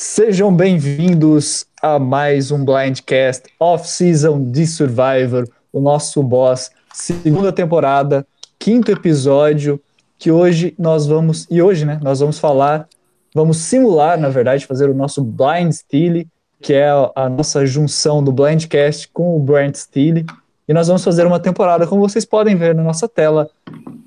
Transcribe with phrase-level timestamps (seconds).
[0.00, 8.24] Sejam bem-vindos a mais um Blindcast Off-Season de Survivor, o nosso boss, segunda temporada,
[8.60, 9.80] quinto episódio,
[10.16, 12.86] que hoje nós vamos, e hoje, né, nós vamos falar,
[13.34, 16.28] vamos simular, na verdade, fazer o nosso Blind Steely,
[16.62, 20.24] que é a nossa junção do Blindcast com o Brand Steely,
[20.68, 23.50] e nós vamos fazer uma temporada, como vocês podem ver na nossa tela,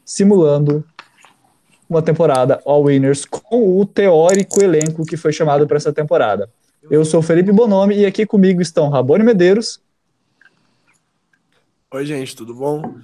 [0.06, 0.86] simulando
[1.92, 6.50] uma temporada All Winners com o teórico elenco que foi chamado para essa temporada.
[6.90, 9.84] Eu sou Felipe Bonomi e aqui comigo estão Rabone Medeiros.
[11.94, 12.98] Oi, gente, tudo bom?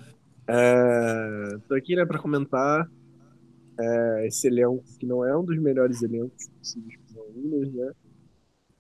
[0.48, 1.58] É...
[1.68, 2.90] Tô aqui né, para comentar
[3.78, 7.92] é, esse elenco, que não é um dos melhores elencos possíveis para Winners, né?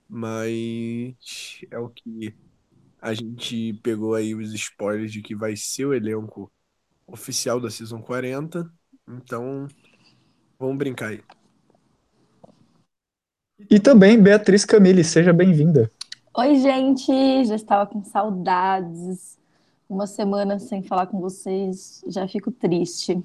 [0.07, 2.33] Mas é o que
[3.01, 6.49] a gente pegou aí os spoilers de que vai ser o elenco
[7.05, 8.71] oficial da Season 40.
[9.05, 9.67] Então,
[10.59, 11.23] Vamos brincar aí.
[13.69, 15.91] E também Beatriz Camille, seja bem-vinda.
[16.35, 19.37] Oi, gente, já estava com saudades.
[19.89, 23.21] Uma semana sem falar com vocês, já fico triste.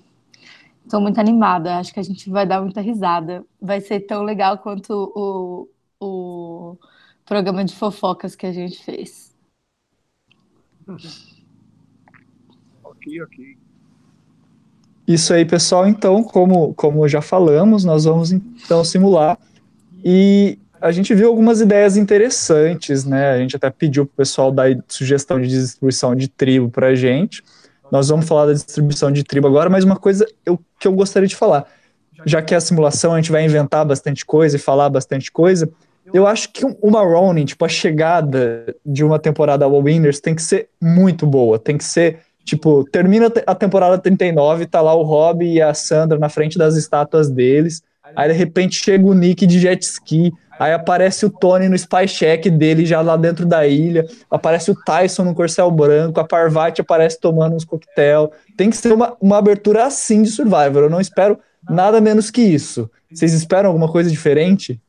[0.84, 3.44] Estou muito animada, acho que a gente vai dar muita risada.
[3.60, 5.68] Vai ser tão legal quanto o,
[6.00, 6.76] o
[7.24, 9.34] programa de fofocas que a gente fez.
[12.82, 13.61] ok, ok.
[15.06, 15.86] Isso aí, pessoal.
[15.86, 19.38] Então, como, como já falamos, nós vamos então simular.
[20.04, 23.30] E a gente viu algumas ideias interessantes, né?
[23.30, 26.94] A gente até pediu para o pessoal dar sugestão de distribuição de tribo para a
[26.94, 27.42] gente.
[27.90, 31.28] Nós vamos falar da distribuição de tribo agora, mas uma coisa eu, que eu gostaria
[31.28, 31.66] de falar.
[32.24, 35.70] Já que é a simulação, a gente vai inventar bastante coisa e falar bastante coisa.
[36.12, 40.42] Eu acho que uma Ronin, tipo, a chegada de uma temporada All Winners tem que
[40.42, 45.44] ser muito boa, tem que ser Tipo, termina a temporada 39, tá lá o Rob
[45.44, 47.82] e a Sandra na frente das estátuas deles.
[48.16, 50.32] Aí de repente chega o Nick de jet ski.
[50.58, 54.06] Aí aparece o Tony no spy check dele já lá dentro da ilha.
[54.30, 56.20] Aparece o Tyson no corcel branco.
[56.20, 58.32] A Parvati aparece tomando uns coquetel.
[58.56, 60.84] Tem que ser uma, uma abertura assim de Survivor.
[60.84, 61.38] Eu não espero
[61.68, 62.90] nada menos que isso.
[63.12, 64.80] Vocês esperam alguma coisa diferente?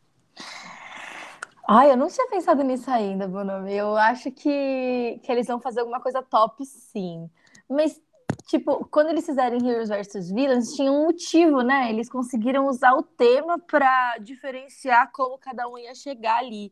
[1.67, 3.67] Ai, eu não tinha pensado nisso ainda, Bruno.
[3.67, 7.29] Eu acho que, que eles vão fazer alguma coisa top, sim.
[7.69, 7.99] Mas,
[8.47, 11.89] tipo, quando eles fizerem Heroes vs Villains, tinha um motivo, né?
[11.89, 16.71] Eles conseguiram usar o tema para diferenciar como cada um ia chegar ali.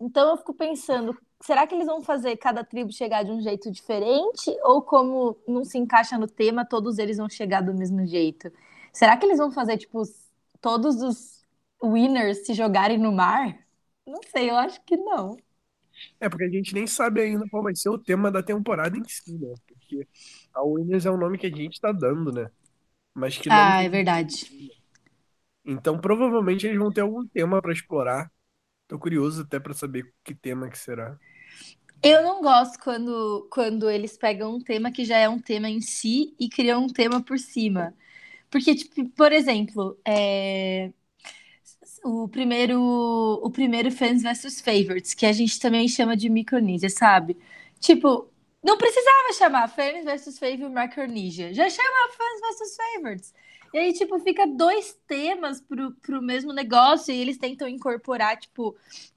[0.00, 3.70] Então eu fico pensando, será que eles vão fazer cada tribo chegar de um jeito
[3.70, 4.50] diferente?
[4.62, 8.50] Ou como não se encaixa no tema, todos eles vão chegar do mesmo jeito?
[8.92, 10.02] Será que eles vão fazer, tipo,
[10.60, 11.44] todos os
[11.82, 13.58] winners se jogarem no mar?
[14.06, 15.36] Não sei, eu acho que não.
[16.20, 19.04] É, porque a gente nem sabe ainda qual vai ser o tema da temporada em
[19.06, 19.52] si, né?
[19.88, 20.06] Porque
[20.54, 22.50] a Winners é o nome que a gente tá dando, né?
[23.14, 24.50] Mas que Ah, é verdade.
[25.64, 28.30] Então, provavelmente eles vão ter algum tema para explorar.
[28.88, 31.18] Tô curioso até para saber que tema que será.
[32.02, 35.80] Eu não gosto quando, quando eles pegam um tema que já é um tema em
[35.80, 37.94] si e criam um tema por cima.
[38.50, 40.92] Porque, tipo, por exemplo, é
[42.04, 47.36] o primeiro, o primeiro fans versus favorites, que a gente também chama de Micronesia, sabe?
[47.80, 48.28] Tipo,
[48.62, 53.34] não precisava chamar fans versus favorite Micronesia, já chama fans versus favorites.
[53.72, 58.74] E aí, tipo, fica dois temas pro, pro mesmo negócio e eles tentam incorporar, tipo,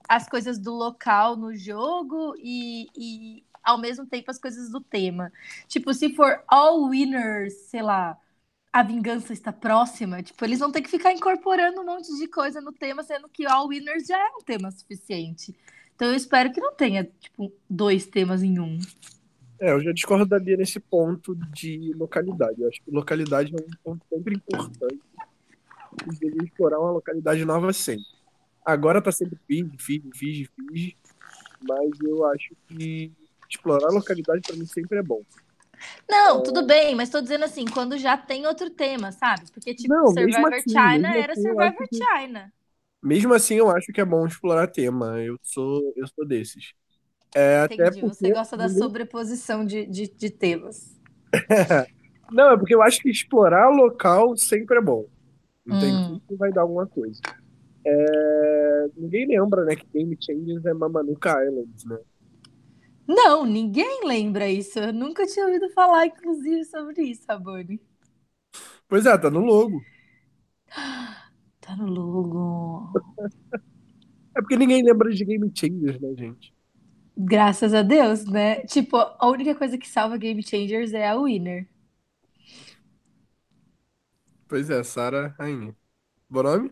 [0.08, 5.32] as coisas do local no jogo e, e ao mesmo tempo as coisas do tema.
[5.68, 8.18] Tipo, se for all winners, sei lá,
[8.74, 12.62] a vingança está próxima, tipo, eles vão ter que ficar incorporando um monte de coisa
[12.62, 15.54] no tema, sendo que All Winners já é um tema suficiente.
[15.96, 18.80] Então eu espero que não tenha, tipo, dois temas em um.
[19.62, 22.60] É, eu já discordo da Bia nesse ponto de localidade.
[22.60, 25.00] Eu acho que localidade é um ponto sempre importante.
[26.02, 28.04] E deveria explorar uma localidade nova sempre.
[28.66, 30.98] Agora tá sempre Fiji, Fiji, Fiji, Fiji.
[31.62, 33.12] Mas eu acho que
[33.48, 35.22] explorar a localidade para mim sempre é bom.
[36.10, 39.44] Não, tudo bem, mas tô dizendo assim, quando já tem outro tema, sabe?
[39.52, 41.98] Porque, tipo, não, Survivor assim, China era assim, Survivor que...
[41.98, 42.52] China.
[43.04, 45.22] Mesmo assim, eu acho que é bom explorar tema.
[45.22, 46.74] Eu sou, eu sou desses.
[47.36, 48.08] É, Entendi, até porque...
[48.08, 51.00] você gosta da sobreposição de, de, de temas.
[52.32, 55.06] não, é porque eu acho que explorar local sempre é bom.
[55.66, 56.22] Entende?
[56.30, 56.38] Hum.
[56.38, 57.22] vai dar alguma coisa.
[57.86, 58.88] É...
[58.98, 62.00] Ninguém lembra, né, que Game Changers é Mamanuca Island, né?
[63.08, 64.80] Não, ninguém lembra isso.
[64.80, 67.82] Eu nunca tinha ouvido falar, inclusive, sobre isso, Rabone.
[68.88, 69.82] Pois é, tá no logo.
[71.62, 72.92] Tá no logo.
[74.34, 76.54] É porque ninguém lembra de Game Changers, né, gente?
[77.24, 78.62] Graças a Deus, né?
[78.66, 81.68] Tipo, a única coisa que salva Game Changers é a Winner.
[84.48, 85.76] Pois é, Sara Rainha.
[86.30, 86.72] Bom nome?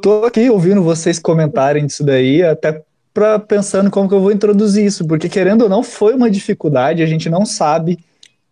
[0.00, 2.82] tô aqui ouvindo vocês comentarem disso daí, até
[3.12, 7.02] para pensando como que eu vou introduzir isso, porque querendo ou não foi uma dificuldade,
[7.02, 7.98] a gente não sabe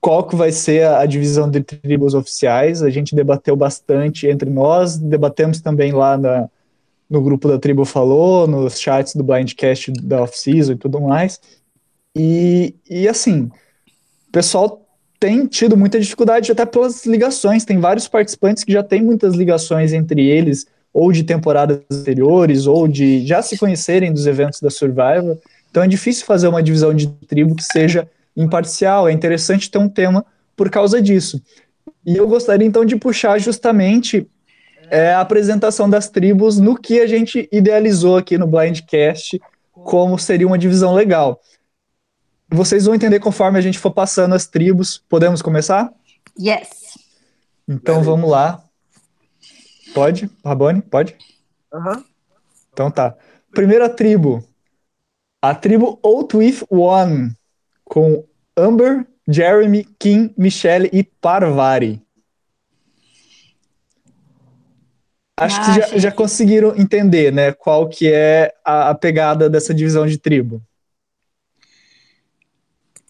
[0.01, 4.49] qual que vai ser a, a divisão de tribos oficiais, a gente debateu bastante entre
[4.51, 6.49] nós, debatemos também lá na,
[7.13, 11.39] no grupo da Tribo Falou, nos chats do Blindcast da off-season e tudo mais,
[12.17, 13.51] e, e assim,
[14.29, 14.83] o pessoal
[15.21, 19.93] tem tido muita dificuldade até pelas ligações, tem vários participantes que já têm muitas ligações
[19.93, 25.39] entre eles, ou de temporadas anteriores, ou de já se conhecerem dos eventos da Survivor.
[25.71, 29.07] Então é difícil fazer uma divisão de tribo que seja imparcial.
[29.07, 30.25] É interessante ter um tema
[30.57, 31.41] por causa disso.
[32.05, 34.27] E eu gostaria então de puxar justamente
[34.93, 39.41] é, a apresentação das tribos no que a gente idealizou aqui no Blindcast,
[39.73, 41.41] como seria uma divisão legal.
[42.51, 45.03] Vocês vão entender conforme a gente for passando as tribos.
[45.09, 45.91] Podemos começar?
[46.39, 46.99] Yes.
[47.67, 48.63] Então vamos lá.
[49.95, 50.29] Pode?
[50.45, 50.83] Rabone?
[50.83, 51.17] Pode?
[52.71, 53.17] Então tá.
[53.51, 54.47] Primeira tribo.
[55.41, 57.35] A tribo Out With One,
[57.83, 62.03] com Amber, Jeremy, Kim, Michelle e Parvari.
[65.45, 66.01] Acho que Ah, já, gente.
[66.01, 70.63] já conseguiram entender, né, qual que é a, a pegada dessa divisão de tribo.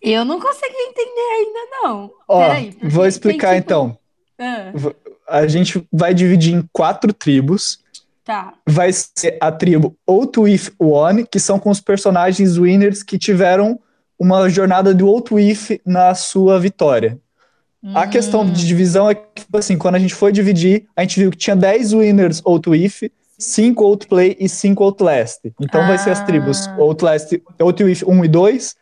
[0.00, 2.10] Eu não consegui entender ainda, não.
[2.26, 3.98] Ó, Peraí, vou explicar tem, tipo- então.
[4.38, 4.72] Ah,
[5.28, 7.80] A gente vai dividir em quatro tribos.
[8.24, 8.54] tá.
[8.68, 13.78] vai ser a tribo Out With One, que são com os personagens winners que tiveram
[14.18, 17.18] uma jornada do Out With na sua vitória.
[17.94, 21.18] A questão de divisão é que, tipo assim, quando a gente foi dividir, a gente
[21.18, 25.40] viu que tinha 10 winners Out With, 5 Outplay e 5 Outlast.
[25.60, 26.76] Então vai ser as tribos Ah.
[26.78, 28.76] Outlast, Out With 1 e 2,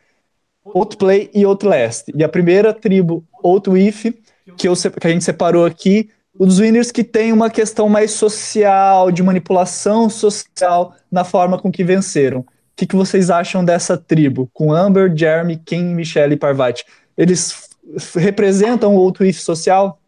[0.75, 2.11] Outplay e Outlast.
[2.15, 4.13] E a primeira tribo Out With,
[4.55, 9.11] que, eu, que a gente separou aqui, os winners que têm uma questão mais social,
[9.11, 12.41] de manipulação social na forma com que venceram.
[12.41, 12.45] O
[12.75, 14.49] que, que vocês acham dessa tribo?
[14.53, 16.85] Com Amber, Jeremy, Kim, Michelle e Parvati.
[17.17, 17.70] Eles
[18.15, 20.01] representam o outro if social?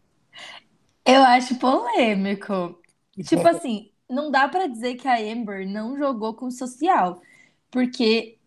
[1.04, 2.78] Eu acho polêmico.
[3.22, 7.20] Tipo assim, não dá pra dizer que a Amber não jogou com o social,
[7.70, 8.38] porque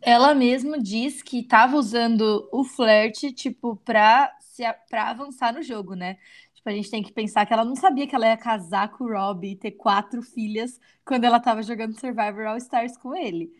[0.00, 5.94] ela mesma diz que tava usando o flerte, tipo, pra, se, pra avançar no jogo,
[5.94, 6.16] né?
[6.54, 9.04] Tipo, a gente tem que pensar que ela não sabia que ela ia casar com
[9.04, 13.50] o Rob e ter quatro filhas quando ela tava jogando Survivor All Stars com ele.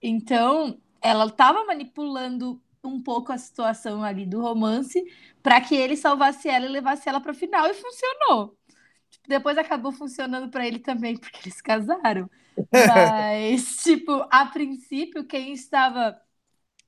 [0.00, 5.02] Então, ela tava manipulando um pouco a situação ali do romance
[5.42, 8.58] pra que ele salvasse ela e levasse ela pra final e funcionou.
[9.10, 12.30] Tipo, depois acabou funcionando pra ele também, porque eles casaram.
[12.74, 16.20] Mas, tipo, a princípio, quem estava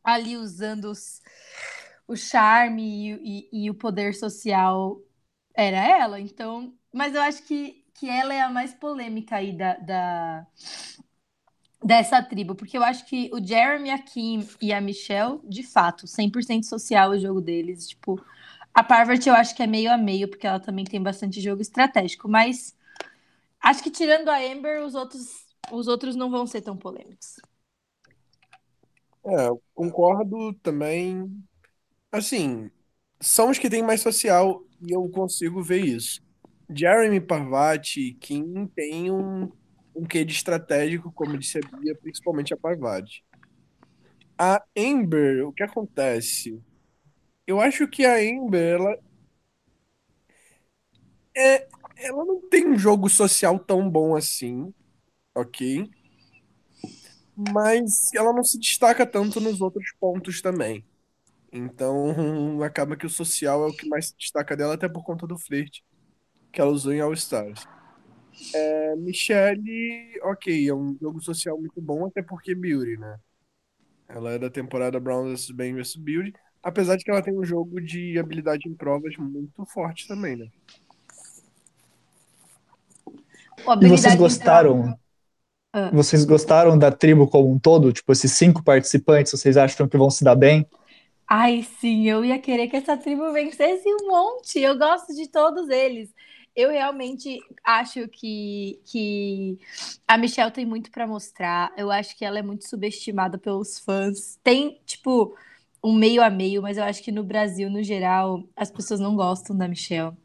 [0.05, 1.21] ali usando os-
[2.07, 2.83] o charme
[3.15, 5.01] e, e- e o poder social
[5.55, 6.21] era ela.
[6.21, 10.47] Então, mas eu acho que, que ela é a mais polêmica aí da, da-
[11.83, 16.07] dessa tribo, porque eu acho que o Jeremy, a Kim e a Michelle, de fato,
[16.07, 17.89] 100% social o jogo deles.
[17.89, 18.23] Tipo,
[18.75, 21.63] a Parvati eu acho que é meio a meio, porque ela também tem bastante jogo
[21.63, 22.77] estratégico, mas
[23.61, 27.37] acho que tirando a Amber, os outros, os outros não vão ser tão polêmicos.
[29.25, 31.31] É, eu concordo também.
[32.13, 32.71] Assim,
[33.21, 36.23] são os que têm mais social e eu consigo ver isso.
[36.75, 39.51] Jeremy Parvati Kim têm um,
[39.95, 43.25] um quê de estratégico, como disse a Bia, principalmente a Parvati.
[44.39, 46.63] A Amber, o que acontece?
[47.47, 48.99] Eu acho que a Amber, ela
[51.37, 54.73] é, ela não tem um jogo social tão bom assim,
[55.35, 55.91] ok?
[57.37, 60.85] Mas ela não se destaca tanto nos outros pontos também.
[61.53, 65.27] Então, acaba que o social é o que mais se destaca dela, até por conta
[65.27, 65.85] do flerte
[66.53, 67.65] que ela usou em All Stars.
[68.55, 73.19] É, Michelle, ok, é um jogo social muito bom, até porque Beauty, né?
[74.09, 76.33] Ela é da temporada Brown vs Bane vs Beauty,
[76.63, 80.47] apesar de que ela tem um jogo de habilidade em provas muito forte também, né?
[83.81, 84.99] E vocês gostaram?
[85.73, 85.91] Ah.
[85.93, 87.93] Vocês gostaram da tribo como um todo?
[87.93, 90.67] Tipo, esses cinco participantes, vocês acham que vão se dar bem?
[91.29, 94.59] Ai, sim, eu ia querer que essa tribo vencesse um monte.
[94.59, 96.13] Eu gosto de todos eles.
[96.55, 99.59] Eu realmente acho que, que
[100.07, 101.73] a Michelle tem muito pra mostrar.
[101.77, 104.39] Eu acho que ela é muito subestimada pelos fãs.
[104.43, 105.37] Tem, tipo,
[105.83, 109.17] um meio a meio, mas eu acho que no Brasil, no geral, as pessoas não
[109.17, 110.17] gostam da Michelle.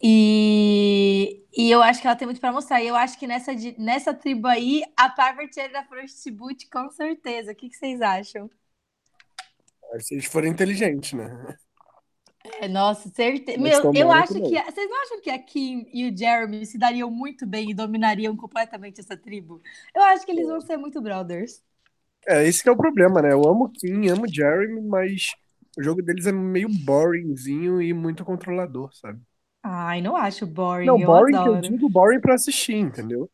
[0.00, 2.82] E, e eu acho que ela tem muito pra mostrar.
[2.82, 6.88] E eu acho que nessa, nessa tribo aí, a Parvati é da First Boot, com
[6.90, 7.52] certeza.
[7.52, 8.48] O que, que vocês acham?
[10.00, 11.56] Se eles forem inteligentes, né?
[12.60, 13.58] É, nossa, certeza.
[13.58, 14.62] Meu, eu acho que que.
[14.62, 18.36] Vocês não acham que a Kim e o Jeremy se dariam muito bem e dominariam
[18.36, 19.60] completamente essa tribo?
[19.94, 21.62] Eu acho que eles vão ser muito brothers.
[22.26, 23.32] É, esse que é o problema, né?
[23.32, 25.34] Eu amo Kim, amo Jeremy, mas
[25.78, 29.20] o jogo deles é meio boringzinho e muito controlador, sabe?
[29.62, 30.86] Ai, não acho boring.
[30.86, 31.60] Não, eu boring que eu adoro.
[31.60, 33.30] digo boring pra assistir, entendeu?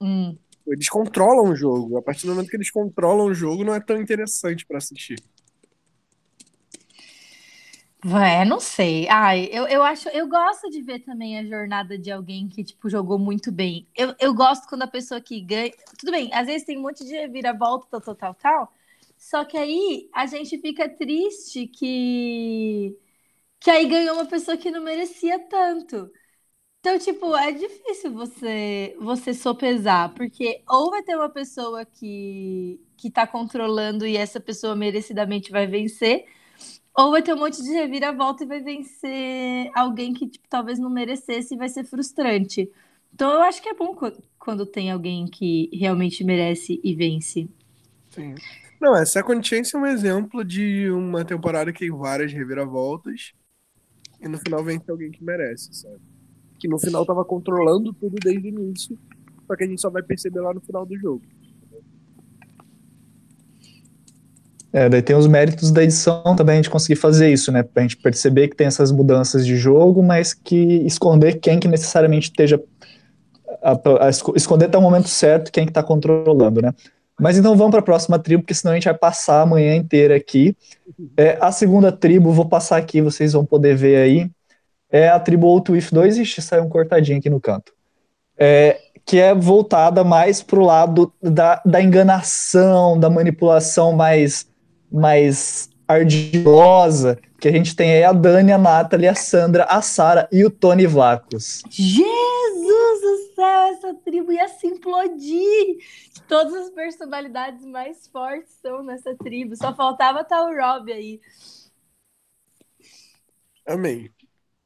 [0.00, 0.36] Hum.
[0.66, 1.96] Eles controlam o jogo.
[1.96, 5.18] A partir do momento que eles controlam o jogo, não é tão interessante pra assistir.
[8.04, 9.06] É, não sei.
[9.08, 12.88] Ai, eu, eu acho, eu gosto de ver também a jornada de alguém que, tipo,
[12.90, 13.86] jogou muito bem.
[13.94, 15.70] Eu, eu gosto quando a pessoa que ganha.
[15.98, 18.72] Tudo bem, às vezes tem um monte de reviravolta, tal, tal, tal.
[19.16, 22.96] Só que aí a gente fica triste que.
[23.60, 26.10] Que aí ganhou uma pessoa que não merecia tanto.
[26.80, 33.08] Então, tipo, é difícil você você sopesar, porque ou vai ter uma pessoa que, que
[33.10, 36.26] tá controlando e essa pessoa merecidamente vai vencer,
[36.96, 40.90] ou vai ter um monte de reviravolta e vai vencer alguém que tipo, talvez não
[40.90, 42.70] merecesse e vai ser frustrante.
[43.14, 47.48] Então eu acho que é bom qu- quando tem alguém que realmente merece e vence.
[48.10, 48.40] Sim.
[48.80, 53.32] Não, é, Second Chance é um exemplo de uma temporada que tem várias reviravoltas
[54.20, 56.00] e no final vence alguém que merece, sabe?
[56.58, 58.98] Que no final tava controlando tudo desde o início,
[59.46, 61.24] só que a gente só vai perceber lá no final do jogo.
[64.72, 67.62] É, daí tem os méritos da edição também a gente conseguir fazer isso, né?
[67.62, 72.28] Pra gente perceber que tem essas mudanças de jogo, mas que esconder quem que necessariamente
[72.30, 72.60] esteja.
[73.62, 76.72] A, a esco- esconder até o momento certo quem que tá controlando, né?
[77.20, 79.76] Mas então vamos para a próxima tribo, porque senão a gente vai passar a manhã
[79.76, 80.56] inteira aqui.
[81.16, 84.30] É, a segunda tribo, vou passar aqui, vocês vão poder ver aí.
[84.90, 87.72] É a tribo Outwith 2, ixi, saiu um cortadinho aqui no canto.
[88.38, 94.46] É, que é voltada mais pro lado da, da enganação, da manipulação mais,
[94.92, 100.28] mais ardilosa, que a gente tem aí a Dani, a Nathalie, a Sandra, a Sara
[100.32, 101.62] e o Tony Vlacos.
[101.70, 105.78] Jesus do céu, essa tribo ia se implodir!
[106.28, 109.56] Todas as personalidades mais fortes estão nessa tribo.
[109.56, 111.20] Só faltava estar o Rob aí.
[113.66, 114.10] Amém.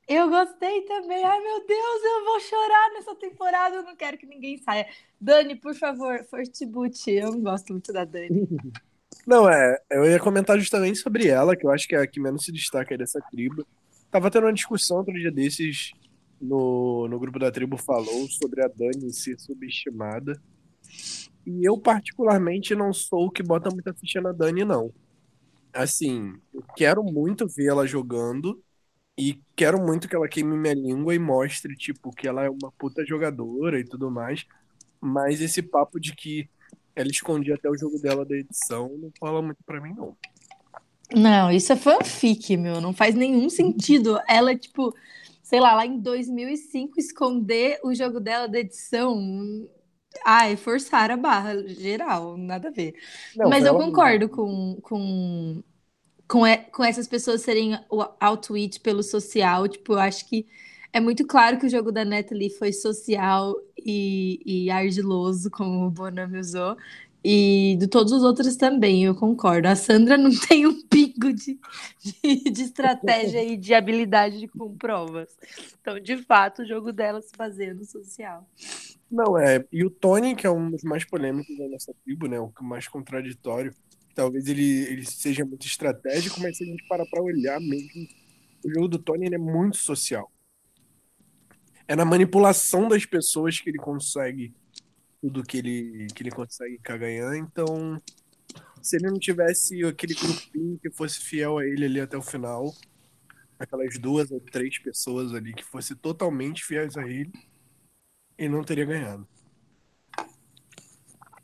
[0.06, 1.25] Eu gostei também.
[1.25, 3.76] Ai, meu Deus, eu vou chorar nessa temporada.
[3.76, 4.87] Eu não quero que ninguém saia.
[5.21, 6.25] Dani, por favor,
[6.68, 7.11] Boot.
[7.11, 8.47] Eu não gosto muito da Dani.
[9.26, 12.21] Não, é, eu ia comentar justamente sobre ela, que eu acho que é a que
[12.21, 13.66] menos se destaca aí dessa tribo.
[14.11, 15.90] Tava tendo uma discussão outro dia desses
[16.40, 20.40] no, no grupo da tribo falou sobre a Dani ser subestimada.
[21.47, 24.92] E eu, particularmente, não sou o que bota muita ficha na Dani, não.
[25.73, 28.62] Assim, eu quero muito ver ela jogando
[29.18, 32.73] e quero muito que ela queime minha língua e mostre, tipo, que ela é uma
[32.78, 34.45] puta jogadora e tudo mais.
[35.00, 36.49] Mas esse papo de que
[36.97, 40.17] ela escondia até o jogo dela da edição não fala muito pra mim, não.
[41.15, 42.81] Não, isso é fanfic, meu.
[42.81, 44.19] Não faz nenhum sentido.
[44.29, 44.95] Ela, tipo,
[45.43, 49.69] sei lá, lá em 2005, esconder o jogo dela da edição.
[50.25, 52.95] Ai, forçar a barra, geral, nada a ver.
[53.35, 55.62] Não, Mas eu concordo com, com,
[56.29, 59.69] com, e- com essas pessoas serem o- ao tweet pelo social.
[59.69, 60.47] Tipo, eu acho que
[60.97, 65.91] é muito claro que o jogo da Natalie foi social e, e ardiloso, como o
[65.91, 66.75] Bonami usou.
[67.23, 69.69] E de todos os outros também, eu concordo.
[69.69, 71.61] A Sandra não tem um pingo de,
[72.03, 75.29] de, de estratégia e de habilidade com provas.
[75.79, 78.49] Então, de fato, o jogo dela se baseia no social.
[79.11, 79.62] Não, é.
[79.71, 82.41] E o Tony, que é um dos mais polêmicos da nossa tribo, né?
[82.41, 83.71] O mais contraditório.
[84.15, 88.09] Talvez ele, ele seja muito estratégico, mas se a gente parar pra olhar mesmo,
[88.65, 90.33] o jogo do Tony é muito social.
[91.88, 94.52] É na manipulação das pessoas que ele consegue
[95.21, 97.37] tudo que ele, que ele consegue ficar ganhando.
[97.37, 98.00] Então,
[98.83, 102.73] se ele não tivesse aquele grupinho que fosse fiel a ele ali até o final,
[103.59, 107.33] aquelas duas ou três pessoas ali que fossem totalmente fiéis a ele,
[108.38, 109.26] ele não teria ganhado.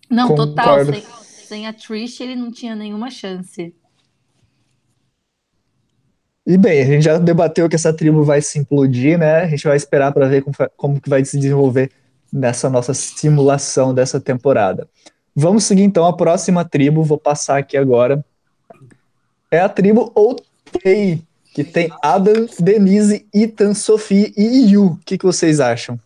[0.08, 0.54] Não, Concordo.
[0.54, 0.84] total.
[0.84, 1.02] Sem,
[1.46, 3.74] sem a Trish, ele não tinha nenhuma chance.
[6.46, 9.42] E bem, a gente já debateu que essa tribo vai se implodir, né?
[9.42, 11.90] A gente vai esperar para ver como, como que vai se desenvolver
[12.32, 14.88] nessa nossa simulação dessa temporada.
[15.34, 18.24] Vamos seguir então a próxima tribo, vou passar aqui agora.
[19.50, 21.22] É a tribo Outplay,
[21.54, 24.86] que tem Adam, Denise, Ethan, Sophie e Yu.
[24.86, 25.98] O que, que vocês acham?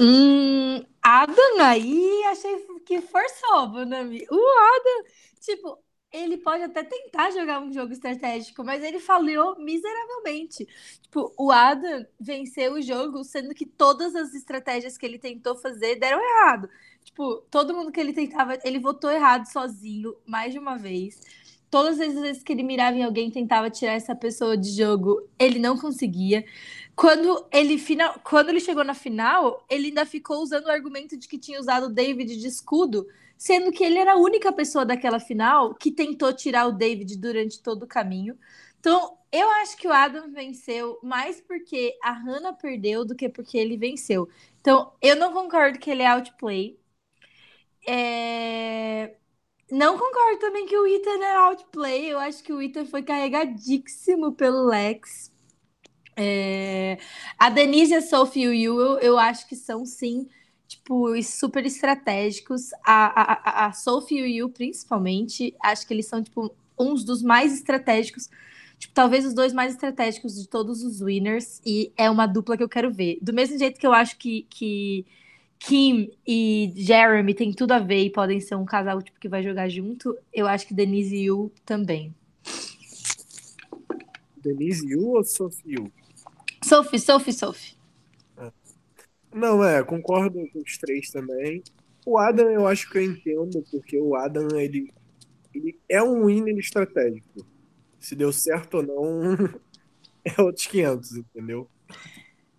[0.00, 4.26] Hum, Adam aí, achei que forçou, Bonami.
[4.30, 5.04] O Adam,
[5.40, 5.78] tipo,
[6.12, 10.66] ele pode até tentar jogar um jogo estratégico, mas ele falhou miseravelmente.
[11.02, 15.96] Tipo, o Adam venceu o jogo, sendo que todas as estratégias que ele tentou fazer
[15.96, 16.68] deram errado.
[17.04, 21.20] Tipo, todo mundo que ele tentava, ele votou errado sozinho, mais de uma vez.
[21.70, 25.58] todas as vezes que ele mirava em alguém tentava tirar essa pessoa de jogo, ele
[25.58, 26.44] não conseguia.
[26.96, 31.28] Quando ele, final, quando ele chegou na final, ele ainda ficou usando o argumento de
[31.28, 33.06] que tinha usado o David de escudo,
[33.38, 37.62] sendo que ele era a única pessoa daquela final que tentou tirar o David durante
[37.62, 38.38] todo o caminho.
[38.80, 43.58] Então, eu acho que o Adam venceu mais porque a Hannah perdeu do que porque
[43.58, 44.28] ele venceu.
[44.60, 46.78] Então, eu não concordo que ele é outplay.
[47.86, 49.16] É...
[49.70, 52.06] Não concordo também que o Ethan é outplay.
[52.12, 55.32] Eu acho que o Ethan foi carregadíssimo pelo Lex.
[56.16, 56.98] É...
[57.38, 60.28] A Denise, a Sophie e o Yu, eu, eu acho que são sim,
[60.68, 62.70] tipo, super estratégicos.
[62.84, 67.22] A, a, a Sophie e o Yu, principalmente, acho que eles são, tipo, uns dos
[67.22, 68.28] mais estratégicos.
[68.78, 71.60] Tipo, talvez os dois mais estratégicos de todos os winners.
[71.66, 73.18] E é uma dupla que eu quero ver.
[73.20, 75.04] Do mesmo jeito que eu acho que, que
[75.58, 79.42] Kim e Jeremy tem tudo a ver e podem ser um casal tipo, que vai
[79.42, 82.14] jogar junto, eu acho que Denise e Yu também.
[84.36, 85.92] Denise Yu ou Sophie Yu?
[86.62, 87.77] Sophie, Sophie, Sophie.
[89.32, 91.62] Não, é, concordo com os três também.
[92.06, 94.92] O Adam eu acho que eu entendo, porque o Adam, ele,
[95.54, 97.46] ele é um winner estratégico.
[98.00, 99.36] Se deu certo ou não,
[100.24, 101.68] é outros 500, entendeu?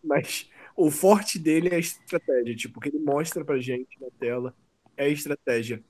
[0.03, 4.07] Mas o forte dele é a estratégia, tipo, o que ele mostra pra gente na
[4.19, 4.55] tela
[4.95, 5.83] é a estratégia.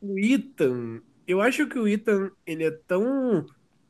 [0.00, 3.44] O Ethan, eu acho que o Ethan, ele é tão...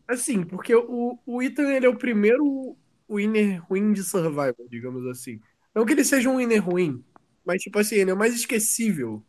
[0.07, 2.77] Assim, porque o, o Ethan, ele é o primeiro
[3.09, 5.41] winner ruim de Survivor, digamos assim.
[5.75, 7.03] Não que ele seja um winner ruim,
[7.45, 9.23] mas tipo assim, ele é o mais esquecível.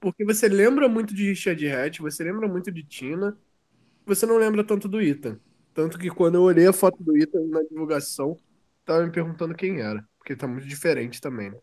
[0.00, 3.36] Porque você lembra muito de Richard Hatch, você lembra muito de Tina,
[4.04, 5.38] você não lembra tanto do Ethan.
[5.72, 8.36] Tanto que quando eu olhei a foto do Ethan na divulgação,
[8.84, 10.04] tava me perguntando quem era.
[10.18, 11.58] Porque tá muito diferente também, né?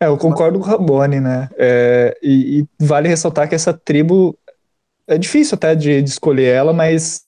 [0.00, 1.48] É, eu concordo com o Rabone, né?
[1.56, 4.38] É, e, e, vale ressaltar que essa tribo
[5.06, 7.26] é difícil até de, de escolher ela, mas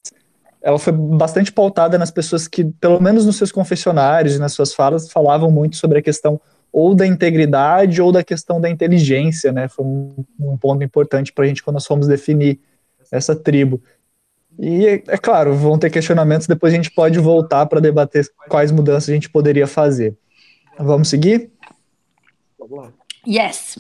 [0.63, 4.75] ela foi bastante pautada nas pessoas que, pelo menos nos seus confessionários e nas suas
[4.75, 6.41] falas, falavam muito sobre a questão
[6.73, 9.69] ou da integridade ou da questão da inteligência, né?
[9.69, 12.61] Foi um, um ponto importante para a gente quando nós fomos definir
[13.11, 13.83] essa tribo.
[14.59, 18.73] E é, é claro, vão ter questionamentos, depois a gente pode voltar para debater quais
[18.73, 20.17] mudanças a gente poderia fazer.
[20.79, 21.51] Vamos seguir?
[22.59, 22.93] Vamos lá.
[23.27, 23.79] Yes.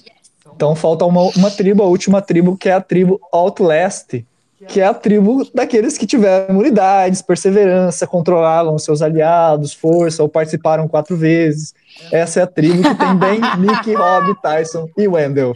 [0.55, 4.25] Então falta uma, uma tribo, a última tribo, que é a tribo Outlast,
[4.67, 10.89] que é a tribo daqueles que tiveram unidades, perseverança, controlaram seus aliados, força, ou participaram
[10.89, 11.75] quatro vezes.
[12.11, 15.55] Essa é a tribo que tem bem Nick, Rob, Tyson e Wendell.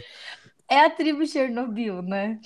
[0.69, 2.39] É a tribo Chernobyl, né?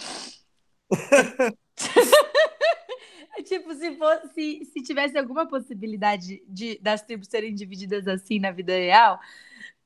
[3.44, 8.52] tipo, se, fosse, se, se tivesse alguma possibilidade de, das tribos serem divididas assim na
[8.52, 9.20] vida real,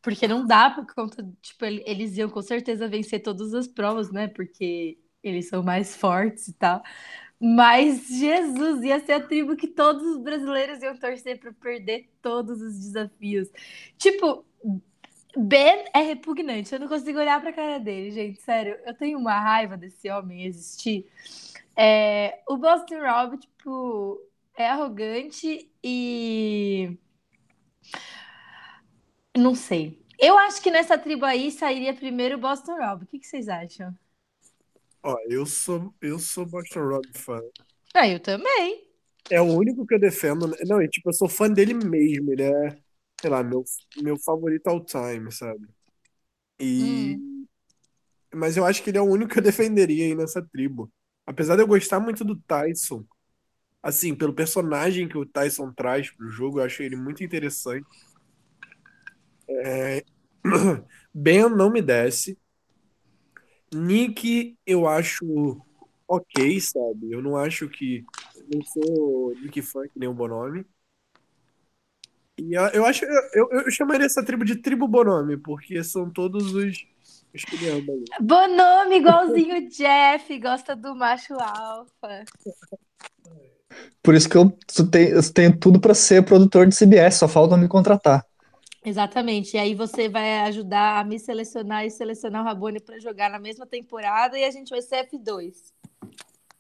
[0.02, 4.28] porque não dá por conta, tipo, eles iam com certeza vencer todas as provas, né?
[4.28, 6.82] Porque eles são mais fortes e tal.
[7.40, 12.62] Mas Jesus ia ser a tribo que todos os brasileiros iam torcer para perder todos
[12.62, 13.50] os desafios.
[13.98, 14.46] Tipo,
[15.36, 16.74] Ben é repugnante.
[16.74, 18.42] Eu não consigo olhar para a cara dele, gente.
[18.42, 21.10] Sério, eu tenho uma raiva desse homem existir.
[21.76, 24.22] É, o Boston Rob, tipo,
[24.56, 26.98] é arrogante e.
[29.36, 30.00] Não sei.
[30.20, 33.04] Eu acho que nessa tribo aí sairia primeiro o Boston Rob.
[33.04, 33.96] O que, que vocês acham?
[35.04, 37.42] Ó, eu sou, eu sou Boston Rob fã.
[37.94, 38.88] Ah, eu também.
[39.30, 40.48] É o único que eu defendo.
[40.48, 40.58] Né?
[40.66, 42.32] Não, e tipo, eu sou fã dele mesmo.
[42.32, 42.78] Ele é,
[43.20, 43.64] sei lá, meu,
[44.02, 45.68] meu favorito all time, sabe?
[46.60, 47.18] E.
[47.18, 47.48] Hum.
[48.34, 50.92] Mas eu acho que ele é o único que eu defenderia aí nessa tribo.
[51.26, 53.06] Apesar de eu gostar muito do Tyson,
[53.84, 57.86] assim, pelo personagem que o Tyson traz pro jogo, eu acho ele muito interessante.
[59.50, 60.04] É...
[61.14, 62.38] Ben não me desce.
[63.74, 65.62] Nick, eu acho
[66.08, 67.12] ok, sabe?
[67.12, 68.04] Eu não acho que.
[68.54, 70.66] Não sou Nick Funk nem o Bonome.
[72.38, 73.06] E eu, eu acho.
[73.34, 76.86] Eu, eu chamaria essa tribo de tribo Bonome, porque são todos os.
[77.34, 78.04] os que ali.
[78.20, 82.26] Bonome, igualzinho o Jeff, gosta do macho alfa.
[84.04, 84.52] Por isso que eu
[84.92, 88.26] tenho, eu tenho tudo para ser produtor de CBS, só falta me contratar.
[88.84, 89.56] Exatamente.
[89.56, 93.40] E aí você vai ajudar a me selecionar e selecionar o Rabone para jogar na
[93.40, 95.54] mesma temporada e a gente vai ser F2.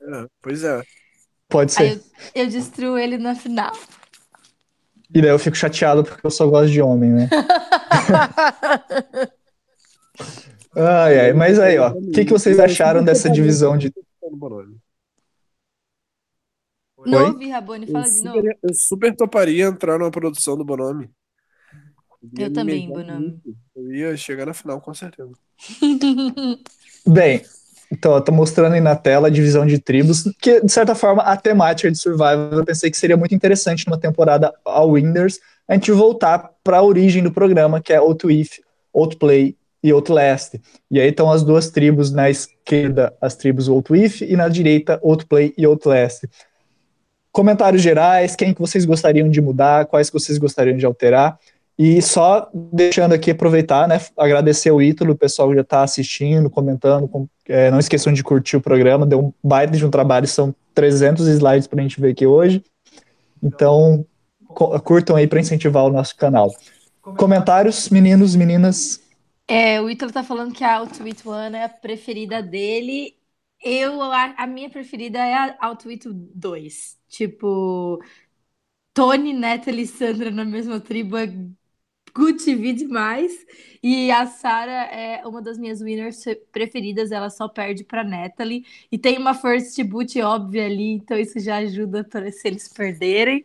[0.01, 0.81] É, pois é.
[1.49, 1.81] Pode ser.
[1.81, 2.01] Aí
[2.35, 3.73] eu, eu destruo ele na final.
[5.13, 7.29] E daí eu fico chateado porque eu só gosto de homem, né?
[10.73, 11.33] ai, ai.
[11.33, 11.91] Mas aí, ó.
[11.91, 13.91] O que, que vocês acharam dessa divisão de.
[17.03, 18.47] Não ouvi, Rabone, fala de novo.
[18.61, 21.09] Eu super toparia entrar numa produção do Bonome.
[22.37, 23.39] Eu também, Bonami.
[23.75, 25.31] Eu ia chegar na final, com certeza.
[27.07, 27.41] Bem,
[27.91, 31.23] Então, eu tô mostrando aí na tela a divisão de tribos, que, de certa forma,
[31.23, 35.73] a temática de Survival eu pensei que seria muito interessante numa temporada All Winders a
[35.73, 38.61] gente voltar para a origem do programa, que é Outwith,
[38.93, 40.59] Outplay e Outlast.
[40.89, 45.53] E aí estão as duas tribos na esquerda, as tribos Outwith, e na direita, Outplay
[45.57, 46.23] e Outlast.
[47.31, 51.39] Comentários gerais, quem que vocês gostariam de mudar, quais que vocês gostariam de alterar.
[51.83, 56.47] E só deixando aqui aproveitar, né, agradecer o Ítalo, o pessoal que já está assistindo,
[56.47, 60.27] comentando, com, é, não esqueçam de curtir o programa, deu um baita de um trabalho,
[60.27, 62.63] são 300 slides para a gente ver aqui hoje.
[63.41, 64.05] Então,
[64.83, 66.53] curtam aí para incentivar o nosso canal.
[67.01, 69.01] Comentários, meninos, meninas?
[69.47, 73.15] É, o Ítalo tá falando que a Outwit One é a preferida dele.
[73.59, 76.97] Eu, a, a minha preferida é a Outwit 2.
[77.09, 77.99] Tipo,
[78.93, 81.25] Tony, Natalie e Sandra na mesma tribo é
[82.13, 83.45] good TV demais.
[83.83, 88.65] E a Sarah é uma das minhas winners preferidas, ela só perde para Natalie.
[88.91, 93.43] E tem uma first boot óbvia ali, então isso já ajuda para se eles perderem.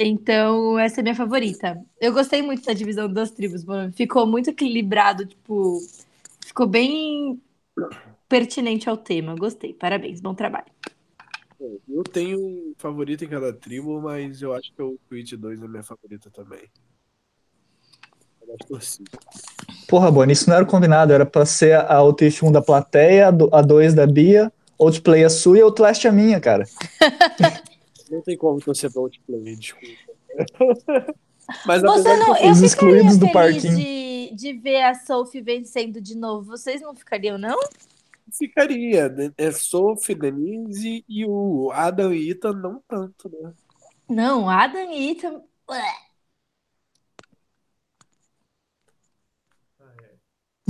[0.00, 1.84] Então, essa é minha favorita.
[2.00, 3.92] Eu gostei muito da divisão das tribos, mano.
[3.92, 5.80] Ficou muito equilibrado, tipo.
[6.46, 7.42] Ficou bem
[8.28, 9.34] pertinente ao tema.
[9.34, 9.74] Gostei.
[9.74, 10.66] Parabéns, bom trabalho.
[11.88, 15.66] Eu tenho um favorito em cada tribo, mas eu acho que o Twitch 2 é
[15.66, 16.62] minha favorita também.
[19.88, 21.12] Porra, Boni, isso não era combinado.
[21.12, 25.58] Era pra ser a Outlast 1 da plateia, a 2 da Bia, Outplay a sua
[25.58, 26.64] e Outlast a minha, cara.
[28.10, 29.94] Não tem como torcer pra Outplay, desculpa.
[31.66, 33.76] Mas Você não, eu os excluídos do parquinho.
[33.76, 36.50] De, de ver a Sophie vencendo de novo.
[36.50, 37.58] Vocês não ficariam, não?
[38.30, 39.08] Ficaria.
[39.08, 39.32] Né?
[39.38, 43.52] É Sophie, Denise e o Adam e Ethan não tanto, né?
[44.08, 45.40] Não, Adam e Ethan.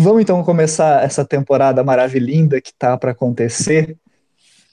[0.01, 3.99] Vamos então começar essa temporada maravilhosa que tá para acontecer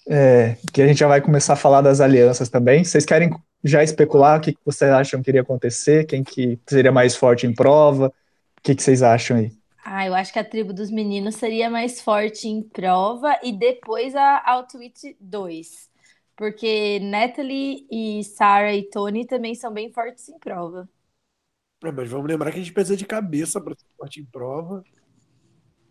[0.08, 2.84] é, que a gente já vai começar a falar das alianças também.
[2.84, 3.32] Vocês querem
[3.64, 6.06] já especular o que vocês acham que iria acontecer?
[6.06, 8.14] Quem que seria mais forte em prova?
[8.60, 9.52] O que, que vocês acham aí?
[9.84, 14.16] Ah, eu acho que a tribo dos meninos seria mais forte em prova e depois
[14.16, 15.90] a Outwit 2.
[16.36, 20.88] Porque Natalie e Sarah e Tony também são bem fortes em prova.
[21.84, 24.84] É, mas vamos lembrar que a gente precisa de cabeça para ser forte em prova.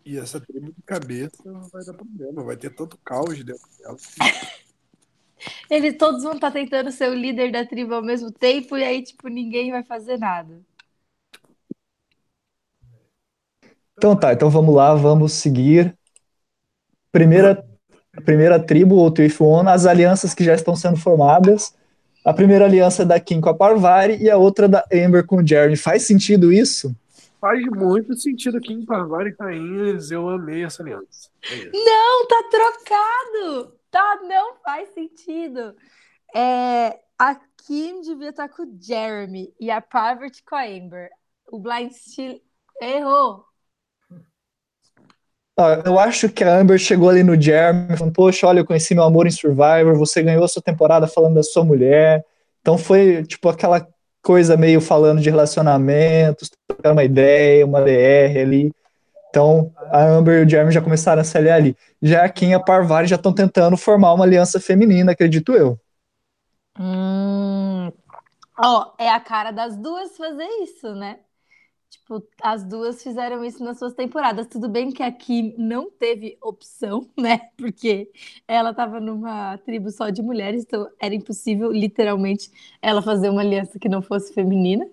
[0.05, 3.97] E essa tribo de cabeça vai dar problema, vai ter tanto caos dentro dela.
[5.69, 8.83] Eles todos vão estar tá tentando ser o líder da tribo ao mesmo tempo, e
[8.83, 10.61] aí, tipo, ninguém vai fazer nada.
[13.97, 15.97] Então tá, então vamos lá, vamos seguir.
[17.11, 17.65] Primeira,
[18.23, 21.73] primeira tribo, o Tuifuon, as alianças que já estão sendo formadas.
[22.23, 25.37] A primeira aliança é da Kim com a Parvari e a outra da Amber com
[25.37, 25.77] o Jeremy.
[25.77, 26.95] Faz sentido isso?
[27.45, 30.09] Faz muito sentido aqui em e Cainhas.
[30.09, 31.29] Eu amei essa aliança.
[31.43, 33.77] É não, tá trocado!
[33.91, 35.75] Tá, não faz sentido.
[36.35, 41.11] É, a Kim devia estar tá com o Jeremy e a Parvati com a Amber.
[41.51, 42.41] O Blind Steel
[42.81, 43.45] errou.
[45.85, 49.03] Eu acho que a Amber chegou ali no Jeremy falando, poxa, olha, eu conheci meu
[49.03, 52.25] amor em Survivor, você ganhou a sua temporada falando da sua mulher.
[52.59, 53.87] Então foi tipo aquela
[54.25, 56.49] coisa meio falando de relacionamentos,
[56.83, 58.73] uma ideia, uma DR ali.
[59.29, 61.77] Então, a Amber e o Jeremy já começaram a se aliar ali.
[62.01, 65.79] Já a Kim e a Parvari já estão tentando formar uma aliança feminina, acredito eu.
[66.79, 67.91] Hum.
[68.57, 71.19] Ó, é a cara das duas fazer isso, né?
[71.95, 74.47] Tipo, as duas fizeram isso nas suas temporadas.
[74.47, 77.49] Tudo bem que aqui não teve opção, né?
[77.57, 78.11] Porque
[78.47, 83.79] ela estava numa tribo só de mulheres, então era impossível, literalmente, ela fazer uma aliança
[83.79, 84.85] que não fosse feminina.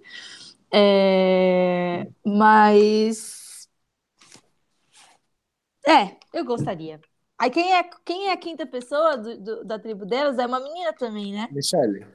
[0.73, 2.07] É...
[2.25, 3.69] Mas.
[5.87, 7.01] É, eu gostaria.
[7.37, 10.61] Aí quem é, quem é a quinta pessoa do, do, da tribo delas é uma
[10.61, 11.49] menina também, né?
[11.51, 12.07] Michelle.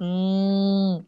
[0.00, 1.04] Hum.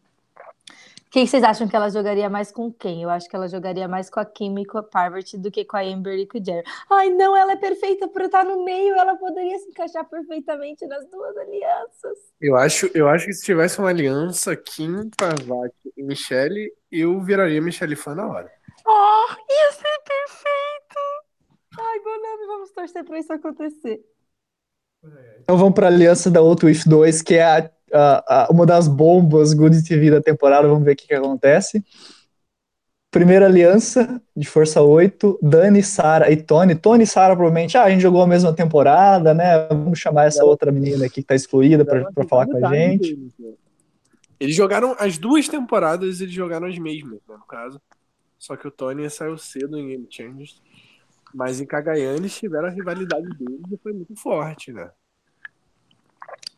[1.11, 3.01] Quem vocês acham que ela jogaria mais com quem?
[3.01, 5.65] Eu acho que ela jogaria mais com a Kim e com a Parvati do que
[5.65, 6.63] com a Amber e com o Jerry.
[6.87, 11.09] Ai, não, ela é perfeita por estar no meio, ela poderia se encaixar perfeitamente nas
[11.09, 12.19] duas alianças.
[12.39, 17.59] Eu acho, eu acho que se tivesse uma aliança Kim, Parvati e Michelle, eu viraria
[17.59, 18.51] Michelle fã na hora.
[18.85, 20.99] Oh, ia ser perfeito!
[21.79, 23.99] Ai, Bonami, vamos torcer para isso acontecer.
[25.41, 28.87] Então vamos para a aliança da Outro With 2, que é a uh, uma das
[28.87, 31.83] bombas Good TV da temporada, vamos ver o que, que acontece.
[33.11, 36.75] Primeira aliança de Força 8, Dani, Sara e Tony.
[36.75, 39.67] Tony e Sara, provavelmente, ah, a gente jogou a mesma temporada, né?
[39.67, 43.17] Vamos chamar essa outra menina aqui que tá excluída para falar com a gente.
[44.39, 47.81] Eles jogaram as duas temporadas, eles jogaram as mesmas, né, no caso.
[48.37, 50.61] Só que o Tony saiu cedo em Game Changers.
[51.33, 54.91] Mas em Kagayan eles tiveram a rivalidade deles e foi muito forte, né?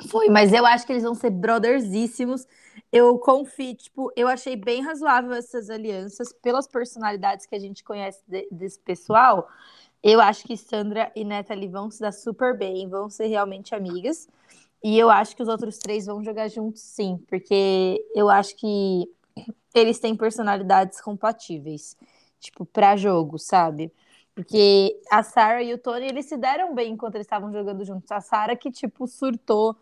[0.10, 2.48] Foi, mas eu acho que eles vão ser brothersíssimos.
[2.92, 8.22] Eu confio, tipo, eu achei bem razoável essas alianças pelas personalidades que a gente conhece
[8.28, 9.48] de, desse pessoal.
[10.02, 14.28] Eu acho que Sandra e Natalie vão se dar super bem, vão ser realmente amigas.
[14.84, 19.08] E eu acho que os outros três vão jogar juntos, sim, porque eu acho que
[19.76, 21.96] eles têm personalidades compatíveis,
[22.40, 23.94] tipo, para jogo, sabe?
[24.42, 28.12] Porque a Sarah e o Tony, eles se deram bem enquanto eles estavam jogando juntos.
[28.12, 29.78] A Sarah que, tipo, surtou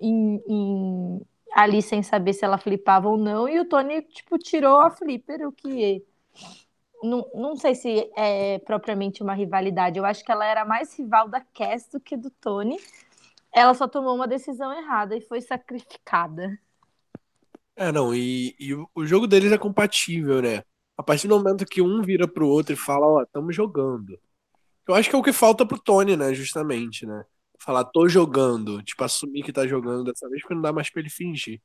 [0.00, 1.20] em, em,
[1.52, 5.48] ali sem saber se ela flipava ou não, e o Tony, tipo, tirou a flipper,
[5.48, 6.04] o que...
[7.02, 9.98] Não, não sei se é propriamente uma rivalidade.
[9.98, 12.78] Eu acho que ela era mais rival da Cass do que do Tony.
[13.52, 16.56] Ela só tomou uma decisão errada e foi sacrificada.
[17.76, 20.62] É, não, e, e o jogo deles é compatível, né?
[20.96, 24.18] A partir do momento que um vira pro outro e fala, ó, estamos jogando.
[24.86, 27.24] Eu acho que é o que falta pro Tony, né, justamente, né?
[27.58, 31.00] Falar, tô jogando, tipo, assumir que tá jogando dessa vez, porque não dá mais pra
[31.00, 31.60] ele fingir.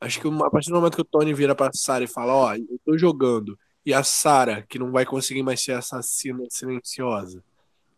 [0.00, 2.54] Acho que a partir do momento que o Tony vira pra Sarah e fala, ó,
[2.54, 7.42] eu tô jogando, e a Sarah, que não vai conseguir mais ser assassina silenciosa,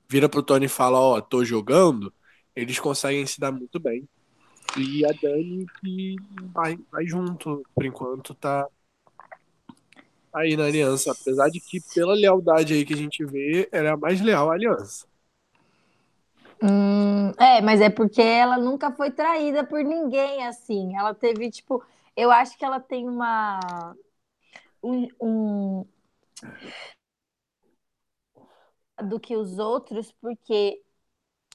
[0.08, 2.12] vira pro Tony e fala, ó, tô jogando,
[2.54, 4.08] eles conseguem se dar muito bem.
[4.76, 6.16] E a Dani que
[6.52, 8.68] vai, vai junto, por enquanto tá
[10.34, 13.92] aí na aliança, apesar de que pela lealdade aí que a gente vê, ela é
[13.92, 15.06] a mais leal à aliança.
[16.62, 20.96] Hum, é, mas é porque ela nunca foi traída por ninguém, assim.
[20.96, 21.84] Ela teve, tipo,
[22.16, 23.94] eu acho que ela tem uma.
[24.82, 25.86] Um, um,
[29.02, 30.82] do que os outros, porque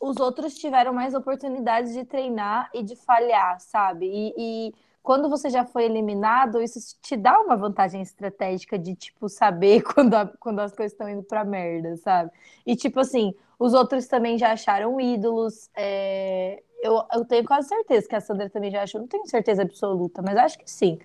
[0.01, 4.05] os outros tiveram mais oportunidades de treinar e de falhar, sabe?
[4.05, 9.29] E, e, quando você já foi eliminado, isso te dá uma vantagem estratégica de, tipo,
[9.29, 12.31] saber quando, a, quando as coisas estão indo pra merda, sabe?
[12.65, 15.69] E, tipo assim, os outros também já acharam ídolos.
[15.75, 16.61] É...
[16.81, 20.21] Eu, eu tenho quase certeza que a Sandra também já achou, não tenho certeza absoluta,
[20.21, 20.97] mas acho que sim.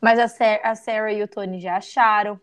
[0.00, 2.40] Mas a, Sarah, a Sarah e o Tony já acharam.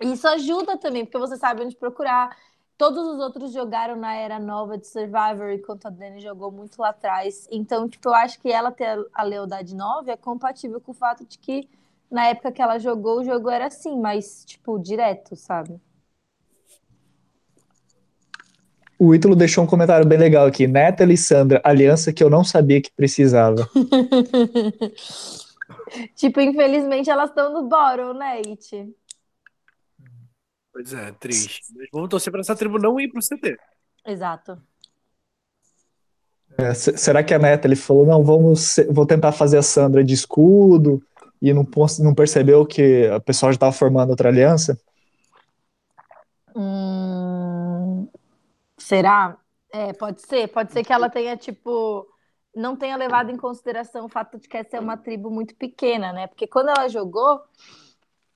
[0.00, 2.36] Isso ajuda também, porque você sabe onde procurar.
[2.76, 6.88] Todos os outros jogaram na era nova de Survivor, enquanto a Dani jogou muito lá
[6.88, 7.46] atrás.
[7.50, 11.24] Então, tipo, eu acho que ela ter a lealdade nova é compatível com o fato
[11.24, 11.68] de que
[12.10, 15.80] na época que ela jogou, o jogo era assim, mas, tipo, direto, sabe?
[18.98, 20.66] O Ítalo deixou um comentário bem legal aqui.
[20.66, 23.68] Neta e Sandra, aliança que eu não sabia que precisava.
[26.14, 28.94] tipo, infelizmente elas estão no bottom, né, It?
[30.74, 31.60] Pois é, triste.
[31.76, 33.56] Mas vamos torcer para essa tribo não ir pro CT.
[34.04, 34.60] Exato.
[36.58, 40.12] É, será que a Neta ele falou, não, vamos, vou tentar fazer a Sandra de
[40.12, 41.00] escudo
[41.40, 41.64] e não,
[42.00, 44.76] não percebeu que a pessoa já estava formando outra aliança?
[46.56, 48.08] Hum,
[48.76, 49.38] será?
[49.72, 50.48] É, pode ser.
[50.48, 52.04] Pode ser que ela tenha, tipo,
[52.54, 56.12] não tenha levado em consideração o fato de que essa é uma tribo muito pequena,
[56.12, 56.26] né?
[56.26, 57.40] Porque quando ela jogou,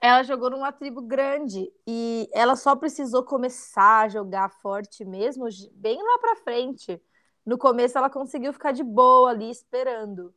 [0.00, 6.00] ela jogou numa tribo grande e ela só precisou começar a jogar forte mesmo bem
[6.02, 7.00] lá para frente.
[7.44, 10.32] No começo ela conseguiu ficar de boa ali esperando.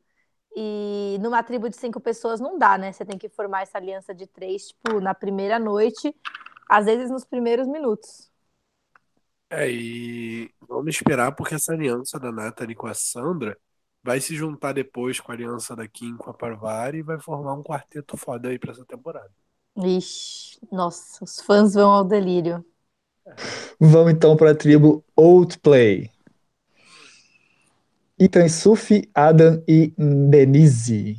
[0.55, 2.91] E numa tribo de cinco pessoas não dá, né?
[2.91, 6.13] Você tem que formar essa aliança de três, tipo, na primeira noite,
[6.67, 8.31] às vezes nos primeiros minutos.
[9.49, 13.57] É, e vamos esperar porque essa aliança da Nathalie com a Sandra
[14.03, 17.53] vai se juntar depois com a aliança da Kim com a Parvari e vai formar
[17.53, 19.31] um quarteto foda aí pra essa temporada.
[19.77, 22.65] Ixi, nossa, os fãs vão ao delírio.
[23.79, 26.11] Vamos então para a tribo Outplay.
[28.19, 31.15] Ethan Sufi, Adam e Denise.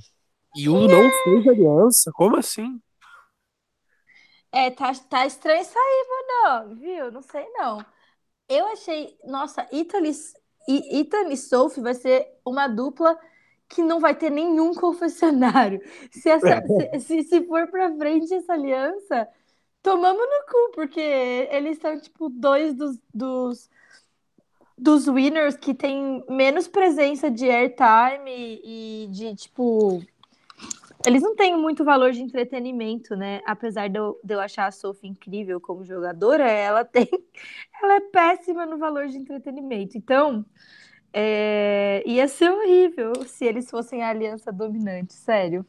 [0.55, 2.13] E um não fez aliança?
[2.13, 2.81] Como assim?
[4.53, 7.11] É, tá, tá estranho isso aí, não, viu?
[7.11, 7.85] Não sei não.
[8.49, 10.03] Eu achei, nossa, Ethan
[10.69, 13.19] e, Ethan e Sophie vai ser uma dupla
[13.73, 15.81] que não vai ter nenhum confessionário.
[16.11, 19.27] Se, essa, se, se, se, for pra frente essa aliança,
[19.83, 23.71] tomamos no cu, porque eles são, tipo, dois dos, dos,
[24.77, 30.03] dos winners que tem menos presença de airtime e, e de, tipo.
[31.05, 33.41] Eles não têm muito valor de entretenimento, né?
[33.45, 37.09] Apesar de eu, de eu achar a Sophie incrível como jogadora, ela tem.
[37.83, 39.97] Ela é péssima no valor de entretenimento.
[39.97, 40.45] Então,
[41.13, 45.65] é, ia ser horrível se eles fossem a aliança dominante, sério.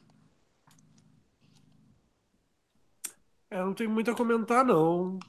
[3.49, 5.19] É, não tem muito a comentar, não.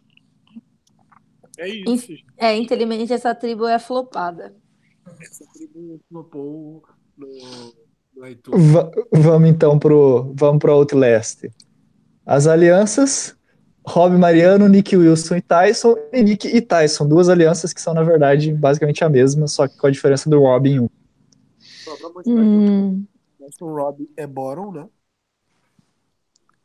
[1.59, 2.13] É isso.
[2.37, 4.55] É, infelizmente essa tribo é flopada.
[5.21, 6.85] Essa tribo flopou
[7.17, 7.75] no,
[8.17, 8.73] no iTunes.
[9.13, 11.45] vamos então pro, vamos pro Outlast.
[12.25, 13.37] As alianças,
[13.87, 18.03] Rob Mariano, Nick Wilson e Tyson, e Nick e Tyson, duas alianças que são, na
[18.03, 20.89] verdade, basicamente a mesma, só que com a diferença do Rob em um.
[21.85, 23.07] Só pra mostrar Hum,
[23.57, 24.89] que o Rob é Boron, né?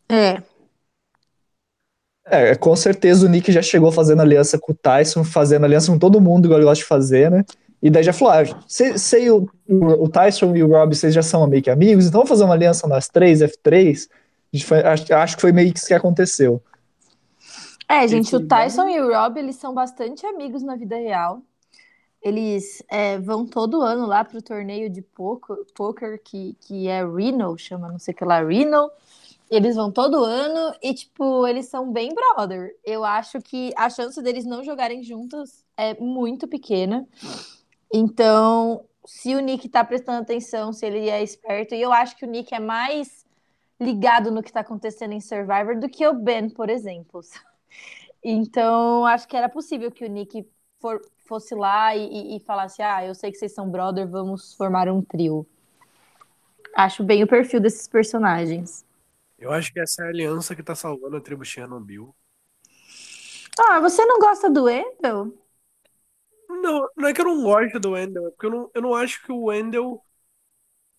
[0.10, 0.44] é.
[2.26, 5.98] É, com certeza o Nick já chegou fazendo aliança com o Tyson, fazendo aliança com
[5.98, 7.44] todo mundo, igual ele gosta de fazer, né?
[7.82, 11.24] E daí já falou: ah, sei, sei o, o, Tyson e o Rob, vocês já
[11.24, 14.08] são meio que amigos, então vamos fazer uma aliança nós três, F3.
[14.54, 16.62] A gente foi- acho, acho que foi meio que isso que aconteceu.
[17.90, 21.42] É, gente, o Tyson e o Rob, eles são bastante amigos na vida real.
[22.22, 27.58] Eles é, vão todo ano lá pro torneio de poker, poker que, que é Reno,
[27.58, 28.92] chama não sei o que lá, Reno.
[29.50, 32.76] Eles vão todo ano e, tipo, eles são bem brother.
[32.86, 37.08] Eu acho que a chance deles não jogarem juntos é muito pequena.
[37.92, 42.26] Então, se o Nick tá prestando atenção, se ele é esperto, e eu acho que
[42.26, 43.26] o Nick é mais
[43.80, 47.22] ligado no que tá acontecendo em Survivor do que o Ben, por exemplo.
[48.24, 50.48] Então, acho que era possível que o Nick
[50.80, 54.90] for- fosse lá e, e- falasse: Ah, eu sei que vocês são brother, vamos formar
[54.90, 55.48] um trio.
[56.76, 58.84] Acho bem o perfil desses personagens.
[59.40, 62.16] Eu acho que essa é a aliança que tá salvando a tribo Chernobyl.
[63.60, 65.34] Ah, você não gosta do Wendell?
[66.50, 68.94] Não, não é que eu não gosto do Wendell, é porque eu não, eu não
[68.96, 70.04] acho que o Wendell.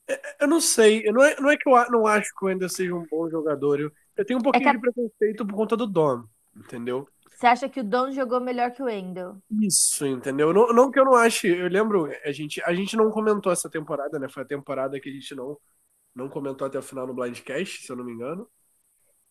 [0.08, 2.68] é- Eu não sei, não é, não é que eu não acho que o Wendell
[2.68, 3.80] seja um bom jogador.
[3.80, 6.24] Eu, eu tenho um pouquinho que a- de preconceito por conta do Dom,
[6.56, 7.08] entendeu?
[7.28, 9.42] Você acha que o Don jogou melhor que o Wendell?
[9.50, 10.52] Isso, entendeu?
[10.52, 11.48] Não, não que eu não ache.
[11.48, 14.28] Eu lembro, a gente, a gente não comentou essa temporada, né?
[14.28, 15.58] Foi a temporada que a gente não,
[16.14, 18.48] não comentou até o final no Blindcast, se eu não me engano.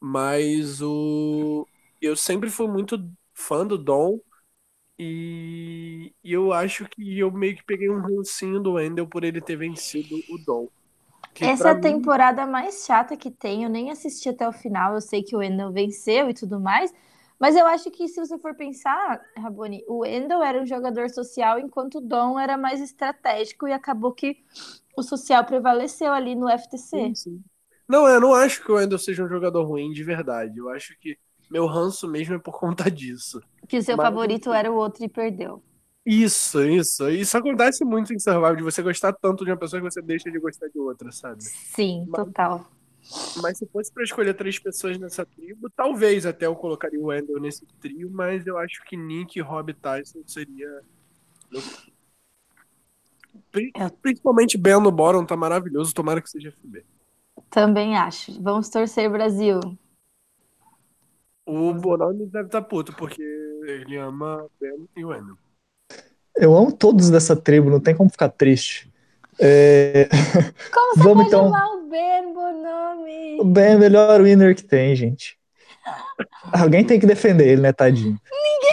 [0.01, 1.67] Mas o.
[2.01, 2.97] Eu sempre fui muito
[3.33, 4.19] fã do Dom.
[4.99, 9.41] E, e eu acho que eu meio que peguei um rancinho do Wendell por ele
[9.41, 10.69] ter vencido o Dom.
[11.33, 13.63] Que Essa é a mim- temporada mais chata que tem.
[13.63, 14.93] Eu nem assisti até o final.
[14.95, 16.93] Eu sei que o Wendell venceu e tudo mais.
[17.39, 21.57] Mas eu acho que se você for pensar, Raboni, o Wendell era um jogador social,
[21.57, 24.43] enquanto o Dom era mais estratégico e acabou que
[24.97, 26.97] o social prevaleceu ali no FTC.
[26.97, 27.43] Sim, sim.
[27.87, 30.57] Não, eu não acho que o Wendell seja um jogador ruim de verdade.
[30.59, 31.17] Eu acho que
[31.49, 33.41] meu ranço mesmo é por conta disso.
[33.67, 35.63] Que o seu Mas- favorito era o outro e perdeu.
[36.05, 37.09] Isso, isso.
[37.09, 40.29] Isso acontece muito em Survival, de você gostar tanto de uma pessoa que você deixa
[40.31, 41.43] de gostar de outra, sabe?
[41.43, 42.65] Sim, Mas- total.
[43.41, 47.39] Mas se fosse pra escolher três pessoas nessa tribo, talvez até eu colocaria o Wendell
[47.39, 50.81] nesse trio, mas eu acho que Nick e Rob Tyson seria.
[53.75, 53.89] É.
[54.01, 56.85] Principalmente Ben no Boron tá maravilhoso, tomara que seja FB.
[57.49, 58.39] Também acho.
[58.41, 59.59] Vamos torcer, Brasil.
[61.45, 63.23] O Boron deve estar puto, porque
[63.63, 65.37] ele ama Ben e Wendell.
[66.35, 68.88] Eu amo todos dessa tribo, não tem como ficar triste.
[69.41, 70.07] É,
[70.71, 71.51] Como você Vamos, pode então.
[71.51, 73.37] o Ben Bonomi?
[73.41, 75.37] o Ben é o melhor winner que tem, gente.
[76.51, 78.19] Alguém tem que defender ele, né, tadinho?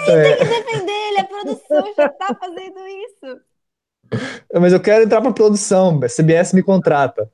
[0.08, 3.40] É, Defender ele, a produção já tá fazendo isso.
[4.60, 7.30] mas eu quero entrar pra produção, a CBS me contrata.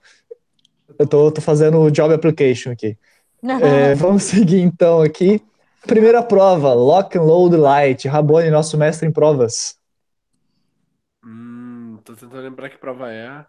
[0.99, 2.97] Eu tô, tô fazendo o job application aqui.
[3.63, 5.43] É, vamos seguir então aqui.
[5.87, 8.07] Primeira prova, Lock and Load Light.
[8.07, 9.77] Rabone, nosso mestre em provas.
[12.33, 13.45] Tentando lembrar que prova é.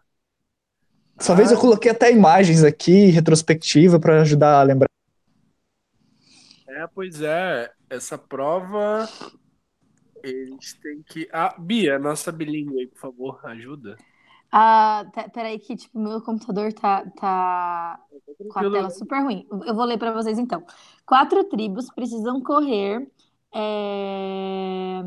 [1.15, 4.89] Dessa vez eu coloquei até imagens aqui, retrospectiva, pra ajudar a lembrar.
[6.67, 7.71] É, pois é.
[7.89, 9.07] Essa prova.
[10.21, 11.29] Eles têm que.
[11.31, 13.95] Ah, Bia, nossa bilíngue aí, por favor, ajuda.
[14.51, 17.99] Ah, peraí que, tipo, meu computador tá, tá
[18.51, 19.47] com a tela super ruim.
[19.65, 20.61] Eu vou ler para vocês então.
[21.05, 23.09] Quatro tribos precisam correr
[23.55, 25.03] é,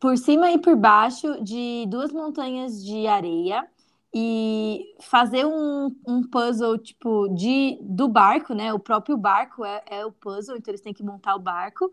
[0.00, 3.66] por cima e por baixo de duas montanhas de areia
[4.14, 8.72] e fazer um, um puzzle tipo de do barco, né?
[8.72, 11.92] O próprio barco é, é o puzzle, então eles têm que montar o barco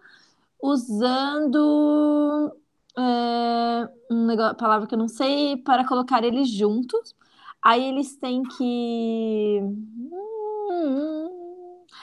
[0.62, 2.56] usando
[2.98, 7.16] é, um negócio, palavra que eu não sei para colocar eles juntos.
[7.64, 9.62] Aí eles têm que.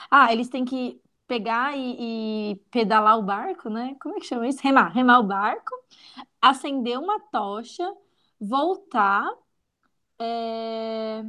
[0.09, 3.95] Ah, eles têm que pegar e, e pedalar o barco, né?
[4.01, 4.59] Como é que chama isso?
[4.63, 5.71] Remar, remar o barco,
[6.41, 7.85] acender uma tocha,
[8.41, 9.29] voltar
[10.19, 11.23] é,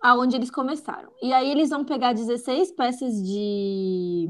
[0.00, 1.10] aonde eles começaram.
[1.22, 4.28] E aí eles vão pegar 16 peças de,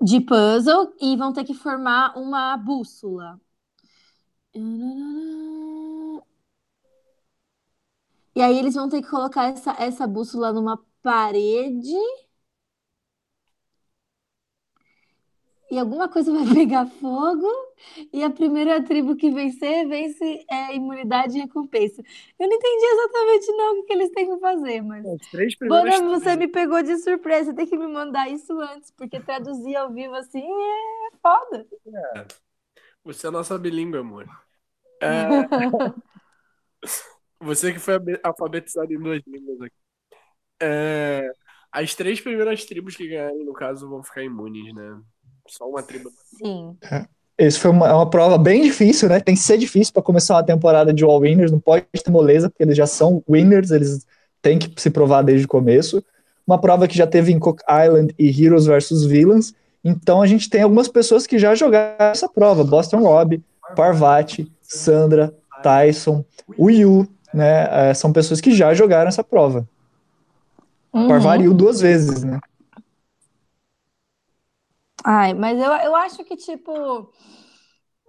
[0.00, 3.40] de puzzle e vão ter que formar uma bússola.
[8.34, 11.94] E aí eles vão ter que colocar essa, essa bússola numa parede.
[15.70, 17.46] E alguma coisa vai pegar fogo,
[18.12, 22.02] e a primeira tribo que vencer, vence é, imunidade e recompensa.
[22.38, 25.06] Eu não entendi exatamente não o que, eles têm que fazer, mas...
[25.06, 28.90] As três primeiras Bona, você me pegou de surpresa, tem que me mandar isso antes,
[28.92, 31.66] porque traduzir ao vivo assim é foda.
[33.04, 34.26] Você é nossa bilíngue, amor.
[35.00, 35.08] É,
[37.40, 39.76] Você que foi abe- alfabetizado em duas línguas aqui.
[40.60, 41.30] É,
[41.70, 45.00] As três primeiras tribos que ganharem, no caso, vão ficar imunes, né?
[45.48, 46.10] Só uma tribo.
[46.36, 46.76] Sim.
[47.38, 49.20] Esse foi uma, é uma prova bem difícil, né?
[49.20, 52.50] Tem que ser difícil para começar uma temporada de All Winners, não pode ter moleza,
[52.50, 54.04] porque eles já são winners, eles
[54.42, 56.02] têm que se provar desde o começo.
[56.44, 59.54] Uma prova que já teve em Cook Island e Heroes versus Villains.
[59.84, 63.40] Então a gente tem algumas pessoas que já jogaram essa prova: Boston Rob,
[63.76, 65.32] Parvati, Sandra,
[65.62, 66.24] Tyson,
[66.56, 67.90] o Yu, né?
[67.90, 69.68] É, são pessoas que já jogaram essa prova.
[70.92, 71.06] Uhum.
[71.06, 72.40] Parvati Yu duas vezes, né?
[75.04, 77.10] Ai, mas eu, eu acho que, tipo,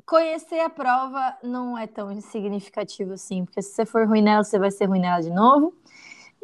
[0.06, 4.58] conhecer a prova não é tão significativo assim, porque se você for ruim nela, você
[4.58, 5.74] vai ser ruim nela de novo.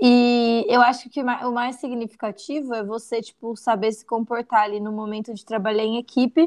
[0.02, 4.92] E eu acho que o mais significativo é você, tipo, saber se comportar ali no
[4.92, 6.46] momento de trabalhar em equipe.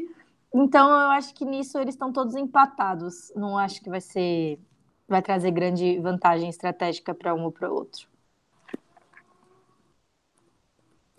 [0.53, 3.31] Então, eu acho que nisso eles estão todos empatados.
[3.35, 4.59] Não acho que vai ser,
[5.07, 8.07] vai trazer grande vantagem estratégica para um ou para outro.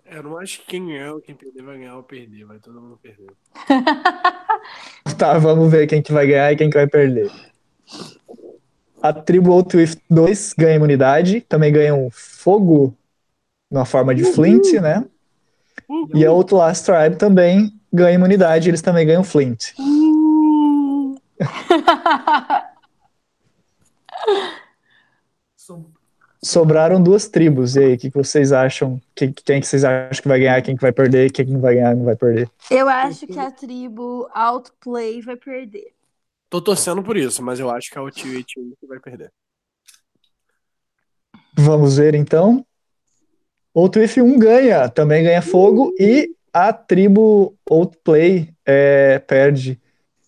[0.11, 2.43] Eu não acho que quem ganhar ou quem perder vai ganhar ou perder.
[2.43, 3.31] Vai todo mundo perder.
[5.17, 7.31] Tá, vamos ver quem que vai ganhar e quem que vai perder.
[9.01, 12.95] A tribo Outwift 2 ganha imunidade, também ganha um fogo
[13.71, 15.03] na forma de Flint, né?
[16.13, 19.73] E a Outlast Tribe também ganha imunidade, eles também ganham Flint.
[26.43, 28.99] Sobraram duas tribos, e aí, o que, que vocês acham?
[29.13, 31.61] Que- Quem que vocês acham que vai ganhar, quem que vai perder, quem que não
[31.61, 32.49] vai ganhar, não vai perder?
[32.69, 35.93] Eu acho que a tribo Outplay vai perder.
[36.49, 38.99] Tô torcendo por isso, mas eu acho que é o tio e tio que vai
[38.99, 39.31] perder.
[41.55, 42.65] Vamos ver então.
[43.75, 49.79] Outwift 1 ganha, também ganha fogo, e a tribo Outplay é, perde.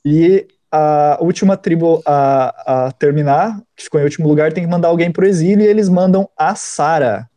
[0.06, 4.88] E a última tribo a, a terminar, que ficou em último lugar, tem que mandar
[4.88, 7.30] alguém pro exílio, e eles mandam a Sara.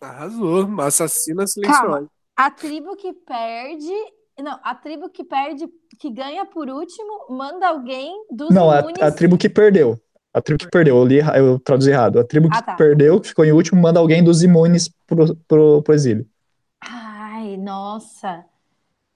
[0.01, 0.81] Arrasou.
[0.81, 2.07] Assassina silenciosa.
[2.37, 3.93] A tribo que perde.
[4.41, 9.03] Não, a tribo que perde, que ganha por último, manda alguém dos Não, a, imunes.
[9.03, 10.01] a tribo que perdeu.
[10.35, 12.19] A tribo que perdeu, eu, li, eu traduzi errado.
[12.19, 12.75] A tribo que Ah, tá.
[12.75, 16.27] perdeu, que ficou em último, manda alguém dos imunes pro, pro, pro exílio.
[16.81, 18.45] Ai, nossa.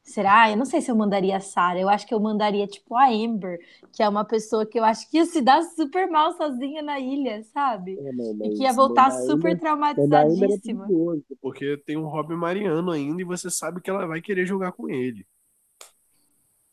[0.06, 0.50] Será?
[0.50, 1.80] Eu não sei se eu mandaria a Sarah.
[1.80, 3.58] Eu acho que eu mandaria, tipo, a Amber,
[3.92, 6.98] que é uma pessoa que eu acho que ia se dar super mal sozinha na
[7.00, 8.00] ilha, sabe?
[8.00, 9.58] É, não, E que ia voltar super
[9.98, 10.94] ainda era traumatizadíssima.
[10.98, 14.72] perigoso, porque tem um Robin Mariano ainda e você sabe que ela vai querer jogar
[14.72, 15.26] com ele.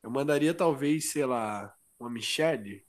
[0.04, 2.86] Eu mandaria talvez, sei lá, uma Michelle.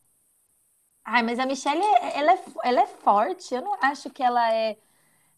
[1.04, 3.54] Ai, mas a Michelle, é- ela é, ela é forte.
[3.54, 4.76] Eu não acho que ela é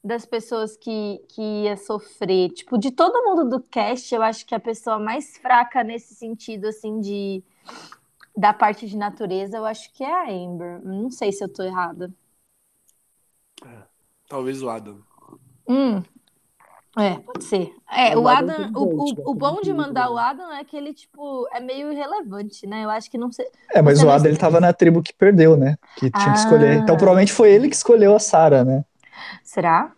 [0.07, 2.51] das pessoas que, que ia sofrer.
[2.51, 6.67] Tipo, de todo mundo do cast, eu acho que a pessoa mais fraca nesse sentido,
[6.69, 7.43] assim, de
[8.37, 10.81] da parte de natureza, eu acho que é a Amber.
[10.85, 12.13] Não sei se eu tô errada.
[14.29, 15.01] Talvez o Adam.
[15.69, 16.03] Hum.
[16.99, 17.75] É, pode ser.
[17.91, 19.23] É, O o Adam Adam, o, né?
[19.25, 22.85] o, o bom de mandar o Adam é que ele, tipo, é meio irrelevante, né?
[22.85, 23.47] Eu acho que não sei.
[23.75, 25.77] É, mas o não Ada ele tava na tribo que perdeu, né?
[25.97, 26.71] Que tinha que escolher.
[26.71, 26.75] Ah.
[26.75, 28.85] Então provavelmente foi ele que escolheu a Sara, né?
[29.43, 29.96] Será?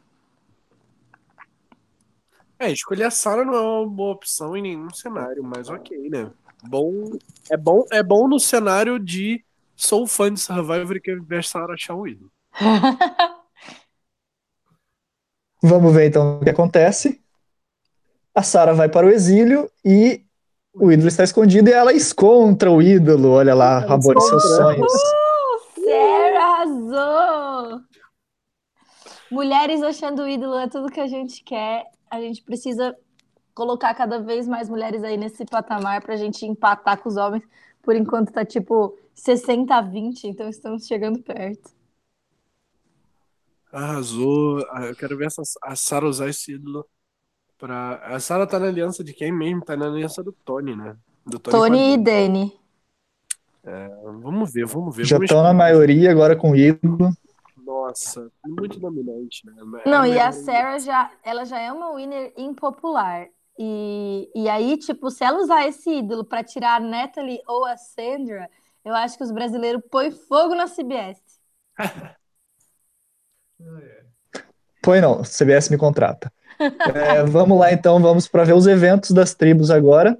[2.58, 6.30] É, escolher a Sarah não é uma boa opção em nenhum cenário, mas ok, né?
[6.64, 7.12] Bom,
[7.48, 9.44] é bom, é bom no cenário de
[9.76, 12.32] sou fã de Survivor e quero ver a Sarah achar um ídolo.
[15.62, 17.20] Vamos ver então o que acontece.
[18.34, 20.24] A Sara vai para o exílio e
[20.72, 23.30] o ídolo está escondido e ela escontra o ídolo.
[23.30, 24.92] Olha lá, Rabone, seus sonhos.
[25.84, 27.80] Sarah arrasou!
[29.30, 31.84] Mulheres achando o ídolo é tudo que a gente quer.
[32.10, 32.96] A gente precisa
[33.54, 37.42] colocar cada vez mais mulheres aí nesse patamar pra gente empatar com os homens.
[37.82, 41.70] Por enquanto tá tipo 60 a 20, então estamos chegando perto.
[43.72, 44.64] Arrasou.
[44.70, 46.86] Ah, Eu quero ver essa, a Sarah usar esse ídolo
[47.58, 47.96] pra.
[48.04, 49.64] A Sarah tá na aliança de quem mesmo?
[49.64, 50.96] Tá na aliança do Tony, né?
[51.26, 52.58] Do Tony, a Tony e Dani.
[53.62, 53.90] Dani.
[54.22, 55.04] Vamos ver, vamos ver.
[55.04, 57.10] Já estão na maioria agora com o ídolo.
[57.88, 59.54] Nossa, muito dominante, né?
[59.86, 63.26] Não, É e a Sarah já, ela já é uma winner impopular.
[63.58, 67.76] E, e aí, tipo, se ela usar esse ídolo pra tirar a Natalie ou a
[67.76, 68.48] Sandra,
[68.84, 71.20] eu acho que os brasileiros põem fogo na CBS.
[74.84, 76.32] Foi não, CBS me contrata.
[76.92, 80.18] É, vamos lá então, vamos para ver os eventos das tribos agora.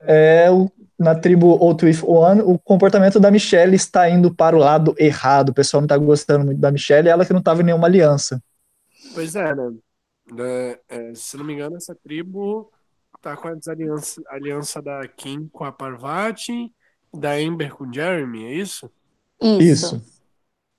[0.00, 0.68] É, o,
[0.98, 5.50] na tribo Outwith One, o comportamento da Michelle está indo para o lado errado.
[5.50, 8.42] O pessoal não está gostando muito da Michelle, ela que não estava em nenhuma aliança.
[9.14, 9.76] Pois é, né?
[10.38, 12.70] É, é, se não me engano, essa tribo
[13.22, 16.72] tá com a aliança, aliança da Kim com a Parvati,
[17.14, 18.90] da Amber com Jeremy, é isso?
[19.40, 19.96] Isso.
[19.96, 20.18] Isso.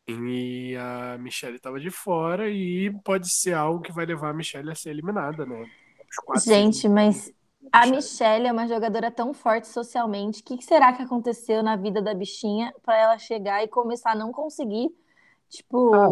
[0.08, 4.72] E a Michelle estava de fora e pode ser algo que vai levar a Michelle
[4.72, 5.66] a ser eliminada, né?
[6.44, 7.32] Gente, mas
[7.72, 10.42] a Michelle é uma jogadora tão forte socialmente.
[10.42, 14.16] O que será que aconteceu na vida da bichinha para ela chegar e começar a
[14.16, 14.90] não conseguir?
[15.50, 16.10] Tipo, Ah,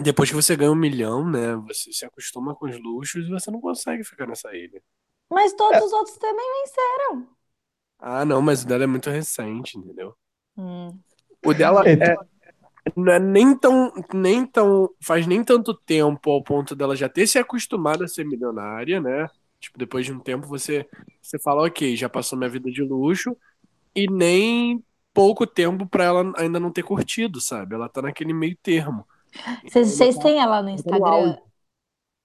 [0.00, 1.56] Depois que você ganha um milhão, né?
[1.66, 4.80] Você se acostuma com os luxos e você não consegue ficar nessa ilha.
[5.30, 7.28] mas todos os outros também venceram.
[7.98, 10.16] Ah, não, mas o dela é muito recente, entendeu?
[10.56, 11.02] Hum.
[11.44, 11.96] O dela Eita.
[12.00, 12.16] é,
[12.96, 17.26] não é nem tão, nem tão, faz nem tanto tempo ao ponto dela já ter
[17.26, 19.28] se acostumado a ser milionária, né?
[19.64, 20.86] Tipo, depois de um tempo você,
[21.20, 23.36] você fala, ok, já passou minha vida de luxo,
[23.94, 27.74] e nem pouco tempo pra ela ainda não ter curtido, sabe?
[27.74, 29.06] Ela tá naquele meio termo.
[29.64, 31.36] Vocês vocês têm ela no no Instagram?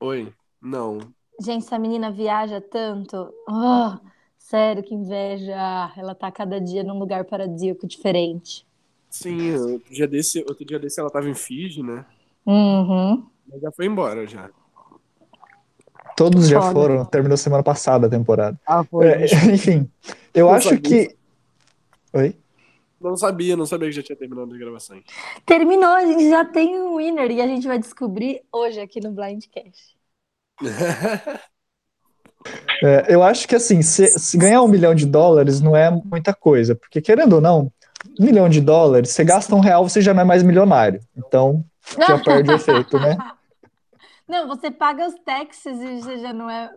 [0.02, 0.34] Oi?
[0.62, 1.00] Não.
[1.42, 3.34] Gente, essa menina viaja tanto.
[3.48, 3.98] Oh,
[4.38, 5.92] sério, que inveja.
[5.96, 8.68] Ela tá cada dia num lugar paradisíaco diferente.
[9.10, 12.06] Sim, outro dia desse, outro dia desse ela tava em Fiji, né?
[12.46, 13.26] Uhum.
[13.48, 14.50] Mas já foi embora já.
[16.20, 16.74] Todos já Foda.
[16.74, 18.60] foram, terminou semana passada a temporada.
[18.68, 19.90] Ah, É, enfim,
[20.34, 20.82] eu Não acho sabia.
[20.82, 21.16] que.
[22.14, 22.36] Oi?
[23.00, 25.04] Não sabia, não sabia que já tinha terminado as gravações.
[25.46, 29.12] Terminou, a gente já tem um winner e a gente vai descobrir hoje aqui no
[29.14, 29.98] Blindcast.
[32.82, 36.34] É, eu acho que assim, se, se ganhar um milhão de dólares não é muita
[36.34, 37.72] coisa, porque querendo ou não,
[38.20, 41.02] um milhão de dólares, você gasta um real, você já não é mais milionário.
[41.18, 41.64] Então,
[42.08, 43.18] já perde o efeito, né?
[44.30, 46.72] Não, você paga os taxes e você já não é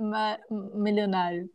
[0.75, 1.51] milionário.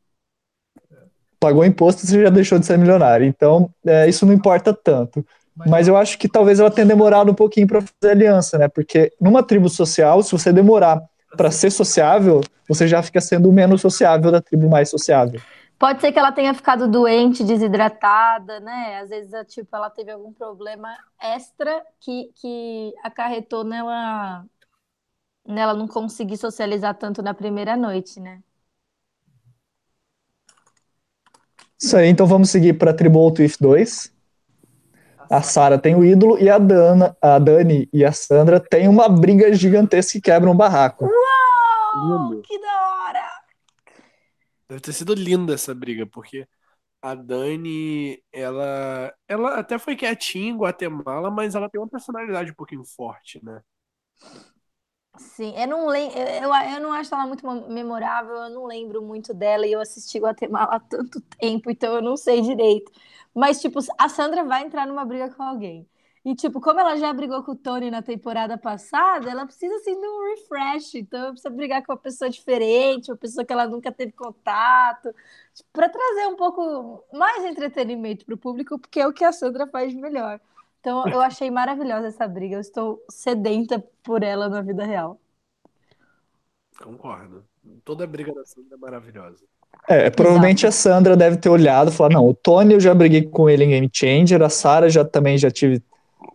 [1.40, 3.26] Pagou imposto, você já deixou de ser milionário.
[3.26, 5.26] Então, é, isso não importa tanto.
[5.66, 8.68] Mas eu acho que talvez ela tenha demorado um pouquinho para fazer aliança, né?
[8.68, 11.02] Porque numa tribo social, se você demorar
[11.36, 15.42] para ser sociável, você já fica sendo o menos sociável da tribo mais sociável.
[15.80, 19.00] Pode ser que ela tenha ficado doente, desidratada, né?
[19.02, 20.90] Às vezes, tipo, ela teve algum problema
[21.22, 24.44] extra que, que acarretou nela,
[25.48, 28.42] nela não conseguir socializar tanto na primeira noite, né?
[31.80, 34.12] Isso aí, então vamos seguir para a tribo Outwith 2.
[35.30, 39.10] A Sara tem o ídolo e a, Dana, a Dani e a Sandra têm uma
[39.10, 41.06] briga gigantesca que quebra um barraco.
[41.06, 42.42] Lindo.
[42.42, 43.30] que da hora!
[44.70, 46.48] Deve ter sido linda essa briga, porque
[47.02, 52.56] a Dani, ela, ela até foi quietinha em Guatemala, mas ela tem uma personalidade um
[52.56, 53.62] pouquinho forte, né?
[55.20, 59.34] Sim, eu não lembro, eu, eu não acho ela muito memorável, eu não lembro muito
[59.34, 62.92] dela e eu assisti Guatemala há tanto tempo, então eu não sei direito.
[63.34, 65.88] Mas, tipo, a Sandra vai entrar numa briga com alguém.
[66.24, 70.00] E, tipo, como ela já brigou com o Tony na temporada passada, ela precisa, assim,
[70.00, 70.96] de um refresh.
[70.96, 75.14] Então, precisa brigar com uma pessoa diferente, uma pessoa que ela nunca teve contato,
[75.74, 79.66] para trazer um pouco mais entretenimento para o público, porque é o que a Sandra
[79.68, 80.40] faz melhor.
[80.80, 82.56] Então, eu achei maravilhosa essa briga.
[82.56, 85.20] Eu estou sedenta por ela na vida real.
[86.82, 87.44] Concordo.
[87.84, 89.44] Toda a briga da Sandra é maravilhosa.
[89.88, 93.24] É, provavelmente a Sandra deve ter olhado e falar: não, o Tony eu já briguei
[93.24, 95.82] com ele em Game Changer, a Sara já também já tive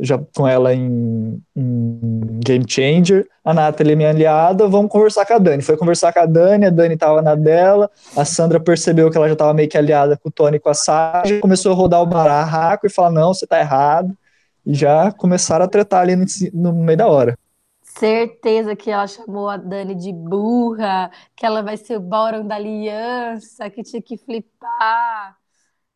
[0.00, 5.34] já com ela em, em Game Changer, a Nathalie é minha aliada, vamos conversar com
[5.34, 5.62] a Dani.
[5.62, 9.28] Foi conversar com a Dani, a Dani tava na dela, a Sandra percebeu que ela
[9.28, 11.74] já tava meio que aliada com o Tony e com a Sara, já começou a
[11.74, 14.16] rodar o barraco e falar: não, você tá errado.
[14.64, 17.38] E já começaram a tretar ali no, no meio da hora.
[17.82, 22.56] Certeza que ela chamou a Dani de burra, que ela vai ser o bottom da
[22.56, 25.36] aliança, que tinha que flipar.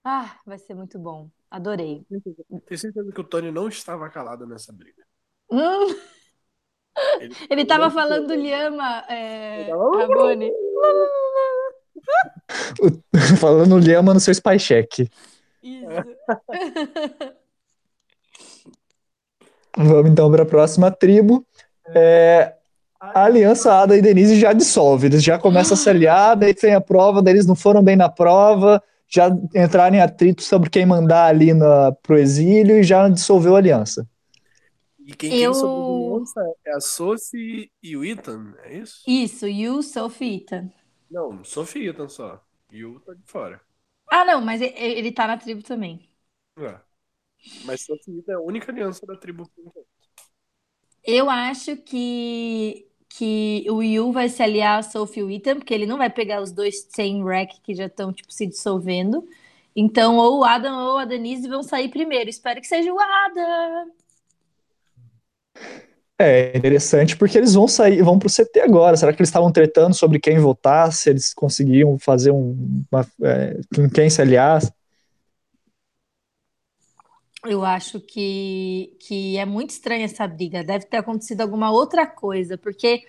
[0.05, 1.31] Ah, vai ser muito bom.
[1.51, 2.07] Adorei.
[2.67, 5.05] Tenho certeza que o Tony não estava calado nessa briga.
[5.51, 5.97] Hum,
[7.19, 10.51] Ele, ele tava falando Lhama, é, Ramone.
[13.41, 15.09] Falando Lhama no seu spy check.
[15.63, 16.17] Isso.
[19.77, 21.45] Vamos então para a próxima tribo.
[21.95, 22.55] É,
[23.01, 26.75] a aliança Ada e Denise já dissolve, eles já começam a se aliar, daí tem
[26.75, 30.87] a prova, daí eles não foram bem na prova, já entraram em atrito sobre quem
[30.87, 34.07] mandar ali na, pro exílio e já dissolveu a aliança.
[34.99, 39.05] E quem Eu- tem sobrevivência é a Sophie e o Ethan, é isso?
[39.07, 40.71] Isso, You, Sophie, Ethan.
[41.11, 42.41] Não, Sophie e Ethan só.
[42.71, 43.61] E o tá de fora.
[44.11, 46.09] Ah, não, mas e- ele tá na tribo também.
[46.59, 46.81] É.
[47.65, 49.49] Mas Sophie Ethan é a única aliança da tribo.
[49.55, 49.87] por enquanto.
[51.05, 55.73] Eu acho que que o Yu vai se aliar a Sophie e o Ethan, porque
[55.73, 59.27] ele não vai pegar os dois sem rack que já estão tipo se dissolvendo.
[59.75, 62.29] Então, ou o Adam ou a Denise vão sair primeiro.
[62.29, 63.91] Espero que seja o Adam.
[66.19, 68.97] É interessante porque eles vão sair, vão pro CT agora.
[68.97, 73.61] Será que eles estavam tretando sobre quem votar, se eles conseguiam fazer um, uma, é,
[73.75, 74.63] com quem se aliar?
[77.47, 80.65] Eu acho que, que é muito estranha essa briga.
[80.65, 83.07] Deve ter acontecido alguma outra coisa, porque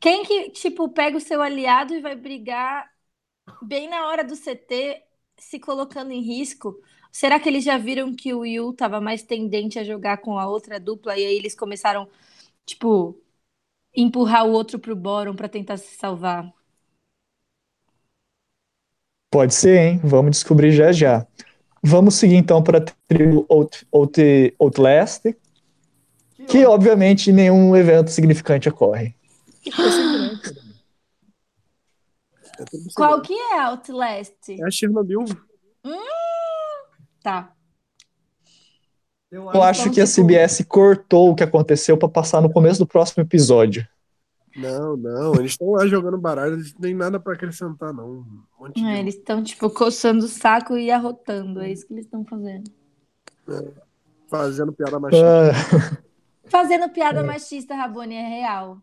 [0.00, 2.90] quem que, tipo, pega o seu aliado e vai brigar
[3.62, 5.02] bem na hora do CT,
[5.38, 6.80] se colocando em risco?
[7.12, 10.48] Será que eles já viram que o Yu estava mais tendente a jogar com a
[10.48, 12.08] outra dupla e aí eles começaram,
[12.66, 13.20] tipo,
[13.96, 16.52] empurrar o outro pro Boron para tentar se salvar?
[19.30, 20.00] Pode ser, hein?
[20.02, 21.26] Vamos descobrir já já.
[21.86, 25.36] Vamos seguir então para a tribo Out, Out, Outlast,
[26.48, 29.14] que obviamente nenhum evento significante ocorre.
[32.94, 34.32] Qual que é Outlast?
[34.48, 35.24] É a Chernobyl.
[35.84, 35.98] Hum,
[37.22, 37.52] tá.
[39.30, 43.22] Eu acho que a CBS cortou o que aconteceu para passar no começo do próximo
[43.22, 43.86] episódio.
[44.56, 48.08] Não, não, eles estão lá jogando baralho, eles não têm nada para acrescentar, não.
[48.08, 51.60] Um monte de- É, eles estão, tipo, coçando o saco e arrotando.
[51.60, 52.70] É isso que eles estão fazendo.
[54.28, 55.26] Fazendo piada machista.
[55.26, 56.04] Ah,
[56.48, 58.78] Fazendo piada machista, Rabone, é real.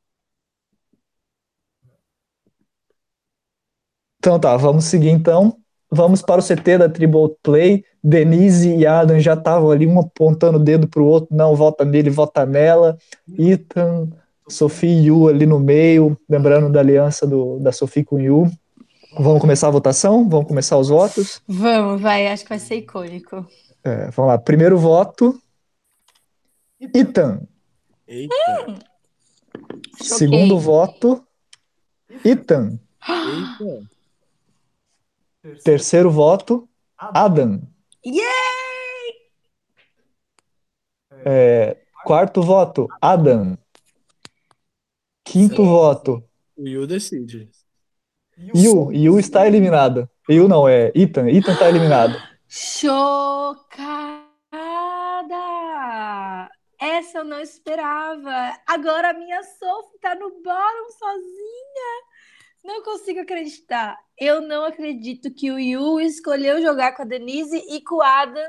[4.18, 5.56] então tá, vamos seguir então.
[5.90, 7.84] Vamos para o CT da Triple Play.
[8.02, 11.34] Denise e Adam já estavam ali, um apontando o dedo pro outro.
[11.34, 12.96] Não, vota nele, vota nela.
[13.38, 14.10] Ethan,
[14.48, 16.18] Sophie e Yu ali no meio.
[16.28, 18.50] Lembrando da aliança do, da Sophie com Yu.
[19.18, 20.28] Vamos começar a votação?
[20.28, 21.40] Vamos começar os votos?
[21.48, 23.46] Vamos, vai, acho que vai ser icônico.
[23.82, 24.38] É, vamos lá.
[24.38, 25.40] Primeiro voto.
[26.80, 27.40] Ethan.
[28.06, 28.34] Eita,
[30.02, 30.18] Choquei.
[30.18, 31.26] Segundo voto.
[32.24, 32.78] Ethan.
[33.08, 33.88] eita.
[35.64, 36.68] Terceiro voto.
[36.98, 37.62] Adam.
[38.04, 38.24] Yay!
[41.24, 42.88] É, quarto voto.
[43.00, 43.56] Adam.
[45.26, 46.22] Quinto voto.
[46.56, 47.50] O Yu decide.
[48.54, 48.92] Yu.
[48.92, 50.08] Yu está eliminado.
[50.28, 51.28] Yu não, é Ethan.
[51.28, 52.16] Ethan está eliminado.
[55.26, 56.48] Chocada!
[56.80, 58.52] Essa eu não esperava.
[58.66, 61.92] Agora a minha Sophie tá no bottom sozinha.
[62.64, 63.96] Não consigo acreditar.
[64.18, 68.46] Eu não acredito que o Yu escolheu jogar com a Denise e com o Adam,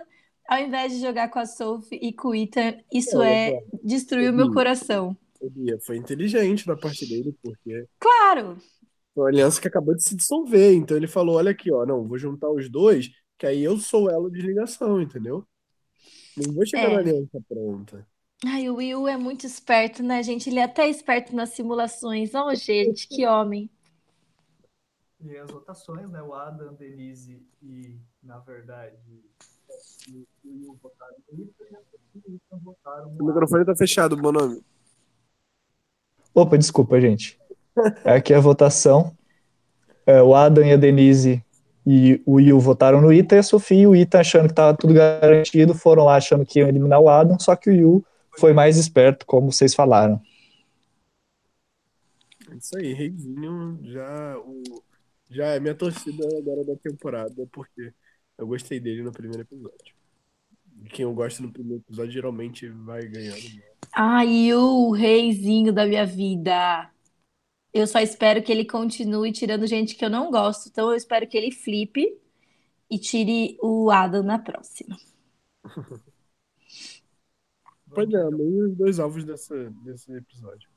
[0.50, 2.78] ao invés de jogar com a Sophie e com o Ethan.
[2.92, 4.54] Isso é destruir o meu Uhum.
[4.54, 5.16] coração.
[5.40, 8.58] O Bia foi inteligente da parte dele, porque Claro!
[9.14, 10.74] foi uma aliança que acabou de se dissolver.
[10.74, 14.06] Então ele falou: olha aqui, ó, não, vou juntar os dois, que aí eu sou
[14.06, 15.46] o elo de ligação, entendeu?
[16.38, 16.94] Não vou chegar É.
[16.94, 18.08] na aliança pronta.
[18.46, 20.50] Ai, o Will é muito esperto, né, gente?
[20.50, 22.32] Ele é até esperto nas simulações.
[22.36, 23.70] Oh, gente, que homem.
[25.20, 26.22] E as votações, né?
[26.22, 28.96] O Adam, Denise e, na verdade,
[30.08, 31.80] o Yu votaram no Ethan
[32.16, 34.62] e o Ethan votaram O microfone tá fechado, bom nome.
[36.38, 37.36] Opa, desculpa, gente.
[38.06, 39.12] Aqui é a votação.
[40.06, 41.44] É, o Adam e a Denise
[41.84, 44.78] e o Will votaram no Ita e a Sofia e o Ita achando que estava
[44.78, 48.06] tudo garantido, foram lá achando que iam eliminar o Adam, só que o Will
[48.38, 50.22] foi mais esperto, como vocês falaram.
[52.52, 54.84] É Isso aí, Reizinho já, o,
[55.32, 57.92] já é minha torcida agora da temporada, porque
[58.38, 59.96] eu gostei dele no primeiro episódio.
[60.92, 63.42] Quem eu gosto no primeiro episódio geralmente vai ganhando.
[63.94, 66.90] Ai, o reizinho da minha vida.
[67.74, 70.70] Eu só espero que ele continue tirando gente que eu não gosto.
[70.70, 72.18] Então eu espero que ele flipe
[72.90, 74.96] e tire o Adam na próxima.
[77.90, 80.70] Pois é, amei os dois alvos dessa, desse episódio.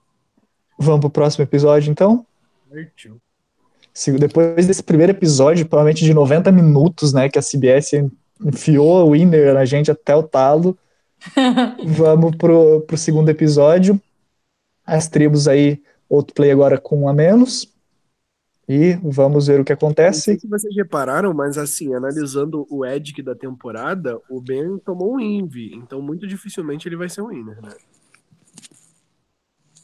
[0.79, 2.25] Vamos pro próximo episódio, então?
[2.69, 3.21] Partiu.
[4.19, 7.93] Depois desse primeiro episódio, provavelmente de 90 minutos, né, que a CBS
[8.41, 10.79] enfiou o Winner na gente até o talo,
[11.83, 14.01] vamos pro, pro segundo episódio.
[14.87, 17.73] As tribos aí, outro play agora com um a menos.
[18.69, 19.73] E vamos ver o que
[20.07, 20.39] Não sei acontece.
[20.39, 25.75] se vocês repararam, mas assim, analisando o Edic da temporada, o Ben tomou um Envy,
[25.75, 27.71] então muito dificilmente ele vai ser um winner, né?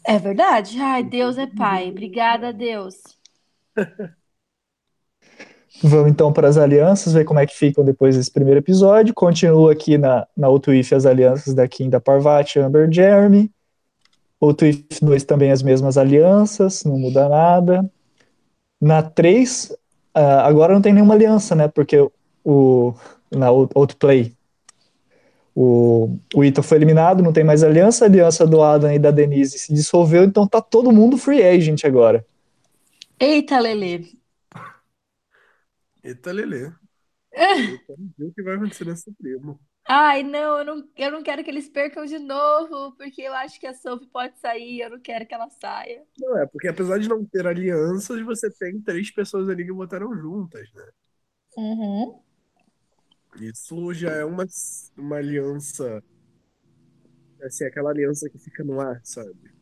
[0.06, 0.80] É verdade?
[0.80, 1.90] Ai, Deus é pai.
[1.90, 2.94] Obrigada, Deus.
[5.82, 9.14] Vamos então para as alianças, ver como é que ficam depois desse primeiro episódio.
[9.14, 13.50] Continua aqui na, na Outwith as alianças da Kim, da Parvati, Amber, Jeremy.
[14.40, 17.90] Outwith 2 também as mesmas alianças, não muda nada.
[18.80, 19.74] Na 3,
[20.14, 21.68] agora não tem nenhuma aliança, né?
[21.68, 21.96] Porque
[22.44, 22.94] o,
[23.30, 24.34] na Out- Outplay,
[25.54, 29.10] o, o Ita foi eliminado, não tem mais aliança, a aliança do Adam e da
[29.10, 32.24] Denise se dissolveu, então tá todo mundo free agent agora.
[33.18, 34.18] Eita, Lele.
[36.06, 36.72] Eita, Lele.
[37.32, 39.60] Eu quero ver o que vai acontecer nessa tribo.
[39.88, 43.60] Ai, não eu, não, eu não quero que eles percam de novo, porque eu acho
[43.60, 46.02] que a Sophie pode sair, eu não quero que ela saia.
[46.18, 50.12] Não, é porque apesar de não ter alianças, você tem três pessoas ali que votaram
[50.16, 50.88] juntas, né?
[51.56, 52.20] Uhum.
[53.40, 54.44] Isso já é uma,
[54.96, 56.02] uma aliança.
[57.42, 59.54] Assim, aquela aliança que fica no ar, sabe?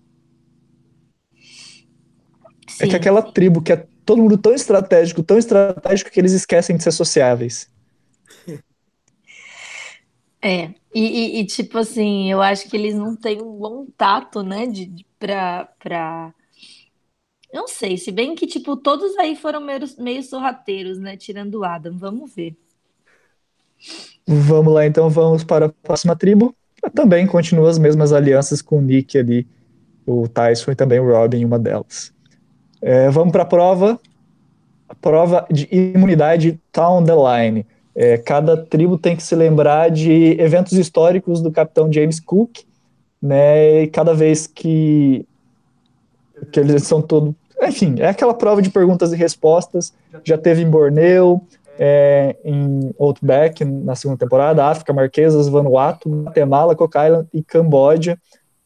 [2.80, 2.96] É que Sim.
[2.96, 6.92] aquela tribo que é todo mundo tão estratégico, tão estratégico que eles esquecem de ser
[6.92, 7.68] sociáveis.
[10.42, 14.42] É, e, e- e, tipo assim, eu acho que eles não têm um bom tato,
[14.42, 16.34] né, de, de, pra, pra...
[17.52, 21.64] Não sei, se bem que, tipo, todos aí foram meio, meio sorrateiros, né, tirando o
[21.64, 22.54] Adam, vamos ver.
[24.26, 26.54] Vamos lá, então, vamos para a próxima tribo.
[26.94, 29.46] Também continua as mesmas alianças com o Nick ali,
[30.06, 32.13] o Tyson e também o Robin, uma delas.
[32.84, 33.98] É, vamos para a prova.
[34.86, 37.66] A prova de imunidade Town the Line.
[37.96, 42.58] É, cada tribo tem que se lembrar de eventos históricos do Capitão James Cook,
[43.22, 43.84] né?
[43.84, 45.26] E cada vez que,
[46.52, 47.34] que eles são todos.
[47.62, 49.94] Enfim, é aquela prova de perguntas e respostas.
[50.22, 51.40] Já teve em Borneo,
[51.78, 58.18] é, em Outback na segunda temporada, África, Marquesas, Vanuatu, Guatemala, Cook Island e Camboja.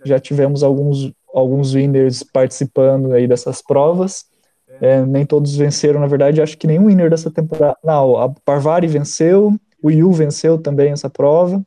[0.05, 4.27] Já tivemos alguns, alguns winners participando aí dessas provas.
[4.81, 7.77] É, nem todos venceram, na verdade, acho que nenhum winner dessa temporada.
[7.83, 11.63] Não, a Parvari venceu, o Yu venceu também essa prova.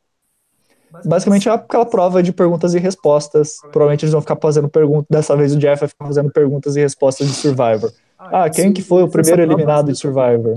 [1.04, 3.58] Basicamente é aquela prova de perguntas e respostas.
[3.72, 5.06] Provavelmente eles vão ficar fazendo perguntas.
[5.10, 7.92] Dessa vez o Jeff vai ficar fazendo perguntas e respostas de Survivor.
[8.18, 10.54] Ah, quem Sim, que foi o primeiro eliminado de Survivor?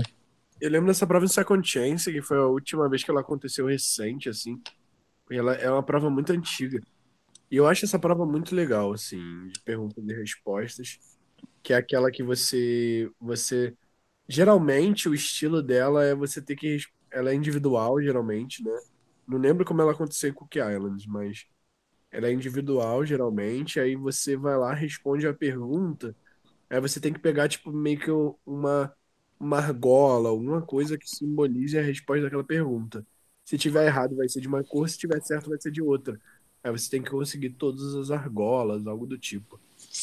[0.60, 3.66] Eu lembro dessa prova em Second Chance, que foi a última vez que ela aconteceu
[3.66, 4.60] recente, assim.
[5.30, 6.80] E ela é uma prova muito antiga.
[7.50, 10.98] E eu acho essa prova muito legal, assim, de perguntas e respostas,
[11.62, 13.76] que é aquela que você, você,
[14.28, 16.78] geralmente o estilo dela é você ter que,
[17.12, 18.72] ela é individual, geralmente, né?
[19.28, 21.46] Não lembro como ela aconteceu em Cook Islands, mas
[22.10, 26.16] ela é individual, geralmente, aí você vai lá, responde a pergunta,
[26.70, 28.10] aí você tem que pegar, tipo, meio que
[28.46, 28.94] uma
[29.38, 33.06] uma argola, alguma coisa que simbolize a resposta daquela pergunta.
[33.44, 36.18] Se tiver errado, vai ser de uma cor, se tiver certo, vai ser de outra.
[36.66, 39.60] Aí você tem que conseguir todas as argolas, algo do tipo.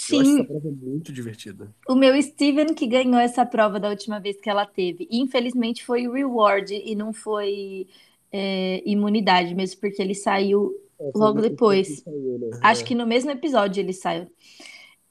[0.09, 1.74] Eu acho essa Sim, prova muito divertida.
[1.88, 5.07] o meu Steven que ganhou essa prova da última vez que ela teve.
[5.11, 7.88] Infelizmente foi reward e não foi
[8.32, 11.88] é, imunidade, mesmo porque ele saiu É, logo depois.
[11.88, 12.57] que saiu, né?
[12.61, 12.88] Acho É.
[12.88, 14.28] que no mesmo episódio ele saiu.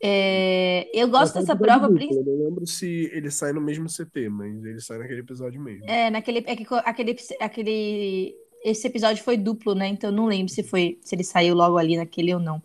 [0.05, 4.29] É, eu gosto dessa prova, prin- Eu não lembro se ele sai no mesmo CT,
[4.29, 5.85] mas ele sai naquele episódio mesmo.
[5.87, 8.35] é, naquele, é que aquele, aquele,
[8.65, 9.89] esse episódio foi duplo, né?
[9.89, 12.63] Então não lembro se foi, se ele saiu logo ali naquele ou não.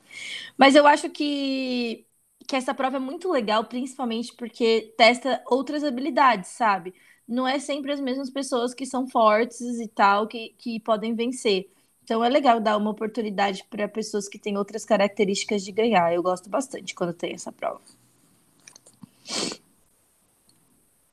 [0.57, 2.05] Mas eu acho que,
[2.47, 6.93] que essa prova é muito legal, principalmente porque testa outras habilidades, sabe?
[7.27, 11.69] Não é sempre as mesmas pessoas que são fortes e tal que, que podem vencer.
[12.03, 16.13] Então é legal dar uma oportunidade para pessoas que têm outras características de ganhar.
[16.13, 17.81] Eu gosto bastante quando tem essa prova.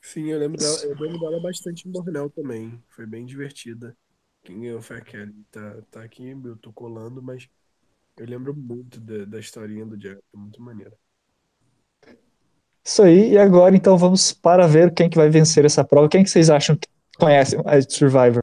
[0.01, 2.81] Sim, eu lembro dela, eu lembro dela bastante em Bornel também.
[2.91, 3.97] Foi bem divertida.
[4.45, 5.45] Quem ganhou foi a Kelly.
[5.51, 7.49] Tá, tá aqui, eu tô colando, mas
[8.17, 10.23] eu lembro muito da, da historinha do Jack.
[10.35, 10.97] É muito maneira.
[12.85, 16.09] Isso aí, e agora então vamos para ver quem que vai vencer essa prova.
[16.09, 16.87] Quem que vocês acham que
[17.19, 18.43] conhecem a Survivor?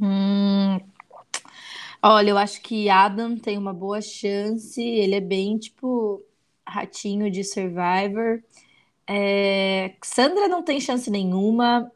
[0.00, 0.78] Hum,
[2.02, 4.80] olha, eu acho que Adam tem uma boa chance.
[4.82, 6.22] Ele é bem, tipo,
[6.66, 8.42] ratinho de Survivor.
[9.08, 11.90] É, Sandra não tem chance nenhuma.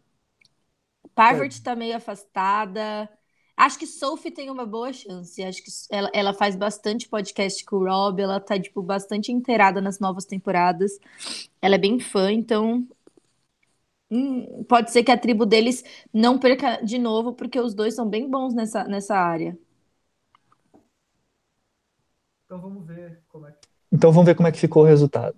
[1.16, 3.08] Parvati tá meio afastada.
[3.56, 5.42] Acho que Sophie tem uma boa chance.
[5.42, 8.20] Acho que ela, ela faz bastante podcast com o Rob.
[8.20, 10.92] Ela tá, tipo, bastante inteirada nas novas temporadas.
[11.62, 12.86] Ela é bem fã, então
[14.10, 18.06] hum, pode ser que a tribo deles não perca de novo, porque os dois são
[18.06, 19.58] bem bons nessa, nessa área.
[22.44, 23.58] Então vamos ver como é que...
[23.90, 25.34] Então vamos ver como é que ficou o resultado.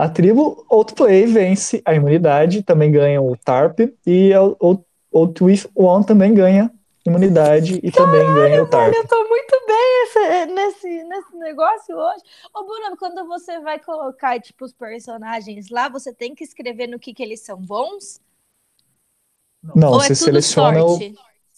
[0.00, 4.82] A tribo Outplay vence a imunidade, também ganha o TARP, e Out-
[5.12, 6.70] Outwith One também ganha
[7.06, 8.94] imunidade e também ganha o TARP.
[8.94, 12.22] Eu tô muito bem esse- nesse, nesse negócio hoje.
[12.54, 16.98] Ô, Bruno, quando você vai colocar, tipo, os personagens lá, você tem que escrever no
[16.98, 18.22] que, que eles são bons?
[19.62, 20.98] Não, Ou é você tudo seleciona o,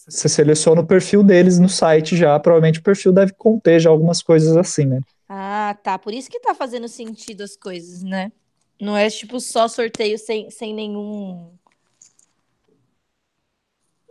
[0.05, 4.21] você seleciona o perfil deles no site já, provavelmente o perfil deve conter já algumas
[4.21, 4.99] coisas assim, né?
[5.27, 5.97] Ah, tá.
[5.97, 8.31] Por isso que tá fazendo sentido as coisas, né?
[8.79, 11.51] Não é, tipo, só sorteio sem, sem nenhum...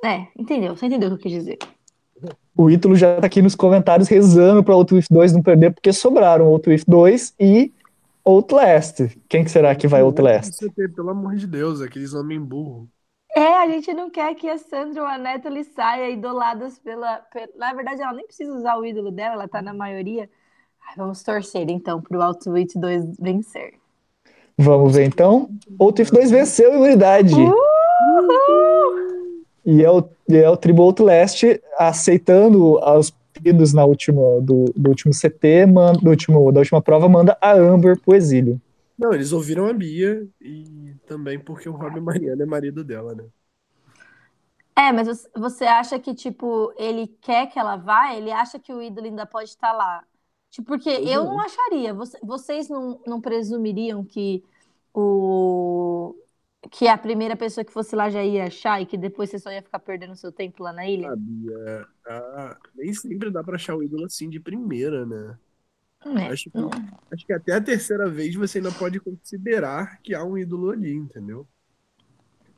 [0.04, 0.74] É, entendeu?
[0.74, 1.58] Você entendeu o que eu quis dizer.
[2.56, 6.46] O Ítalo já tá aqui nos comentários rezando para Outwith 2 não perder, porque sobraram
[6.46, 7.72] Outwith 2 e
[8.24, 9.16] Outlast.
[9.28, 10.58] Quem que será que vai Outlast?
[10.94, 12.88] Pelo amor de Deus, aqueles homem burro.
[13.34, 17.48] É, a gente não quer que a Sandra ou a Natalie saia idoladas pela, pela-
[17.56, 20.28] Na verdade, ela nem precisa usar o ídolo dela, ela tá na maioria.
[20.96, 23.74] Vamos torcer, então, pro Outwit 2 vencer.
[24.56, 25.48] Vamos ver então.
[25.78, 27.34] Outwith 2 venceu a imunidade.
[27.34, 27.72] Uhul!
[29.64, 31.44] E é o, e é o Tribo Outlast
[31.78, 37.08] aceitando os pedidos na última, do, do último CT, man- do último, da última prova,
[37.08, 38.60] manda a Amber pro exílio.
[38.98, 43.24] Não, eles ouviram a Bia e também porque o Rob Mariano é marido dela, né?
[44.76, 48.14] É, mas você- você acha que, tipo, ele quer que ela vá?
[48.14, 50.02] Ele acha que o ídolo ainda pode estar lá?
[50.52, 51.94] Tipo, porque eu não acharia.
[51.94, 54.44] Você- vocês não, não presumiriam que
[54.94, 56.16] o
[56.72, 59.52] que a primeira pessoa que fosse lá já ia achar e que depois você só
[59.52, 61.12] ia ficar perdendo seu tempo lá na ilha?
[61.12, 65.38] A Bia, ah, nem sempre dá pra achar o ídolo assim de primeira, né?
[66.04, 66.32] É.
[66.32, 66.62] Acho que,
[67.12, 70.92] acho que até a terceira vez você ainda pode considerar que há um ídolo ali,
[70.94, 71.48] entendeu?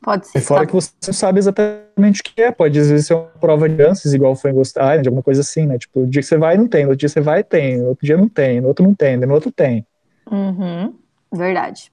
[0.01, 0.41] Pode E ser.
[0.41, 0.67] fora tá.
[0.67, 2.51] que você não sabe exatamente o que é.
[2.51, 5.41] Pode às vezes ser uma prova de chances, igual foi em Ghost Island, alguma coisa
[5.41, 5.77] assim, né?
[5.77, 6.83] Tipo, o dia que você vai, não tem.
[6.83, 7.77] No outro dia você vai, tem.
[7.79, 8.61] No outro dia não tem.
[8.61, 9.17] No outro não tem.
[9.17, 9.85] No outro tem.
[10.31, 10.93] Uhum,
[11.33, 11.91] verdade.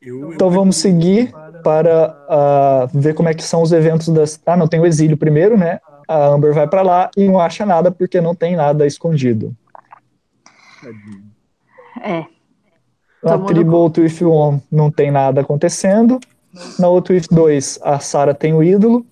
[0.00, 4.40] Eu, Então eu- vamos seguir para ah, ver como é que são os eventos das.
[4.46, 5.80] Ah, não, tem o exílio primeiro, né?
[6.08, 9.54] A Amber vai para lá e não acha nada porque não tem nada escondido.
[12.02, 12.24] É.
[13.22, 16.18] Na Tomou no tribo Outwith 1 não tem nada acontecendo.
[16.78, 19.04] Na Outwith 2, a Sarah tem o ídolo.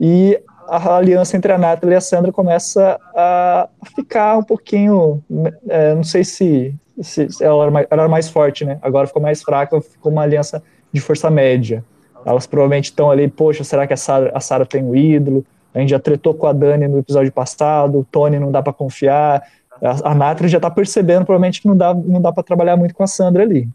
[0.00, 5.22] E a aliança entre a Natalie e a Sandra começa a ficar um pouquinho.
[5.68, 8.78] é, não sei se, se- ela, era mais, ela era mais forte, né?
[8.82, 11.82] Agora ficou mais fraca, ficou uma aliança de força média.
[12.24, 15.44] Elas provavelmente estão ali, poxa, será que a Sarah, a Sarah tem o ídolo?
[15.74, 18.72] A gente já tretou com a Dani no episódio passado, o Tony não dá para
[18.72, 19.42] confiar.
[19.82, 22.94] A, a Natalie já tá percebendo, provavelmente, que não dá, não dá para trabalhar muito
[22.94, 23.68] com a Sandra ali.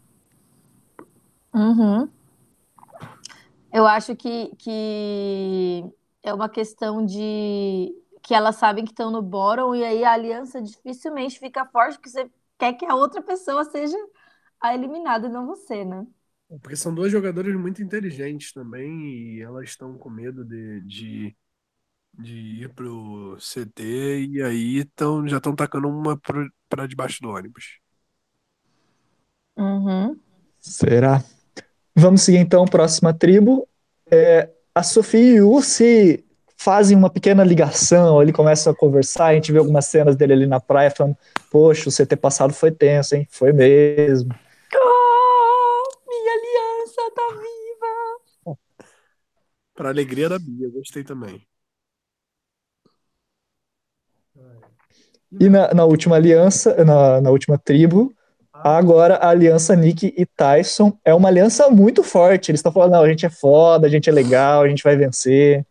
[1.52, 2.08] Uhum.
[3.72, 5.84] Eu acho que, que
[6.22, 7.92] é uma questão de
[8.22, 12.08] que elas sabem que estão no bottom e aí a aliança dificilmente fica forte porque
[12.08, 13.96] você quer que a outra pessoa seja
[14.60, 16.06] a eliminada e não você, né?
[16.62, 21.36] Porque são duas jogadoras muito inteligentes também e elas estão com medo de, de,
[22.18, 27.30] de ir pro CT e aí tão, já estão tacando uma pro, pra debaixo do
[27.30, 27.78] ônibus.
[29.56, 30.18] Uhum.
[30.60, 31.22] Será?
[31.94, 33.68] Vamos seguir então, próxima tribo.
[34.10, 36.24] É, a Sofia e o se
[36.56, 40.46] fazem uma pequena ligação, ele começa a conversar, a gente vê algumas cenas dele ali
[40.46, 41.16] na praia falando,
[41.50, 43.26] poxa, o CT passado foi tenso, hein?
[43.30, 44.34] Foi mesmo.
[44.72, 48.56] Ah, minha aliança tá viva!
[49.74, 51.46] Pra alegria da Bia, gostei também.
[55.40, 58.12] E na, na última aliança, na, na última tribo,
[58.52, 62.50] agora a aliança Nick e Tyson é uma aliança muito forte.
[62.50, 64.96] Eles estão falando, não, a gente é foda, a gente é legal, a gente vai
[64.96, 65.66] vencer.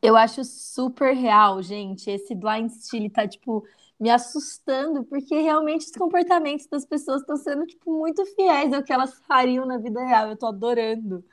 [0.00, 2.08] Eu acho super real, gente.
[2.10, 3.64] Esse blind steal tá, tipo,
[3.98, 8.92] me assustando, porque realmente os comportamentos das pessoas estão sendo, tipo, muito fiéis ao que
[8.92, 10.28] elas fariam na vida real.
[10.28, 11.24] Eu tô adorando.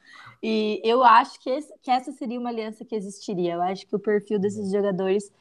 [0.42, 3.54] E eu acho que, esse- que essa seria uma aliança que existiria.
[3.54, 5.32] Eu acho que o perfil desses jogadores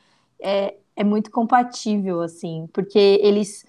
[0.41, 3.65] é, é muito compatível, assim, porque eles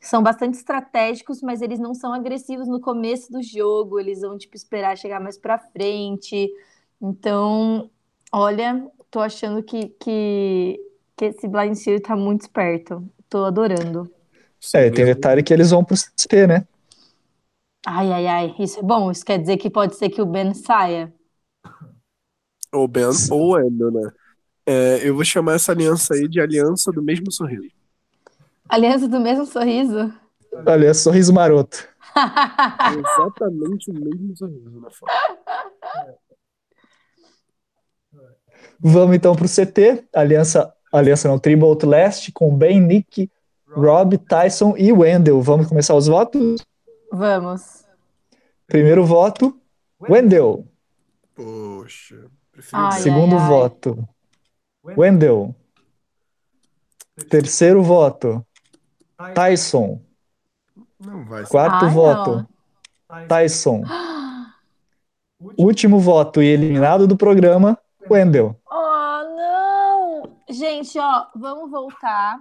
[0.00, 4.56] são bastante estratégicos, mas eles não são agressivos no começo do jogo, eles vão, tipo,
[4.56, 6.50] esperar chegar mais pra frente.
[7.00, 7.90] Então,
[8.32, 10.80] olha, tô achando que, que,
[11.16, 13.02] que esse Blind Steal tá muito esperto.
[13.28, 14.10] Tô adorando.
[14.74, 16.66] É, tem detalhe que eles vão pro CT, né?
[17.86, 19.10] Ai, ai, ai, isso é bom.
[19.10, 21.12] Isso quer dizer que pode ser que o Ben saia.
[22.72, 24.12] Ou Ben ou Endo, né?
[24.70, 27.70] É, eu vou chamar essa aliança aí de aliança do mesmo sorriso.
[28.68, 30.12] Aliança do mesmo sorriso?
[30.66, 31.88] Olha, sorriso maroto.
[32.98, 35.10] Exatamente o mesmo sorriso na foto.
[38.78, 43.30] Vamos então pro CT, aliança, aliança não, Tribo Outlast, com Ben, Nick,
[43.70, 45.40] Rob, Tyson e Wendell.
[45.40, 46.60] Vamos começar os votos?
[47.10, 47.84] Vamos.
[48.66, 49.58] Primeiro voto,
[49.98, 50.66] Wendell.
[51.34, 53.48] Poxa, prefiro Ai, Segundo ai, ai.
[53.48, 54.08] voto,
[54.96, 55.54] Wendell.
[57.28, 58.44] Terceiro voto,
[59.34, 60.00] Tyson.
[60.98, 61.50] Não vai ser.
[61.50, 62.48] Quarto Ai, voto,
[63.28, 63.82] Tyson.
[65.56, 67.78] Último voto e eliminado do programa,
[68.10, 68.56] Wendell.
[68.70, 70.36] Oh, não!
[70.48, 72.40] Gente, ó, vamos voltar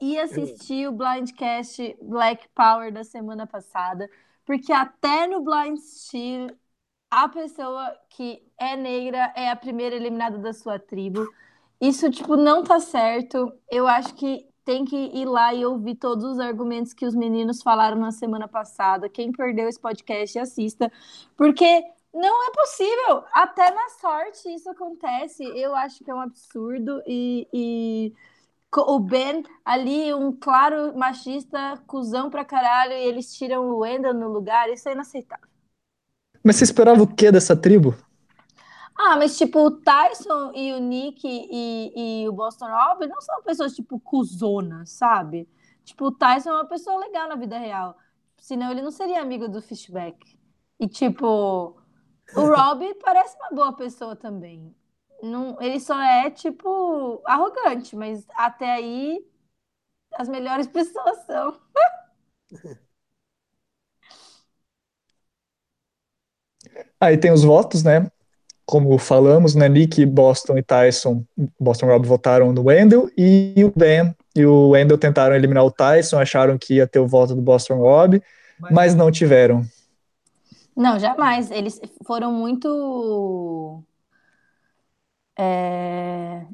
[0.00, 4.08] e assistir o Blindcast Black Power da semana passada,
[4.44, 6.50] porque até no Blind Steal
[7.10, 11.26] a pessoa que é negra é a primeira eliminada da sua tribo.
[11.80, 13.52] Isso, tipo, não tá certo.
[13.70, 17.62] Eu acho que tem que ir lá e ouvir todos os argumentos que os meninos
[17.62, 19.08] falaram na semana passada.
[19.08, 20.92] Quem perdeu esse podcast, assista.
[21.36, 21.82] Porque
[22.12, 23.24] não é possível.
[23.32, 25.42] Até na sorte isso acontece.
[25.56, 27.02] Eu acho que é um absurdo.
[27.06, 28.12] E, e
[28.76, 34.28] o Ben ali, um claro machista, cuzão pra caralho, e eles tiram o Wendell no
[34.28, 34.68] lugar.
[34.68, 35.57] Isso é inaceitável.
[36.48, 37.94] Mas você esperava o que dessa tribo?
[38.96, 43.42] Ah, mas tipo, o Tyson e o Nick e, e o Boston Rob não são
[43.42, 45.46] pessoas, tipo, cuzonas, sabe?
[45.84, 47.94] Tipo, o Tyson é uma pessoa legal na vida real.
[48.38, 50.38] Senão ele não seria amigo do Fishback.
[50.80, 51.76] E, tipo, o
[52.56, 54.74] Rob parece uma boa pessoa também.
[55.22, 59.22] Não, ele só é, tipo, arrogante, mas até aí
[60.14, 61.60] as melhores pessoas são.
[67.00, 68.10] Aí tem os votos, né?
[68.66, 69.68] Como falamos, né?
[69.68, 71.24] Nick, Boston e Tyson,
[71.58, 76.18] Boston Rob votaram no Wendell e o Ben e o Wendell tentaram eliminar o Tyson,
[76.18, 78.22] acharam que ia ter o voto do Boston Rob,
[78.70, 79.64] mas não tiveram.
[80.76, 81.50] Não, jamais.
[81.50, 83.82] Eles foram muito.
[85.36, 86.46] É...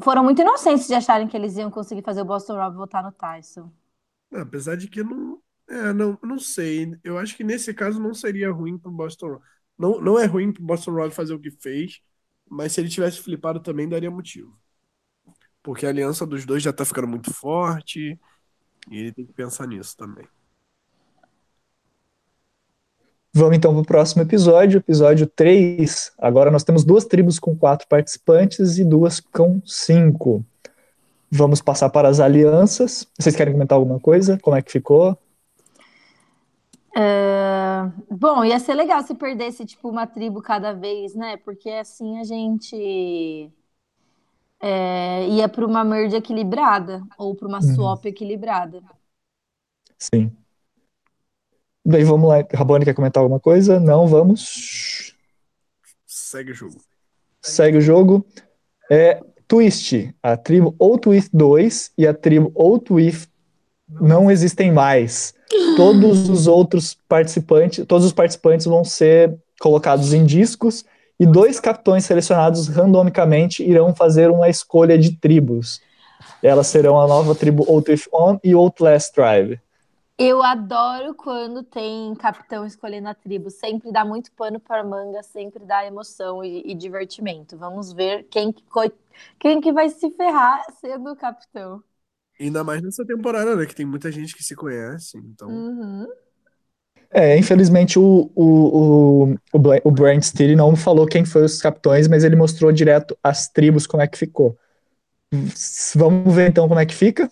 [0.00, 3.12] Foram muito inocentes de acharem que eles iam conseguir fazer o Boston Rob votar no
[3.12, 3.70] Tyson.
[4.32, 5.38] Apesar de que não,
[5.70, 6.98] é, não, não sei.
[7.04, 9.42] Eu acho que nesse caso não seria ruim pro Boston Rob.
[9.78, 12.00] Não, não é ruim pro Boston Rob fazer o que fez,
[12.48, 14.58] mas se ele tivesse flipado também daria motivo.
[15.62, 18.18] Porque a aliança dos dois já tá ficando muito forte
[18.90, 20.26] e ele tem que pensar nisso também.
[23.32, 26.12] Vamos então para o próximo episódio, episódio 3.
[26.18, 30.44] Agora nós temos duas tribos com quatro participantes e duas com cinco.
[31.30, 33.06] Vamos passar para as alianças.
[33.16, 34.36] Vocês querem comentar alguma coisa?
[34.42, 35.16] Como é que ficou?
[36.96, 41.36] Uh, bom, ia ser legal se perdesse tipo uma tribo cada vez, né?
[41.36, 43.50] Porque assim a gente
[44.60, 47.74] é, ia para uma merge equilibrada ou para uma uhum.
[47.74, 48.82] swap equilibrada.
[49.98, 50.30] Sim.
[51.84, 52.36] Bem, vamos lá.
[52.52, 53.80] Rabone quer comentar alguma coisa?
[53.80, 55.14] Não, vamos.
[56.06, 56.76] Segue o jogo.
[57.40, 58.26] Segue o jogo.
[58.90, 63.30] É, Twist, a tribo ou Twist 2 e a tribo ou Twist
[63.88, 65.34] não existem mais
[65.76, 70.84] todos os outros participantes, todos os participantes vão ser colocados em discos
[71.18, 75.80] e dois capitões selecionados randomicamente irão fazer uma escolha de tribos.
[76.42, 79.60] Elas serão a nova tribo Out If On e Outlast Tribe.
[80.22, 83.50] Eu adoro quando tem capitão escolhendo a tribo.
[83.50, 87.56] Sempre dá muito pano para manga, sempre dá emoção e, e divertimento.
[87.56, 88.62] Vamos ver quem que,
[89.38, 91.82] quem que vai se ferrar sendo o capitão.
[92.40, 93.66] Ainda mais nessa temporada, né?
[93.66, 95.48] Que tem muita gente que se conhece, então.
[95.48, 96.06] Uhum.
[97.12, 102.22] É, infelizmente o, o, o, o Brent Steele não falou quem foi os capitães, mas
[102.22, 104.56] ele mostrou direto as tribos como é que ficou.
[105.94, 107.30] Vamos ver então como é que fica.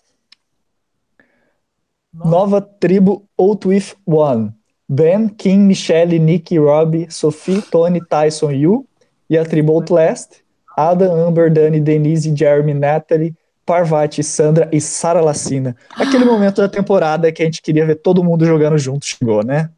[2.13, 4.53] Nova tribo Outwith One.
[4.89, 8.87] Ben, Kim, Michelle, Nick, Robbie, Sophie, Tony, Tyson, Yu.
[9.31, 10.43] E a tribo Outlast.
[10.77, 13.35] Adam, Amber, Dani, Denise, Jeremy, Natalie,
[13.69, 15.77] Parvati, Sandra e Sara Lacina.
[15.91, 19.71] Aquele momento da temporada que a gente queria ver todo mundo jogando junto chegou, né?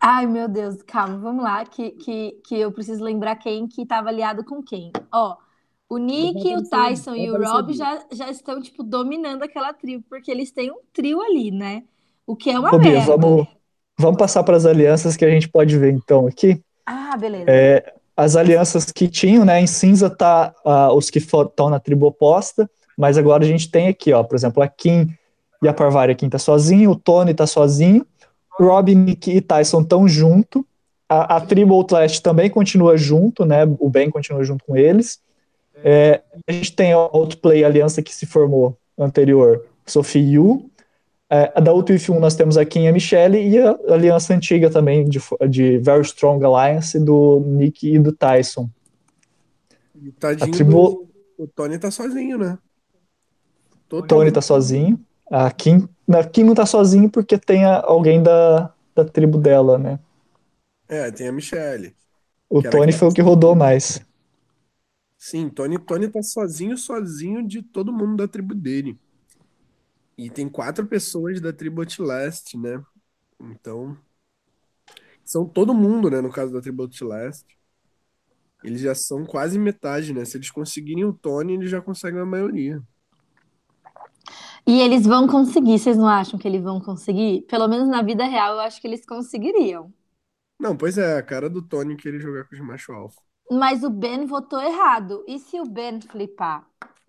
[0.00, 4.08] Ai, meu Deus, calma, vamos lá, que, que, que eu preciso lembrar quem que estava
[4.08, 4.92] aliado com quem.
[5.12, 5.36] Ó,
[5.88, 10.30] o Nick, o Tyson e o Rob já, já estão, tipo, dominando aquela tribo, porque
[10.30, 11.82] eles têm um trio ali, né?
[12.24, 13.16] O que é uma Ô, merda.
[13.16, 13.48] Vamos,
[13.98, 16.62] vamos passar para as alianças que a gente pode ver, então, aqui.
[16.86, 17.46] Ah, beleza.
[17.48, 19.60] É, as alianças que tinham, né?
[19.60, 23.88] Em cinza tá uh, os que estão na tribo oposta, mas agora a gente tem
[23.88, 25.08] aqui, ó, por exemplo, a Kim
[25.62, 28.06] e a Parvari, a Kim tá sozinho, o Tony tá sozinho,
[28.58, 30.66] Rob, Nick e Tyson estão junto,
[31.08, 35.20] a, a tribo Outlast também continua junto, né, o Ben continua junto com eles,
[35.82, 40.70] é, a gente tem a Outplay Aliança que se formou anterior, Sophie Yu,
[41.30, 44.34] é, a da Outwith 1 nós temos a Kim e a Michelle, e a aliança
[44.34, 48.68] antiga também, de, de Very Strong Alliance, do Nick e do Tyson.
[50.20, 51.08] Tadinho a tribo...
[51.38, 52.58] o Tony tá sozinho, né?
[53.94, 54.02] Totalmente.
[54.02, 54.98] Tony tá sozinho.
[55.30, 59.78] A Kim, a Kim não tá sozinho porque tem a, alguém da, da tribo dela,
[59.78, 59.98] né?
[60.88, 61.94] É, tem a Michelle.
[62.48, 64.00] O Tony foi o que rodou mais.
[65.18, 68.96] Sim, Tony, Tony tá sozinho, sozinho de todo mundo da tribo dele.
[70.16, 72.84] E tem quatro pessoas da tribo Outlast, né?
[73.40, 73.96] Então.
[75.24, 76.20] São todo mundo, né?
[76.20, 77.44] No caso da tribo Outlast.
[78.64, 80.24] Eles já são quase metade, né?
[80.24, 82.82] Se eles conseguirem o Tony, eles já conseguem a maioria.
[84.66, 87.42] E eles vão conseguir, vocês não acham que eles vão conseguir?
[87.42, 89.92] Pelo menos na vida real, eu acho que eles conseguiriam.
[90.58, 93.20] Não, pois é, a cara do Tony que ele jogar com os macho alfa.
[93.50, 95.22] Mas o Ben votou errado.
[95.28, 96.66] E se o Ben flipar?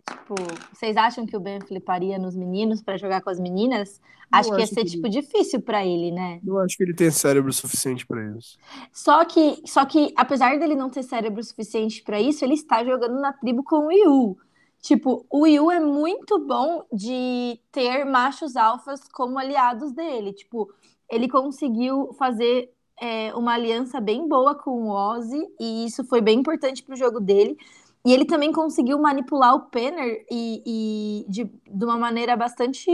[0.09, 0.35] Tipo,
[0.73, 4.01] vocês acham que o Ben fliparia nos meninos para jogar com as meninas?
[4.31, 6.39] Não Acho que ia acho ser, que tipo, difícil para ele, né?
[6.43, 8.57] Não acho que ele tem cérebro suficiente pra isso.
[8.91, 13.19] Só que, só que, apesar dele não ter cérebro suficiente para isso, ele está jogando
[13.19, 14.37] na tribo com o Yu.
[14.85, 20.31] Tipo, o Yu é muito bom de ter machos alfas como aliados dele.
[20.31, 20.71] Tipo,
[21.09, 22.71] ele conseguiu fazer
[23.01, 27.19] é, uma aliança bem boa com o Ozzy, e isso foi bem importante pro jogo
[27.19, 27.57] dele.
[28.05, 32.91] E ele também conseguiu manipular o Penner e, e de, de uma maneira bastante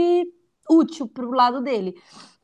[0.70, 1.94] útil pro lado dele.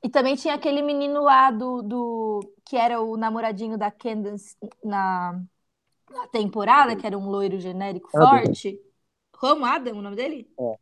[0.04, 5.40] E também tinha aquele menino lá do, do que era o namoradinho da Candace na,
[6.10, 8.28] na temporada, que era um loiro genérico Adam.
[8.28, 8.78] forte.
[9.38, 10.48] Como Adam, o nome dele?
[10.58, 10.78] É.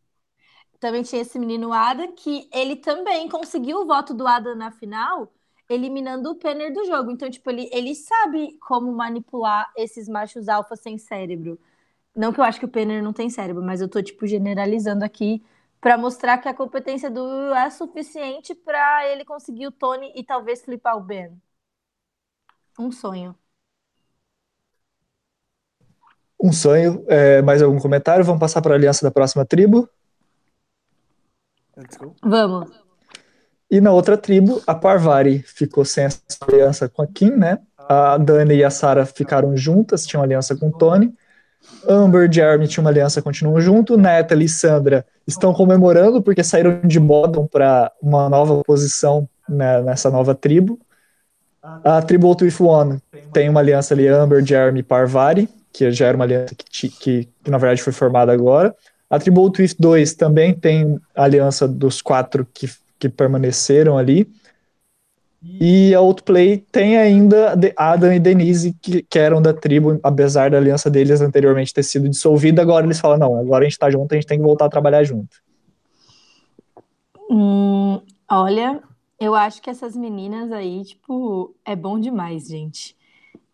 [0.80, 5.32] Também tinha esse menino Adam, que ele também conseguiu o voto do Adam na final,
[5.68, 7.11] eliminando o Penner do jogo.
[7.11, 11.59] Então, tipo, ele, ele sabe como manipular esses machos alfa sem cérebro.
[12.14, 15.04] Não que eu acho que o Penner não tem cérebro, mas eu tô, tipo, generalizando
[15.04, 15.44] aqui
[15.80, 20.24] pra mostrar que a competência do Will é suficiente pra ele conseguir o Tony e
[20.24, 21.40] talvez flipar o Ben.
[22.78, 23.36] Um sonho.
[26.41, 27.05] Um sonho.
[27.09, 28.24] É, mais algum comentário?
[28.24, 29.89] Vamos passar para a aliança da próxima tribo.
[31.76, 32.14] Let's go.
[32.22, 32.70] Vamos.
[33.70, 37.59] E na outra tribo, a Parvari ficou sem essa aliança com a Kim, né?
[37.76, 41.12] A Dani e a Sarah ficaram juntas, tinham aliança com o Tony.
[41.89, 43.97] Amber e Jeremy tinham uma aliança, continuam junto.
[43.97, 50.11] Natalie e Sandra estão comemorando porque saíram de Bodom para uma nova posição né, nessa
[50.11, 50.78] nova tribo.
[51.62, 56.06] A tribo Out With One tem uma aliança ali, Amber, Jeremy e Parvari, que já
[56.06, 58.74] era uma aliança que, que, que na verdade foi formada agora.
[59.10, 62.66] A tribo Out With 2 também tem a aliança dos quatro que,
[62.98, 64.26] que permaneceram ali.
[65.60, 70.56] E a Outplay tem ainda Adam e Denise, que, que eram da tribo, apesar da
[70.56, 72.62] aliança deles anteriormente ter sido dissolvida.
[72.62, 74.70] Agora eles falam: não, agora a gente tá junto, a gente tem que voltar a
[74.70, 75.36] trabalhar junto.
[77.30, 78.82] Hum, olha,
[79.20, 82.96] eu acho que essas meninas aí, tipo, é bom demais, gente.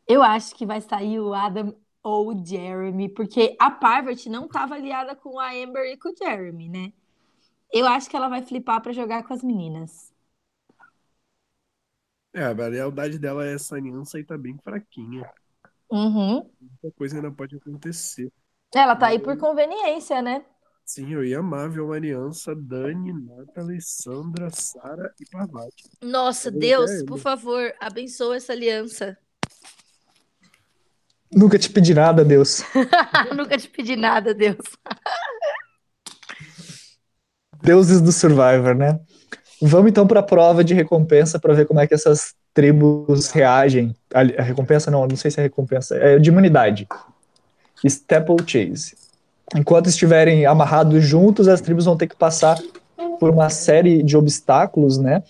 [0.08, 4.74] Eu acho que vai sair o Adam ou o Jeremy, porque a Parvati não tava
[4.74, 6.92] aliada com a Amber e com o Jeremy, né?
[7.72, 10.12] Eu acho que ela vai flipar pra jogar com as meninas.
[12.34, 15.30] É, a lealdade dela é essa aliança aí tá bem fraquinha.
[15.90, 16.50] Uhum.
[16.61, 18.32] Muita coisa ainda pode acontecer.
[18.74, 20.44] Ela tá aí por conveniência, né?
[20.84, 25.88] Sim, eu ia amar ver uma aliança Dani, Nathalie, Sandra, Sara e Parvati.
[26.03, 29.18] Nossa, Eu Deus, por favor, abençoa essa aliança.
[31.35, 32.62] Nunca te pedi nada, Deus.
[33.35, 34.59] Nunca te pedi nada, Deus.
[37.62, 39.01] Deuses do Survivor, né?
[39.61, 43.95] Vamos então para a prova de recompensa para ver como é que essas tribos reagem.
[44.12, 46.87] A, recompensa não, não sei se é recompensa, é de imunidade.
[47.89, 48.97] Steeplechase.
[49.55, 52.59] Enquanto estiverem amarrados juntos, as tribos vão ter que passar
[53.18, 55.22] por uma série de obstáculos, né?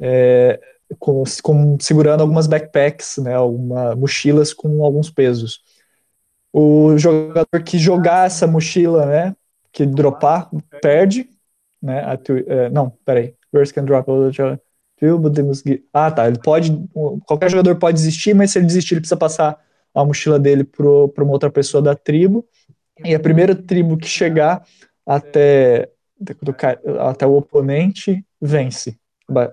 [0.00, 0.58] É,
[0.98, 3.34] com, com- segurando algumas backpacks, né?
[3.34, 5.60] Algumas mochilas com alguns pesos.
[6.52, 9.36] O jogador que jogar essa mochila, né?
[9.72, 10.48] Que dropar,
[10.80, 11.28] perde
[11.82, 12.00] né?
[12.04, 13.34] a tu- é, não, peraí.
[13.50, 14.10] First can drop
[15.92, 16.26] Ah, tá.
[16.26, 16.70] Ele pode.
[17.26, 19.58] Qualquer jogador pode desistir, mas se ele desistir, ele precisa passar
[19.94, 20.84] a mochila dele para
[21.24, 22.46] uma outra pessoa da tribo.
[23.04, 24.64] E a primeira tribo que chegar
[25.06, 26.54] até, do
[27.00, 28.98] até o oponente vence.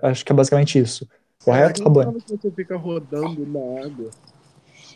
[0.02, 1.08] Acho que é basicamente isso.
[1.44, 2.20] Correto, É, Rabani?
[2.20, 4.10] que você fica rodando na água,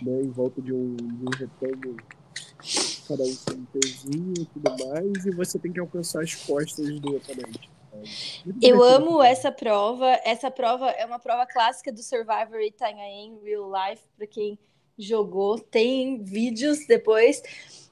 [0.03, 1.97] né, em volta de um, de um retângulo,
[3.09, 7.01] cada um com um pezinho e tudo mais, e você tem que alcançar as costas
[7.01, 7.71] do oponente.
[8.63, 10.21] Eu amo essa prova.
[10.25, 14.59] Essa prova é uma prova clássica do Survivor Itanhaém Real Life, para quem
[14.99, 17.43] jogou, tem vídeos depois.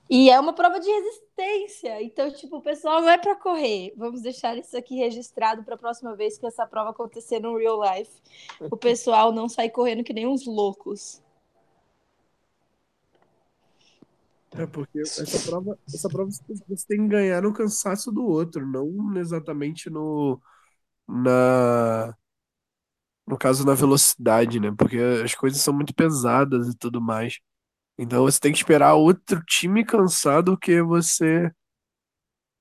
[0.08, 2.02] E é uma prova de resistência.
[2.02, 3.92] Então, tipo, o pessoal não é para correr.
[3.96, 7.80] Vamos deixar isso aqui registrado para a próxima vez que essa prova acontecer no real
[7.82, 8.12] life.
[8.70, 11.22] O pessoal não sai correndo que nem uns loucos.
[14.56, 19.16] É porque essa prova, essa prova você tem- que ganhar no cansaço do outro, não
[19.18, 20.40] exatamente no
[21.08, 22.14] na
[23.26, 24.72] no caso na velocidade, né?
[24.76, 27.38] Porque as coisas são muito pesadas e tudo mais.
[27.98, 31.50] Então você tem que esperar outro time cansar do que você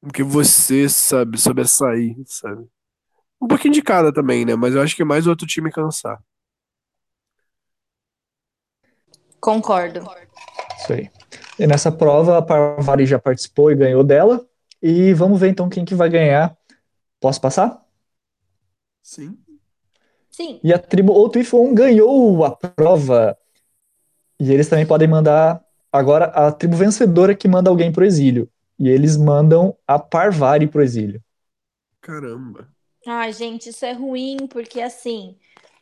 [0.02, 2.68] do que você sabe sobressair, sabe?
[3.42, 4.56] Um pouquinho de cada também, né?
[4.56, 6.22] Mas eu acho que mais outro time cansar.
[9.40, 10.00] Concordo.
[10.80, 11.10] Isso aí.
[11.60, 14.46] E nessa prova, a Parvari já participou e ganhou dela.
[14.82, 16.58] E vamos ver então quem que vai ganhar.
[17.20, 17.82] Posso passar?
[19.02, 19.38] Sim.
[20.30, 20.60] Sim.
[20.64, 23.38] E a tribo Outwifon ganhou a prova.
[24.44, 25.64] E eles também podem mandar.
[25.90, 28.50] Agora, a tribo vencedora que manda alguém pro exílio.
[28.78, 31.24] E eles mandam a Parvari pro exílio.
[32.02, 32.68] Caramba.
[33.08, 35.38] Ai, gente, isso é ruim, porque assim,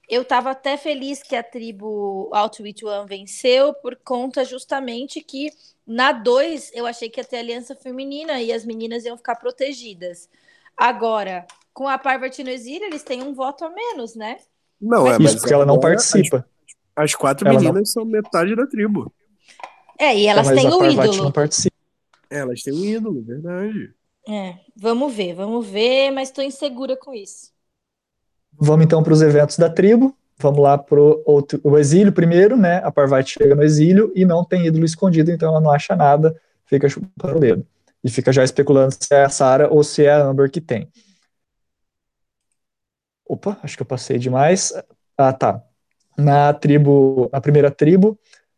[0.07, 5.49] eu tava até feliz que a tribo Outwit One venceu, por conta justamente que
[5.87, 10.29] na 2 eu achei que ia ter aliança feminina e as meninas iam ficar protegidas.
[10.77, 14.37] Agora, com a Parvati no exílio, eles têm um voto a menos, né?
[14.79, 16.47] Não, é, Isso mas porque ela não agora participa.
[17.03, 19.11] As, quatro Ela não- meninas são metade da tribo.
[19.99, 21.23] É, e elas têm o ídolo.
[21.23, 21.75] não participa.
[22.29, 23.93] Elas têm um ídolo, verdade.
[24.27, 27.51] É, vamos ver, vamos ver, mas tô insegura com isso.
[28.53, 30.15] Vamos então para os eventos da tribo.
[30.37, 32.77] Vamos lá pro outro, o exílio primeiro, né?
[32.83, 36.35] A Parvati chega no exílio e não tem ídolo escondido, então ela não acha nada,
[36.65, 37.67] fica chupando o dedo.
[38.03, 40.89] E fica já especulando se é a Sarah ou se é a Amber que tem.
[43.25, 44.73] Opa, acho que eu passei demais.
[45.15, 45.63] Ah, tá.
[46.17, 48.17] Na tribo, na primeira tribo,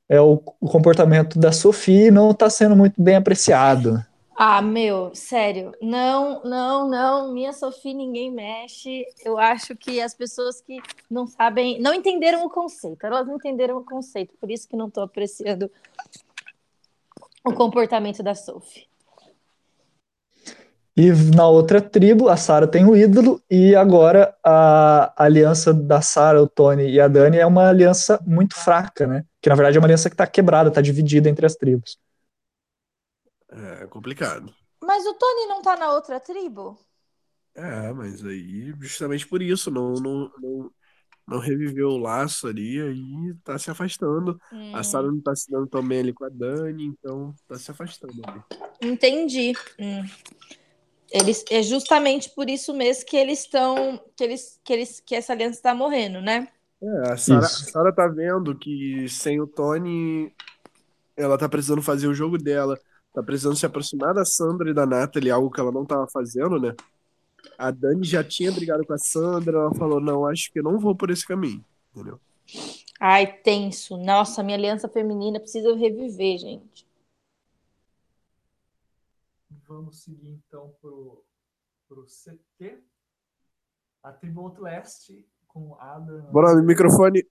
[0.09, 4.03] é o, o comportamento da Sophie não está sendo muito bem apreciado.
[4.35, 9.05] Ah, meu, sério, não, não, não, minha Sofia ninguém mexe.
[9.23, 13.77] Eu acho que as pessoas que não sabem, não entenderam o conceito, elas não entenderam
[13.77, 15.69] o conceito, por isso que não tô apreciando
[17.45, 18.87] o comportamento da Sophie.
[20.95, 26.41] E na outra tribo, a Sarah tem o ídolo, e agora a aliança da Sarah,
[26.41, 29.25] o Tony e a Dani é uma aliança muito fraca, né?
[29.41, 31.97] Que na verdade é uma aliança que está quebrada, está dividida entre as tribos.
[33.49, 34.53] É complicado.
[34.81, 36.77] Mas o Tony não tá na outra tribo?
[37.55, 40.71] É, mas aí, justamente por isso, não, não, não,
[41.27, 44.39] não reviveu o laço ali, aí tá se afastando.
[44.51, 47.57] Hum, A Sarah não tá se dando tão bem ali com a Dani, então tá
[47.59, 48.43] se afastando ali.
[48.81, 49.53] entendi.
[49.79, 50.03] Hum.
[51.13, 55.31] Eles, é justamente por isso mesmo que eles estão, que eles, que eles, que essa
[55.31, 56.47] aliança está morrendo, né?
[56.81, 57.71] É, a Sarah, a Isso.
[57.71, 60.33] Sarah tá vendo que sem o Tony,
[61.15, 62.79] ela tá precisando fazer o jogo dela,
[63.13, 66.59] tá precisando se aproximar da Sandra e da Natalie, algo que ela não tava fazendo,
[66.59, 66.73] né?
[67.59, 70.79] A Dani já tinha brigado com a Sandra, ela falou, não, acho que eu não
[70.79, 71.63] vou por esse caminho,
[71.93, 72.19] entendeu?
[72.99, 73.97] Ai, tenso.
[73.97, 76.87] Nossa, minha aliança feminina precisa reviver, gente.
[79.75, 81.25] Vamos seguir então pro,
[81.87, 82.77] pro CT.
[84.03, 85.09] A tribo Outlast
[85.47, 86.31] com Adam.
[86.31, 87.27] Bora, microfone.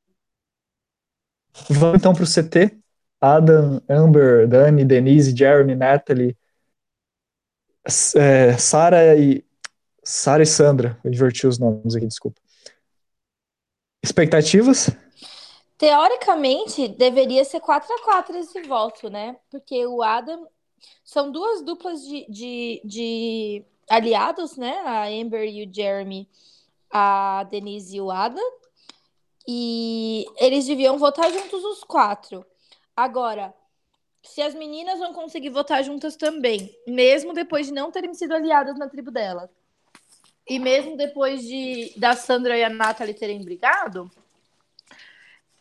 [1.70, 2.77] Vamos então pro CT.
[3.20, 6.36] Adam, Amber, Dani, Denise, Jeremy, Natalie,
[8.16, 9.44] é, Sarah e
[10.02, 10.98] Sarah e Sandra.
[11.05, 12.40] Eu inverti os nomes aqui, desculpa.
[14.02, 14.90] Expectativas?
[15.78, 19.36] Teoricamente, deveria ser 4 a 4 esse voto, né?
[19.48, 20.48] Porque o Adam.
[21.05, 24.79] São duas duplas de, de, de aliados, né?
[24.85, 26.29] A Amber e o Jeremy,
[26.91, 28.51] a Denise e o Adam.
[29.47, 32.47] E eles deviam votar juntos os quatro.
[32.97, 33.53] Agora,
[34.23, 38.79] se as meninas vão conseguir votar juntas também, mesmo depois de não terem sido aliadas
[38.79, 39.51] na tribo delas,
[40.47, 44.11] e mesmo depois de da Sandra e a Natalie terem brigado,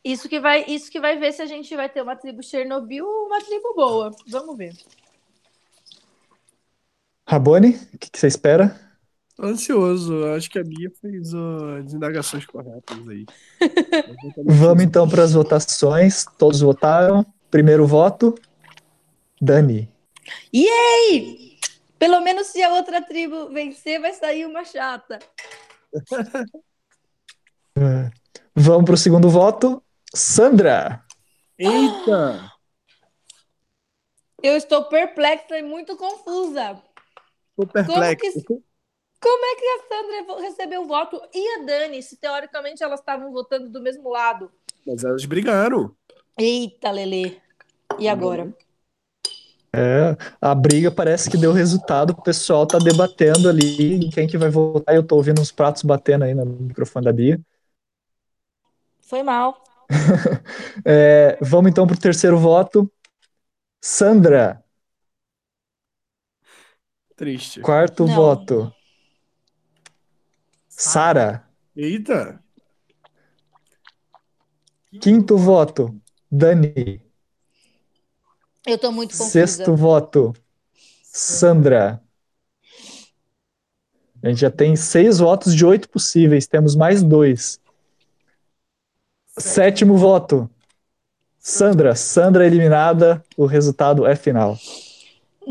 [0.03, 3.05] isso que vai, isso que vai ver se a gente vai ter uma tribo Chernobyl
[3.05, 4.11] ou uma tribo boa.
[4.27, 4.75] Vamos ver.
[7.31, 8.77] Rabone, o que, que você espera?
[9.39, 13.25] Ansioso, acho que a Bia fez ó, as indagações corretas aí.
[14.45, 16.25] Vamos então para as votações.
[16.37, 17.25] Todos votaram.
[17.49, 18.35] Primeiro voto,
[19.41, 19.89] Dani.
[20.51, 21.57] Ei!
[21.97, 25.17] Pelo menos se a outra tribo vencer, vai sair uma chata.
[28.53, 29.81] Vamos para o segundo voto,
[30.13, 31.01] Sandra.
[31.57, 32.51] Eita!
[34.43, 36.90] Eu estou perplexa e muito confusa.
[37.61, 38.43] Tô perplexo.
[38.45, 43.31] Como é que a Sandra recebeu o voto e a Dani, se teoricamente elas estavam
[43.31, 44.51] votando do mesmo lado?
[44.85, 45.95] Mas elas brigaram.
[46.39, 47.39] Eita, Lele.
[47.99, 48.51] E agora?
[49.73, 52.11] É, a briga parece que deu resultado.
[52.11, 54.95] O pessoal tá debatendo ali em quem que vai votar.
[54.95, 57.39] Eu tô ouvindo uns pratos batendo aí no microfone da Bia.
[59.01, 59.61] Foi mal.
[60.83, 62.91] É, vamos então para o terceiro voto,
[63.79, 64.63] Sandra.
[67.21, 67.61] Triste.
[67.61, 68.15] Quarto Não.
[68.15, 68.73] voto,
[70.67, 71.47] Sara.
[71.75, 72.43] Eita!
[74.99, 75.95] Quinto voto,
[76.31, 76.99] Dani.
[78.65, 79.29] Eu tô muito confusa.
[79.29, 80.33] Sexto voto,
[81.03, 82.01] Sandra.
[84.23, 87.61] A gente já tem seis votos de oito possíveis, temos mais dois.
[89.37, 90.49] Sétimo voto,
[91.37, 91.95] Sandra.
[91.95, 94.57] Sandra eliminada, o resultado é final.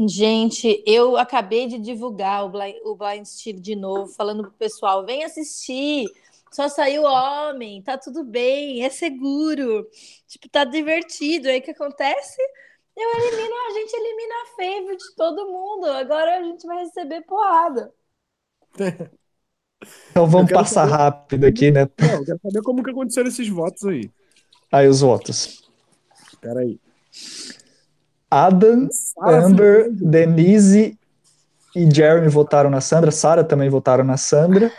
[0.09, 5.05] Gente, eu acabei de divulgar o Blind, o Blind Steel de novo, falando pro pessoal,
[5.05, 6.07] vem assistir.
[6.51, 9.87] só saiu homem, tá tudo bem, é seguro,
[10.27, 11.49] tipo, tá divertido.
[11.49, 12.41] Aí o que acontece?
[12.97, 15.87] Eu elimino, a gente elimina a favor de todo mundo.
[15.87, 17.93] Agora a gente vai receber porrada.
[20.11, 20.93] Então vamos passar saber...
[20.93, 21.89] rápido aqui, né?
[21.99, 24.11] Não, eu quero saber como que aconteceram esses votos aí.
[24.71, 25.71] Aí os votos.
[26.39, 26.79] Peraí.
[28.31, 28.89] Adam,
[29.20, 30.97] Amber, Denise
[31.74, 33.11] e Jeremy votaram na Sandra.
[33.11, 34.73] Sara também votaram na Sandra.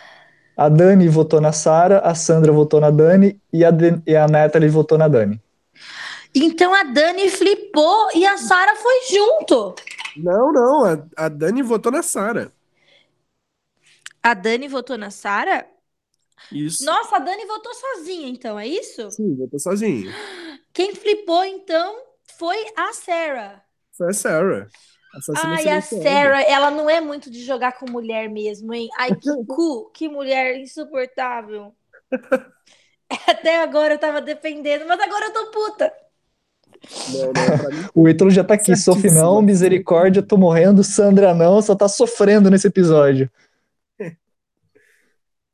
[0.55, 4.27] A Dani votou na Sara, a Sandra votou na Dani e a, De e a
[4.27, 5.39] Natalie votou na Dani.
[6.33, 9.75] Então a Dani flipou e a Sara foi junto.
[10.15, 12.51] Não, não, a, a Dani votou na Sara.
[14.23, 15.67] A Dani votou na Sara?
[16.51, 16.85] Isso.
[16.85, 19.09] Nossa, a Dani votou sozinha, então, é isso?
[19.09, 20.11] Sim, votou sozinha.
[20.73, 21.95] Quem flipou, então,
[22.41, 23.63] foi a Sarah.
[23.95, 24.67] Foi a Sarah.
[25.43, 28.89] Ai, a Sarah, ela não é muito de jogar com mulher mesmo, hein?
[28.97, 31.71] Ai, que cu, que mulher insuportável.
[33.27, 35.93] Até agora eu tava defendendo, mas agora eu tô puta.
[37.13, 41.75] Não, não, o Ítalo já tá aqui, Sophie não, misericórdia, tô morrendo, Sandra não, só
[41.75, 43.29] tá sofrendo nesse episódio.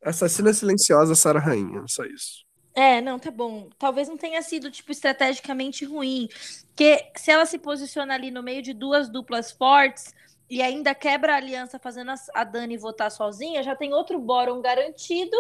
[0.02, 2.47] Assassina silenciosa, Sarah Rainha, só isso.
[2.78, 3.70] É, não, tá bom.
[3.80, 6.30] Talvez não tenha sido, tipo, estrategicamente ruim.
[6.68, 10.14] Porque se ela se posiciona ali no meio de duas duplas fortes
[10.48, 15.36] e ainda quebra a aliança fazendo a Dani votar sozinha, já tem outro bórum garantido.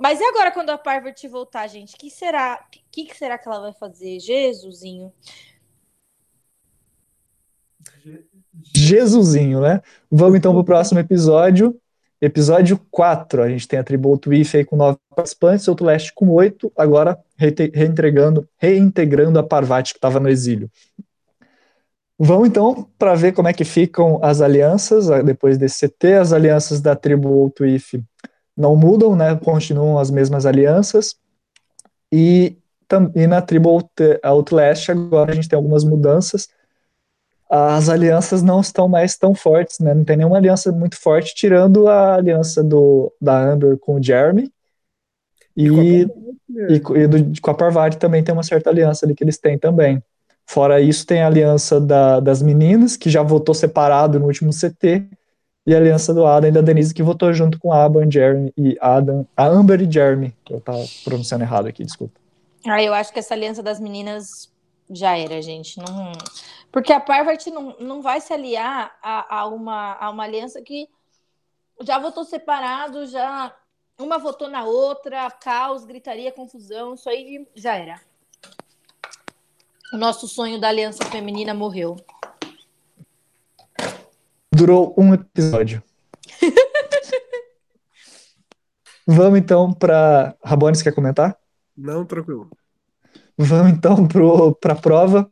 [0.00, 1.94] Mas e agora quando a Parvati voltar, gente?
[1.94, 2.66] que será?
[2.90, 4.18] que, que será que ela vai fazer?
[4.18, 5.12] Jesusinho.
[8.74, 9.82] Jesusinho, né?
[10.10, 11.78] Vamos então pro próximo episódio.
[12.26, 16.28] Episódio 4, a gente tem a Tribute If aí com nove participantes, outro leste com
[16.30, 20.68] oito, agora reintegrando, reintegrando a Parvati que estava no exílio.
[22.18, 26.14] Vamos então para ver como é que ficam as alianças depois desse CT.
[26.14, 27.94] As alianças da tribo If
[28.56, 29.36] não mudam, né?
[29.36, 31.14] Continuam as mesmas alianças.
[32.10, 32.58] E,
[33.14, 33.88] e na tribo
[34.24, 36.48] Outlast agora a gente tem algumas mudanças
[37.48, 39.94] as alianças não estão mais tão fortes, né?
[39.94, 44.50] Não tem nenhuma aliança muito forte, tirando a aliança do, da Amber com o Jeremy.
[45.56, 46.06] E, e,
[46.50, 49.58] e, e do, com a Parvati também tem uma certa aliança ali que eles têm
[49.58, 50.02] também.
[50.44, 55.04] Fora isso, tem a aliança da, das meninas, que já votou separado no último CT,
[55.66, 58.52] e a aliança do Adam e da Denise, que votou junto com a Adam, Jeremy
[58.56, 60.32] e Adam, a Amber e Jeremy.
[60.48, 62.14] Eu tava pronunciando errado aqui, desculpa.
[62.64, 64.48] Ah, eu acho que essa aliança das meninas
[64.90, 65.78] já era, gente.
[65.78, 66.12] Não,
[66.70, 70.88] porque a Parvati não, não vai se aliar a, a, uma, a uma aliança que
[71.82, 73.54] já votou separado, já
[73.98, 78.00] uma votou na outra, caos, gritaria, confusão, isso aí já era.
[79.92, 81.96] O nosso sonho da aliança feminina morreu.
[84.52, 85.82] Durou um episódio.
[89.06, 91.38] Vamos então para Rabones quer comentar?
[91.76, 92.50] Não, tranquilo.
[93.38, 94.06] Vamos então
[94.60, 95.30] para a prova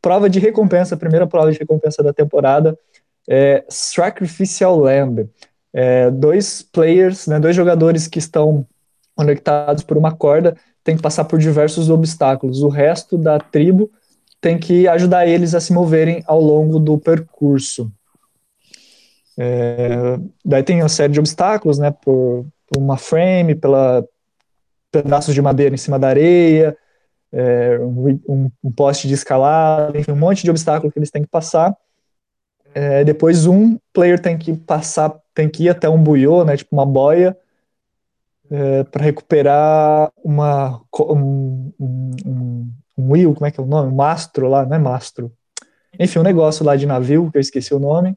[0.00, 2.78] prova de recompensa, a primeira prova de recompensa da temporada
[3.28, 5.28] é Sacrificial Lamb.
[5.72, 8.66] É, dois players, né, dois jogadores que estão
[9.14, 12.62] conectados por uma corda tem que passar por diversos obstáculos.
[12.62, 13.90] O resto da tribo
[14.40, 17.92] tem que ajudar eles a se moverem ao longo do percurso.
[19.38, 24.04] É, daí tem uma série de obstáculos, né, por, por uma frame, pela
[24.90, 26.76] pedaços de madeira em cima da areia,
[27.32, 31.28] é, um, um, poste de escalada, enfim, um monte de obstáculo que eles têm que
[31.28, 31.76] passar.
[32.74, 36.74] É, depois um player tem que passar, tem que ir até um buiô, né, tipo
[36.74, 37.36] uma boia,
[38.50, 43.92] é, para recuperar uma um, um, um, wheel, como é que é o nome?
[43.92, 45.32] Um mastro lá, não é mastro.
[45.98, 48.16] Enfim, um negócio lá de navio, que eu esqueci o nome,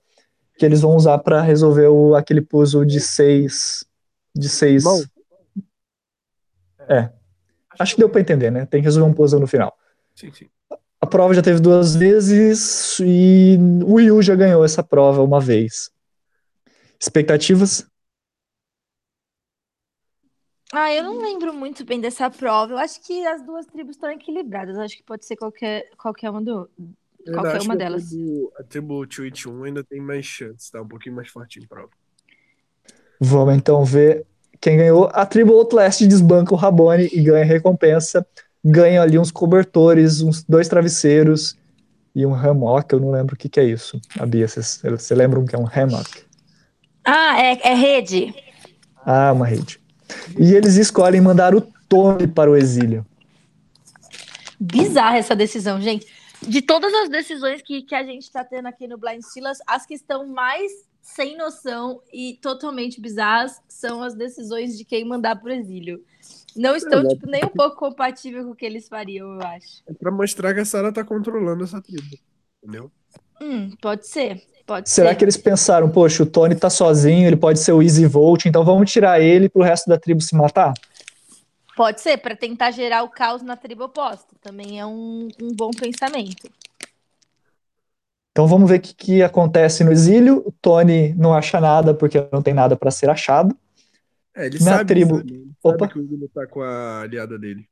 [0.57, 3.85] que eles vão usar para resolver o, aquele puzzle de seis
[4.35, 4.83] de seis.
[4.83, 4.99] Bom.
[6.87, 7.09] É,
[7.79, 8.65] Acho que deu para entender, né?
[8.65, 9.75] Tem que resolver um puzzle no final.
[10.15, 10.49] Sim, sim.
[11.01, 15.39] A prova já teve duas vezes e o Wii U já ganhou essa prova uma
[15.39, 15.91] vez.
[16.99, 17.85] Expectativas?
[20.71, 22.73] Ah, eu não lembro muito bem dessa prova.
[22.73, 24.75] Eu acho que as duas tribos estão equilibradas.
[24.75, 26.69] Eu acho que pode ser qualquer, qualquer uma, do,
[27.31, 28.05] qualquer uma delas.
[28.05, 30.81] A tribo, a tribo 1 ainda tem mais chance, tá?
[30.81, 31.91] Um pouquinho mais forte em prova.
[33.19, 34.25] Vamos então ver
[34.63, 38.25] quem ganhou, a tribo Outlast desbanca o Rabone e ganha recompensa.
[38.63, 41.57] Ganha ali uns cobertores, uns dois travesseiros
[42.15, 42.93] e um hammock.
[42.93, 43.99] Eu não lembro o que, que é isso.
[44.17, 46.23] A Bia, vocês lembram que é um hammock?
[47.03, 48.33] Ah, é, é rede.
[49.05, 49.81] Ah, uma rede.
[50.39, 51.59] E eles escolhem mandar o
[51.89, 53.05] Tony para o exílio.
[54.57, 56.07] Bizarra essa decisão, gente.
[56.41, 59.85] De todas as decisões que, que a gente está tendo aqui no Blind Silas, as
[59.85, 60.71] que estão mais
[61.03, 66.01] sem noção e totalmente bizarras são as decisões de quem mandar pro exílio.
[66.55, 69.83] Não estão, É, tipo, nem um pouco compatível com o que eles fariam, eu acho.
[69.85, 72.17] É pra mostrar que a Sarah tá controlando essa tribo.
[72.63, 72.89] Entendeu?
[73.41, 74.41] Hum, pode ser.
[74.65, 75.15] Pode Será ser.
[75.17, 78.63] que eles pensaram, poxa, o Tony tá sozinho, ele pode ser o Easy Volt, então
[78.63, 80.73] vamos tirar ele pro resto da tribo se matar?
[81.75, 84.33] Pode ser, para tentar gerar o caos na tribo oposta.
[84.41, 86.49] Também é um, um bom pensamento.
[88.33, 90.41] Então vamos ver o que, que acontece no exílio.
[90.43, 93.55] O Tony não acha nada porque não tem nada para ser achado.
[94.35, 95.77] É, ele Na sabe, tribo- sabe, ele Opa.
[95.77, 97.69] sabe que o William tá com a aliada dele.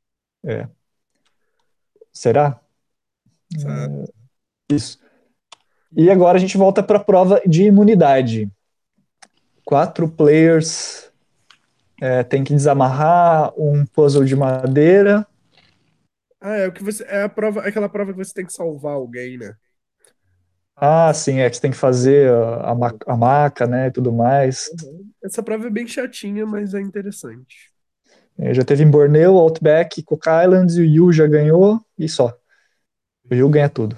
[2.12, 2.60] Será?
[3.58, 4.04] Sabe?
[4.70, 5.00] Isso.
[5.96, 8.48] E agora a gente volta para a prova de imunidade.
[9.64, 11.10] Quatro players
[12.00, 15.26] é, tem que desamarrar um puzzle de madeira.
[16.40, 17.04] Ah, é o que você.
[17.04, 19.54] É a prova, aquela prova que você tem que salvar alguém, né?
[20.84, 23.90] Ah, sim, é que você tem que fazer a, a, ma- a maca, né, e
[23.92, 24.68] tudo mais.
[25.22, 27.70] Essa prova é bem chatinha, mas é interessante.
[28.36, 32.36] É, já teve em Borneo, Outback, Cook Islands, e o Yu já ganhou, e só.
[33.30, 33.96] O Yu ganha tudo.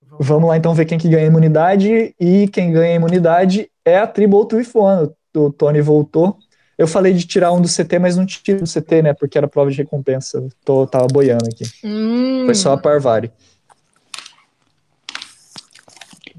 [0.18, 3.98] Vamos lá então ver quem que ganha a imunidade, e quem ganha a imunidade é
[3.98, 5.10] a tribo Out With One.
[5.34, 6.36] O Tony voltou.
[6.76, 9.48] Eu falei de tirar um do CT, mas não tiro do CT, né, porque era
[9.48, 10.46] prova de recompensa.
[10.64, 11.64] Tô, tava boiando aqui.
[11.84, 13.32] Hum, Foi só a Parvari.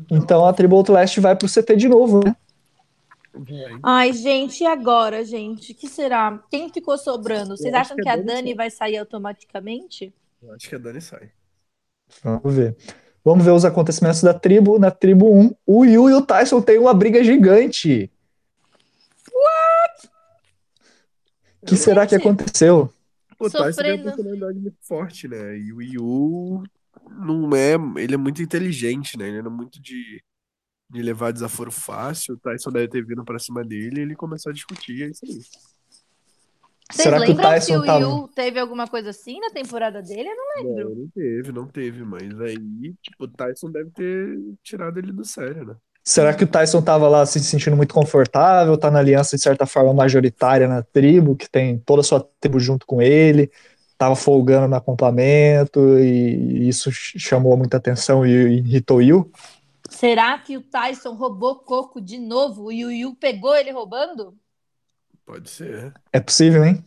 [0.09, 2.35] Então a tribo Outlast vai pro CT de novo, né?
[3.81, 5.71] Ai, gente, e agora, gente?
[5.71, 6.43] O que será?
[6.51, 7.57] Quem ficou sobrando?
[7.57, 10.13] Vocês acham que que a Dani vai sair automaticamente?
[10.41, 11.31] Eu acho que a Dani sai.
[12.23, 12.77] Vamos ver.
[13.25, 14.77] Vamos ver os acontecimentos da tribo.
[14.77, 18.11] Na tribo 1, o Yu e o Tyson têm uma briga gigante.
[19.31, 20.09] What?
[21.61, 22.93] O que será que aconteceu?
[23.39, 24.03] O Tyson tem uma Sofrendo.
[24.03, 25.57] personalidade muito forte, né?
[25.57, 26.63] E o Yu
[27.13, 27.73] não é.
[28.01, 29.27] Ele é muito inteligente, né?
[29.27, 30.23] Ele era muito de,
[30.89, 32.35] de levar desaforo fácil.
[32.35, 35.03] O Tyson deve ter vindo pra cima dele e ele começou a discutir.
[35.03, 35.39] É isso aí.
[36.91, 37.99] Vocês será que o lembram Tyson se o.
[37.99, 40.29] Yu teve alguma coisa assim na temporada dele?
[40.29, 40.89] Eu não lembro.
[40.89, 45.25] Não, não teve, não teve, mas aí, tipo, o Tyson deve ter tirado ele do
[45.25, 45.75] sério, né?
[46.05, 48.77] Será que o Tyson tava lá se sentindo muito confortável?
[48.77, 52.59] Tá na aliança de certa forma majoritária na tribo, que tem toda a sua tribo
[52.59, 53.49] junto com ele.
[54.03, 59.31] Tava folgando no acampamento e isso ch- chamou muita atenção e irritou o Yu.
[59.89, 64.35] Será que o Tyson roubou coco de novo e o Yu pegou ele roubando?
[65.25, 65.93] Pode ser.
[66.11, 66.83] É possível, hein?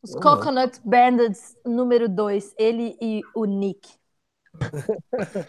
[0.00, 0.20] Os Uhum.
[0.20, 3.88] Coconut Bandits número 2, ele e o Nick.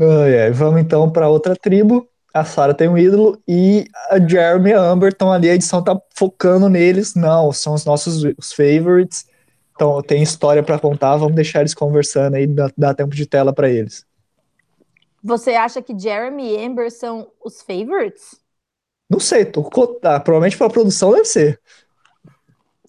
[0.00, 0.50] Ai, ai.
[0.50, 2.08] Vamos então para outra tribo.
[2.34, 5.48] A Sarah tem um ídolo e a Jeremy e a Amber estão ali.
[5.48, 7.14] A edição tá focando neles.
[7.14, 9.29] Não, são os nossos os favorites.
[9.80, 11.16] Então tem história para contar.
[11.16, 14.04] Vamos deixar eles conversando aí, dá, dá tempo de tela para eles.
[15.24, 18.38] Você acha que Jeremy e Amber são os favorites?
[19.08, 19.62] Não sei, tô,
[20.02, 21.58] ah, provavelmente para produção deve ser.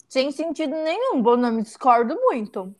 [0.06, 2.74] Sem sentido nenhum, bom, não me discordo muito.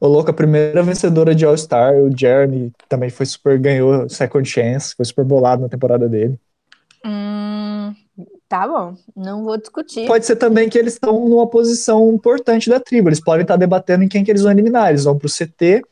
[0.00, 4.96] O louco, a primeira vencedora de All-Star, o Jeremy também foi super, ganhou Second Chance,
[4.96, 6.36] foi super bolado na temporada dele.
[7.04, 7.65] Hum,
[8.48, 10.06] tá bom, não vou discutir.
[10.06, 14.04] Pode ser também que eles estão numa posição importante da tribo, eles podem estar debatendo
[14.04, 15.82] em quem que eles vão eliminar, eles vão pro CT,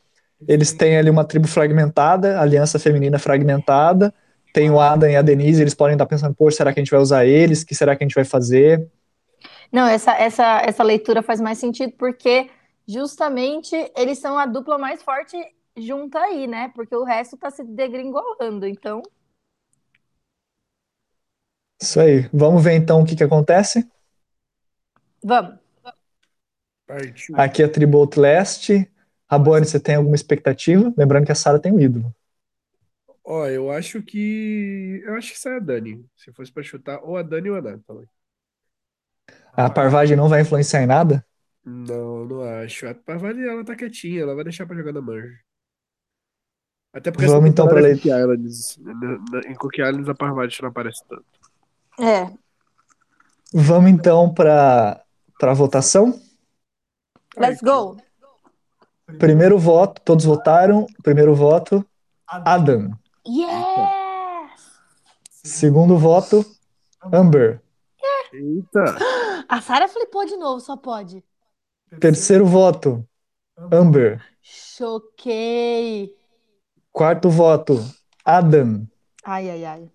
[0.47, 4.13] eles têm ali uma tribo fragmentada, aliança feminina fragmentada,
[4.53, 6.91] tem o Adam e a Denise, eles podem estar pensando, pô, será que a gente
[6.91, 7.63] vai usar eles?
[7.63, 8.89] O que será que a gente vai fazer?
[9.73, 12.49] Não, essa, essa, essa leitura faz mais sentido porque
[12.87, 15.37] justamente eles são a dupla mais forte
[15.77, 16.71] junta aí, né?
[16.75, 19.03] Porque o resto tá se degringolando, então.
[21.81, 23.89] Isso aí, vamos ver então o que que acontece.
[25.23, 25.59] Vamos.
[26.87, 27.35] Partiu.
[27.37, 28.71] Aqui é a tribo Outlast,
[29.31, 30.93] Rabone, você tem alguma expectativa?
[30.97, 32.15] Lembrando que a Sarah tem um ídolo.
[33.25, 35.03] Ó, eu acho que.
[35.05, 36.05] Eu acho que sai a Dani.
[36.15, 38.09] Se fosse pra chutar, ou a Dani ou a Nathalie.
[39.55, 41.25] A Parvagem não vai influenciar em nada?
[41.65, 42.87] Não, não acho.
[42.87, 45.39] A Parvati, ela tá quietinha, ela vai deixar pra jogar na Merge.
[46.93, 48.79] Até porque Vamos essa então pra é Cookie Islands.
[49.47, 51.25] Em Cookie Islands a Parvati não aparece tanto.
[51.99, 52.31] É.
[53.53, 55.05] Vamos então para
[55.41, 56.21] a votação.
[57.37, 57.97] Let's go.
[59.19, 60.87] Primeiro voto, todos votaram.
[61.03, 61.85] Primeiro voto,
[62.27, 62.91] Adam.
[63.27, 64.81] Yes!
[65.31, 66.45] Segundo voto,
[67.13, 67.63] Amber.
[68.33, 68.97] Eita!
[69.49, 71.23] A Sarah flipou de novo, só pode.
[72.01, 73.07] Terceiro voto,
[73.71, 74.25] Amber.
[74.41, 76.13] Choquei.
[76.91, 77.85] Quarto voto,
[78.25, 78.87] Adam.
[79.25, 79.91] Ai, ai, ai.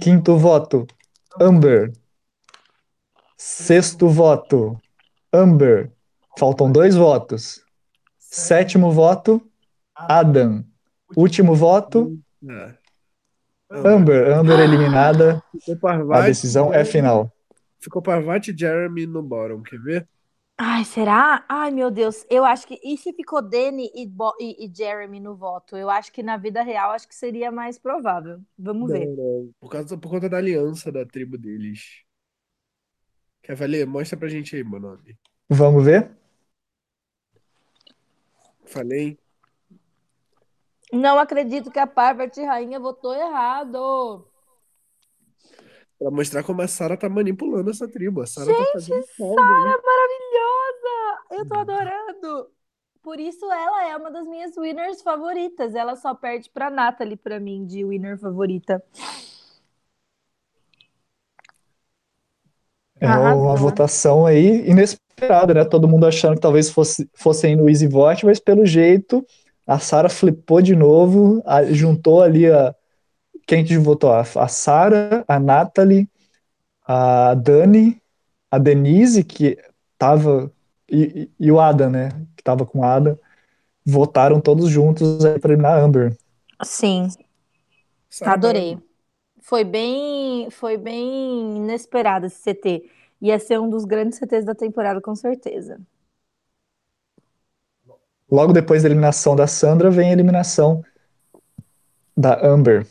[0.00, 0.86] Quinto voto,
[1.40, 1.92] Amber.
[3.36, 4.80] Sexto voto,
[5.32, 5.92] Amber.
[6.38, 7.62] Faltam dois votos.
[8.18, 9.40] Sétimo voto,
[9.94, 10.64] Adam.
[11.16, 12.18] Último voto,
[12.48, 12.74] É.
[13.70, 14.32] Amber.
[14.32, 15.42] Amber eliminada.
[16.12, 17.32] A decisão é final.
[17.80, 20.08] ficou Parvati e Jeremy no bottom, quer ver?
[20.58, 21.44] Ai, será?
[21.48, 22.24] Ai, meu Deus.
[22.30, 22.80] Eu acho que.
[22.82, 25.76] E se ficou Danny e, Bo- e- e Jeremy no voto?
[25.76, 28.40] Eu acho que na vida real acho que seria mais provável.
[28.58, 29.06] Vamos ver.
[29.06, 29.50] Não, não.
[29.60, 32.02] Por causa, por conta da aliança da tribo deles.
[33.42, 33.86] Quer valer?
[33.86, 35.16] Mostra pra gente aí, meu nome.
[35.48, 36.10] Vamos ver?
[38.64, 39.18] Falei?
[40.92, 44.26] Não acredito que a Parvati Rainha votou errado.
[45.98, 48.20] Pra mostrar como a Sarah tá manipulando essa tribo.
[48.22, 49.36] A Sarah tá fazendo Sara aí.
[49.38, 50.25] maravilhosa!
[51.38, 52.50] Eu tô adorando.
[53.02, 55.74] Por isso ela é uma das minhas winners favoritas.
[55.74, 58.82] Ela só perde pra Natalie pra mim de winner favorita.
[63.00, 63.42] É Arrasou.
[63.44, 65.64] uma votação aí inesperada, né?
[65.64, 69.24] Todo mundo achando que talvez fosse, fosse aí no Easy Vote, mas pelo jeito
[69.66, 72.74] a Sarah flipou de novo, a- juntou ali a.
[73.46, 74.12] Quem que votou?
[74.12, 76.08] A, a Sarah, a Natalie,
[76.86, 78.00] a Dani,
[78.50, 79.58] a Denise, que
[79.98, 80.52] tava.
[80.90, 82.10] E, e- o Adam, né?
[82.36, 83.18] Que tava com o Adam.
[83.86, 86.16] Votaram todos juntos aí pra eliminar a Amber.
[86.64, 87.08] Sim,
[88.10, 88.78] Sarah adorei.
[89.42, 92.90] Foi bem, foi bem inesperado esse CT.
[93.22, 95.80] Ia ser um dos grandes CTs da temporada, com certeza.
[98.30, 100.80] Logo depois da eliminação da Sandra, vem a eliminação
[102.16, 102.86] da Amber.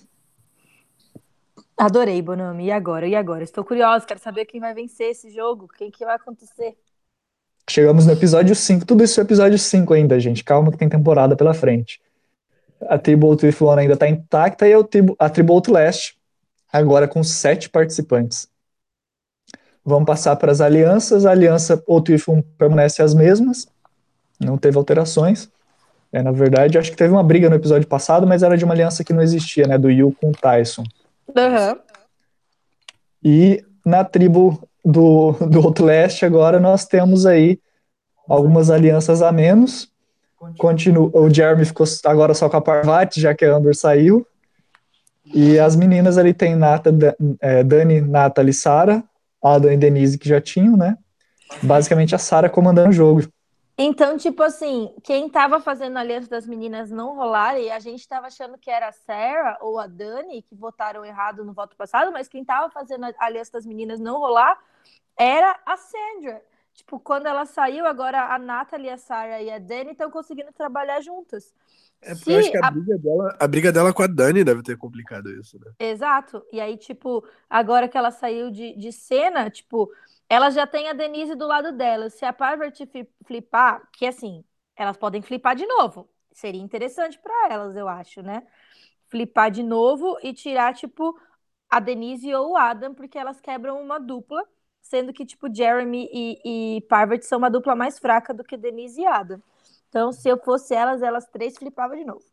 [1.78, 2.66] Adorei, Bonami.
[2.66, 3.08] E agora?
[3.08, 3.44] E agora?
[3.44, 6.78] Estou curiosa, quero saber quem vai vencer esse jogo, quem que vai acontecer.
[7.70, 8.86] Chegamos no episódio 5.
[8.86, 10.44] Tudo isso é episódio 5 ainda, gente.
[10.44, 12.00] Calma que tem temporada pela frente.
[12.88, 16.16] A tribo Outwith One ainda está intacta e a tribo, a tribo Outlast
[16.72, 18.48] agora com sete participantes.
[19.84, 21.26] Vamos passar para as alianças.
[21.26, 23.68] A aliança Outwith One permanece as mesmas.
[24.40, 25.50] Não teve alterações.
[26.12, 28.74] É, na verdade, acho que teve uma briga no episódio passado, mas era de uma
[28.74, 29.78] aliança que não existia, né?
[29.78, 30.84] Do Yu com o Tyson.
[31.36, 31.80] Aham.
[33.24, 37.60] E na tribo do, do Outlast, agora nós temos aí
[38.30, 39.92] algumas alianças a menos.
[40.60, 44.28] Continua, o Jeremy ficou agora só com a Parvati, já que a Amber saiu.
[45.34, 46.94] E as meninas ali tem Nata,
[47.42, 49.04] é, Dani, Nathalie e Sara,
[49.44, 50.96] Adam e Denise que já tinham, né?
[51.64, 53.24] Basicamente a Sara comandando o jogo.
[53.78, 58.08] Então, tipo assim, quem tava fazendo a aliança das meninas não rolar, e a gente
[58.08, 62.12] tava achando que era a Sarah ou a Dani que votaram errado no voto passado,
[62.12, 64.58] mas quem tava fazendo a aliança das meninas não rolar
[65.18, 66.44] era a Sandra.
[66.74, 71.02] Tipo, quando ela saiu, agora a Natalie, a Sarah e a Dani estão conseguindo trabalhar
[71.02, 71.54] juntas.
[72.02, 74.08] É porque Se eu acho que a a- briga dela, a briga dela com a
[74.08, 75.72] Dani deve ter complicado isso, né?
[75.78, 76.46] Exato.
[76.52, 79.92] E aí, tipo, agora que ela saiu de, de cena, tipo,
[80.30, 82.10] ela já tem a Denise do lado dela.
[82.10, 82.90] Se a Parvati
[83.26, 84.44] flipar, que assim,
[84.76, 86.10] elas podem flipar de novo.
[86.32, 88.46] Seria interessante pra elas, eu acho, né?
[89.10, 91.20] Flipar de novo e tirar, tipo,
[91.70, 94.44] a Denise ou o Adam, porque elas quebram uma dupla,
[94.86, 99.06] sendo que, tipo, Jeremy e, e são uma dupla mais fraca do que Denise e
[99.06, 99.42] Adam.
[99.90, 102.24] Então, se eu fosse elas, elas três flipavam de novo.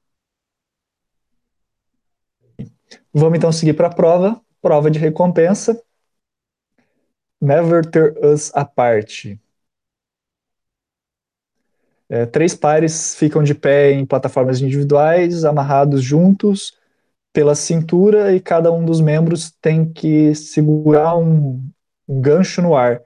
[3.13, 4.41] Vamos então seguir para a prova.
[4.61, 5.83] Prova de recompensa.
[7.41, 9.39] Never Tear Us Apart.
[12.09, 16.77] É, três pares ficam de pé em plataformas individuais, amarrados juntos
[17.33, 21.67] pela cintura, e cada um dos membros tem que segurar um
[22.21, 23.03] gancho no ar.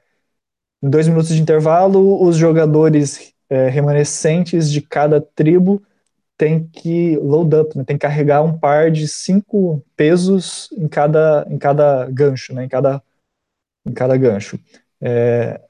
[0.83, 5.83] Em dois minutos de intervalo, os jogadores é, remanescentes de cada tribo
[6.37, 11.47] têm que load up, né, tem que carregar um par de cinco pesos em cada,
[11.49, 13.03] em cada gancho, né, em cada,
[13.87, 14.59] em cada gancho.
[15.01, 15.61] É,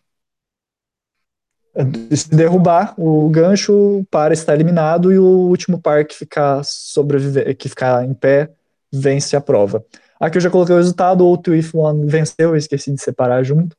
[2.15, 7.55] se derrubar o gancho, o par está eliminado e o último par que ficar sobreviver,
[7.57, 8.51] que ficar em pé
[8.93, 9.85] vence a prova.
[10.19, 13.43] Aqui eu já coloquei o resultado, o Outro If One venceu, eu esqueci de separar
[13.43, 13.77] junto.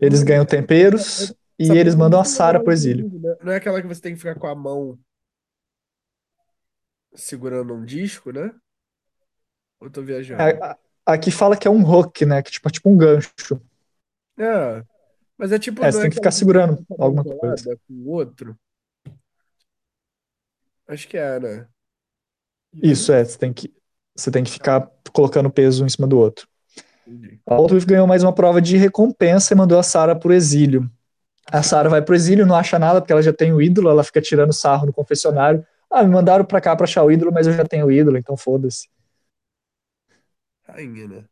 [0.00, 3.08] Eles ganham temperos e eles mandam a aquela pro exílio.
[3.10, 3.36] que- né?
[3.44, 4.98] Não é aquela que você tem que ficar com a mão
[7.14, 8.52] segurando um disco, né?
[9.80, 10.42] Ou eu tô viajando?
[10.42, 12.40] É, a- Aqui fala que é um hook, né?
[12.42, 13.32] Que tipo, é tipo um gancho.
[14.38, 14.84] É,
[15.36, 15.82] mas é tipo.
[15.84, 17.76] É, você é tem que ficar segurando a alguma coisa.
[17.88, 18.56] com o outro?
[20.86, 21.68] Acho que é, né?
[22.82, 23.24] Isso, é.
[23.24, 23.72] Você tem que,
[24.20, 26.46] você tem que ficar colocando peso um em cima do outro.
[27.06, 27.40] Entendi.
[27.46, 30.88] A Outwith ganhou mais uma prova de recompensa e mandou a Sarah pro exílio.
[31.50, 34.04] A Sarah vai pro exílio, não acha nada, porque ela já tem o ídolo, ela
[34.04, 35.66] fica tirando sarro no confessionário.
[35.90, 38.16] Ah, me mandaram pra cá pra achar o ídolo, mas eu já tenho o ídolo,
[38.16, 38.88] então foda-se.
[40.62, 41.24] Rainha, né?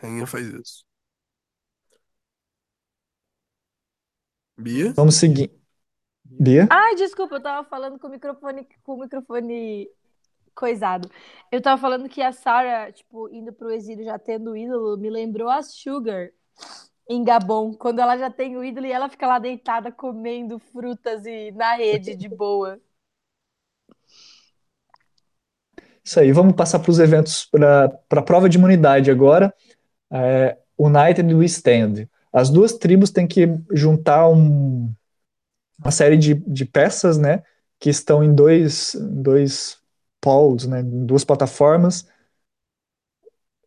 [0.00, 0.84] Rainha faz isso.
[4.58, 4.92] Bia?
[4.94, 5.52] Vamos seguir.
[6.24, 6.66] Bia?
[6.70, 9.88] Ai, desculpa, eu tava falando com o microfone, com o microfone
[10.60, 11.10] coisado.
[11.50, 15.48] Eu tava falando que a Sarah, tipo, indo pro exílio já tendo ídolo, me lembrou
[15.48, 16.28] a Sugar
[17.08, 21.24] em Gabon, quando ela já tem o ídolo e ela fica lá deitada comendo frutas
[21.26, 22.78] e na rede de boa.
[26.04, 29.52] Isso aí, vamos passar para os eventos, para a prova de imunidade agora.
[30.12, 32.08] É, United We Stand.
[32.32, 34.92] As duas tribos têm que juntar um,
[35.78, 37.42] uma série de, de peças, né,
[37.78, 39.79] que estão em dois, dois
[40.20, 42.06] poles, né, duas plataformas,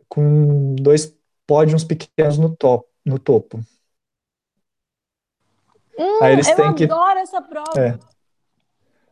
[0.07, 1.15] com dois
[1.47, 3.59] pódios pequenos no, top, no topo.
[5.97, 7.79] Hum, Aí eles eu têm adoro que, essa prova.
[7.79, 7.99] É.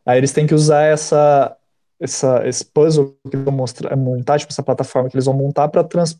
[0.04, 1.56] Aí eles têm que usar essa,
[2.00, 5.84] essa, esse puzzle que vão mostrar, montar, tipo, essa plataforma que eles vão montar para
[5.84, 6.18] trans,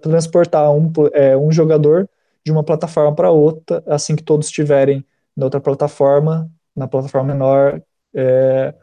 [0.00, 2.08] transportar um, é, um jogador
[2.44, 5.06] de uma plataforma para outra, assim que todos estiverem
[5.36, 7.80] na outra plataforma, na plataforma menor,
[8.14, 8.74] é,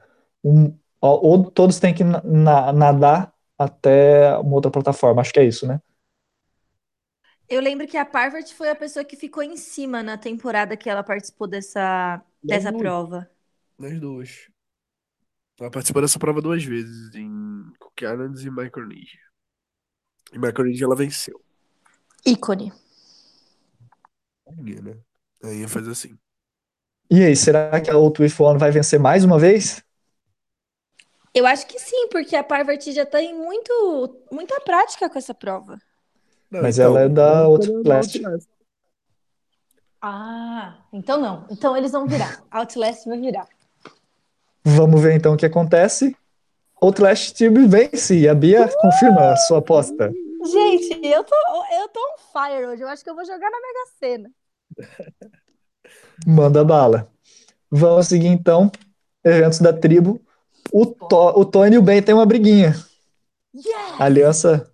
[0.43, 5.67] um, ou todos têm que na, nadar até uma outra plataforma, acho que é isso,
[5.67, 5.81] né?
[7.49, 10.89] Eu lembro que a Parvati foi a pessoa que ficou em cima na temporada que
[10.89, 13.29] ela participou dessa, dessa prova.
[13.79, 14.49] Nas duas.
[15.59, 19.19] Ela participou dessa prova duas vezes, em Cook Islands e Micronesia.
[20.33, 21.41] Em Micronesia ela venceu.
[22.25, 22.73] Ícone.
[24.45, 24.97] Ninguém, né?
[25.43, 26.17] Aí ia fazer assim.
[27.09, 29.81] E aí, será que a Out With One vai vencer mais uma vez?
[31.37, 35.79] Eu acho que sim, porque a Parvati já tem muito, muita prática com essa prova.
[36.49, 38.19] Não, Mas então, ela é da Outlast.
[40.01, 41.45] Ah, então não.
[41.51, 42.43] Então eles vão virar.
[42.49, 43.47] Outlast vai virar.
[44.63, 46.17] Vamos ver então o que acontece.
[46.81, 48.81] Outlast time vence e a Bia uh!
[48.81, 50.11] confirma a sua aposta.
[50.43, 51.35] Gente, eu tô,
[51.79, 52.81] eu tô on fire hoje.
[52.81, 54.31] Eu acho que eu vou jogar na Mega Sena.
[56.25, 57.07] Manda bala.
[57.69, 58.71] Vamos seguir então.
[59.23, 60.19] Eventos da tribo.
[60.71, 62.75] O, to, o Tony e o Ben tem uma briguinha.
[63.55, 63.99] Yes!
[63.99, 64.71] A aliança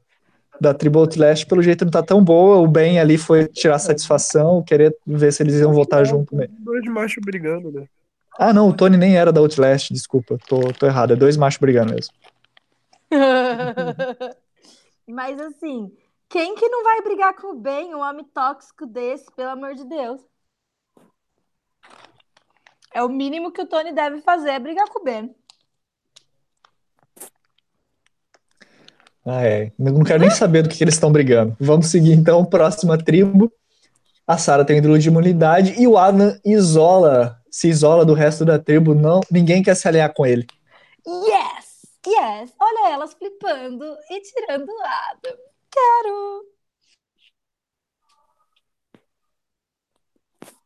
[0.60, 2.58] da tribo Outlast, pelo jeito, não tá tão boa.
[2.58, 6.36] O Ben ali foi tirar satisfação, querer ver se eles iam voltar junto.
[6.60, 7.86] Dois machos brigando, né?
[8.38, 11.14] Ah, não, o Tony nem era da Outlast, desculpa, tô, tô errado.
[11.14, 12.14] É dois machos brigando mesmo.
[15.08, 15.92] Mas assim,
[16.30, 19.86] quem que não vai brigar com o Ben, um homem tóxico desse, pelo amor de
[19.86, 20.22] Deus?
[22.92, 25.36] É o mínimo que o Tony deve fazer, é brigar com o Ben.
[29.26, 29.72] Ah, é.
[29.80, 31.56] Eu não quero nem saber do que, que eles estão brigando.
[31.60, 33.52] Vamos seguir então, próxima tribo.
[34.28, 38.60] A Sarah tem ídolo de imunidade e o Adam isola, se isola do resto da
[38.60, 38.94] tribo.
[38.94, 40.46] Não, ninguém quer se aliar com ele.
[41.06, 42.54] Yes, yes.
[42.60, 45.38] Olha elas flipando e tirando o Adam.
[45.72, 46.54] Quero.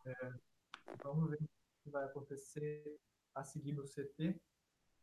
[0.05, 0.29] É,
[1.03, 1.47] vamos ver o
[1.83, 2.83] que vai acontecer
[3.35, 4.35] a seguir no CT.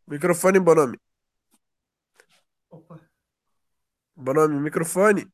[0.07, 0.99] Microfone, Bonami.
[2.71, 3.01] Opa.
[4.17, 5.27] Bonami, microfone.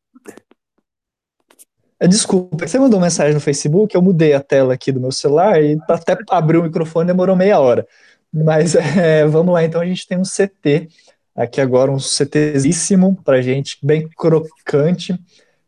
[1.98, 5.62] É, desculpa, você mandou mensagem no Facebook, eu mudei a tela aqui do meu celular
[5.62, 7.86] e até abrir o microfone demorou meia hora.
[8.32, 10.89] Mas é, vamos lá, então a gente tem um CT
[11.36, 15.19] aqui agora, um CTzíssimo pra gente, bem crocante.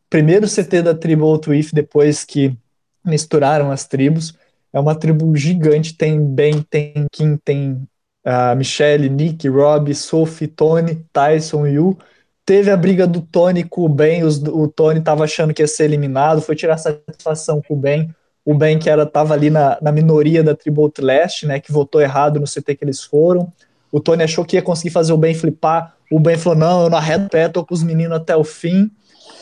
[0.09, 2.57] Primeiro CT da tribo Outwith depois que
[3.05, 4.35] misturaram as tribos.
[4.73, 7.87] É uma tribo gigante, tem Ben, tem Kim, tem
[8.25, 11.99] a Michelle, Nick, Rob, Sophie, Tony, Tyson, Yu.
[12.45, 15.69] Teve a briga do Tony com o Ben, os, o Tony estava achando que ia
[15.69, 18.13] ser eliminado, foi tirar satisfação com o Ben.
[18.45, 22.01] O Ben, que era tava ali na, na minoria da tribo Outlast, né, que votou
[22.01, 23.53] errado no CT que eles foram.
[23.93, 25.97] O Tony achou que ia conseguir fazer o Ben flipar.
[26.11, 28.91] O Ben falou: não, eu não arredo pé, tô com os meninos até o fim.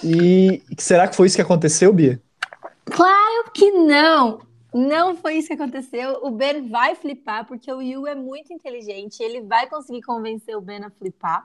[0.04, 2.20] E será que foi isso que aconteceu, Bia?
[2.84, 4.40] Claro que não!
[4.72, 6.20] Não foi isso que aconteceu.
[6.22, 9.20] O Ben vai flipar, porque o Yu é muito inteligente.
[9.20, 11.44] Ele vai conseguir convencer o Ben a flipar.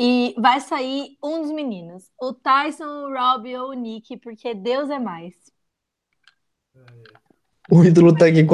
[0.00, 4.88] E vai sair um dos meninos, o Tyson, o Rob ou o Nick, porque Deus
[4.90, 5.34] é mais.
[7.68, 8.46] O ídolo tá aqui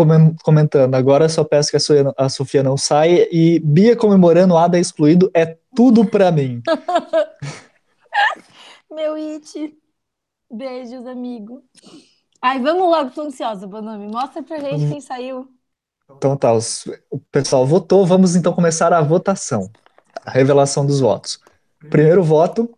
[0.43, 0.95] comentando.
[0.95, 3.29] Agora só peço que a Sofia não saia.
[3.31, 6.63] E Bia comemorando Ada excluído é tudo pra mim.
[8.91, 9.77] Meu It.
[10.51, 11.63] Beijos, amigo.
[12.41, 14.09] Ai, vamos logo, tô ansiosa, Bonami.
[14.09, 15.49] Mostra pra gente quem saiu.
[16.11, 18.07] Então tá, os, o pessoal votou.
[18.07, 19.71] Vamos então começar a votação
[20.25, 21.41] a revelação dos votos.
[21.91, 22.71] Primeiro voto,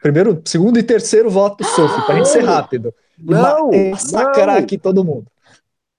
[0.00, 2.94] primeiro, segundo e terceiro voto, Sophie, pra gente ser rápido.
[3.18, 4.56] Não, massacrar não.
[4.56, 5.26] aqui todo mundo.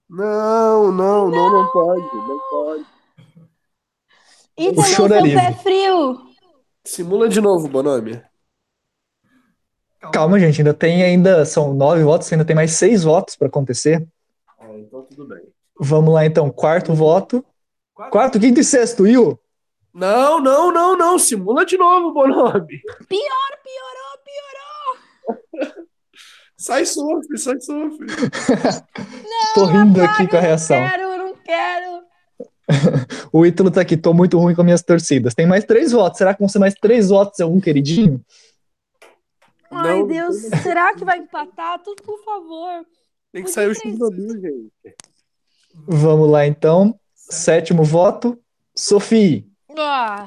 [0.08, 2.86] Não, não, não, não pode, não pode.
[4.56, 6.18] Ítalo, seu pé frio.
[6.84, 8.22] Simula de novo, Bonami.
[10.12, 14.06] Calma, gente, ainda tem ainda, são nove votos, ainda tem mais seis votos para acontecer.
[14.58, 15.42] Ah, então tudo bem.
[15.78, 17.44] Vamos lá então, quarto voto.
[18.10, 19.38] Quarto, quinto e sexto, Will.
[19.96, 21.18] Não, não, não, não.
[21.18, 22.82] Simula de novo, Bonobi.
[23.08, 25.86] Pior, piorou, piorou.
[26.58, 28.06] sai sofre, sai sofre.
[29.54, 30.78] Tô rindo aqui com a reação.
[30.78, 32.02] Não quero, não quero.
[33.32, 35.32] o Ítalo tá aqui, tô muito ruim com minhas torcidas.
[35.32, 36.18] Tem mais três votos.
[36.18, 38.22] Será que vão ser mais três votos algum queridinho?
[39.70, 41.82] Ai, Não, Deus, será que vai empatar?
[41.82, 42.84] Tudo, por favor.
[43.32, 43.74] Tem que Podia sair o.
[43.74, 44.96] Chernobyl, gente.
[45.86, 47.00] Vamos lá então.
[47.14, 48.38] Sétimo voto,
[48.76, 49.55] Sophie.
[49.78, 50.26] Ah,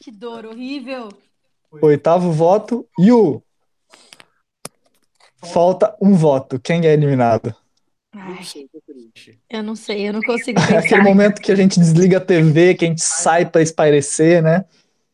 [0.00, 1.08] que dor horrível.
[1.82, 3.42] Oitavo voto, Yu.
[5.52, 6.58] Falta um voto.
[6.58, 7.54] Quem é eliminado?
[8.12, 8.38] Ai,
[8.72, 8.78] tô
[9.50, 11.02] eu não sei, eu não consigo É aquele pensar.
[11.04, 14.64] momento que a gente desliga a TV, que a gente sai para espairecer, né?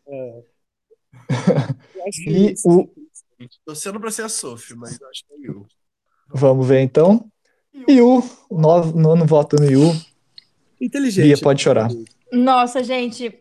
[2.13, 2.69] Que E é isso.
[2.69, 2.89] o.
[3.65, 5.67] Torcendo pra ser a Sophie, mas eu acho que é eu.
[6.29, 7.27] Vamos ver então.
[7.89, 8.23] Yu.
[8.51, 9.93] Novo, nono voto no Yu.
[10.81, 11.25] Inteligente.
[11.27, 11.89] Bia, pode chorar.
[12.33, 13.39] Nossa, gente, é,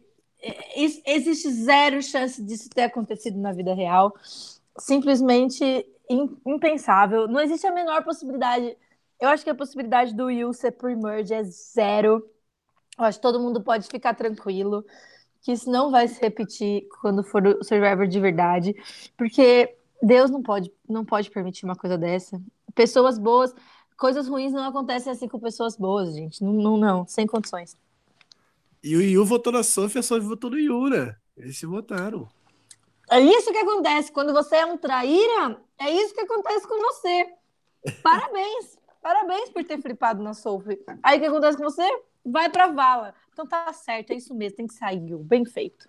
[1.06, 4.14] existe zero chance disso ter acontecido na vida real.
[4.78, 5.64] Simplesmente
[6.10, 7.28] im- impensável.
[7.28, 8.76] Não existe a menor possibilidade.
[9.20, 12.28] Eu acho que a possibilidade do Will ser pre-merge é zero.
[12.98, 14.86] Eu acho que todo mundo pode ficar tranquilo.
[15.41, 18.76] Que isso não vai se repetir quando for o Survivor de verdade.
[19.18, 22.41] Porque Deus não pode, não pode permitir uma coisa dessa.
[22.76, 23.53] Pessoas boas,
[23.98, 26.44] coisas ruins não acontecem assim com pessoas boas, gente.
[26.44, 27.78] Não, não, não sem condições.
[28.84, 31.18] E o Yu votou na Sophie, a Sophie votou no Yura.
[31.38, 32.27] Eles se votaram.
[33.10, 34.11] É isso que acontece.
[34.11, 37.27] Quando você é um traíra, é isso que acontece com você.
[38.03, 38.77] Parabéns.
[39.01, 40.80] Parabéns por ter flipado na Sophie.
[41.01, 41.88] Aí o que acontece com você?
[42.26, 43.14] Vai pra vala.
[43.31, 44.57] Então tá certo, é isso mesmo.
[44.57, 45.19] Tem que sair, Gil.
[45.19, 45.85] Bem feito.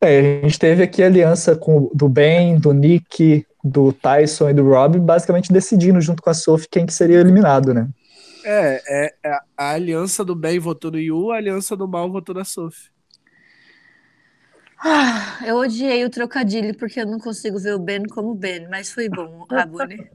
[0.00, 4.54] É, a gente teve aqui a aliança com, do Ben, do Nick, do Tyson e
[4.54, 7.88] do Rob, basicamente decidindo junto com a Sophie quem que seria eliminado, né?
[8.44, 12.34] É, é, é a aliança do bem votou no Yu, a aliança do mal votou
[12.34, 12.90] na Sophie.
[14.84, 18.90] Ah, eu odiei o trocadilho porque eu não consigo ver o Ben como Ben, mas
[18.90, 20.10] foi bom, Rabone.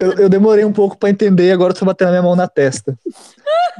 [0.00, 2.48] Eu, eu demorei um pouco para entender e agora tô batendo a minha mão na
[2.48, 2.98] testa.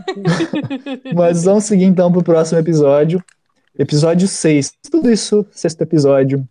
[1.15, 3.23] Mas vamos seguir então pro próximo episódio.
[3.79, 4.73] Episódio 6.
[4.91, 6.47] Tudo isso, sexto episódio.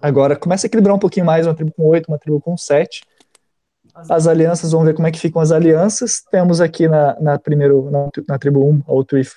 [0.00, 3.02] Agora começa a equilibrar um pouquinho mais, uma tribo com 8, uma tribo com 7.
[4.08, 6.22] As alianças, vamos ver como é que ficam as alianças.
[6.30, 9.34] Temos aqui na, na primeiro, na, na tribo 1, a Outrif,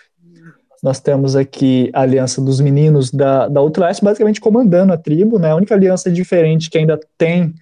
[0.81, 5.51] nós temos aqui a aliança dos meninos da, da Outlast, basicamente comandando a tribo, né?
[5.51, 7.53] A única aliança diferente que ainda tem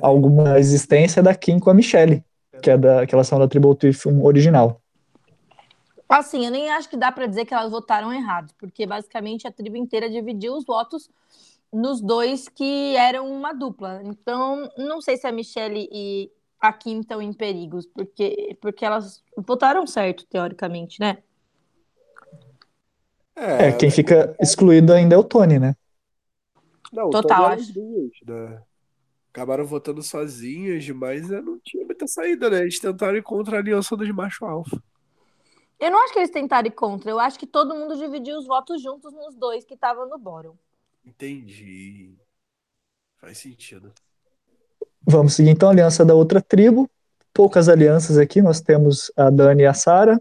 [0.00, 2.24] alguma existência é da Kim com a Michelle,
[2.62, 4.80] que é da, que elas são da tribo Outrif original.
[6.08, 9.50] Assim, eu nem acho que dá pra dizer que elas votaram errado, porque basicamente a
[9.50, 11.10] tribo inteira dividiu os votos
[11.74, 14.00] nos dois que eram uma dupla.
[14.04, 16.30] Então, não sei se a Michelle e
[16.60, 21.18] a Kim estão em perigos, porque, porque elas votaram certo, teoricamente, né?
[23.36, 25.74] É, quem fica excluído ainda é o Tony, né?
[26.92, 27.72] Não, Total, elas acho.
[27.72, 28.62] duas, né?
[29.32, 32.60] Acabaram votando sozinhas, mas eh, não tinha muita saída, né?
[32.60, 34.80] Eles tentaram ir contra a aliança dos macho alfa.
[35.80, 38.46] Eu não acho que eles tentaram ir contra, eu acho que todo mundo dividiu os
[38.46, 40.54] votos juntos nos dois que estavam no bórum.
[41.06, 42.16] Entendi.
[43.16, 43.92] Faz sentido.
[45.06, 46.90] Vamos seguir então a aliança da outra tribo.
[47.32, 50.20] Poucas alianças aqui, nós temos a Dani e a Sara,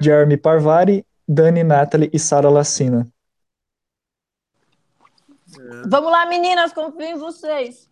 [0.00, 3.06] Jeremy Parvari, Dani, Natalie e Sara Lacina.
[5.86, 7.88] Vamos lá, meninas, confio em vocês.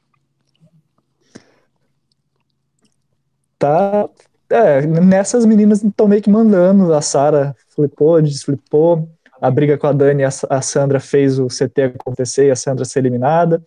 [3.58, 4.08] Tá,
[4.50, 9.08] é, nessas meninas estão meio que mandando, a Sara flipou, desflipou,
[9.46, 12.84] a briga com a Dani, a, a Sandra fez o CT acontecer e a Sandra
[12.84, 13.64] ser eliminada.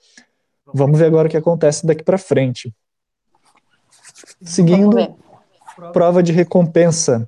[0.73, 2.73] Vamos ver agora o que acontece daqui para frente.
[4.41, 5.17] Seguindo,
[5.93, 7.27] prova de recompensa.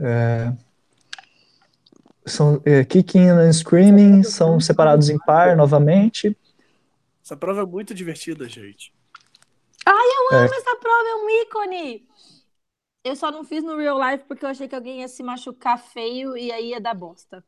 [0.00, 0.52] É,
[2.26, 6.36] são é, Kicking and Screaming são separados em par novamente.
[7.24, 8.92] Essa prova é muito divertida, gente.
[9.86, 10.44] Eu É.
[10.44, 12.06] amo essa prova, é um ícone.
[13.04, 15.78] Eu só não fiz no real life porque eu achei que alguém ia se machucar
[15.78, 17.44] feio e aí ia dar bosta.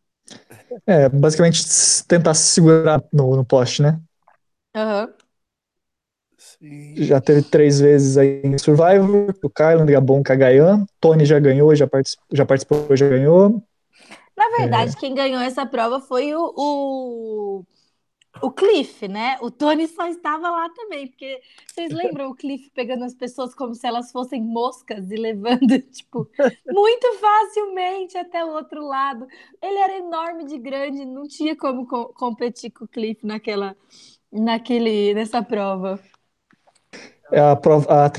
[0.87, 1.65] É, basicamente
[2.07, 4.01] tentar se segurar no, no poste, né?
[4.75, 5.15] Aham.
[6.37, 6.95] Sim.
[6.97, 11.87] Já teve três vezes aí em Survivor, o Kylan, Gabon, Kagayan, Tony já ganhou, já
[11.87, 13.63] participou, já, participou, já ganhou.
[14.37, 14.59] Na É.
[14.59, 17.65] verdade, quem ganhou essa prova foi o, o,
[18.41, 19.37] o Cliff, né?
[19.41, 23.75] O Tony só estava lá também, porque vocês lembram o Cliff pegando as pessoas como
[23.75, 26.29] se elas fossem moscas e levando, tipo,
[26.67, 29.27] muito facilmente até o outro lado.
[29.61, 33.77] Ele era enorme de grande, não tinha como co- competir com o Cliff naquela,
[34.33, 36.01] naquele, nessa prova.
[37.31, 38.11] A, prova, a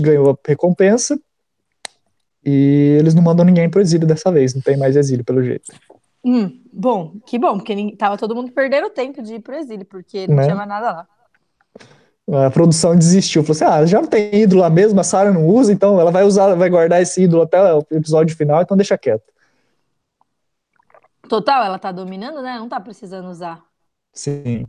[0.00, 1.20] ganhou a recompensa.
[2.44, 5.72] E eles não mandam ninguém pro exílio dessa vez, não tem mais exílio pelo jeito.
[6.24, 10.26] Hum, bom, que bom, porque tava todo mundo perdendo tempo de ir pro exílio, porque
[10.28, 10.44] não Né?
[10.44, 11.08] tinha mais nada lá.
[12.30, 15.46] A produção desistiu, falou assim: ah, já não tem ídolo lá mesmo, a Sarah não
[15.46, 18.96] usa, então ela vai usar, vai guardar esse ídolo até o episódio final, então deixa
[18.96, 19.24] quieto.
[21.28, 22.58] Total, ela tá dominando, né?
[22.58, 23.64] Não tá precisando usar.
[24.12, 24.66] Sim.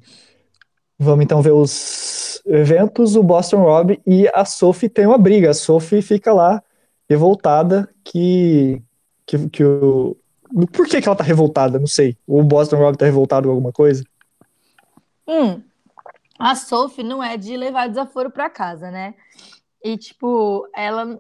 [0.98, 3.16] Vamos então ver os eventos.
[3.16, 5.50] O Boston Rob e a Sophie têm uma briga.
[5.52, 6.64] A Sophie fica lá
[7.10, 8.82] revoltada que,
[9.26, 10.16] que, que o.
[10.72, 11.80] Por que, que ela tá revoltada?
[11.80, 12.18] Não sei.
[12.28, 14.04] O Boston Rob tá revoltado com alguma coisa?
[15.28, 15.62] Hum,
[16.38, 19.16] a Sophie não é de levar desaforo pra casa, né?
[19.84, 21.20] E, tipo, ela.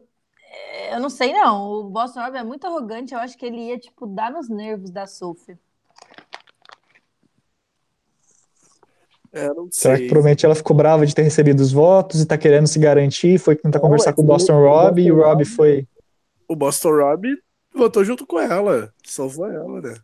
[0.91, 1.63] Eu não sei, não.
[1.67, 3.13] O Boston Rob é muito arrogante.
[3.13, 5.57] Eu acho que ele ia, tipo, dar nos nervos da Sophie.
[9.31, 10.03] É, não Será sei.
[10.03, 13.39] que provavelmente ela ficou brava de ter recebido os votos e tá querendo se garantir?
[13.39, 15.87] Foi tentar Não, conversar é com o Boston Rob e o Rob- foi.
[16.47, 17.27] O Boston Rob
[17.73, 18.93] votou junto com ela.
[19.05, 19.95] Salvou ela, né?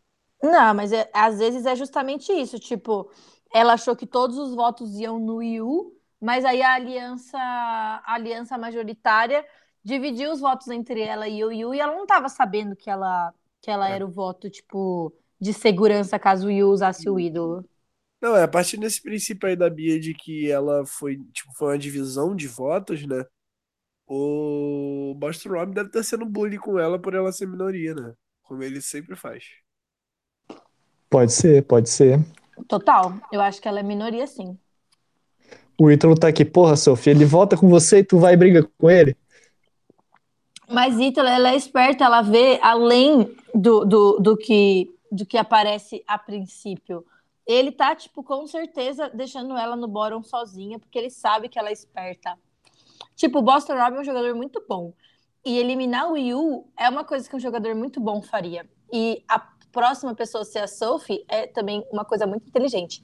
[0.41, 2.59] Não, mas é- às vezes é justamente isso.
[2.59, 3.11] Tipo,
[3.53, 8.57] ela achou que todos os votos iam no Yu, mas aí a aliança, a aliança
[8.57, 9.45] majoritária
[9.83, 13.33] dividiu os votos entre ela e o Yu, e ela não estava sabendo que ela,
[13.61, 13.89] que ela É.
[13.89, 17.65] era o voto, tipo, de segurança caso o Yu usasse o ídolo.
[18.21, 21.69] Não, é a partir desse princípio aí da Bia de que ela foi, tipo, foi
[21.69, 23.25] uma divisão de votos, né?
[24.11, 28.13] O Boston Rob deve estar sendo bullying com ela por ela ser minoria, né?
[28.41, 29.43] Como ele sempre faz.
[31.07, 32.19] Pode ser, pode ser.
[32.67, 34.57] Total, eu acho que ela é minoria, sim.
[35.79, 38.67] O Ítalo tá aqui, porra, Sophie, ele volta com você e tu vai e briga
[38.79, 39.15] com ele?
[40.67, 46.03] Mas Ítala, ela é esperta, ela vê além do, do, do, que, do que aparece
[46.07, 47.05] a princípio.
[47.45, 51.69] Ele tá, tipo, com certeza deixando ela no bottom sozinha, porque ele sabe que ela
[51.69, 52.35] é esperta.
[53.19, 54.93] Tipo, o Boston Rob é um jogador muito bom.
[55.45, 58.65] E eliminar o Yu é uma coisa que um jogador muito bom faria.
[58.93, 59.37] E a
[59.73, 63.03] próxima pessoa ser a Sophie é também uma coisa muito inteligente.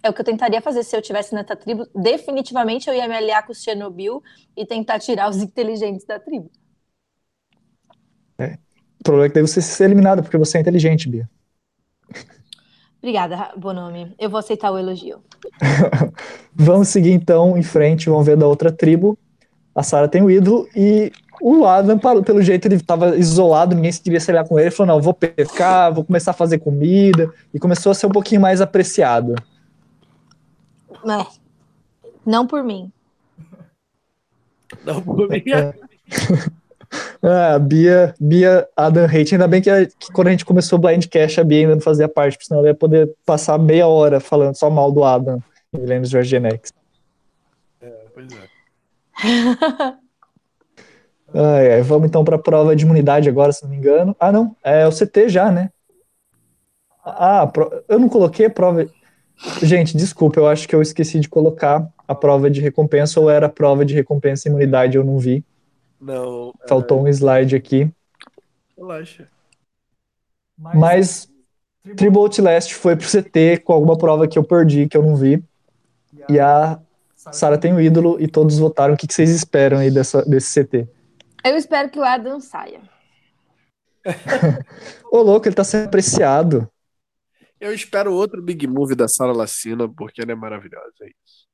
[0.00, 1.88] É o que eu tentaria fazer se eu tivesse nessa tribo.
[1.92, 4.22] Definitivamente eu ia me aliar com os Chernobyl
[4.56, 6.48] e tentar tirar os inteligentes da tribo.
[8.38, 11.28] O problema é que daí você ser eliminado, porque você é inteligente, Bia.
[12.98, 14.14] Obrigada, Bonome.
[14.20, 15.20] Eu vou aceitar o elogio.
[16.54, 19.18] Vamos seguir então em frente, vamos ver da outra tribo.
[19.78, 23.92] A Sarah tem o ídolo e o Adam, parou- pelo jeito, ele estava isolado, ninguém
[23.92, 24.66] se queria se aliar com ele.
[24.68, 27.32] Ele falou: não, vou pescar, vou começar a fazer comida.
[27.54, 29.36] E começou a ser um pouquinho mais apreciado.
[31.08, 31.26] É.
[32.26, 32.90] Não por mim.
[34.84, 35.74] Não, por mim, é-
[37.22, 39.34] Ah, Bia, Bia Adam Hate.
[39.34, 41.74] Ainda bem que, a- que quando a gente começou o Blind Cash, a Bia ainda
[41.76, 45.04] não fazia parte, porque senão ela ia poder passar meia hora falando só mal do
[45.04, 45.40] Adam
[45.72, 46.72] em Millennium George Genex.
[48.14, 48.47] Pois é.
[51.34, 54.16] Ai, ai, vamos então para a prova de imunidade agora, se não me engano.
[54.18, 55.70] Ah, não, é o CT já, né?
[57.04, 58.86] Ah, pro- eu não coloquei a prova.
[59.62, 63.46] Gente, desculpa, eu acho que eu esqueci de colocar a prova de recompensa ou era
[63.46, 65.44] a prova de recompensa e imunidade, eu não vi.
[66.00, 67.90] Não, é, Faltou um slide aqui.
[68.76, 69.28] relaxa.
[70.72, 71.28] Mas
[71.96, 75.42] Tribal Outlast foi pro CT com alguma prova que eu perdi, que eu não vi.
[76.28, 76.80] E a
[77.32, 78.94] Sara tem o ídolo e todos votaram.
[78.94, 80.88] O que que vocês esperam aí dessa, desse CT?
[81.44, 82.80] Eu espero que o Adam saia.
[85.12, 86.70] Ô, louco, ele tá sendo apreciado.
[87.60, 90.92] Eu espero outro Big Move da Sara Lacina, porque ela é maravilhosa.
[91.02, 91.48] É isso.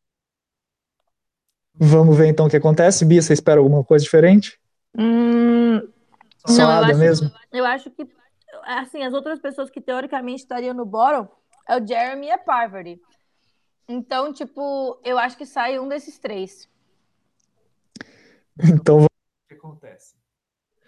[1.74, 3.04] Vamos ver então o que acontece.
[3.04, 4.58] Bia, você espera alguma coisa diferente?
[4.96, 5.80] Hum,
[6.46, 7.30] Só Não, eu Ada acho- mesmo?
[7.52, 8.06] eu acho que,
[8.64, 11.26] assim, as outras pessoas que teoricamente estariam no bottom
[11.68, 13.00] é o Jeremy e a Parvati.
[13.88, 16.68] Então, tipo, eu acho que sai um desses três.
[18.62, 19.08] Então O
[19.48, 20.14] que acontece?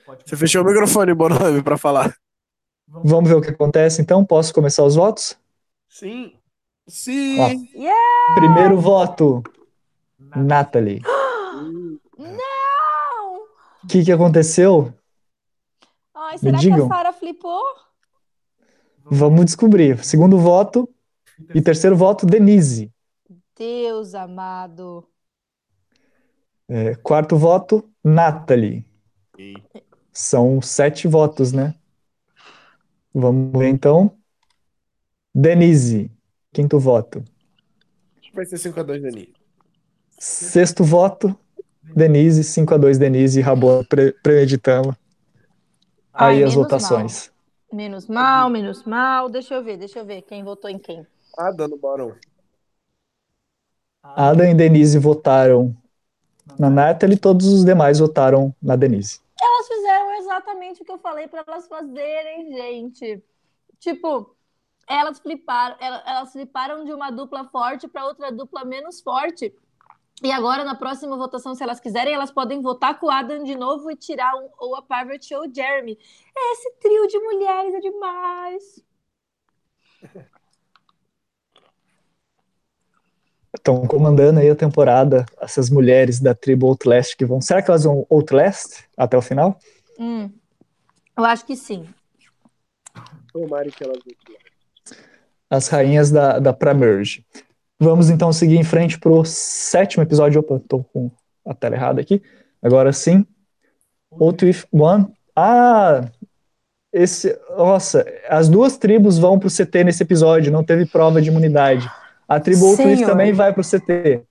[0.04, 2.16] Pode Você fechou o microfone, Bonome, pra falar.
[2.86, 4.24] vamos ver o que acontece então.
[4.24, 5.36] Posso começar os votos?
[5.88, 6.38] Sim.
[6.86, 7.40] Sim.
[7.40, 8.34] Ó.
[8.36, 9.42] Primeiro voto,
[10.36, 11.02] Natalie.
[12.16, 13.36] Não!
[13.82, 14.94] O que, que aconteceu?
[16.14, 16.86] Ai, será que digam.
[16.86, 17.64] a Sarah flipou?
[19.04, 20.04] Vamos descobrir.
[20.04, 20.88] Segundo voto
[21.54, 22.92] e terceiro voto, Denise.
[23.56, 25.08] Deus amado.
[26.68, 28.84] É, quarto voto, Natalie.
[29.36, 29.54] Sim.
[30.12, 31.74] São sete votos, né?
[33.14, 34.16] Vamos ver então.
[35.34, 36.10] Denise,
[36.52, 37.22] quinto voto.
[38.18, 39.32] Acho que vai ser 5x2, Dani.
[40.18, 41.38] Sexto voto,
[41.94, 44.96] Denise, 5 a 2 Denise, Rabona pre premeditando.
[46.12, 47.30] Ai, Aí as menos votações.
[47.72, 49.28] Menos mal, menos mal.
[49.28, 51.06] Deixa eu ver, deixa eu ver quem votou em quem.
[51.36, 52.16] Ah, dando Barão.
[54.02, 55.76] Adam e Denise votaram
[56.58, 59.20] na Natalie, todos os demais votaram na Denise.
[59.40, 63.22] Elas fizeram exatamente o que eu falei para elas fazerem, gente.
[63.78, 64.34] Tipo,
[64.88, 69.54] elas fliparam, elas fliparam de uma dupla forte para outra dupla menos forte.
[70.22, 73.54] E agora, na próxima votação, se elas quiserem, elas podem votar com o Adam de
[73.54, 75.98] novo e tirar um, ou a Parvati ou o Jeremy.
[76.34, 78.82] Esse trio de mulheres é demais.
[83.56, 87.40] Estão comandando aí a temporada, essas mulheres da tribo Outlast que vão.
[87.40, 89.58] Será que elas vão Outlast até o final?
[89.98, 90.30] Hum,
[91.16, 91.86] eu acho que sim.
[93.32, 93.98] Tomara que elas
[95.50, 97.24] As rainhas da, da Pramerge.
[97.78, 100.40] Vamos então seguir em frente para o sétimo episódio.
[100.40, 101.10] Opa, estou com
[101.44, 102.22] a tela errada aqui.
[102.62, 103.26] Agora sim.
[104.10, 105.06] Out with One.
[105.34, 106.08] Ah!
[106.92, 111.28] Esse, nossa, as duas tribos vão para o CT nesse episódio, não teve prova de
[111.28, 111.90] imunidade.
[112.28, 114.24] A tribo Outwith também vai para o CT.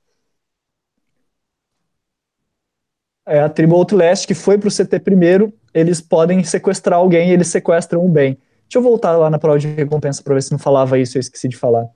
[3.27, 7.34] É, a tribo Outlast, que foi para o CT primeiro, eles podem sequestrar alguém e
[7.34, 8.38] eles sequestram um bem.
[8.63, 11.19] Deixa eu voltar lá na prova de recompensa para ver se não falava isso, eu
[11.19, 11.88] esqueci de falar.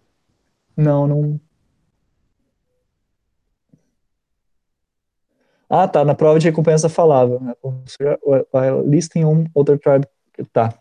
[0.75, 1.39] Não, não.
[5.69, 6.03] Ah, tá.
[6.03, 7.39] Na prova de recompensa falava.
[8.85, 10.07] Listing on other tribe.
[10.51, 10.73] Tá.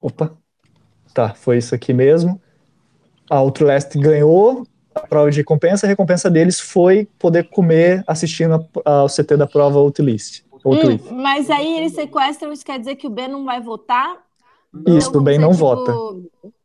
[0.00, 0.36] Opa.
[1.12, 2.40] Tá, foi isso aqui mesmo.
[3.30, 5.86] A Outlast ganhou a prova de recompensa.
[5.86, 10.44] A recompensa deles foi poder comer assistindo ao CT da prova Outlist.
[10.64, 14.24] Hum, mas aí eles sequestram, isso quer dizer que o Ben não vai votar?
[14.86, 15.60] Isso, então, o Ben não tipo...
[15.60, 15.92] vota.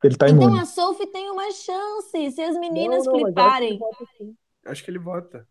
[0.03, 0.59] Ele tá então imune.
[0.61, 3.79] a Sophie tem uma chance, se as meninas não, não, fliparem.
[4.65, 5.45] Acho que ele vota.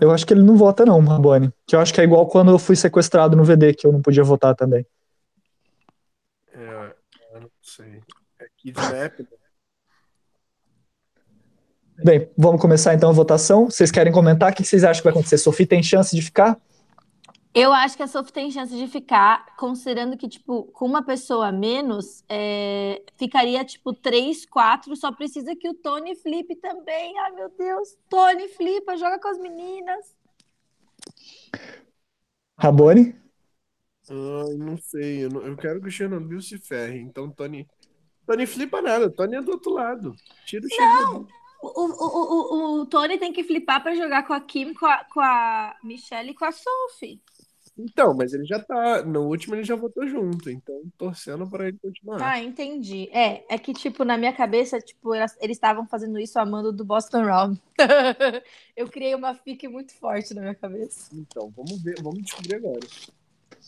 [0.00, 1.52] Eu acho que ele não vota, não, Rabone.
[1.66, 4.00] Que eu acho que é igual quando eu fui sequestrado no VD, que eu não
[4.00, 4.86] podia votar também.
[6.54, 6.94] É,
[7.34, 8.00] eu não sei.
[8.64, 9.20] Kidnap.
[9.20, 9.26] Né?
[12.02, 13.66] Bem, vamos começar então a votação.
[13.66, 14.50] Vocês querem comentar?
[14.50, 15.36] O que vocês acham que vai acontecer?
[15.38, 16.58] Sophie tem chance de ficar?
[17.54, 21.48] Eu acho que a Sophie tem chance de ficar, considerando que, tipo, com uma pessoa
[21.48, 27.16] a menos, é, ficaria, tipo, três, quatro, só precisa que o Tony flipe também.
[27.20, 30.16] Ai, meu Deus, Tony flipa, joga com as meninas.
[32.58, 33.14] Rabone?
[34.10, 37.68] Ai, não sei, eu, não, eu quero que o Chernobyl se ferre, então Tony...
[38.26, 40.14] Tony flipa nada, Tony é do outro lado.
[40.46, 41.28] Tira o Chernobyl.
[41.62, 45.04] O, o, o, o, Tony tem que flipar para jogar com a Kim, com a,
[45.04, 47.20] com a Michelle e com a Sophie.
[47.76, 49.02] Então, mas ele já tá.
[49.02, 52.22] No último ele já votou junto, então torcendo para ele continuar.
[52.22, 53.08] Ah, entendi.
[53.12, 57.24] É, é que, tipo, na minha cabeça, tipo, eles estavam fazendo isso amando do Boston
[57.24, 57.60] Round.
[58.76, 61.10] eu criei uma fique muito forte na minha cabeça.
[61.12, 62.86] Então, vamos ver, vamos descobrir agora.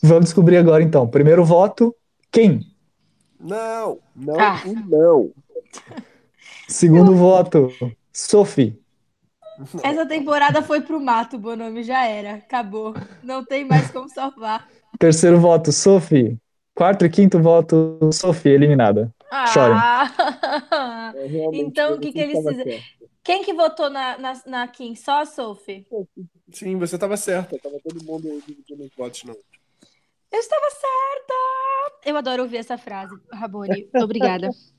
[0.01, 1.07] Vamos descobrir agora, então.
[1.07, 1.93] Primeiro voto,
[2.31, 2.76] quem?
[3.39, 4.61] Não, não, ah.
[4.87, 5.31] não.
[6.67, 7.15] Segundo eu...
[7.15, 7.71] voto,
[8.11, 8.79] Sophie.
[9.83, 12.35] Essa temporada foi pro mato, Bonomi, já era.
[12.35, 12.93] Acabou.
[13.23, 14.67] Não tem mais como salvar.
[14.99, 16.37] Terceiro voto, Sophie.
[16.75, 19.11] Quarto e quinto voto, Sophie, eliminada.
[19.31, 19.47] Ah.
[19.47, 19.77] Chorem.
[21.53, 22.79] então, o que, que eles fizeram?
[23.23, 24.95] Quem que votou na, na, na Kim?
[24.95, 25.85] Só a Sophie?
[26.51, 27.57] Sim, você estava certa.
[27.59, 29.35] Tava todo mundo dividindo os votos, não.
[30.31, 31.33] Eu estava certa!
[32.05, 33.89] Eu adoro ouvir essa frase, Raboni.
[33.95, 34.49] Obrigada.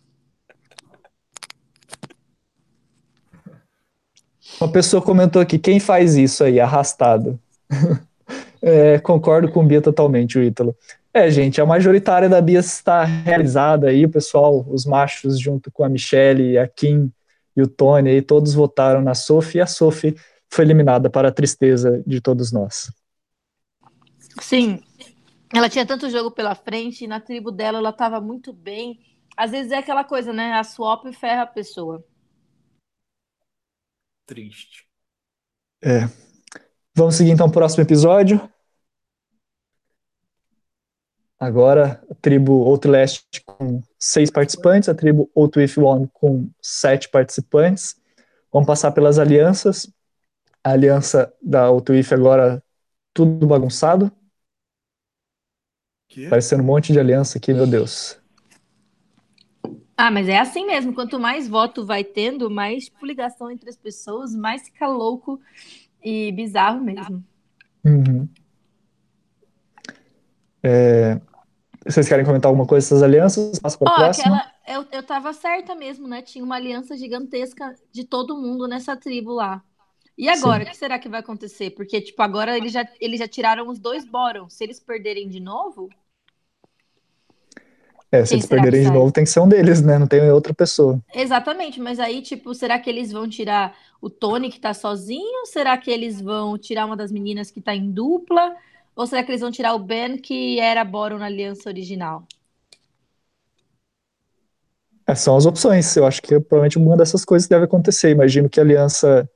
[4.61, 7.39] Uma pessoa comentou aqui, quem faz isso aí, arrastado?
[8.61, 10.77] é, concordo com o Bia totalmente, o Ítalo.
[11.15, 15.85] É, gente, a majoritária da Bia está realizada aí, o pessoal, os machos, junto com
[15.85, 17.13] a Michelle, a Kim
[17.57, 20.17] e o Tony, aí, todos votaram na Sophie, e a Sophie
[20.51, 22.91] foi eliminada para a tristeza de todos nós.
[24.41, 24.81] Sim,
[25.55, 28.99] ela tinha tanto jogo pela frente, e na tribo dela ela estava muito bem.
[29.37, 30.55] Às vezes é aquela coisa, né?
[30.55, 32.05] A swap ferra a pessoa
[34.29, 34.87] triste.
[35.83, 36.01] É.
[36.95, 38.39] Vamos seguir então o próximo episódio.
[41.41, 47.97] Agora, a tribo Outlast com seis participantes, a tribo Outwith One com sete participantes.
[48.53, 49.91] Vamos passar pelas alianças.
[50.63, 52.63] A aliança da Outwith agora
[53.15, 54.13] tudo bagunçado.
[56.09, 56.29] Que?
[56.29, 58.19] Parecendo um monte de aliança aqui, meu Deus.
[59.97, 60.95] Ah, mas é assim mesmo.
[60.95, 65.41] Quanto mais voto vai tendo, mais ligação entre as pessoas, mais fica louco
[66.03, 67.23] e bizarro mesmo.
[67.85, 68.29] Uhum.
[70.63, 71.21] É...
[71.85, 73.59] Vocês querem comentar alguma coisa dessas alianças?
[73.59, 76.21] Passa para oh, aquela, eu, eu tava certa mesmo, né?
[76.23, 79.63] Tinha uma aliança gigantesca de todo mundo nessa tribo lá.
[80.19, 81.71] E agora, o que será que vai acontecer?
[81.71, 84.51] Porque, tipo, agora eles já, eles já tiraram os dois Boron.
[84.51, 85.89] Se eles perderem de novo,
[88.11, 89.99] É, se eles perderem de novo, tem que ser um deles, né?
[89.99, 90.99] Não tem outra pessoa.
[91.15, 95.47] Exatamente, mas aí, tipo, será que eles vão tirar o Tony que tá sozinho?
[95.47, 98.57] Será que eles vão tirar uma das meninas que tá em dupla?
[98.97, 102.27] Ou será que eles vão tirar o Ben que era Boron na aliança original?
[105.07, 105.97] Essas são as opções.
[105.97, 108.11] Eu acho que provavelmente uma dessas coisas deve acontecer.
[108.11, 109.29] Imagino que a aliança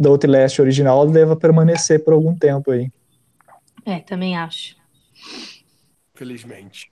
[0.00, 2.90] da Outlast original deva permanecer por algum tempo aí.
[3.84, 4.74] É, também acho.
[6.14, 6.90] Felizmente.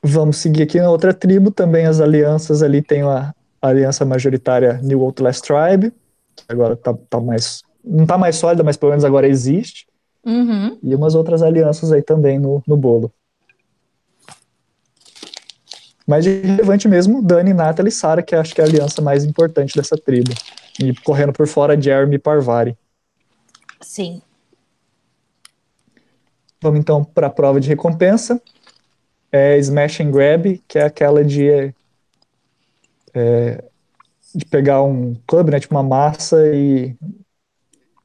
[0.00, 4.78] Vamos seguir aqui na outra tribo, também as alianças ali tem a, a aliança majoritária
[4.80, 5.92] New Outlast Tribe,
[6.36, 7.62] que agora tá, tá mais.
[7.84, 9.86] Não tá mais sólida, mas pelo menos agora existe.
[10.24, 10.78] Uhum.
[10.82, 13.12] E umas outras alianças aí também no, no bolo.
[16.06, 19.24] Mas de relevante mesmo, Dani, Natalie e Sarah, que acho que é a aliança mais
[19.24, 20.32] importante dessa tribo.
[20.80, 22.76] E correndo por fora, Jeremy Parvari.
[23.80, 24.20] Sim.
[26.60, 28.40] Vamos então para a prova de recompensa.
[29.30, 31.74] É Smash and Grab, que é aquela de,
[33.12, 33.64] é,
[34.34, 36.96] de pegar um clube, né, tipo uma massa e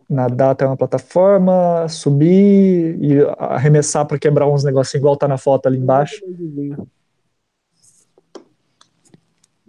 [0.09, 5.67] nadar até uma plataforma, subir e arremessar para quebrar uns negocinhos igual tá na foto
[5.67, 6.21] ali embaixo.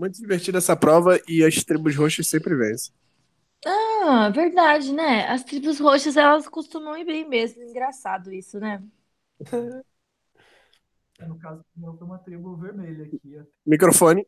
[0.03, 2.93] Muito divertida essa prova e as tribos roxas sempre vencem.
[3.65, 5.29] Ah, verdade, né?
[5.29, 7.63] As tribos roxas, elas costumam ir bem mesmo.
[7.63, 8.83] Engraçado isso, né?
[11.21, 13.21] No caso, não foi uma tribo vermelha aqui.
[13.65, 14.27] Microfone.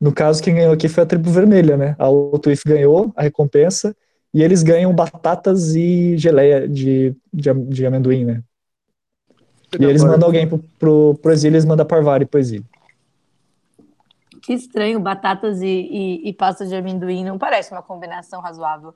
[0.00, 1.94] No caso, quem ganhou aqui foi a tribo vermelha, né?
[1.96, 3.96] A Outwith ganhou a recompensa
[4.34, 8.42] e eles ganham batatas e geleia de, de, de amendoim, né?
[9.78, 12.66] E eles mandam alguém pro, pro, pro exílio, eles mandam a Parvari pro exílio.
[14.46, 18.94] Que estranho, batatas e, e, e pasta de amendoim não parece uma combinação razoável.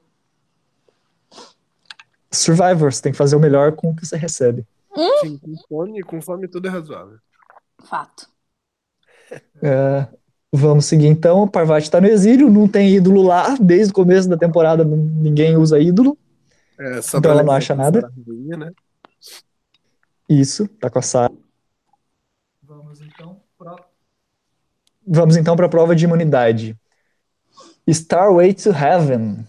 [2.30, 4.64] Survivors, tem que fazer o melhor com o que você recebe.
[5.20, 7.18] Sim, com fome, com fome tudo é razoável.
[7.82, 8.28] Fato.
[9.62, 10.08] É,
[10.52, 11.42] vamos seguir então.
[11.42, 13.54] O Parvati está no exílio, não tem ídolo lá.
[13.60, 16.18] Desde o começo da temporada ninguém usa ídolo.
[16.76, 18.12] É, só Então ela não acha nada?
[18.26, 18.72] rainha, né?
[20.28, 21.32] Isso, tá com a Sarah.
[22.60, 23.76] Vamos então pro...
[25.12, 26.78] Vamos então para a prova de imunidade.
[27.88, 29.44] Starway to Heaven.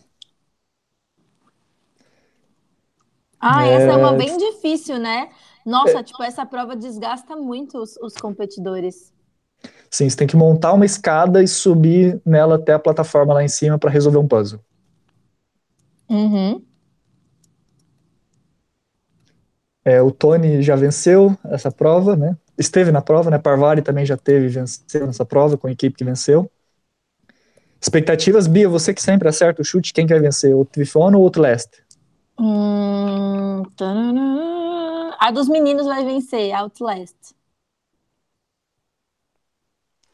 [3.40, 3.74] Ah, É.
[3.74, 5.30] essa é uma bem difícil, né?
[5.66, 9.14] Nossa, tipo, essa prova desgasta muito os, os competidores.
[9.92, 13.48] Sim, você tem que montar uma escada e subir nela até a plataforma lá em
[13.48, 14.60] cima para resolver um puzzle.
[16.10, 16.66] Uhum.
[19.84, 22.38] É, o Tony já venceu essa prova, né?
[22.62, 23.40] Esteve na prova, né?
[23.40, 26.50] Parvari também já teve, venceu nessa prova com a equipe que venceu.
[27.82, 30.56] Expectativas, Bia, você que sempre acerta o chute, quem quer vencer?
[30.56, 31.70] O Trifon ou o Outlast?
[32.40, 33.64] Hum.
[35.20, 37.16] A dos meninos vai vencer, Outlast.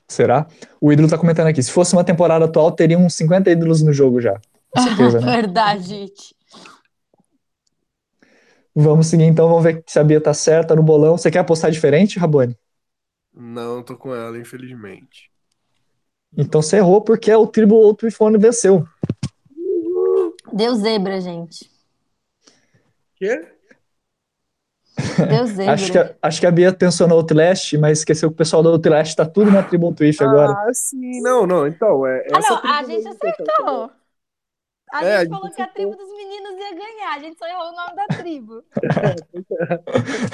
[0.08, 0.48] Será?
[0.80, 1.62] O ídolo tá comentando aqui.
[1.62, 4.40] Se fosse uma temporada atual, teria uns 50 ídolos no jogo já.
[4.70, 5.36] Com certeza, né?
[5.36, 6.37] Verdade, gente.
[8.80, 11.18] Vamos seguir então, vamos ver se a Bia tá certa no bolão.
[11.18, 12.56] Você quer apostar diferente, Rabone?
[13.34, 15.32] Não, tô com ela, infelizmente.
[16.38, 18.88] Então você errou porque o Tribo ou Trifone venceu.
[20.54, 21.70] Deu zebra, gente.
[23.16, 23.42] Quê?
[25.28, 25.74] Deu zebra.
[25.74, 28.62] Acho que, a, acho que a Bia pensou no Outlast, mas esqueceu que o pessoal
[28.62, 30.54] do Outlast tá tudo na Tribal Twist agora.
[30.54, 31.66] Ah, sim, não, não.
[31.68, 32.24] Então, é.
[32.32, 33.92] Ah, essa não, a gente tem tanta- acertou.
[34.92, 37.16] A É, a gente gente falou que a tribo dos meninos ia ganhar.
[37.16, 38.64] A gente só errou o nome da tribo.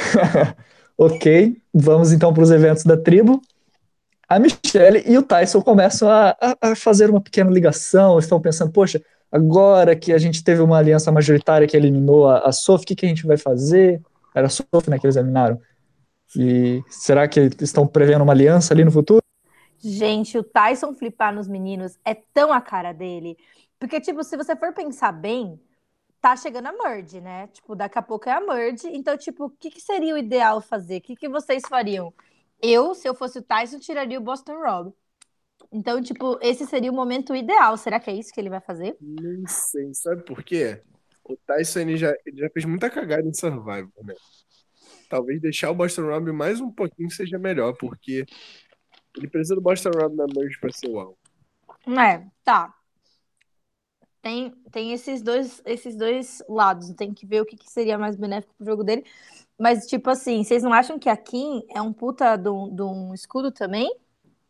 [0.97, 3.41] ok, vamos então para os eventos da tribo.
[4.29, 8.19] A Michelle e o Tyson começam a, a- a fazer uma pequena ligação.
[8.19, 9.01] Estão pensando, poxa,
[9.31, 12.95] agora que a gente teve uma aliança majoritária que eliminou a, a Sophie, o que,
[12.95, 14.01] que a gente vai fazer?
[14.35, 15.59] Era a Sophie né, que eles eliminaram.
[16.35, 19.21] E será que estão prevendo uma aliança ali no futuro?
[19.79, 23.37] Gente, o Tyson flipar nos meninos é tão a cara dele.
[23.83, 25.59] Porque, tipo, se você for pensar bem,
[26.21, 27.47] tá chegando a Merge, né?
[27.47, 28.87] Tipo, daqui a pouco é a Merge.
[28.87, 30.99] Então, tipo, o que, que seria o ideal fazer?
[30.99, 32.13] O que, que vocês fariam?
[32.61, 34.93] Eu, se eu fosse o Tyson, tiraria o Boston Rob.
[35.69, 37.75] Então, tipo, esse seria o momento ideal.
[37.75, 38.95] Será que é isso que ele vai fazer?
[39.01, 40.81] Nem sei, sabe por quê?
[41.21, 44.13] O Tyson ele já, ele já fez muita cagada em Survivor, né?
[45.09, 48.25] Talvez deixar o Boston Rob mais um pouquinho seja melhor, porque
[49.17, 51.17] ele precisa do Boston Rob na merge pra ser o alvo.
[51.99, 52.73] É, tá.
[54.23, 56.89] Tem, tem esses dois, esses dois lados.
[56.93, 59.05] Tem que ver o que, que seria mais benéfico pro jogo dele.
[59.59, 62.81] Mas, tipo assim, vocês não acham que a Kim é um puta de um, de
[62.81, 63.93] um escudo também?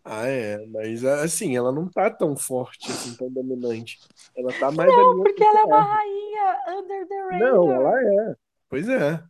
[0.06, 4.00] Ah, é, mas assim, ela não tá tão forte, assim, tão dominante.
[4.38, 5.24] Ela tá mais ali.
[5.24, 7.40] Porque ela é uma rainha under the radar.
[7.40, 8.36] Não, ela é.
[8.70, 9.24] Pois é.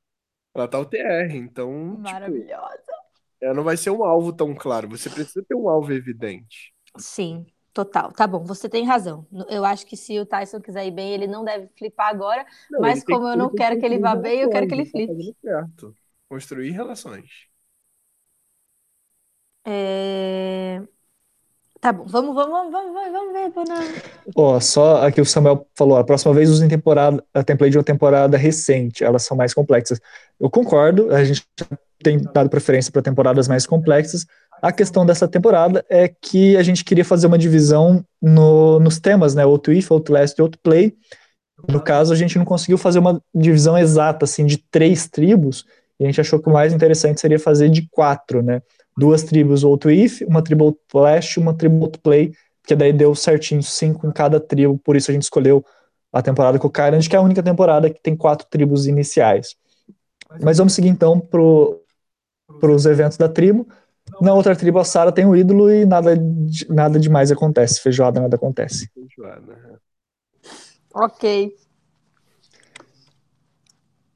[0.53, 2.91] Ela tá o TR, então, tipo, Maravilhosa.
[3.39, 4.89] É, não vai ser um alvo tão claro.
[4.89, 6.73] Você precisa ter um alvo evidente.
[6.97, 8.11] Sim, total.
[8.11, 9.25] Tá bom, você tem razão.
[9.49, 12.45] Eu acho que se o Tyson quiser ir bem, ele não deve flipar agora.
[12.69, 14.85] Não, Mas como eu não tem quero que ele vá bem, eu quero que ele
[14.85, 15.33] flipe.
[15.33, 15.95] tá certo.
[16.29, 17.47] Construir relações.
[19.65, 20.81] É,
[21.83, 23.83] Tá bom, vamos, vamos, vamos, vamos, vamos ver, Bonão.
[24.37, 27.83] Ó, só aqui o Samuel falou, a próxima vez usem temporada, a template de uma
[27.83, 29.99] temporada recente, elas são mais complexas.
[30.39, 31.45] Eu concordo, a gente
[32.01, 34.25] tem dado preferência para temporadas mais complexas.
[34.63, 39.35] A questão dessa temporada é que a gente queria fazer uma divisão no, nos temas,
[39.35, 39.45] né?
[39.45, 40.95] Outro if, outro last e outro play.
[41.69, 45.65] No caso, a gente não conseguiu fazer uma divisão exata, assim, de três tribos,
[45.99, 48.61] e a gente achou que o mais interessante seria fazer de quatro, né?
[48.97, 52.31] Duas tribos outro if, uma tribo outro last, uma tribo outro play,
[52.61, 55.61] porque daí deu certinho cinco em cada tribo, por isso a gente escolheu
[56.13, 59.57] a temporada com o Kyrand, que é a única temporada que tem quatro tribos iniciais.
[60.41, 63.67] Mas vamos seguir então para os eventos da tribo.
[64.21, 67.81] Na outra tribo, a Sara tem o ídolo e nada, de- nada demais acontece.
[67.81, 68.89] Feijoada, nada acontece.
[68.93, 69.79] Feijoada.
[70.93, 71.55] Ok.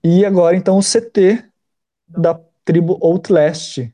[0.04, 1.44] E agora, então, o CT
[2.08, 3.92] da tribo Outlast.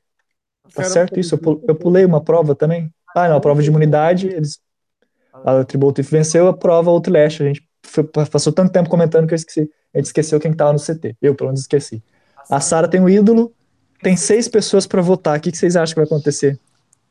[0.74, 1.36] Tá certo isso?
[1.36, 2.92] Eu pu- eu pulei uma prova também?
[3.16, 4.60] Ah, não, a prova de imunidade, eles,
[5.32, 7.42] a tribo Outlast venceu, a prova Outlast.
[7.42, 9.70] A gente foi- passou tanto tempo comentando que eu esqueci.
[9.94, 11.16] A gente esqueceu quem estava no CT.
[11.22, 12.04] Eu, pelo menos, esqueci.
[12.50, 13.54] A Sara tem o ídolo,
[14.04, 15.40] tem seis pessoas para votar.
[15.40, 16.60] O que vocês acham que vai acontecer?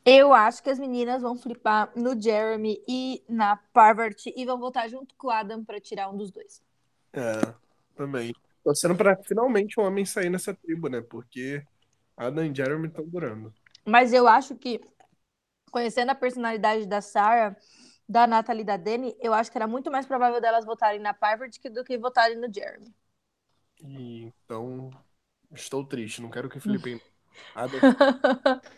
[0.04, 4.88] Eu acho que as meninas vão flipar no Jeremy e na Parvati e vão votar
[4.88, 6.60] junto com o Adam pra tirar um dos dois.
[7.12, 7.54] É,
[7.94, 8.34] também.
[8.64, 11.00] Torcendo pra finalmente um homem sair nessa tribo, né?
[11.00, 11.64] Porque
[12.16, 13.52] Adam e Jeremy estão durando.
[13.84, 14.80] Mas eu acho que,
[15.70, 17.56] conhecendo a personalidade da Sarah,
[18.08, 21.14] da Natalie e da Dani, eu acho que era muito mais provável delas votarem na
[21.14, 22.92] Parvati que- do que votarem no Jeremy.
[23.84, 24.90] E, então,
[25.54, 26.20] estou triste.
[26.22, 27.00] Não quero que flipem.
[27.54, 27.82] Adam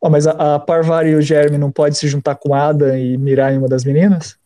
[0.00, 2.98] Ó, mas a, a Parvari e o Jeremy não podem se juntar com a Ada
[2.98, 4.38] e mirar em uma das meninas?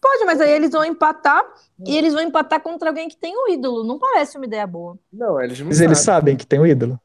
[0.00, 1.42] Pode, mas aí eles vão empatar
[1.84, 3.84] e eles vão empatar contra alguém que tem o ídolo.
[3.84, 4.98] Não parece uma ideia boa.
[5.12, 6.00] Não, eles não Mas eles sabem.
[6.00, 7.00] sabem que tem o ídolo?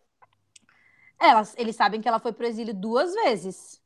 [1.20, 3.82] Elas, eles sabem que ela foi pro exílio duas vezes.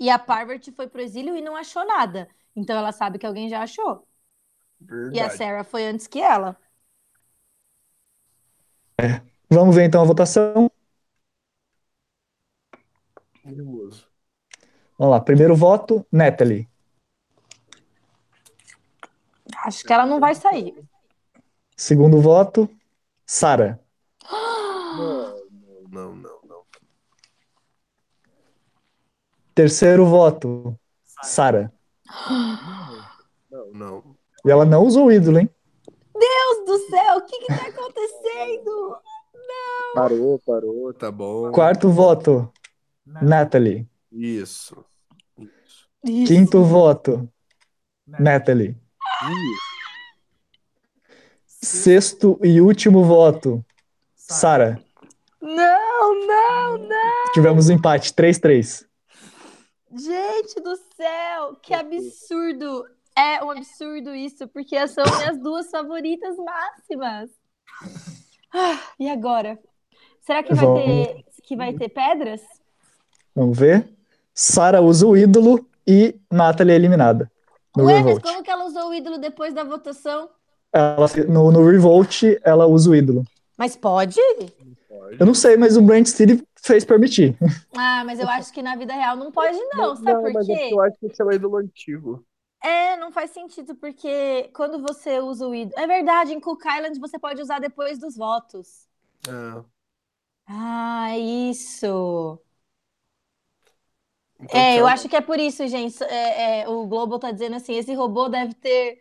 [0.00, 2.28] E a Parvati foi pro exílio e não achou nada.
[2.56, 4.06] Então ela sabe que alguém já achou.
[5.10, 5.36] E a Verdade.
[5.36, 6.58] Sarah foi antes que ela.
[9.50, 10.70] Vamos ver então a votação.
[13.44, 14.08] Nervoso.
[14.98, 16.68] Vamos lá, primeiro voto, Natalie.
[19.64, 20.74] Acho que ela não vai sair.
[21.76, 22.68] Segundo voto,
[23.26, 23.80] Sara.
[24.30, 25.36] Não,
[25.90, 26.62] não, não, não.
[29.54, 30.78] Terceiro voto,
[31.22, 31.72] Sara.
[33.50, 34.16] Não, não.
[34.44, 35.50] E ela não usou o ídolo, hein?
[36.74, 38.98] Do céu, o que que tá acontecendo?
[39.94, 41.52] Parou, parou, tá bom.
[41.52, 42.52] Quarto voto,
[43.06, 43.86] Natalie.
[44.10, 44.84] Isso.
[45.38, 45.88] Isso.
[46.02, 46.26] Isso.
[46.26, 47.30] Quinto voto,
[48.04, 48.76] Natalie.
[51.46, 51.64] Isso.
[51.64, 53.64] Sexto e último voto,
[54.16, 54.82] Sara.
[55.40, 57.32] Não, não, não.
[57.32, 58.84] Tivemos um empate, 3-3.
[59.92, 62.84] Gente do céu, que absurdo.
[63.16, 67.30] É um absurdo isso, porque são minhas duas favoritas máximas.
[68.52, 69.58] Ah, e agora?
[70.20, 70.84] Será que vai Vamos.
[70.84, 72.40] ter, que vai ter pedras?
[73.34, 73.88] Vamos ver.
[74.32, 77.30] Sara usa o ídolo e Natalie é eliminada.
[77.76, 78.22] No Ué, mas Revolt.
[78.22, 80.28] como que ela usou o ídolo depois da votação?
[80.72, 83.24] Ela, no, no Revolt, ela usa o ídolo.
[83.56, 84.18] Mas pode?
[85.18, 87.36] Eu não sei, mas o Brand City fez permitir.
[87.76, 89.94] Ah, mas eu acho que na vida real não pode, não.
[89.96, 90.58] Sabe por mas é quê?
[90.60, 92.24] porque eu acho que esse é o ídolo antigo.
[92.64, 95.78] É, não faz sentido, porque quando você usa o ídolo.
[95.78, 98.88] É verdade, em Cook Island você pode usar depois dos votos.
[99.28, 99.64] É.
[100.46, 102.40] Ah, isso.
[104.40, 106.02] Então, É, eu acho que é por isso, gente.
[106.04, 108.98] É, é, o Global tá dizendo assim: esse robô deve ter.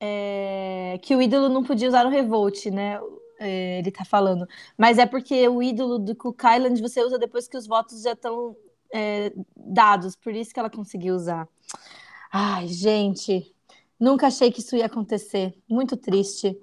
[0.00, 2.98] é, que o ídolo não podia usar no Revolt, né?
[3.40, 4.46] É, ele tá falando.
[4.78, 8.12] Mas é porque o ídolo do Cook Island você usa depois que os votos já
[8.12, 8.56] estão
[8.92, 11.48] é, dados, por isso que ela conseguiu usar.
[12.32, 13.54] Ai, gente,
[13.98, 15.54] nunca achei que isso ia acontecer.
[15.68, 16.56] Muito triste.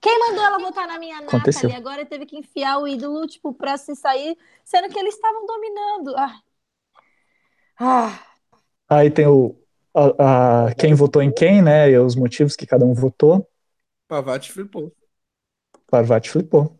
[0.00, 1.70] Quem mandou ela votar na minha Aconteceu.
[1.70, 5.46] Nathalie agora teve que enfiar o ídolo, tipo, pra se sair, sendo que eles estavam
[5.46, 6.14] dominando.
[6.16, 6.40] Ah.
[7.78, 8.18] Ah,
[8.88, 9.56] Aí tem o
[9.94, 11.90] a, a- quem votou em quem, né?
[11.90, 13.48] E os motivos que cada um votou.
[14.08, 14.92] Pavati flipou.
[15.90, 16.78] Parvati flipou.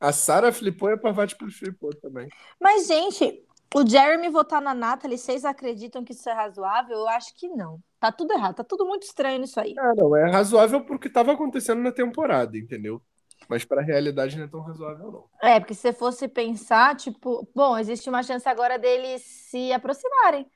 [0.00, 2.28] A Sarah flipou e a Pavati flipou também.
[2.60, 6.96] Mas, gente, o Jeremy votar na Nathalie, vocês acreditam que isso é razoável?
[6.98, 7.80] Eu acho que não.
[7.98, 9.74] Tá tudo errado, tá tudo muito estranho nisso aí.
[9.78, 13.00] Ah, não, é razoável porque estava acontecendo na temporada, entendeu?
[13.48, 15.48] Mas pra realidade não é tão razoável, não.
[15.48, 20.46] É, porque se você fosse pensar, tipo, bom, existe uma chance agora deles se aproximarem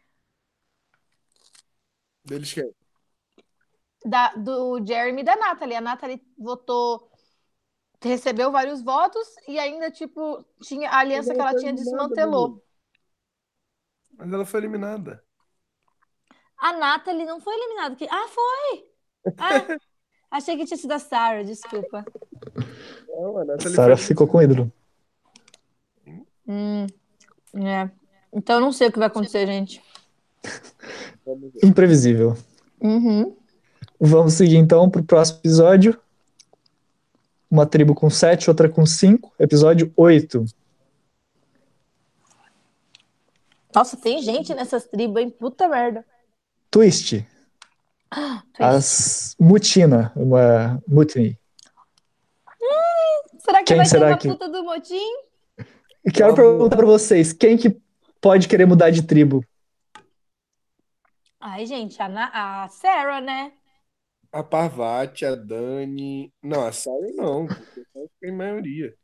[2.25, 2.73] Deles quem?
[4.07, 5.77] da, do Jeremy e da Natalie.
[5.77, 7.11] A Natalie votou,
[8.03, 12.63] recebeu vários votos e ainda, tipo, tinha a aliança que ela tinha desmantelou.
[14.17, 15.23] Mas ela foi eliminada.
[16.59, 17.95] A Natalie não foi eliminada.
[17.97, 18.85] que- Ah, foi!
[19.39, 19.79] Ah,
[20.31, 22.05] achei que tinha sido a Sarah, desculpa.
[23.09, 24.73] Não, a Nathalie Sarah foi ficou com o ídolo.
[26.49, 26.87] Hum,
[27.55, 27.91] é.
[28.33, 29.83] Então eu não sei o que vai acontecer, gente.
[31.63, 32.37] Imprevisível.
[32.81, 33.37] Uhum.
[34.01, 35.99] Vamos seguir então para o próximo episódio.
[37.51, 39.33] Uma tribo com 7, outra com 5.
[39.39, 40.45] Episódio 8.
[43.77, 45.29] Nossa, tem gente nessas tribos, hein?
[45.29, 46.03] Puta merda.
[46.71, 47.27] Twist.
[48.59, 50.13] As Mutina.
[50.17, 51.39] Uma Mutiny.
[53.39, 54.99] Será que Quem vai ter será uma que- puta do motim?
[56.05, 56.51] E quero Vamos.
[56.53, 57.79] perguntar para vocês: quem que
[58.21, 59.45] pode querer mudar de tribo?
[61.39, 63.53] Ai, gente, a, Na- a Sarah, né?
[64.33, 66.33] A Parvati, a Dani.
[66.43, 67.47] Não, a Sarah não.
[67.47, 68.95] Porque a Sarah fica em maioria.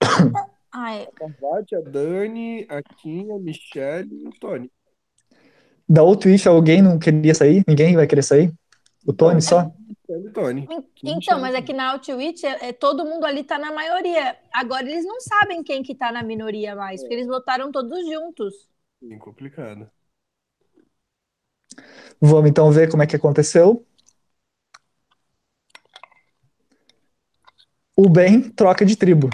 [0.72, 4.70] Ai, A Parvati, a Dani, a Kim, a Michelle e o Tony.
[5.88, 7.64] Da outro if alguém não queria sair?
[7.66, 8.52] Ninguém vai querer sair?
[9.04, 9.72] O Tony só?
[9.88, 10.68] Michelle e Tony.
[11.04, 14.36] então, mas é que na Outwitch é, é- todo mundo ali tá na maioria.
[14.52, 18.54] Agora eles não sabem quem que tá na minoria mais, porque eles votaram todos juntos.
[19.00, 19.90] Sim, complicado.
[22.20, 23.84] Vamos então ver como é que aconteceu.
[27.96, 29.30] O Ben troca de tribo.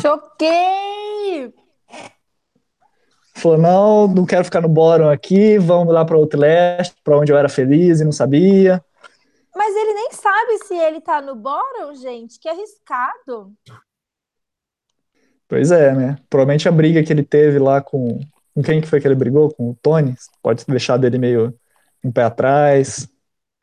[0.00, 1.52] Choquei!
[3.36, 7.36] Falou: não, não quero ficar no bottom aqui, vamos lá para Outlast, para onde eu
[7.36, 8.82] era feliz e não sabia.
[9.54, 12.38] Mas ele nem sabe se ele tá no bottom, gente.
[12.40, 13.52] Que arriscado.
[15.48, 16.16] Pois é, né?
[16.28, 18.18] Provavelmente a briga que ele teve lá com.
[18.54, 19.52] Com quem que foi que ele brigou?
[19.52, 20.14] Com o Tony?
[20.40, 21.52] Pode deixar dele meio
[22.04, 23.08] um pé atrás.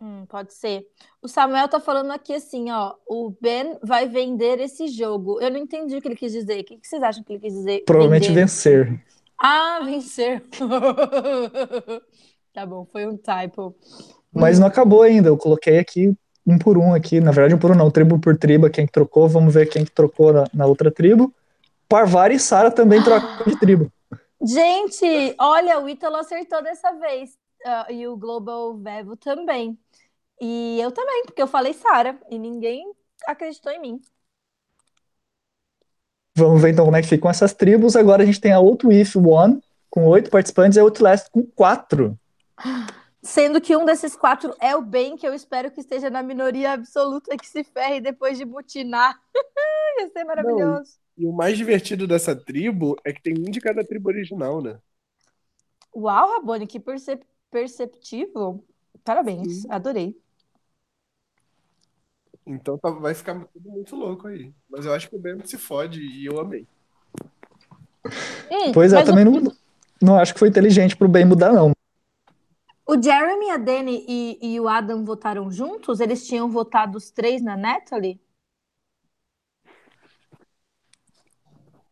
[0.02, 0.88] Hum, pode ser.
[1.22, 2.95] O Samuel tá falando aqui assim, ó.
[3.07, 5.40] O Ben vai vender esse jogo.
[5.40, 6.61] Eu não entendi o que ele quis dizer.
[6.61, 7.84] O que vocês acham que ele quis dizer?
[7.86, 8.41] Provavelmente Vender.
[8.41, 9.06] vencer.
[9.38, 10.44] Ah, vencer.
[12.53, 13.73] Tá bom, foi um typo.
[14.34, 15.30] Mas não acabou ainda.
[15.30, 16.14] Eu coloquei aqui
[16.45, 17.22] um por um aqui.
[17.22, 19.30] Na verdade, um por um não, tribo por tribo, quem que trocou.
[19.30, 21.34] Vamos ver quem que trocou na, na outra tribo.
[21.88, 23.90] Parvari e Sara também trocam de tribo.
[24.44, 27.38] Gente, olha, o Ítalo acertou dessa vez.
[27.65, 29.78] ah, e o Global Vevo também.
[30.42, 32.20] E eu também, porque eu falei Sara.
[32.28, 32.84] E ninguém
[33.28, 34.02] acreditou em mim.
[36.36, 37.96] Vamos ver então como é que ficam essas tribos.
[37.96, 41.46] Agora a gente tem a Outro If One com oito participantes e a Outlast com
[41.46, 42.18] quatro.
[43.22, 46.72] Sendo que um desses quatro é o Ben, que eu espero que esteja na minoria
[46.72, 49.22] absoluta que se ferre depois de mutinar.
[50.00, 50.94] Ia ser maravilhoso.
[51.16, 54.80] E o mais divertido dessa tribo é que tem um de cada tribo original, né?
[55.96, 58.66] Uau, Rabone, que percep perceptivo.
[59.04, 59.68] Parabéns, Sim.
[59.70, 60.20] adorei.
[62.53, 64.52] Então tá- vai ficar tudo muito louco aí.
[64.69, 66.68] Mas eu acho que o Ben se fode e eu amei.
[68.52, 69.52] Hum, Pois é, mas também o, não,
[70.02, 71.72] não acho que foi inteligente pro bem mudar, não.
[72.86, 75.99] o Jeremy, a Dani e, e o Adam votaram juntos?
[75.99, 78.19] Eles tinham votado os três na Natalie?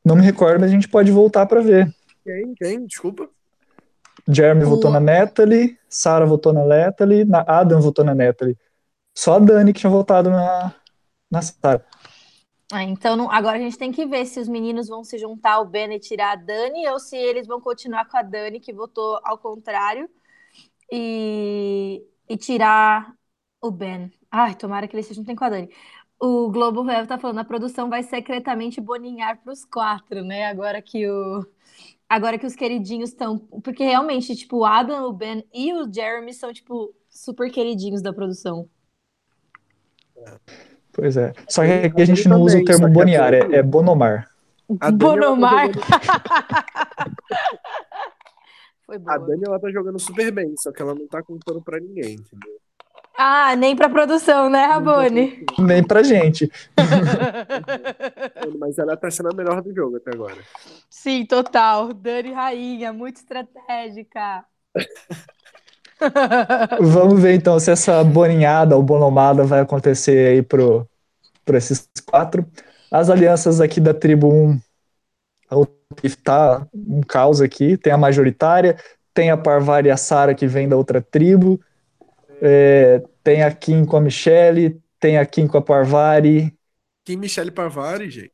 [0.03, 1.93] Não me recordo, mas a gente pode voltar para ver.
[2.23, 2.53] Quem?
[2.55, 2.85] Quem?
[2.85, 3.29] Desculpa.
[4.27, 8.57] Jeremy O- votou na Natalie, Sarah votou na Natalie, na Adam votou na Natalie.
[9.21, 10.73] Só a Dani que tinha votado na,
[11.31, 11.85] na Sarah.
[12.71, 15.53] Ah, então não- agora a gente tem que ver se os meninos vão se juntar
[15.53, 18.71] ao Ben e tirar a Dani ou se eles vão continuar com a Dani, que
[18.73, 20.07] votou ao contrário,
[20.91, 23.13] e, e tirar
[23.61, 24.11] o Ben.
[24.31, 25.69] Ai, tomara que eles se juntem com a Dani.
[26.19, 30.45] O Globo Real tá falando, a produção vai secretamente boninhar para os quatro, né?
[30.47, 31.45] Agora que o
[32.09, 36.33] agora que os queridinhos estão, porque realmente, tipo, o Adam, o Ben e o Jeremy
[36.33, 38.69] são tipo super queridinhos da produção.
[40.91, 41.33] Pois é.
[41.47, 44.29] Só que aqui a gente não usa o termo que bonear, é- é, bonomar.
[44.79, 45.69] A tá Bonomar.
[49.05, 49.17] A.
[49.17, 52.59] Dani ela tá jogando super bem, só que ela não tá contando pra ninguém, entendeu?
[53.15, 55.45] Ah, nem pra produção, né, Rabone?
[55.59, 56.49] Nem pra gente.
[58.59, 60.37] Mas ela tá sendo a melhor do jogo até agora.
[60.89, 61.93] Sim, total.
[61.93, 64.45] Dani Rainha, muito estratégica.
[66.79, 70.87] Vamos ver então se essa boninhada ou bonomada vai acontecer aí pro,
[71.45, 72.45] pro esses quatro.
[72.91, 74.59] As alianças aqui da tribo 1,
[75.49, 75.75] a outra
[76.23, 77.77] tá um caos aqui.
[77.77, 78.77] Tem a majoritária,
[79.13, 81.59] tem a Parvari e a Sara que vem da outra tribo,
[82.41, 86.57] é, tem a Kim com a Michelle, tem a Kim com a Parvari
[87.09, 88.33] Kim Michelle Parvari, gente.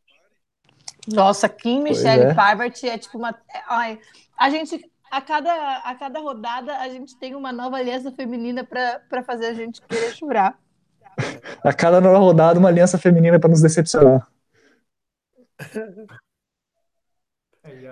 [1.08, 2.34] Nossa, Kim Michelle é.
[2.34, 3.30] Parvati é tipo uma.
[3.30, 4.00] é, Ai,
[4.38, 4.92] a gente.
[5.16, 9.54] A cada, a cada rodada a gente tem uma nova aliança feminina pra fazer a
[9.54, 10.60] gente querer chorar.
[11.64, 14.28] A cada nova rodada, uma aliança feminina para nos decepcionar.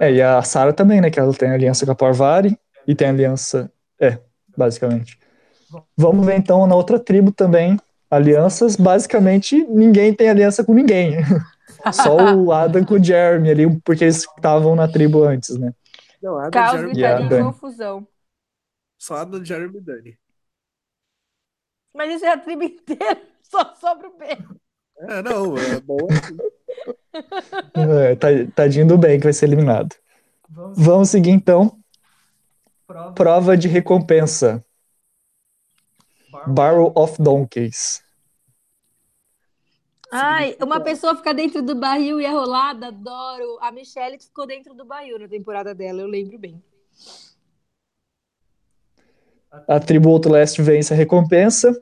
[0.01, 1.09] É, e a Sarah também, né?
[1.09, 3.71] Que ela tem aliança com a Parvari e tem aliança.
[3.97, 4.19] É,
[4.57, 5.17] basicamente.
[5.95, 7.79] Vamos ver então na outra tribo também.
[8.11, 11.19] Alianças, basicamente, ninguém tem aliança com ninguém.
[11.93, 15.73] Só o Adam com o Jeremy ali, porque eles estavam na tribo antes, né?
[16.23, 17.43] Não, Adam, Caos, Jeremy, gritaria e Dani.
[17.43, 18.07] confusão.
[18.97, 20.19] só Adam, Jeremy e Dani.
[21.93, 24.25] Mas isso é a tribo inteira, só sobra o B.
[24.97, 26.37] É, não, é bom assim.
[27.75, 29.95] É, tá- tadinho do bem que vai ser eliminado.
[30.49, 31.77] Vamos Vamos seguir então.
[32.87, 33.13] prova.
[33.13, 34.63] Prova de recompensa.
[36.47, 38.02] Barrel of Donkeys.
[40.15, 43.57] Ai, uma pessoa fica dentro do barril e é rolada, adoro.
[43.59, 46.61] A Michelle ficou dentro do barril na temporada dela, eu lembro bem.
[49.67, 51.81] A tribo Outlast vence a recompensa.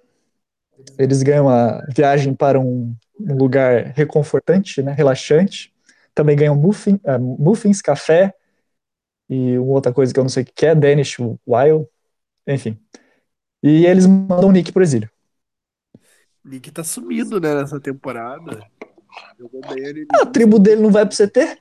[0.97, 5.73] Eles ganham a viagem para um, um lugar reconfortante, né, relaxante.
[6.15, 8.33] Também ganham muffin, ah, muffins, café
[9.29, 11.85] e uma outra coisa que eu não sei o que é, Danish Wild,
[12.47, 12.79] enfim.
[13.61, 15.09] E eles mandam o Nick pro exílio.
[16.43, 18.65] Nick tá sumido, né, nessa temporada.
[19.75, 20.07] Ele.
[20.13, 21.59] A tribo dele não vai pro CT?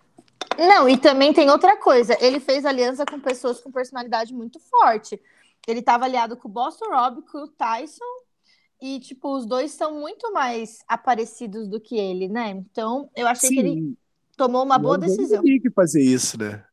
[0.59, 2.17] Não, e também tem outra coisa.
[2.21, 5.21] Ele fez aliança com pessoas com personalidade muito forte.
[5.67, 8.05] Ele estava aliado com o Boston Rob, com o Tyson.
[8.81, 12.49] E, tipo, os dois são muito mais aparecidos do que ele, né?
[12.51, 13.97] Então, eu achei que ele Sim,
[14.37, 15.41] tomou uma boa não vamos decisão.
[15.41, 16.65] o Nick fazer isso, né?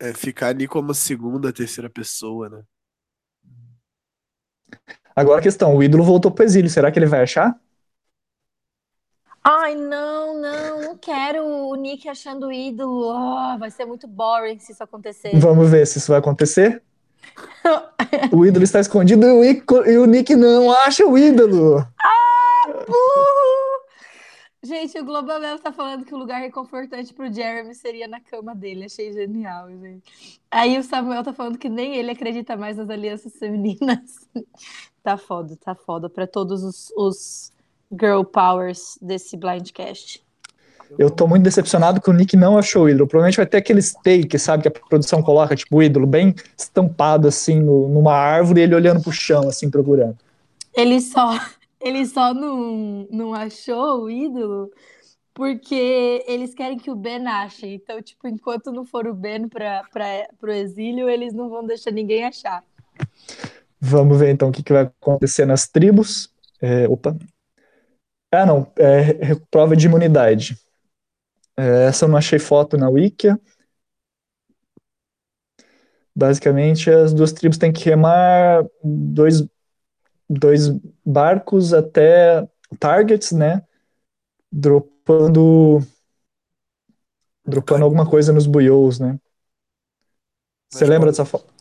[0.00, 2.64] É ficar ali como segunda, terceira pessoa, né?
[5.16, 7.56] Agora a questão, o ídolo voltou pro exílio, será que ele vai achar?
[9.46, 13.10] Ai, não, não, não quero o Nick achando o ídolo.
[13.10, 15.38] Ah, vai ser muito boring se isso acontecer.
[15.38, 16.82] Vamos ver se isso vai acontecer.
[18.32, 21.86] O ídolo está escondido e o, Nick não acha o ídolo.
[22.66, 23.63] Burro!
[24.64, 28.86] Gente, o Global tá falando que o lugar reconfortante pro Jeremy seria na cama dele.
[28.86, 30.40] Achei genial, gente.
[30.50, 34.26] Aí o Samuel tá falando que nem ele acredita mais nas alianças femininas.
[35.02, 37.52] Tá foda, tá foda pra todos os, os
[37.92, 40.24] girl powers desse blindcast.
[40.98, 43.06] Eu tô muito decepcionado que o Nick não achou o ídolo.
[43.06, 47.28] Provavelmente vai ter aqueles take, sabe, que a produção coloca, tipo, o ídolo bem estampado,
[47.28, 50.16] assim, no- numa árvore, e ele olhando pro chão, assim, procurando.
[50.74, 51.38] Ele só,
[51.84, 54.70] ele só não, não achou o ídolo
[55.34, 57.66] porque eles querem que o Ben ache.
[57.66, 59.84] Então, tipo, enquanto não for o Ben para
[60.38, 62.64] pro exílio, eles não vão deixar ninguém achar.
[63.80, 66.30] Vamos ver, então, o que, que vai acontecer nas tribos.
[66.60, 67.16] É, opa.
[68.32, 68.70] Ah, não.
[68.76, 70.58] É, re- prova de imunidade.
[71.56, 73.38] É, essa eu não achei foto na Wikia.
[76.16, 79.44] Basicamente, as duas tribos têm que remar dois,
[80.28, 80.68] dois
[81.04, 82.48] barcos até
[82.78, 83.62] targets, né?
[84.50, 85.80] Dropando,
[87.44, 89.18] dropando alguma coisa nos buiôs, né?
[90.70, 91.52] Você lembra dessa foto?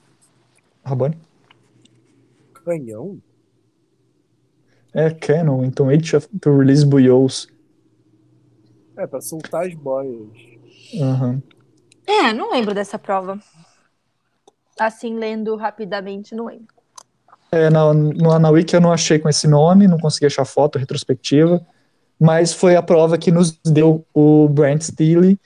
[0.83, 1.17] Rabone?
[2.53, 3.21] Canhão?
[4.93, 7.47] É, Canon, então each of to release buiôs.
[8.95, 10.29] É, pra soltar as boias.
[11.01, 11.41] Aham.
[12.05, 13.39] É, não lembro dessa prova.
[14.79, 16.73] Assim, lendo rapidamente, não lembro.
[17.53, 20.79] É, na, na, na Wiki eu não achei com esse nome, não consegui achar foto
[20.79, 21.63] retrospectiva,
[22.19, 25.39] mas foi a prova que nos deu o Brent Steele.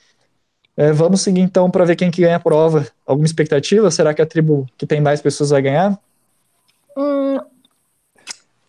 [0.74, 2.86] É, vamos seguir então para ver quem que ganha a prova.
[3.04, 3.90] Alguma expectativa?
[3.90, 6.00] Será que a tribo que tem mais pessoas vai ganhar?
[6.96, 7.36] Hum,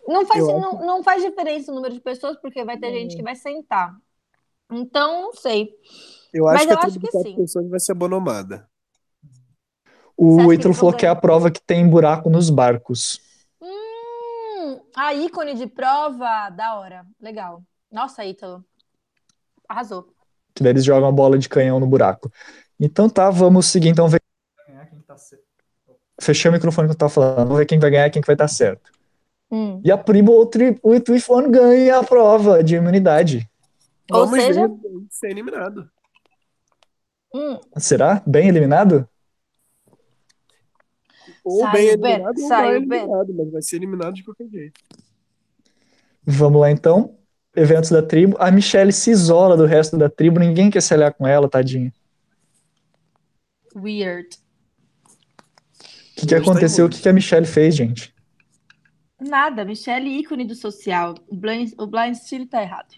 [0.06, 3.24] não, faz, não, não faz diferença o número de pessoas, porque vai ter gente que
[3.24, 3.95] vai sentar.
[4.70, 5.70] Então, não sei.
[6.34, 7.38] Eu Mas acho que eu a acho tribo de que quatro sim.
[7.38, 8.20] pessoas vai ser acha
[10.18, 13.28] O Ítalo falou que é a prova que tem buraco nos barcos.
[14.95, 17.06] A ícone de prova, da hora.
[17.22, 17.64] Legal.
[17.91, 18.64] Nossa, Ítalo.
[19.68, 20.14] Arrasou.
[20.53, 22.31] Que daí eles jogam a bola de canhão no buraco.
[22.80, 24.07] Então tá, vamos seguir então.
[24.07, 24.22] ver-
[24.68, 25.43] ganhar quem tá certo.
[26.22, 27.38] Fechei o microfone que eu tava falando.
[27.38, 28.91] Vamos ver quem vai ganhar e quem que vai estar certo.
[29.51, 29.81] Hum.
[29.84, 33.49] E a primo, o, tri, o Twifone ganha a prova de imunidade.
[34.11, 34.77] Ou Vamos seja- ver
[35.10, 35.89] ser eliminado.
[37.34, 37.60] Hum.
[37.77, 38.22] Será?
[38.26, 39.07] Bem eliminado?
[41.50, 44.80] Ou Saiu bem eliminado ou saiu mal eliminado, mas vai ser eliminado de qualquer jeito.
[46.24, 47.18] Vamos lá então.
[47.56, 48.38] Eventos da tribo.
[48.40, 51.92] A Michelle se isola do resto da tribo, ninguém quer se aliar com ela, tadinha.
[53.76, 54.38] Weird.
[56.12, 56.86] O que, que aconteceu?
[56.86, 58.14] O que, que a Michelle fez, gente?
[59.20, 61.16] Nada, Michelle, ícone do social.
[61.28, 62.96] O Blind, o Blind Steel tá errado.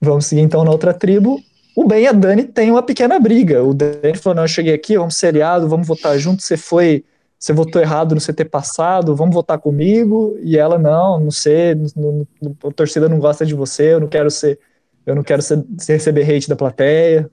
[0.00, 1.40] Vamos seguir então na outra tribo.
[1.78, 3.62] O Ben e a Dani têm uma pequena briga.
[3.62, 6.42] O Dani falou: Não, eu cheguei aqui, vamos seriado, vamos votar junto.
[6.42, 7.04] Você foi,
[7.38, 10.36] você votou errado no CT passado, vamos votar comigo.
[10.42, 14.08] E ela: Não, não sei, não- não- a torcida não gosta de você, eu não
[14.08, 14.58] quero ser,
[15.06, 17.30] eu não quero ser, ser- receber hate da plateia.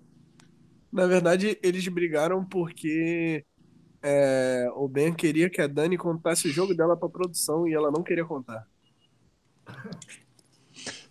[0.93, 3.43] Na verdade, eles brigaram porque
[4.03, 7.89] é, o Ben queria que a Dani contasse o jogo dela pra produção e ela
[7.89, 8.63] não queria contar.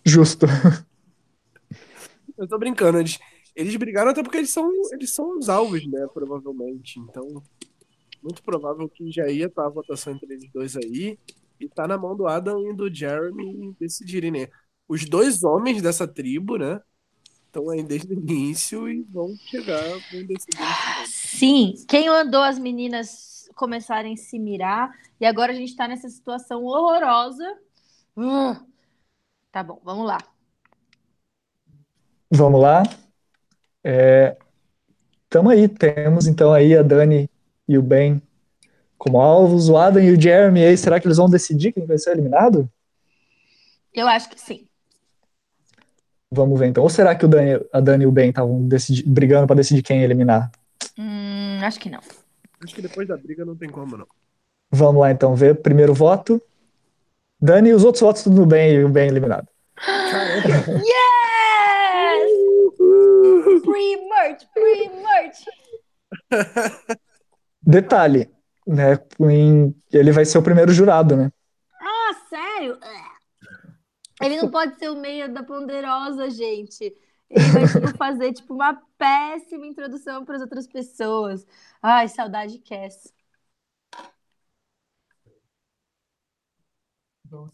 [0.05, 0.47] Justo.
[2.37, 3.19] Eu tô brincando, eles,
[3.55, 6.07] eles brigaram até porque eles são, eles são os alvos, né?
[6.13, 6.99] Provavelmente.
[6.99, 7.43] Então,
[8.23, 11.19] muito provável que já ia estar a votação entre eles dois aí.
[11.61, 14.49] E tá na mão do Adam e do Jeremy decidirem, né?
[14.89, 16.81] Os dois homens dessa tribo, né?
[17.47, 19.81] Estão aí desde o início e vão chegar,
[20.11, 20.59] vão decidir.
[21.07, 24.91] Sim, quem mandou as meninas começarem a se mirar
[25.21, 27.45] e agora a gente tá nessa situação horrorosa.
[28.17, 28.57] Uh,
[29.53, 30.19] tá bom, vamos lá.
[32.35, 32.83] Vamos lá.
[33.85, 34.37] É,
[35.31, 37.31] tamo aí, temos então aí a Dani
[37.69, 38.21] e o Ben
[38.99, 41.97] como alvos, o Adam e o Jeremy aí, será que eles vão decidir quem vai
[41.97, 42.69] ser eliminado?
[43.93, 44.67] Eu acho que sim.
[46.29, 46.83] Vamos ver então.
[46.83, 48.69] Ou será que o Dani, a Dani e o Ben estavam
[49.07, 50.51] brigando para decidir quem eliminar?
[50.99, 52.01] Hum, acho que não.
[52.65, 54.07] Acho que depois da briga não tem como, não.
[54.73, 55.55] Vamos lá então ver.
[55.57, 56.43] Primeiro voto.
[57.41, 59.47] Dani e os outros votos tudo bem e o Ben eliminado.
[60.67, 61.24] Yes!
[63.65, 65.45] Free merch, free merch.
[67.63, 68.31] Detalhe,
[68.67, 68.99] né?
[69.21, 71.33] em- ele vai ser o primeiro jurado, né?
[71.81, 72.79] Ah, sério?
[74.23, 76.95] Ele não pode ser o meio da ponderosa, gente.
[77.29, 81.47] Ele vai tipo, fazer tipo uma péssima introdução para as outras pessoas.
[81.83, 83.13] Ai, saudade Cass.
[87.27, 87.49] Então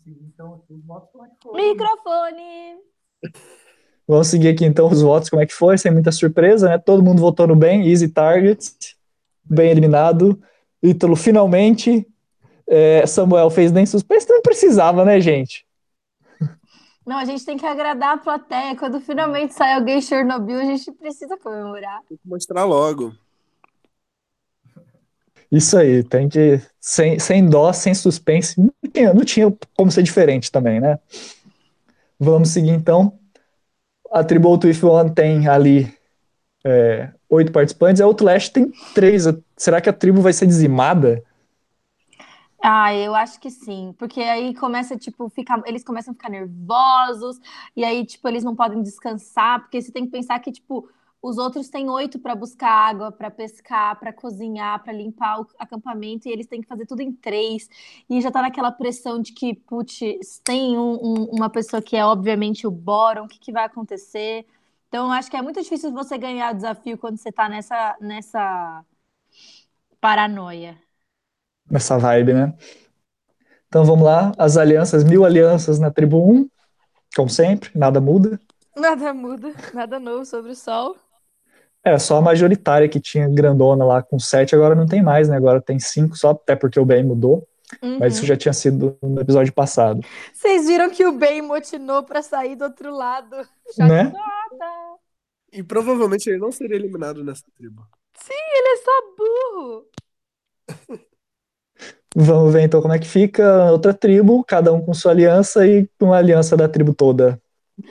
[0.54, 1.62] é que foi.
[1.62, 2.80] Microfone.
[4.10, 6.78] Vamos seguir aqui então os votos, como é que foi, sem muita surpresa, né?
[6.78, 8.96] Todo mundo votou no Ben, easy target,
[9.44, 10.42] bem eliminado.
[10.82, 12.04] Ítalo finalmente.
[12.66, 15.64] É, Samuel fez nem suspense, não precisava, né, gente?
[17.06, 18.74] Não, a gente tem que agradar a plateia.
[18.74, 22.00] Quando finalmente sai alguém em Chernobyl, a gente precisa comemorar.
[22.08, 23.14] Tem que mostrar logo.
[25.52, 26.60] Isso aí, tem que.
[26.80, 28.60] Sem, sem dó, sem suspense.
[28.60, 30.98] Não tinha, não tinha como ser diferente também, né?
[32.18, 33.19] Vamos seguir então.
[34.12, 35.92] A Tribal If One tem ali
[36.64, 39.24] é, oito participantes, a Outlast tem três.
[39.56, 41.22] Será que a tribo vai ser dizimada?
[42.62, 47.40] Ah, eu acho que sim, porque aí começa, tipo, ficar, eles começam a ficar nervosos,
[47.74, 50.86] e aí, tipo, eles não podem descansar, porque você tem que pensar que, tipo,
[51.22, 56.28] os outros têm oito para buscar água, para pescar, para cozinhar, para limpar o acampamento,
[56.28, 57.68] e eles têm que fazer tudo em três,
[58.08, 60.00] e já tá naquela pressão de que, putz,
[60.44, 64.46] tem um- um- uma pessoa que é obviamente o Boron, o que, que vai acontecer?
[64.88, 67.96] Então, eu acho que é muito difícil você ganhar o desafio quando você tá nessa,
[68.00, 68.84] nessa
[70.00, 70.74] paranoia.
[71.70, 72.54] Nessa vibe, né?
[73.68, 74.32] Então vamos lá.
[74.38, 76.48] As alianças, mil alianças na tribo 1,
[77.16, 78.40] como sempre, nada muda.
[78.76, 80.96] Nada muda, nada novo sobre o sol.
[81.84, 85.36] É, só a majoritária que tinha grandona lá com sete, agora não tem mais, né?
[85.36, 87.46] Agora tem cinco só, até porque o bem mudou.
[87.98, 90.00] Mas isso já tinha sido no episódio passado.
[90.32, 93.36] Vocês viram que o Ben motinou pra sair do outro lado.
[93.78, 94.12] Né?
[95.52, 97.86] E provavelmente ele não seria eliminado nessa tribo.
[98.28, 99.86] Ele é só burro.
[102.16, 105.88] Vamos ver então como é que fica outra tribo, cada um com sua aliança e
[105.98, 107.40] com a aliança da tribo toda,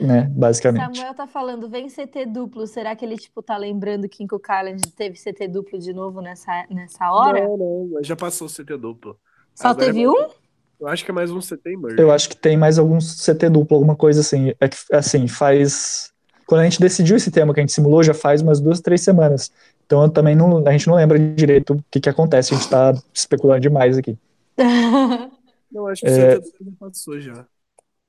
[0.00, 0.22] né?
[0.30, 0.96] Basicamente.
[0.96, 2.66] Samuel tá falando, vem CT duplo.
[2.66, 6.66] Será que ele, tipo, tá lembrando que o Carland teve CT duplo de novo nessa,
[6.70, 7.42] nessa hora?
[7.44, 9.16] Não, não, mas já passou o CT duplo.
[9.54, 10.12] Só Agora teve é um?
[10.12, 10.32] mais-
[10.80, 12.00] Eu acho que é mais um CT e merge.
[12.00, 14.54] Eu acho que tem mais alguns CT duplo, alguma coisa assim.
[14.60, 16.10] É que, assim, faz.
[16.46, 19.02] Quando a gente decidiu esse tema que a gente simulou, já faz umas duas, três
[19.02, 19.52] semanas.
[19.86, 22.54] Então eu também não, a gente não lembra direito o que, que acontece.
[22.54, 24.16] A gente tá especulando demais aqui.
[25.70, 26.36] Não, acho que o É.
[26.36, 27.46] CT duplo já passou já.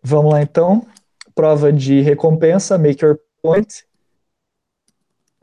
[0.03, 0.85] Vamos lá então.
[1.33, 3.85] Prova de recompensa, make your point.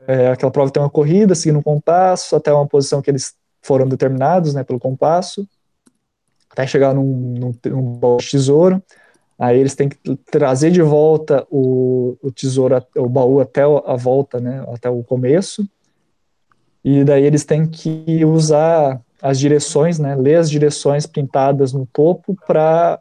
[0.07, 3.87] É, aquela prova tem uma corrida, seguindo um compasso, até uma posição que eles foram
[3.87, 5.47] determinados, né, pelo compasso,
[6.49, 8.81] até chegar num, num, num tesouro.
[9.37, 9.97] Aí eles têm que
[10.29, 15.67] trazer de volta o, o tesouro, o baú até a volta, né, até o começo.
[16.83, 22.35] E daí eles têm que usar as direções, né, ler as direções pintadas no topo
[22.47, 22.99] para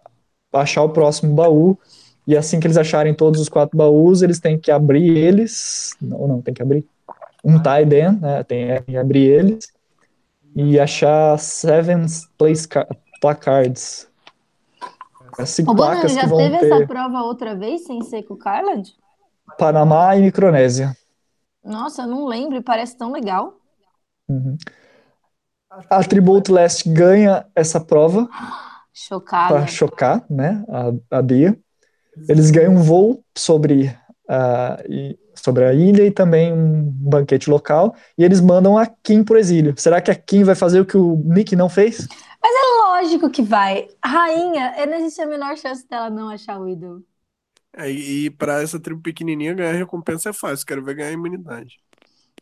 [0.53, 1.79] achar o próximo baú.
[2.29, 5.97] E assim que eles acharem todos os quatro baús, eles têm que abrir eles.
[6.01, 6.87] Não, não, tem que abrir.
[7.45, 8.45] Um tie then, né?
[8.45, 9.73] Tem que abrir eles.
[10.55, 12.07] E achar seven
[12.39, 12.87] place ca-
[13.21, 14.09] placards.
[15.39, 18.03] As cinco O Bonano placas já que vão teve ter essa prova outra vez sem
[18.03, 18.95] ser com o Carland?
[19.59, 20.97] Panamá e Micronésia.
[21.63, 23.61] Nossa, eu não lembro e parece tão legal.
[24.29, 24.59] Uhum.
[25.91, 28.29] A tribo Outlast ganha essa prova
[28.93, 29.59] Chocada.
[29.59, 30.65] para chocar, né,
[31.11, 31.59] a, a Bia.
[32.29, 33.95] Eles ganham um voo sobre
[34.29, 37.95] a, e- sobre a ilha e também um banquete local.
[38.17, 39.75] E eles mandam a Kim pro exílio.
[39.77, 42.07] Será que a Kim vai fazer o que o Nick não fez?
[42.99, 43.87] Lógico que vai.
[44.05, 47.05] Rainha, não existe a menor chance dela não achar o ídolo.
[47.77, 50.67] É, e pra essa tribo pequenininha ganhar recompensa é fácil.
[50.67, 51.77] Quero ver ganhar imunidade.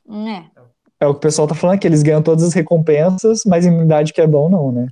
[0.08, 0.50] É.
[0.98, 4.14] É o que o pessoal tá falando, que eles ganham todas as recompensas, mas imunidade
[4.14, 4.88] que é bom não, né?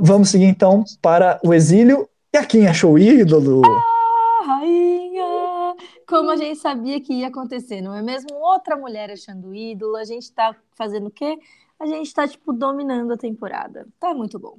[0.00, 2.08] Vamos seguir então para o exílio.
[2.32, 3.62] E a Kim achou o ídolo?
[3.64, 5.76] Ah, rainha!
[6.06, 8.28] Como a gente sabia que ia acontecer, não é mesmo?
[8.34, 9.96] Outra mulher achando o ídolo.
[9.96, 11.38] A gente tá fazendo o quê?
[11.80, 13.86] A gente tá, tipo, dominando a temporada.
[13.98, 14.58] Tá muito bom.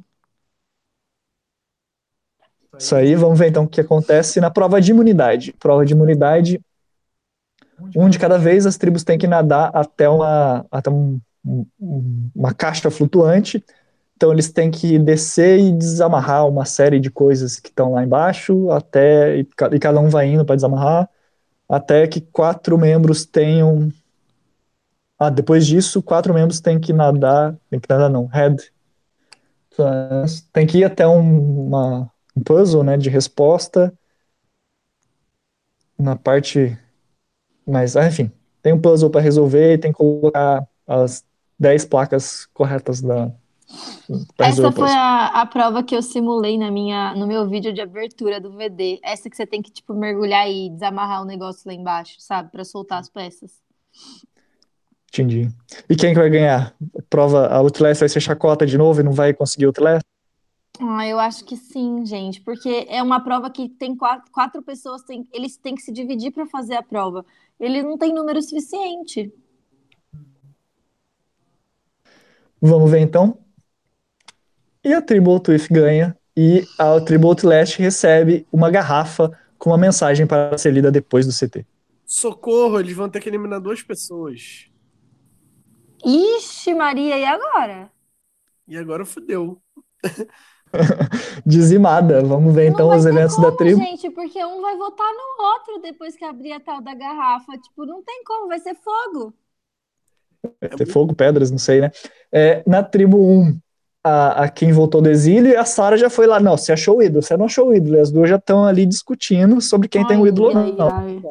[2.77, 5.53] Isso aí, vamos ver então o que acontece na prova de imunidade.
[5.53, 6.61] Prova de imunidade,
[7.95, 12.53] um de cada vez, as tribos têm que nadar até uma, até um- um- uma
[12.53, 13.63] caixa flutuante.
[14.17, 18.71] Então eles têm que descer e desamarrar uma série de coisas que estão lá embaixo,
[18.71, 21.07] até e, ca- cada um vai indo para desamarrar,
[21.69, 23.89] até que quatro membros tenham.
[25.19, 28.71] Ah, depois disso, quatro membros têm que nadar, tem que nadar não, head.
[30.51, 33.93] Tem que ir até um, uma, um puzzle, né, de resposta
[35.97, 36.77] na parte
[37.65, 38.31] mas ah, enfim,
[38.61, 41.25] tem um puzzle para resolver e tem que colocar as
[41.59, 43.31] 10 placas corretas da
[44.35, 47.81] para Essa foi a, a prova que eu simulei na minha, no meu vídeo de
[47.81, 48.99] abertura do VD.
[49.03, 52.49] Essa que você tem que, tipo, mergulhar e desamarrar o negócio lá embaixo, sabe?
[52.51, 53.61] Pra soltar as peças.
[55.09, 55.49] Entendi.
[55.89, 56.75] E quem que vai ganhar?
[57.09, 60.05] Prova, a Outlast vai ser chacota de novo e não vai conseguir Outlast?
[60.79, 65.01] Ah, eu acho que sim, gente, porque é uma prova que tem quatro, quatro pessoas,
[65.01, 67.25] tem, eles têm que se dividir para fazer a prova.
[67.59, 69.33] Ele não tem número suficiente.
[72.61, 73.39] Vamos ver então.
[74.87, 80.25] E a tribo Outwith ganha e a tribo Outlast recebe uma garrafa com uma mensagem
[80.25, 81.65] para ser lida depois do CT.
[82.05, 84.71] Socorro, eles vão ter que eliminar duas pessoas.
[86.05, 87.91] Ixi, Maria, e agora?
[88.65, 89.61] E agora fudeu.
[91.45, 92.23] Dizimada.
[92.23, 93.81] Vamos ver então não vai os eventos como, da tribo.
[93.81, 97.57] gente, porque um vai votar no outro depois que abrir a tal da garrafa.
[97.57, 99.33] Tipo, não tem como, vai ser fogo.
[100.61, 101.91] Vai ter fogo, pedras, não sei, né?
[102.31, 103.59] É, na tribo 1,
[104.07, 106.39] a, a quem voltou do exílio e a Sara já foi lá.
[106.39, 107.97] Não, você achou o ídolo, você não achou o ídolo.
[107.97, 110.71] E as duas já estão ali discutindo sobre quem tem o Ai, ídolo ou ai,
[110.77, 110.89] não.
[110.89, 111.21] ai.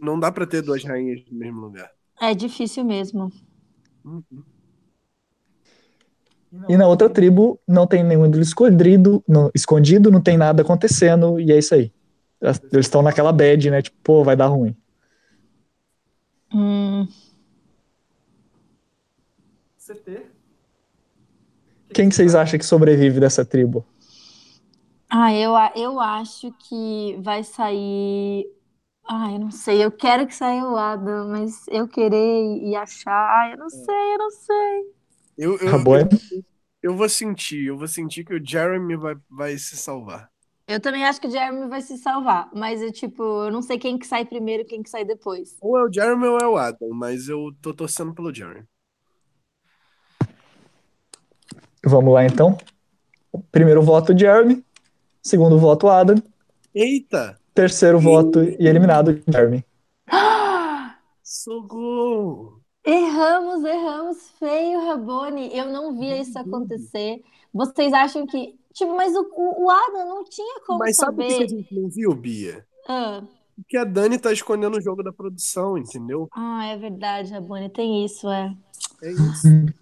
[0.00, 1.90] Não dá pra ter duas rainhas no mesmo lugar.
[2.20, 3.30] É difícil mesmo.
[4.04, 4.42] Uhum.
[6.68, 11.40] E na outra tribo não tem nenhum ídolo escondido, não, escondido, não tem nada acontecendo,
[11.40, 11.90] e é isso aí.
[12.40, 13.80] Eles estão naquela bad, né?
[13.80, 14.76] Tipo, pô, vai dar ruim.
[16.52, 17.08] Hum,
[19.78, 20.31] CT.
[21.92, 23.86] Quem que vocês acham que sobrevive dessa tribo?
[25.08, 28.46] Ah, eu, eu acho que vai sair.
[29.08, 29.84] Ah, eu não sei.
[29.84, 33.12] Eu quero que saia o Adam, mas eu querer e achar.
[33.12, 34.94] Ah, eu não sei, eu não sei.
[35.36, 36.08] Eu, eu, Tá bom, é?
[36.82, 40.30] eu vou sentir, eu vou sentir que o Jeremy vai, vai se salvar.
[40.66, 43.78] Eu também acho que o Jeremy vai se salvar, mas eu, tipo, eu não sei
[43.78, 45.60] quem que sai primeiro e quem que sai depois.
[45.60, 48.66] Ou é o Jeremy ou é o Adam, mas eu tô torcendo pelo Jeremy.
[51.84, 52.56] Vamos lá então.
[53.50, 54.64] Primeiro voto, Jeremy.
[55.22, 56.16] Segundo voto, Adam.
[56.74, 57.38] Eita!
[57.54, 59.64] Terceiro voto e eliminado, Jeremy.
[61.22, 62.60] Socorro!
[62.84, 65.56] Erramos, erramos feio, Rabone.
[65.56, 67.20] Eu não via isso acontecer.
[67.52, 68.54] Vocês acham que.
[68.74, 71.48] Tipo, mas o, o, o Adam não tinha como Mas sabe o que a saber.
[71.48, 72.66] gente não viu, Bia?
[72.88, 73.22] Ah,
[73.68, 76.26] Que a Dani tá escondendo o jogo da produção, entendeu?
[76.32, 78.52] ah, é verdade, Rabone, tem isso, é.
[79.02, 79.48] É isso.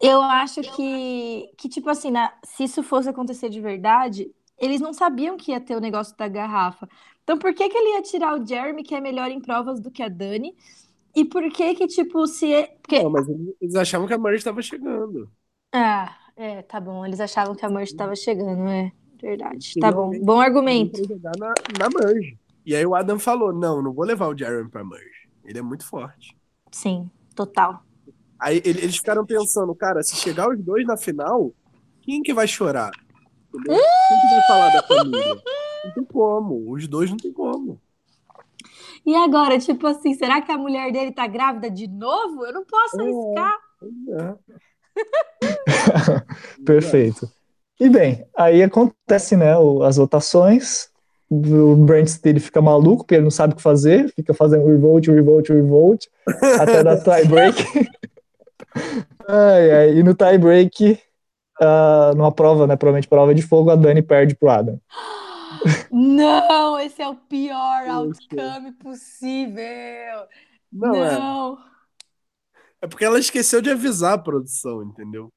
[0.00, 4.92] Eu acho que, que tipo assim, na- se isso fosse acontecer de verdade, eles não
[4.92, 6.88] sabiam que ia ter o negócio da garrafa.
[7.22, 9.90] Então, por que que ele ia tirar o Jeremy, que é melhor em provas do
[9.90, 10.54] que a Dani?
[11.16, 12.52] E por que que, tipo, se...
[12.54, 12.96] é- Porque...
[12.98, 13.26] Não, mas
[13.60, 15.30] eles achavam que a Murray estava chegando.
[15.72, 17.04] Ah, é, tá bom.
[17.04, 19.76] Eles achavam que a Merge estava chegando, é verdade.
[19.78, 21.00] Tá bom, bom argumento.
[21.38, 22.38] Na, na Merge.
[22.64, 25.28] E aí o Adam falou: não, não vou levar o Jeremy pra Merge.
[25.44, 26.36] Ele é muito forte.
[26.70, 27.83] Sim, total.
[28.44, 31.50] Aí ele- eles ficaram pensando, cara, se chegar os dois na final,
[32.02, 32.90] quem que vai chorar?
[33.54, 33.80] Entendeu?
[34.08, 35.42] Quem que vai falar da família?
[35.86, 36.70] Não tem como.
[36.72, 37.80] Os dois não tem como.
[39.06, 42.44] E agora, tipo assim, será que a mulher dele tá grávida de novo?
[42.44, 43.02] Eu não posso É.
[43.04, 43.54] arriscar.
[43.80, 44.34] Pois é.
[46.64, 47.28] Perfeito.
[47.80, 49.52] E bem, aí acontece, né,
[49.86, 50.88] as votações,
[51.30, 55.06] o Brent Steele fica maluco, porque ele não sabe o que fazer, fica fazendo revolt,
[55.08, 56.06] revolt, revolt,
[56.60, 57.56] até dar tie break.
[59.28, 61.00] ai, ai, e no tie break,
[61.60, 64.80] ah, numa prova, né, provavelmente prova de fogo, a Dani perde pro Adam.
[65.90, 70.26] Não, esse é o pior outcome possível.
[70.72, 71.18] Não, é.
[71.18, 71.58] Não.
[72.82, 75.32] É porque ela esqueceu de avisar a produção, entendeu?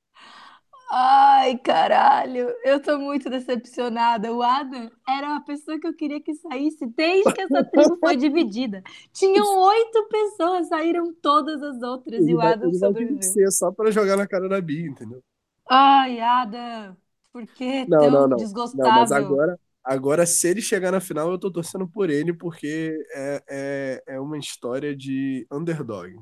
[0.90, 4.34] Ai, caralho, eu tô muito decepcionada.
[4.34, 8.16] O Adam era a pessoa que eu queria que saísse desde que essa tribo foi
[8.18, 8.82] dividida.
[9.12, 13.22] Tinham oito pessoas, saíram todas as outras e o Adam ele vai sobreviveu.
[13.22, 15.22] ser só pra jogar na cara da Bia, entendeu?
[15.70, 16.98] Ai, Adam,
[17.32, 18.50] por que Não, tão não, não.
[18.74, 19.12] Não, mas desgostável?
[19.12, 24.16] agora, agora, se ele chegar na final, eu tô torcendo por ele, porque é, é,
[24.16, 26.14] é uma história de underdog.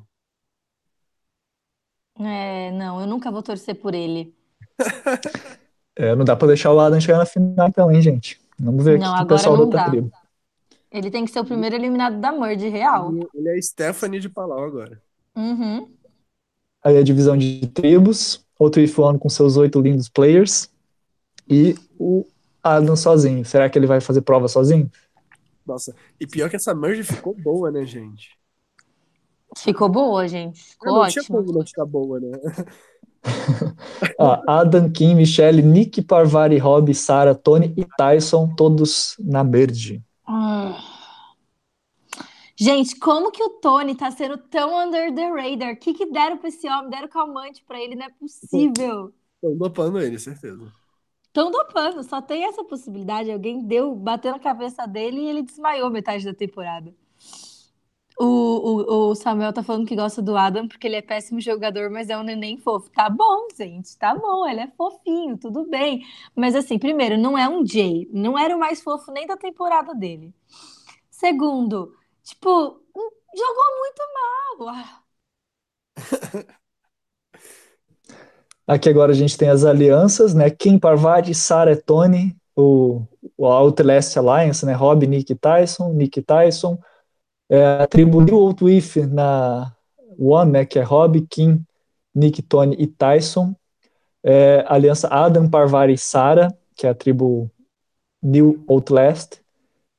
[2.20, 4.34] É, não, eu nunca vou torcer por ele.
[5.98, 8.38] É, não dá pra deixar o Adam chegar na final então, hein, gente?
[8.60, 9.90] Vamos ver Não, aqui que o agora pessoal não da outra dá.
[9.90, 10.12] tribo.
[10.92, 13.14] Ele tem que ser o primeiro eliminado da Merge real.
[13.34, 15.02] Ele, é Stephanie de Palau agora.
[15.36, 15.88] Uhum.
[16.84, 20.70] Aí a divisão de tribos, outro If One com seus oito lindos players
[21.50, 22.26] e o
[22.64, 23.46] Adam sozinho.
[23.46, 24.92] Será que ele vai fazer prova sozinho?
[25.66, 28.38] Nossa, e pior que essa merge ficou boa, né, gente?
[29.58, 30.62] Ficou boa, gente.
[30.62, 31.38] Ficou não tinha ótimo.
[31.38, 32.32] como não ficar boa, né?
[34.20, 40.02] Ah, Adam, Kim, Michelle, Nick, Parvari, Rob, Sarah, Tony e Tyson, todos na merge.
[40.26, 40.78] Ah.
[42.58, 45.74] Gente, como que o Tony tá sendo tão under the radar?
[45.74, 46.90] O que que deram pra esse homem?
[46.90, 47.96] Deram calmante pra ele?
[47.96, 49.14] Não é possível.
[49.42, 50.72] Tô dopando ele, certeza.
[51.34, 53.30] Tão dopando, só tem essa possibilidade.
[53.30, 56.94] Alguém deu, bateu na cabeça dele e ele desmaiou metade da temporada.
[58.18, 61.90] O, o, o Samuel tá falando que gosta do Adam porque ele é péssimo jogador,
[61.90, 62.90] mas é um neném fofo.
[62.92, 66.06] Tá bom, gente, tá bom, ele é fofinho, tudo bem.
[66.36, 69.94] Mas assim, primeiro, não é um Jay, não era o mais fofo nem da temporada
[69.94, 70.34] dele.
[71.12, 72.50] Segundo, tipo,
[72.96, 74.04] hum, jogou muito
[74.60, 74.70] mal.
[74.76, 75.04] Ah,
[78.68, 80.50] Aqui agora a gente tem as alianças, né?
[80.50, 83.02] Kim, Parvati, Sarah, Tony, o,
[83.38, 84.74] o Outlast Alliance, né?
[84.74, 86.78] Rob, Nick Tyson, Nick Tyson.
[87.50, 88.56] É, a tribo New
[89.12, 89.72] na
[90.18, 90.66] One, né?
[90.66, 91.64] Que é Rob, Kim,
[92.14, 93.56] Nick, Tony e Tyson.
[94.24, 97.52] É, aliança Adam, Parvari e Sarah, que é a tribo
[98.22, 99.40] New Outlast.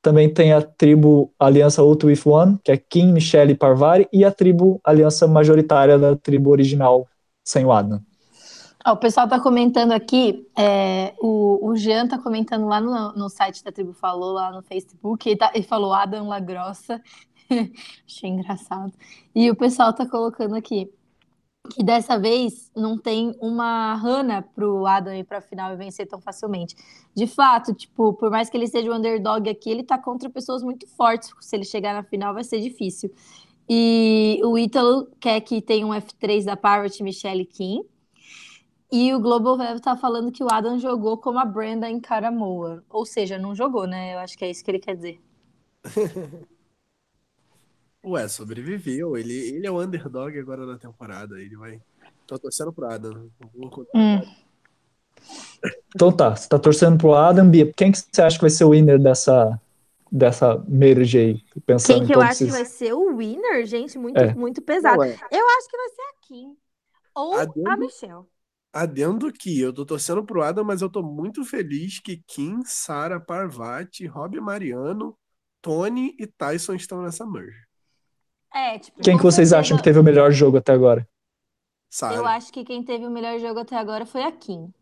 [0.02, 4.24] Também tem a tribo Aliança Out With One, que é Kim, Michelle e Parvari, e
[4.24, 7.08] a tribo Aliança Majoritária da tribo original,
[7.44, 8.00] sem o Adam.
[8.86, 13.28] Ó, o pessoal tá comentando aqui, é, o, o Jean tá comentando lá no, no
[13.28, 17.02] site da Tribo Falou, lá no Facebook, ele, tá- ele falou Adam La Grossa.
[18.06, 18.92] Achei engraçado.
[19.34, 20.90] E o pessoal tá colocando aqui
[21.66, 26.20] que dessa vez não tem uma Hannah pro Adam ir pra final e vencer tão
[26.20, 26.76] facilmente.
[27.14, 30.62] De fato, tipo, por mais que ele seja o underdog aqui, ele tá contra pessoas
[30.62, 31.32] muito fortes.
[31.40, 33.12] Se ele chegar na final, vai ser difícil.
[33.68, 37.84] E o Ítalo quer que tenha um F3 da Parrot Michelle Kim.
[38.90, 42.84] E o Global Web tá falando que o Adam jogou como a Brenda em Caramoa.
[42.88, 44.14] Ou seja, não jogou, né?
[44.14, 45.20] Eu acho que é isso que ele quer dizer.
[48.06, 49.16] Ué, sobreviveu.
[49.16, 51.40] Ele, ele é o underdog agora da temporada.
[51.40, 51.80] Ele vai.
[52.26, 53.28] Tô torcendo pro Adam.
[53.94, 54.20] Hum.
[55.94, 57.72] Então tá, você tá torcendo pro Adam, Bia.
[57.72, 59.60] Quem que você acha que vai ser o winner dessa,
[60.10, 61.42] dessa merge aí?
[61.64, 63.98] Pensando Quem em que eu acho que esses- vai ser o winner, gente?
[63.98, 64.34] Muito, É.
[64.34, 64.98] muito pesado.
[64.98, 65.18] Não, é.
[65.32, 66.56] Eu acho que vai ser a Kim.
[67.14, 68.24] Ou Adendo- a Michelle.
[68.72, 73.18] Adendo que eu tô torcendo pro Adam, mas eu tô muito feliz que Kim, Sara,
[73.18, 75.16] Parvati, Rob Mariano,
[75.62, 77.65] Tony e Tyson estão nessa merge.
[78.54, 81.00] É, tipo, Quem que vocês acham que teve o melhor jogo até agora?
[81.00, 81.06] Eu
[81.90, 82.28] Sara.
[82.30, 84.72] acho que quem teve o melhor jogo até agora foi a Kim.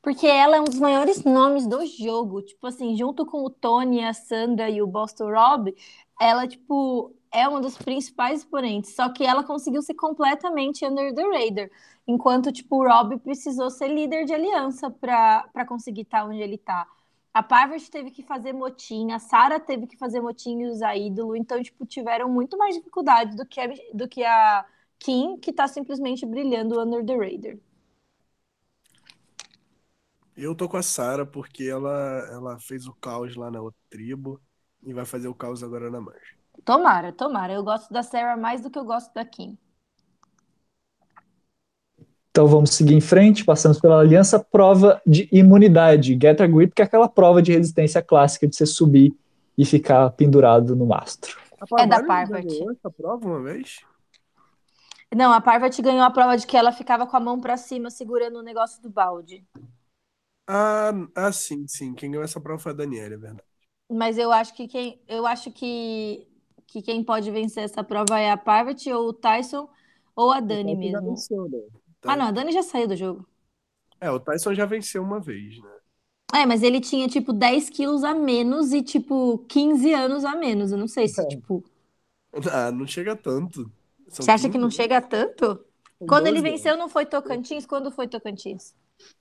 [0.00, 2.42] Porque ela é um dos maiores nomes do jogo.
[2.42, 5.74] Tipo assim, junto com o Tony, a Sandra e o Boston Rob,
[6.20, 8.94] ela, tipo, é uma dos principais exponentes.
[8.94, 11.70] Só que ela conseguiu ser completamente under the radar.
[12.06, 16.86] Enquanto, tipo, o Rob precisou ser líder de aliança pra conseguir estar onde ele tá.
[17.34, 21.34] A Parvati teve que fazer motim, a Sarah teve que fazer motim e usar ídolo.
[21.36, 24.66] Então, tipo, tiveram muito mais dificuldade do que a, do que a
[24.98, 27.58] Kim, que tá simplesmente brilhando under the radar.
[30.36, 31.90] Eu tô com a Sara porque ela,
[32.30, 34.40] ela fez o caos lá na outra tribo
[34.82, 36.36] e vai fazer o caos agora na merge.
[36.64, 37.52] Tomara, tomara.
[37.52, 39.56] Eu gosto da Sarah mais do que eu gosto da Kim.
[42.32, 46.80] Então vamos seguir em frente, passamos pela aliança, prova de imunidade, Get a Grip, que
[46.80, 49.14] é aquela prova de resistência clássica de você subir
[49.56, 51.38] e ficar pendurado no mastro.
[51.78, 53.80] É da Parvati essa prova uma vez?
[55.14, 57.90] Não, a Parvati ganhou a prova de que ela ficava com a mão pra cima
[57.90, 59.44] segurando o negócio do balde.
[60.48, 61.92] Ah, ah, sim, sim.
[61.92, 63.42] Quem ganhou essa prova foi a Daniela, é verdade.
[63.90, 66.26] Mas eu acho que quem, eu acho que,
[66.66, 69.68] que quem pode vencer essa prova é a Parvati ou o Tyson
[70.16, 71.10] ou a Dani mesmo.
[71.10, 71.58] venceu, né?
[72.04, 73.26] Ah, não, a Dani já saiu do jogo.
[74.00, 75.70] É, o Tyson já venceu uma vez, né?
[76.34, 80.72] É, mas ele tinha, tipo, 10 quilos a menos e, tipo, 15 anos a menos.
[80.72, 81.26] Eu não sei se, É.
[81.26, 81.62] tipo...
[82.50, 83.70] Ah, não chega tanto.
[84.08, 85.64] São Você acha que 15 não chega a tanto?
[86.06, 87.66] Quando ele 12 venceu, não foi Tocantins?
[87.66, 88.74] Quando foi Tocantins?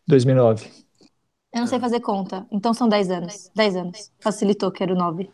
[0.07, 0.69] 2009.
[1.53, 1.81] Eu não sei É.
[1.81, 2.47] fazer conta.
[2.51, 3.49] Então são 10 anos.
[3.53, 4.11] 10 anos.
[4.19, 5.29] Facilitou, que era o 9.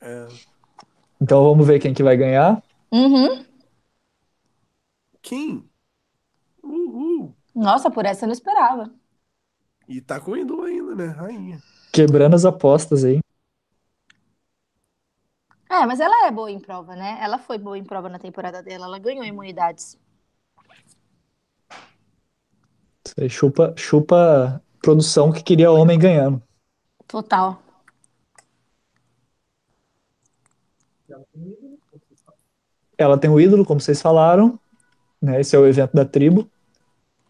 [0.00, 0.26] É.
[1.20, 2.62] Então vamos ver quem que vai ganhar.
[2.92, 3.44] Uhum.
[5.22, 5.69] Kim.
[6.70, 7.34] Uhul.
[7.54, 8.90] Nossa, por essa eu não esperava.
[9.88, 11.06] E tá com o ainda, né?
[11.06, 11.60] Rainha.
[11.92, 13.18] Quebrando as apostas aí.
[15.68, 17.18] É, mas ela é boa em prova, né?
[17.20, 18.86] Ela foi boa em prova na temporada dela.
[18.86, 19.98] Ela ganhou imunidades.
[23.04, 26.40] Isso aí chupa, chupa produção que queria homem ganhando.
[27.08, 27.60] Total.
[32.96, 34.60] Ela tem o ídolo, como vocês falaram,
[35.20, 35.40] né?
[35.40, 36.48] Esse é o evento da tribo.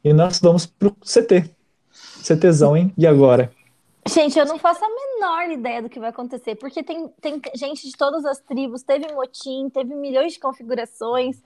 [0.03, 1.51] E nós vamos pro CT.
[1.93, 2.93] CTzão, hein?
[2.97, 3.53] E agora?
[4.09, 7.87] Gente, eu não faço a menor ideia do que vai acontecer, porque tem, tem gente
[7.87, 11.43] de todas as tribos, teve motim, teve milhões de configurações.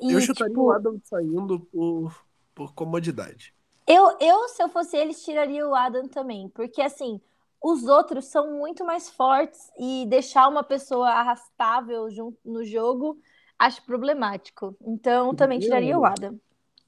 [0.00, 2.24] E, Eu chutaria tipo, o Adam saindo por,
[2.54, 3.54] por comodidade.
[3.86, 7.20] Eu, eu, se eu fosse eles, tiraria o Adam também, porque assim,
[7.62, 13.16] os outros são muito mais fortes e deixar uma pessoa arrastável junto no jogo
[13.58, 14.76] acho problemático.
[14.84, 16.38] Então, também tiraria o Adam.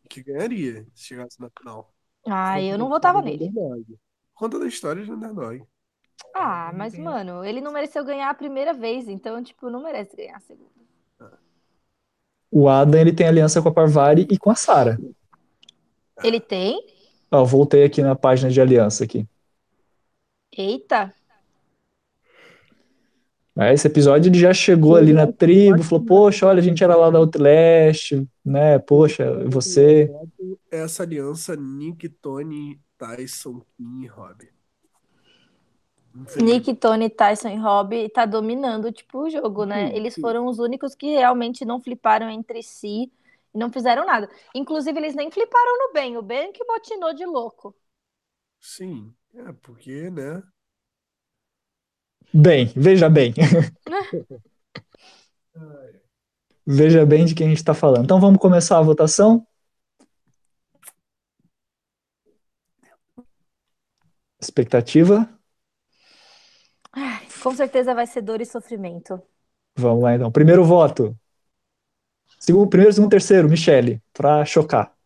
[0.08, 1.92] Que ganharia se chegasse na final.
[2.26, 3.50] Ah, eu não votava nele.
[4.34, 5.64] Conta da história de Underdog.
[6.34, 10.36] Ah, mas mano, ele não mereceu ganhar a primeira vez, então, tipo, não merece ganhar
[10.36, 10.70] a segunda.
[12.50, 14.98] O Adam, ele tem aliança com a Parvari e com a Sara.
[16.22, 16.80] Ele tem?
[17.30, 19.26] Ó, eu voltei aqui na página de aliança aqui.
[20.52, 21.00] Eita.
[23.56, 27.08] Esse episódio ele já chegou ali na tribo, falou, poxa, olha, a gente era lá
[27.08, 28.12] da Outlast,
[28.44, 28.78] né?
[28.80, 30.10] Poxa, você.
[30.70, 34.48] Essa aliança Nick, Tony, Tyson, Kim e Rob.
[36.40, 39.88] Nick, Tony, Tyson e Rob tá dominando, tipo, o jogo, né?
[39.90, 43.10] Sim, Eles foram os únicos que realmente não fliparam entre si
[43.52, 44.28] e não fizeram nada.
[44.54, 46.16] Inclusive, eles nem fliparam no Ben.
[46.16, 47.74] O Ben que botinou de louco.
[48.60, 50.42] Sim, é porque, né?
[52.34, 53.32] Bem, veja bem.
[56.66, 58.04] Veja bem de quem a gente está falando.
[58.04, 59.46] Então vamos começar a votação?
[64.40, 65.28] Expectativa?
[66.90, 69.22] Ai, com certeza vai ser dor e sofrimento.
[69.76, 70.32] Vamos lá então.
[70.32, 71.14] Primeiro voto.
[72.40, 74.96] Segundo, primeiro, segundo, terceiro, Michele, para chocar.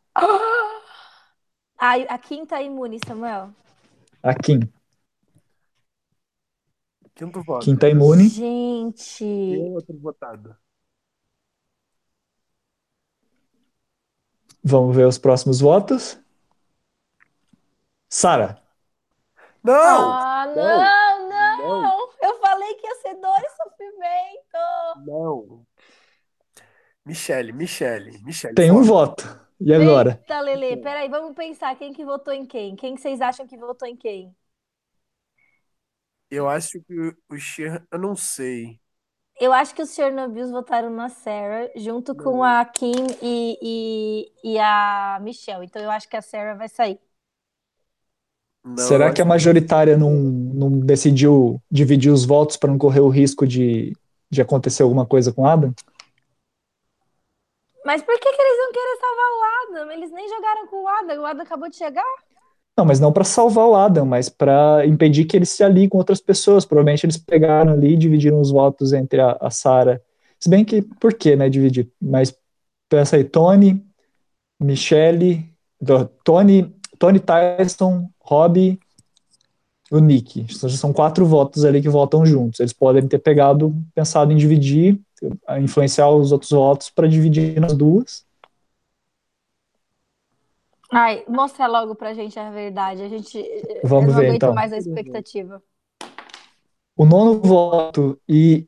[1.77, 3.51] Ai, a Kim tá imune, Samuel.
[4.23, 4.61] A Kim.
[7.19, 7.65] Quinto voto.
[7.65, 8.29] Kim tá imune.
[8.29, 9.25] Gente.
[9.25, 10.57] E outro votado.
[14.63, 16.17] Vamos ver os próximos votos.
[18.09, 18.63] Sara.
[19.65, 19.75] Não!
[19.75, 22.09] Ah, não, não, não.
[22.23, 25.05] Eu falei que ia ser dor e sofrimento.
[25.05, 25.67] Não.
[27.05, 28.55] Michele, Michele, Michele.
[28.55, 29.25] Tem um voto.
[29.61, 30.21] E agora?
[30.23, 32.77] Eita, Lele, peraí, vamos pensar quem que votou em quem?
[32.77, 34.33] Quem que vocês acham que votou em quem?
[36.31, 38.79] Eu acho que o Cher, eu não sei.
[39.41, 43.59] Eu acho que os Chernobyls votaram na Sarah, junto com a Kim e,
[44.43, 45.65] e, e a Michelle.
[45.65, 47.01] Então eu acho que a Sarah vai sair.
[48.65, 53.01] Não, Será que a acho majoritária não, não decidiu dividir os votos para não correr
[53.01, 53.97] o risco de,
[54.29, 55.73] de acontecer alguma coisa com Adam?
[57.85, 59.93] Mas por que, que eles não querem salvar o Adam?
[59.93, 61.23] Eles nem jogaram com o Adam.
[61.23, 62.05] O Adam acabou de chegar.
[62.79, 65.99] Não, mas não para salvar o Adam, mas para impedir que ele se alie com
[65.99, 66.65] outras pessoas.
[66.65, 70.01] Provavelmente eles pegaram ali e dividiram os votos entre a, a Sarah.
[70.39, 71.91] Se bem que, por que, né, dividir?
[72.01, 72.33] Mas
[72.89, 73.85] pensa aí, Tony,
[74.61, 75.45] Michelle,
[76.23, 78.79] Tony, Tony Tyson, Robbie,
[79.91, 80.47] o Nick.
[80.49, 82.61] Então, São quatro votos ali que votam juntos.
[82.61, 85.01] Eles podem ter pegado, pensado em dividir,
[85.61, 88.25] influenciar os outros votos para dividir nas duas.
[90.91, 93.03] Ai, mostra logo pra gente a verdade.
[93.03, 93.43] A gente.
[93.85, 94.55] Vamos eu não ver, aguento então.
[94.55, 95.63] mais a expectativa.
[96.97, 98.67] O nono voto e,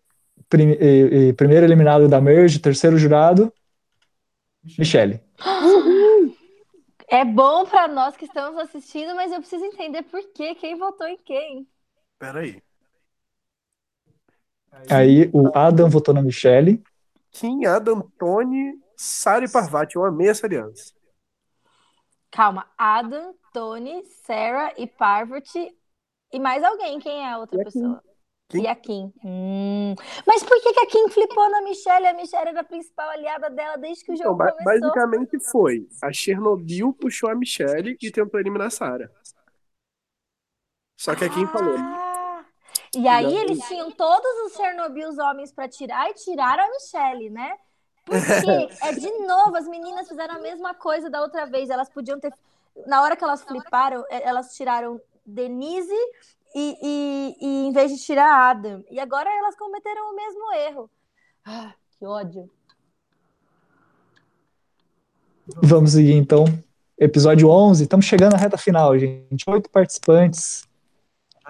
[0.49, 3.52] prim- e- e primeiro eliminado da Merge, terceiro jurado,
[4.78, 5.20] Michele.
[7.12, 11.08] É bom pra nós que estamos assistindo, mas eu preciso entender por quê, quem votou
[11.08, 11.66] em quem.
[12.20, 12.62] Peraí.
[14.89, 16.81] Aí o Adam votou na Michele.
[17.32, 20.92] Kim, Adam, Tony, Sara e Parvati, eu amei essa aliança.
[22.31, 25.76] Calma, Adam, Tony, Sarah e Parvati.
[26.33, 28.02] E mais alguém, quem é a outra E a pessoa?
[28.49, 28.62] Kim.
[28.62, 29.12] E a Kim.
[29.25, 29.94] Hum.
[30.26, 32.07] Mas por que, que a Kim flipou na Michelle?
[32.07, 34.65] A Michelle era a principal aliada dela desde que o Então, jogo ba- começou.
[34.65, 39.10] basicamente foi: a Chernobyl puxou a Michelle e tentou eliminar a Sarah.
[40.97, 42.44] Só que a Kim falou: Ah,
[42.97, 47.31] E aí eles tinham todos os Chernobyl os homens pra tirar e tiraram a Michelle,
[47.31, 47.57] né?
[48.05, 48.20] Porque
[48.83, 51.70] é de novo, as meninas fizeram a mesma coisa da outra vez.
[51.70, 52.33] Elas podiam ter.
[52.87, 55.93] Na hora que elas fliparam, eh, elas tiraram Denise
[56.55, 58.85] e, e, e em vez de tirar Adam.
[58.91, 60.91] E agora elas cometeram o mesmo erro.
[61.45, 62.51] Ah, que ódio.
[65.57, 66.45] Vamos seguir então.
[66.99, 69.49] Episódio 11, estamos chegando na reta final, gente.
[69.49, 70.69] Oito participantes.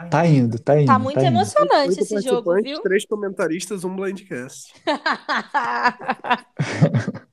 [0.09, 0.87] Tá indo, tá indo.
[0.87, 1.27] Tá muito indo.
[1.27, 2.81] emocionante oito esse jogo, viu?
[2.81, 4.73] três comentaristas, um blindcast.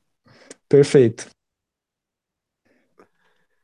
[0.68, 1.30] Perfeito.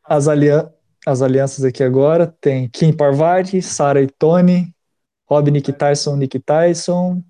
[0.03, 0.71] As, alian
[1.05, 4.73] as alianças aqui agora tem Kim Parvati, Sarah e Tony,
[5.29, 7.21] Rob, Nick Tyson, Nick Tyson,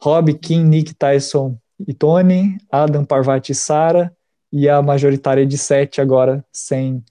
[0.00, 4.12] Rob, Kim, Nick Tyson e Tony, Adam, Parvati e Sarah,
[4.52, 7.04] e a majoritária de sete agora, sem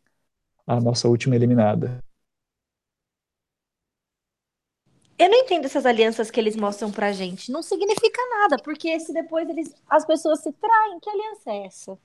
[0.65, 2.03] a nossa última eliminada.
[5.17, 7.51] Eu não entendo essas alianças que eles mostram pra gente.
[7.51, 11.97] Não significa nada, porque se depois eles, as pessoas se traem, que aliança é essa?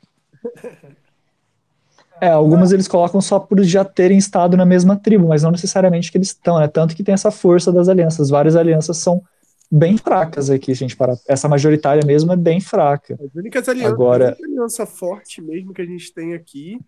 [2.21, 6.11] É, algumas eles colocam só por já terem estado na mesma tribo, mas não necessariamente
[6.11, 6.69] que eles estão, né?
[6.69, 8.31] Tanto que tem essa força das alianças.
[8.31, 9.23] Várias alianças são
[9.71, 10.97] bem fracas aqui, gente.
[10.97, 13.19] Para essa majoritária mesmo é bem fraca.
[13.21, 16.79] As únicas alianças, Agora- a única aliança forte mesmo que a gente tem aqui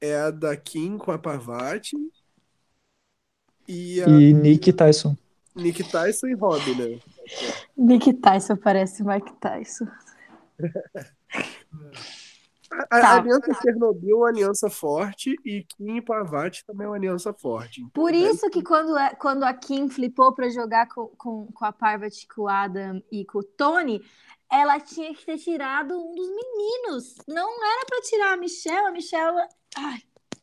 [0.00, 1.96] é a da Kim com a Parvati
[3.66, 5.16] e a E Nick Tyson.
[5.56, 6.98] Nick Tyson e Rob, né?
[7.76, 9.86] Nick Tyson parece Mike Tyson.
[12.72, 13.16] A, a Tá.
[13.18, 17.80] aliança Chernobyl é uma aliança forte e Kim e Parvati também é uma aliança forte.
[17.80, 21.64] Então, Por isso que quando, é- quando a Kim flipou pra jogar com, com, com
[21.64, 24.00] a Parvati, com o Adam e com o Tony,
[24.50, 27.16] ela tinha que ter tirado um dos meninos.
[27.26, 28.86] Não era pra tirar a Michelle.
[28.86, 29.36] A Michelle.
[29.76, 29.98] Ai,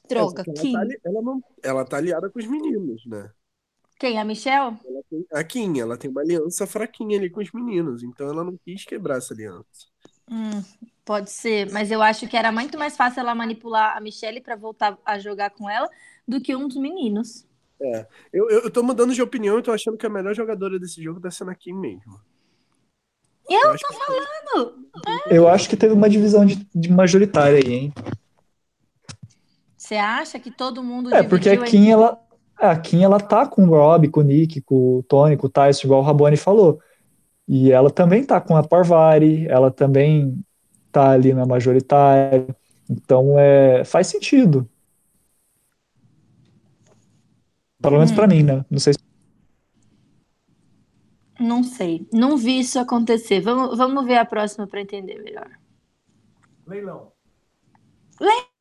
[0.10, 0.44] droga.
[0.46, 0.74] ela, Kim.
[0.74, 3.30] tá, ela, não, ela tá aliada com os meninos, né?
[4.00, 4.20] Quem?
[4.20, 4.78] A Michelle?
[4.86, 8.44] Ela tem- a Kim, ela tem uma aliança fraquinha ali com os meninos, então ela
[8.44, 9.66] não quis quebrar essa aliança.
[10.30, 10.64] Hum,
[11.06, 14.56] pode ser, mas eu acho que era muito mais fácil ela manipular a Michelle pra
[14.56, 15.90] voltar a jogar com ela
[16.28, 17.46] do que um dos meninos.
[18.34, 21.02] Eu, eu, eu tô mudando de opinião e tô achando que a melhor jogadora desse
[21.02, 22.20] jogo tá sendo a Kim mesmo.
[23.50, 24.90] Eu acho tô que- falando!
[25.30, 27.94] Eu acho que teve uma divisão de, de majoritária aí, hein?
[29.78, 32.20] Você acha que todo mundo É, porque a Kim, entre- ela,
[32.58, 35.50] a Kim, ela tá com o Rob, com o Nick, com o Tony, com o
[35.50, 36.80] Tyson, igual o Rabone falou.
[37.48, 40.44] E ela também tá com a Parvari, ela também
[40.92, 42.46] tá ali na majoritária.
[42.90, 44.68] Então, é, faz sentido.
[47.82, 48.16] Pelo menos Hum.
[48.16, 48.66] pra mim, né?
[48.70, 49.00] Não sei se
[51.40, 53.42] Não sei, não vi isso acontecer.
[53.42, 55.48] Vamos, vamos ver a próxima pra entender melhor.
[56.66, 57.12] Leilão.
[58.20, 58.57] o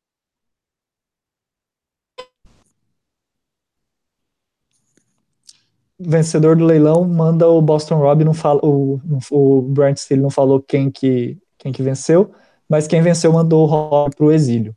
[5.99, 8.99] vencedor do leilão manda o Boston Rob, não fala, o,
[9.31, 12.31] o Brent Steele não falou quem que, quem que venceu,
[12.69, 14.75] mas quem venceu mandou o Rob pro exílio.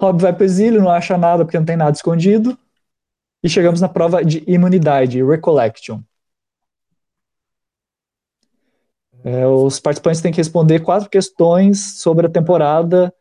[0.00, 2.58] Rob vai pro exílio, não acha nada porque não tem nada escondido.
[3.42, 6.00] E chegamos na prova de imunidade, Recollection.
[9.22, 13.12] É, os participantes têm que responder quatro questões sobre a temporada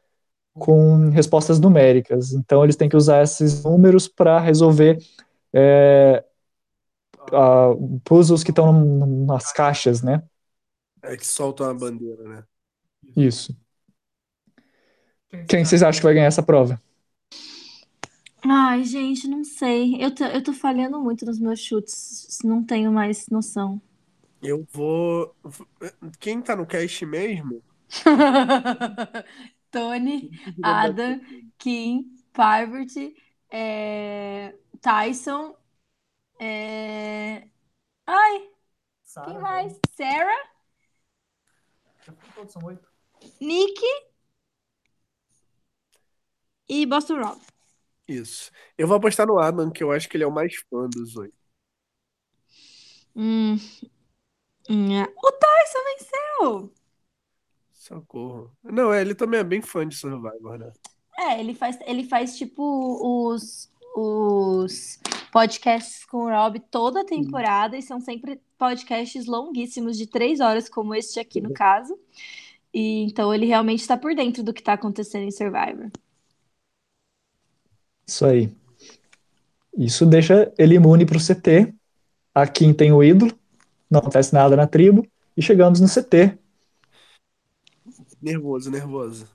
[0.59, 2.33] com respostas numéricas.
[2.33, 4.99] Então, eles têm que usar esses números para resolver
[5.53, 6.23] é,
[7.33, 7.69] a,
[8.03, 8.71] puzzles que estão
[9.25, 10.23] nas caixas, né?
[11.01, 12.43] É que soltam a bandeira, né?
[13.15, 13.57] Isso.
[15.47, 16.81] Quem vocês acham que vai ganhar essa prova?
[18.43, 19.95] Ai, gente, não sei.
[20.01, 22.39] Eu tô, eu tô falhando muito nos meus chutes.
[22.43, 23.81] Não tenho mais noção.
[24.41, 25.35] Eu vou.
[26.19, 27.61] Quem tá no cast mesmo?
[29.71, 30.31] Tony,
[30.63, 31.21] Adam,
[31.57, 33.15] Kim, Parvati,
[33.51, 35.55] é, Tyson.
[36.39, 37.47] é,
[38.07, 38.49] Ai,
[39.03, 39.79] Sarah, quem mais?
[39.95, 40.49] Sarah,
[42.05, 42.89] Já ficou todos, são oito.
[43.41, 43.81] Nick
[46.69, 47.41] e Boston Rob.
[48.07, 48.51] Isso.
[48.77, 51.15] Eu vou apostar no Adam, que eu acho que ele é o mais fã dos
[51.15, 51.37] oito.
[53.15, 53.59] Hum.
[54.69, 55.03] Hum, é.
[55.03, 56.73] O Tyson venceu!
[57.89, 58.51] Socorro.
[58.63, 60.71] Não, é, ele também é bem fã de Survivor, né?
[61.17, 64.99] É, ele faz, ele faz tipo os, os
[65.33, 70.69] podcasts com o Rob toda a temporada e são sempre podcasts longuíssimos de três horas,
[70.69, 71.97] como este aqui no caso.
[72.73, 75.89] E então ele realmente está por dentro do que está acontecendo em Survivor.
[78.07, 78.55] Isso aí.
[79.77, 81.73] Isso deixa ele imune para o CT.
[82.33, 83.37] A Kim tem o ídolo,
[83.89, 86.38] não acontece nada na tribo, e chegamos no CT.
[88.21, 89.27] Nervoso, nervoso.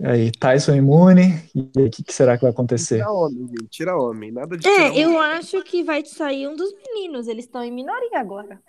[0.00, 2.96] E aí, Tyson imune, e aí, o que, que será que vai acontecer?
[2.96, 3.68] Tira homem, gente.
[3.68, 4.32] Tira homem.
[4.32, 5.00] Nada de É, tirar homem.
[5.00, 7.28] eu acho que vai sair um dos meninos.
[7.28, 8.60] Eles estão em minoria agora.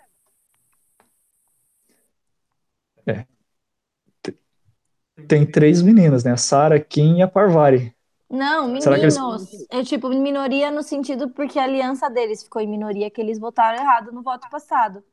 [5.28, 6.32] Tem três meninas, né?
[6.32, 7.94] A Sarah, Kim e a Parvari.
[8.28, 9.48] Não, Será que eles- meninos.
[9.70, 13.78] É tipo minoria no sentido porque a aliança deles ficou em minoria, que eles votaram
[13.78, 15.04] errado no voto passado.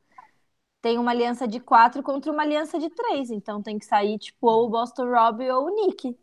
[0.82, 4.50] Tem uma aliança de quatro contra uma aliança de três, então tem que sair tipo
[4.50, 6.18] ou o Boston Rob ou o Nick.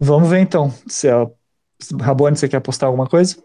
[0.00, 0.70] Vamos ver então.
[0.88, 1.30] Se a
[2.00, 3.36] Rabone, você quer apostar alguma coisa?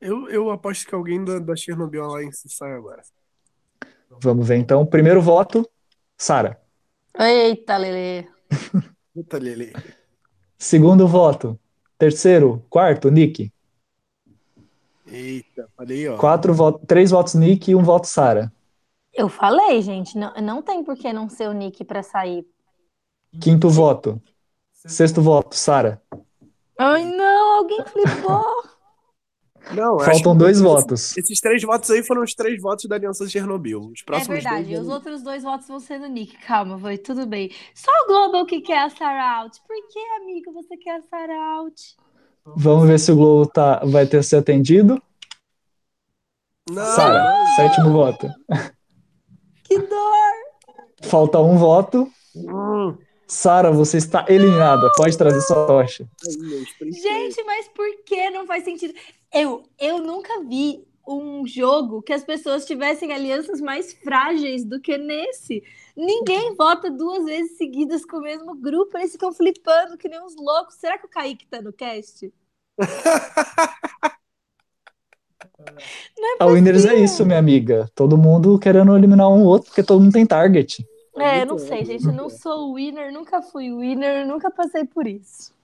[0.00, 3.02] Eu, eu aposto que alguém da, da Chernobyl Alliance sai agora.
[4.20, 4.84] Vamos ver então.
[4.84, 5.66] Primeiro voto,
[6.18, 6.60] Sarah.
[7.18, 8.28] Eita, Lele.
[9.14, 9.72] Puta, Lele.
[10.58, 11.58] Segundo voto,
[11.96, 13.52] terceiro, quarto, Nick.
[15.06, 16.16] Eita, falei, ó.
[16.16, 18.52] Quatro votos, três votos Nick e um voto Sarah.
[19.14, 22.46] Eu falei, gente, não, não tem por que não ser o Nick pra sair.
[23.40, 24.20] Quinto voto,
[24.72, 26.00] sexto voto, Sarah.
[26.78, 28.44] Ai, não, alguém flipou.
[29.74, 31.16] Não, Faltam dois esses- votos.
[31.16, 33.80] Esses três votos aí foram os três votos da Aliança de Chernobyl.
[33.80, 36.38] Os É próximos verdade, dois os outros dois votos vão ser do Nick.
[36.46, 37.50] Calma, foi tudo bem.
[37.74, 39.60] Só o Global que quer a Sarah out.
[39.66, 41.96] Por que, amigo, você quer a Sarah out?
[42.54, 45.02] Vamos ver se o Globo tá, vai ter se atendido.
[46.70, 48.28] Não, Sarah, sétimo voto.
[49.64, 50.32] Que dor!
[51.02, 52.10] Falta um voto.
[52.34, 54.88] Hum, Sarah, você está eliminada.
[54.96, 56.08] Pode trazer sua tocha.
[56.80, 58.94] Gente, mas por que não faz sentido?
[59.32, 64.96] Eu, eu nunca vi um jogo que as pessoas tivessem alianças mais frágeis do que
[64.98, 65.62] nesse.
[65.96, 70.36] Ninguém vota duas vezes seguidas com o mesmo grupo, eles ficam flipando que nem uns
[70.36, 70.74] loucos.
[70.74, 72.30] Será que o Kaique tá no cast?
[76.38, 77.90] A Winners é isso, minha amiga.
[77.94, 80.86] Todo mundo querendo eliminar um outro, porque todo mundo tem target.
[81.16, 82.04] É, muito não sei, gente.
[82.06, 85.54] Eu não sou winner, nunca fui winner, nunca passei por isso.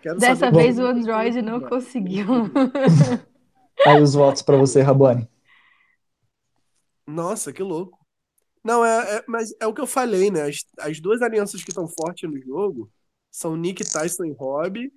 [0.00, 2.26] Quero Dessa saber vez o qual- Android não conseguiu.
[3.86, 5.28] Aí os votos para você, Rabone.
[7.06, 7.98] Nossa, que louco.
[8.64, 10.42] Não, é, é- mas é o que eu falei, né?
[10.44, 12.90] As, as duas alianças que estão fortes no jogo
[13.30, 14.92] são Nick Tyson e Rob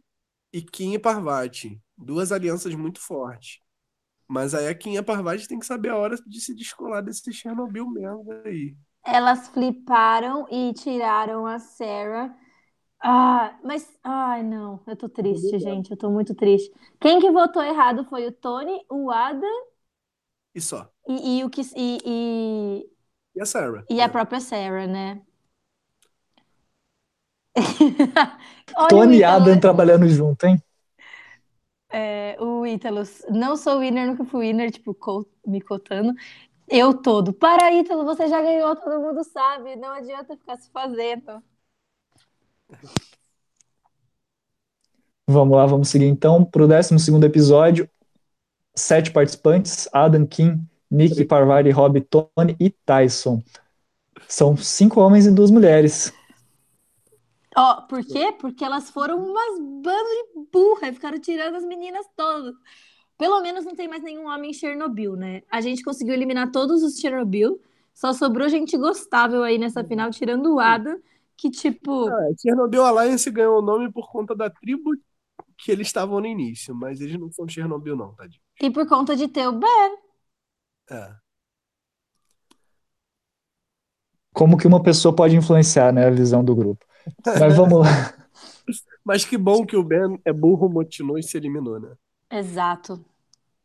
[0.53, 1.81] e Kim e Parvati.
[1.97, 3.59] Duas alianças muito fortes.
[4.27, 7.01] Mas aí a Kim e a Parvati tem que saber a hora de se descolar
[7.03, 8.75] desse Chernobyl mesmo aí.
[9.03, 12.35] Elas fliparam e tiraram a Sarah.
[13.01, 13.97] Ah, mas.
[14.03, 14.81] Ai, não.
[14.87, 15.91] Eu tô triste, gente.
[15.91, 16.71] Eu tô muito triste.
[16.99, 19.47] Quem que votou errado foi o Tony, o Ada
[20.55, 20.91] E só.
[21.07, 22.89] e, e o que, e, e,
[23.35, 23.87] E a Sarah?
[23.89, 25.21] e a própria Sarah, né?
[28.87, 30.59] Tony e Adam trabalhando junto, hein?
[31.89, 36.13] é, o Ítalo, não sou winner, nunca fui winner, tipo, co- me cotando.
[36.69, 37.33] Eu todo.
[37.33, 39.75] Para, Ítalo, você já ganhou, todo mundo sabe.
[39.77, 41.43] Não adianta ficar se fazendo.
[45.27, 47.89] Vamos lá, vamos seguir então para o 12 episódio.
[48.77, 53.41] Sete participantes: Adam, Kim, Nick, Parvari, Rob, Tony e Tyson.
[54.27, 56.13] São cinco homens e duas mulheres.
[57.55, 58.33] Ó, por quê?
[58.39, 62.53] Porque elas foram umas bando de burra e ficaram tirando as meninas todas.
[63.17, 65.41] Pelo menos não tem mais nenhum homem em Chernobyl, né?
[65.49, 67.59] A gente conseguiu eliminar todos os Chernobyl.
[67.93, 70.99] Só sobrou gente gostável aí nessa final, tirando o Ada,
[71.37, 72.09] que tipo.
[72.09, 74.91] Ah, Chernobyl Alliance ganhou o nome por conta da tribo
[75.57, 78.44] que eles estavam no início, mas eles não são Chernobyl, não, tadinho.
[78.61, 79.97] E por conta de ter o Ben.
[80.89, 81.15] É.
[84.33, 86.85] Como que uma pessoa pode influenciar, né, a visão do grupo?
[87.25, 88.13] Mas vamos lá.
[89.03, 91.91] Mas que bom que o Ben é burro, motinou e se eliminou, né?
[92.31, 93.03] Exato.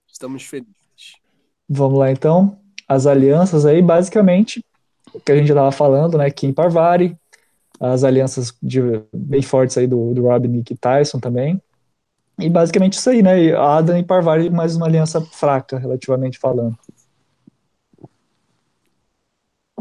[0.07, 0.75] Estamos felizes.
[1.69, 2.59] Vamos lá então.
[2.87, 4.65] As alianças aí, basicamente,
[5.15, 6.31] o que a gente já estava falando, né?
[6.31, 7.17] Kim Parvari,
[7.81, 8.81] as alianças de,
[9.15, 11.61] bem fortes aí do, do Rob, Nick e Tyson também.
[12.41, 13.55] E basicamente isso aí, né?
[13.55, 16.77] Adam e Parvari, mais uma aliança fraca, relativamente falando.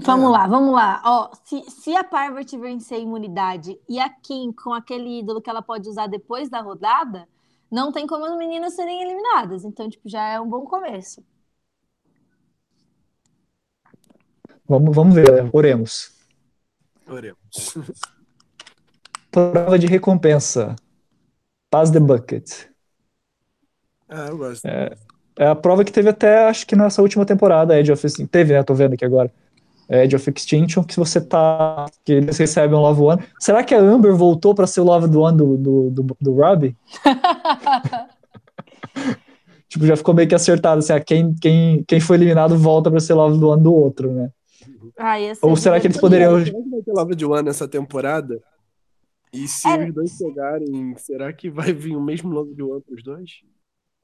[0.02, 1.02] Vamos lá, vamos lá.
[1.04, 5.50] Ó, se, se a Parvati vencer a imunidade e a Kim com aquele ídolo que
[5.50, 7.28] ela pode usar depois da rodada,
[7.70, 9.66] não tem como as meninas serem eliminadas.
[9.66, 11.24] Então, tipo, já é um bom começo.
[14.68, 15.50] Vamos, vamos ver, né?
[15.52, 16.16] oremos.
[17.08, 17.76] Oremos.
[19.32, 20.76] Prova de recompensa.
[21.70, 22.50] Pass the bucket.
[24.10, 24.66] Ah, eu gosto.
[24.66, 24.92] É
[25.48, 28.30] a prova que teve até, acho que nessa última temporada, Edge of Extinction.
[28.30, 28.62] Teve, né?
[28.62, 29.32] Tô vendo aqui agora.
[29.90, 31.86] Edge of Extinction, que você tá.
[32.04, 33.24] que eles recebem um Love One.
[33.40, 36.76] Será que a Amber voltou pra ser o Love One do, do, do, do Robbie?
[39.70, 43.00] tipo, já ficou meio que acertado, assim, ah, quem, quem, quem foi eliminado volta pra
[43.00, 44.30] ser Love One do outro, né?
[44.98, 46.44] Ah, Ou será que eles poderiam.
[46.44, 48.40] Será que vai ter Love de One nessa temporada?
[49.34, 49.78] E se É.
[49.78, 53.42] os dois pegarem, será que vai vir o mesmo Love de One pros dois?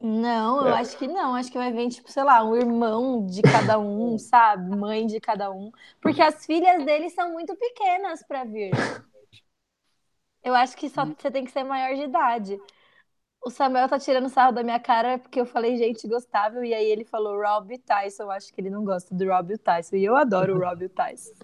[0.02, 0.80] Não, eu É.
[0.80, 1.36] acho que não.
[1.36, 4.76] Acho que vai vir, tipo, sei lá, um irmão de cada um, sabe?
[4.76, 5.72] Mãe de cada um.
[6.02, 8.72] Porque as filhas deles são muito pequenas pra vir.
[10.44, 12.60] Eu acho que só você tem que ser maior de idade.
[13.46, 16.86] O Samuel tá tirando sarro da minha cara porque eu falei gente gostável e aí
[16.86, 18.24] ele falou Rob Tyson.
[18.26, 19.98] Eu acho que ele não gosta do Rob e o Tyson.
[19.98, 21.36] E eu adoro o Rob Tyson.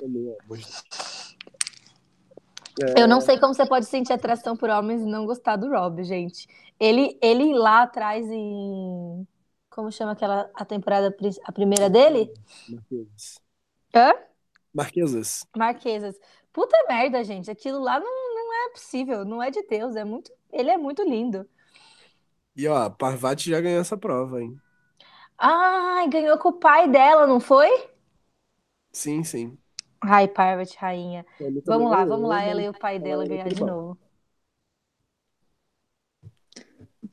[2.96, 6.04] Eu não sei como você pode sentir atração por homens e não gostar do Rob,
[6.04, 6.48] gente.
[6.80, 9.28] Ele, ele lá atrás em.
[9.70, 12.32] Como chama aquela a temporada, a primeira dele?
[12.68, 13.40] Marquesas.
[13.94, 14.14] Hã?
[14.74, 15.46] Marquesas.
[15.56, 16.18] Marquesas.
[16.54, 17.50] Puta merda, gente.
[17.52, 19.96] Aquilo lá não, não é possível, não é de Deus.
[19.96, 21.48] É muito, ele é muito lindo.
[22.56, 24.62] E ó, Parvati já ganhou essa prova, hein?
[25.38, 27.70] Ai, ganhou com o pai dela, não foi?
[28.94, 29.58] Sim, sim.
[30.02, 31.26] Ai, Parvati, rainha.
[31.40, 33.64] Ele também Vamos lá, vamos lá, mas- ela e o pai dela ela ganhar de
[33.64, 33.98] novo.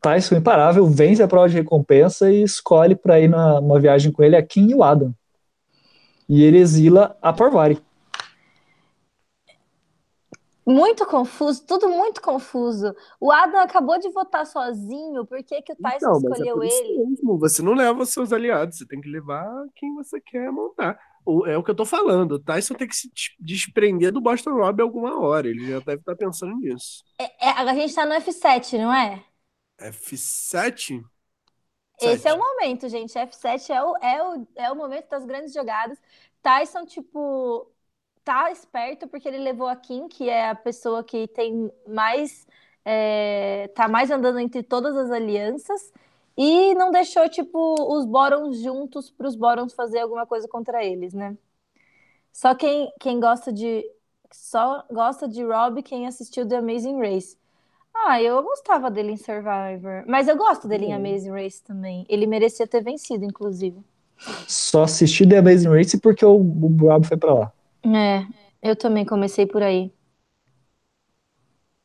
[0.01, 4.23] Tyson imparável, vence a prova de recompensa e escolhe pra ir na- numa viagem com
[4.23, 5.13] ele a Kim e o Adam.
[6.29, 7.83] E ele exila a Parvati.
[10.65, 12.95] Muito confuso, tudo muito confuso.
[13.19, 16.63] O Adam acabou de votar sozinho, por que que o Tyson Então, mas é escolheu
[16.63, 16.99] isso ele?
[17.09, 17.39] mesmo.
[17.39, 20.99] Você não leva os seus aliados, você tem que levar quem você quer montar.
[21.47, 22.33] É o que eu tô falando.
[22.33, 25.49] O Tyson tem que se des- desprender do Boston Rob alguma hora.
[25.49, 27.05] Ele já deve estar pensando nisso.
[27.19, 29.25] É, a gente tá no F7, não é?
[29.79, 31.05] F7?
[32.01, 33.19] Esse é o momento, gente.
[33.19, 35.99] F7 é o, é o, é o momento das grandes jogadas.
[36.43, 37.71] Tyson, tipo,
[38.25, 42.47] tá esperto porque ele levou a Kim, que é a pessoa que tem mais.
[42.85, 45.93] é, tá mais andando entre todas as alianças.
[46.39, 47.59] E não deixou, tipo,
[47.97, 51.39] os Borons juntos para os Borons fazer alguma coisa contra eles, né?
[52.33, 53.85] Só quem, quem gosta de.
[54.33, 57.37] Só gosta de Rob quem assistiu The Amazing Race.
[57.95, 60.05] Ah, eu gostava dele em Survivor.
[60.09, 60.95] Mas eu gosto dele em Uhum.
[60.95, 62.07] Amazing Race também.
[62.09, 63.83] Ele merecia ter vencido, inclusive.
[64.49, 67.53] Só assisti The Amazing Race porque o, o Rob foi pra lá.
[67.85, 68.27] É,
[68.63, 69.93] eu também comecei por aí.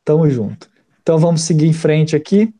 [0.04, 0.68] Tamo junto.
[1.02, 2.52] Então vamos seguir em frente aqui.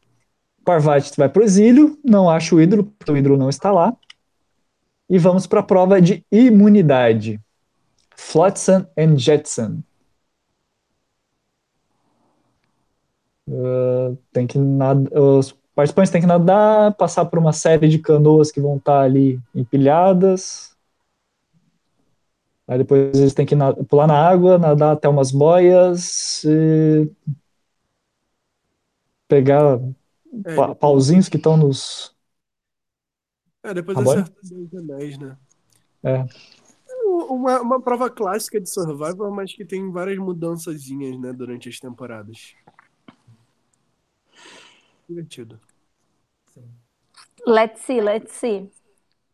[0.65, 3.97] Parvati vai pro exílio, não acha o ídolo, o ídolo não está lá.
[5.09, 7.41] E vamos para a prova de imunidade.
[8.17, 9.84] Flotsam and Jetsam.
[13.47, 15.07] Uh, tem que nad...
[15.12, 19.39] Os participantes têm que nadar, passar por uma série de canoas que vão estar ali
[19.55, 20.75] empilhadas.
[22.67, 23.55] Aí depois eles têm que
[23.89, 26.43] pular na água, nadar até umas boias,
[29.28, 29.78] pegar
[30.46, 32.14] É, pa- depois- pauzinhos que estão nos.
[33.62, 35.36] É, depois acerta dois anéis, né?
[36.02, 36.24] É.
[37.28, 42.54] Uma, uma prova clássica de Survivor, mas que tem várias mudançazinhas, né, durante as temporadas.
[45.08, 45.60] Divertido.
[47.46, 48.70] Let's see, let's see.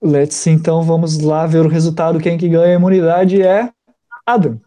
[0.03, 2.19] Let's see, então vamos lá ver o resultado.
[2.21, 3.73] Quem que ganha a imunidade é
[4.27, 4.61] Adam.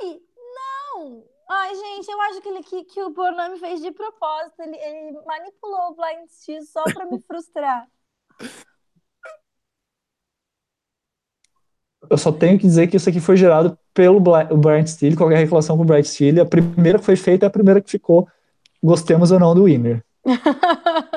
[0.00, 0.20] Ai,
[0.56, 1.24] não!
[1.54, 4.60] Ai, gente, eu acho que, ele, que, que o Bonami fez de propósito.
[4.60, 7.86] Ele, ele manipulou o Blind X só pra me frustrar.
[12.10, 15.76] Eu só tenho que dizer que isso aqui foi gerado pelo Brian Steele, qualquer reclamação
[15.76, 16.40] com o Brian Steele.
[16.40, 18.28] A primeira que foi feita é a primeira que ficou,
[18.82, 20.04] gostemos ou não do winner.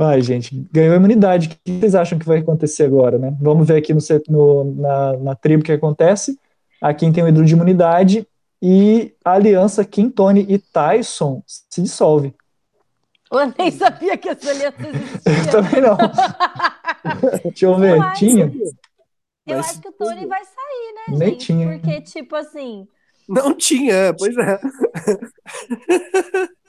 [0.00, 1.48] Ai, gente, ganhou a imunidade.
[1.48, 3.36] O que vocês acham que vai acontecer agora, né?
[3.40, 6.38] Vamos ver aqui no, no- na, na tribo o que acontece.
[6.80, 8.26] A Kim tem o ídolo de imunidade
[8.62, 12.34] e a aliança Kim, Tony e Tyson se dissolve.
[13.30, 15.50] Eu nem sabia que essa aliança Eu existia.
[15.52, 15.96] também não.
[17.44, 18.52] Deixa eu ver, Eu acho tinha?
[19.46, 21.46] Eu Mas acho que o Tony vai sair, né, Nem gente?
[21.46, 21.68] tinha.
[21.68, 22.86] Porque, tipo assim,
[23.28, 24.60] Não tinha, pois é.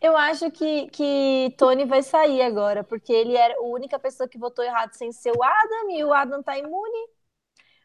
[0.00, 4.38] eu acho que, que Tony vai sair agora, porque ele era a única pessoa que
[4.38, 7.08] votou errado sem ser o Adam, e o Adam tá imune.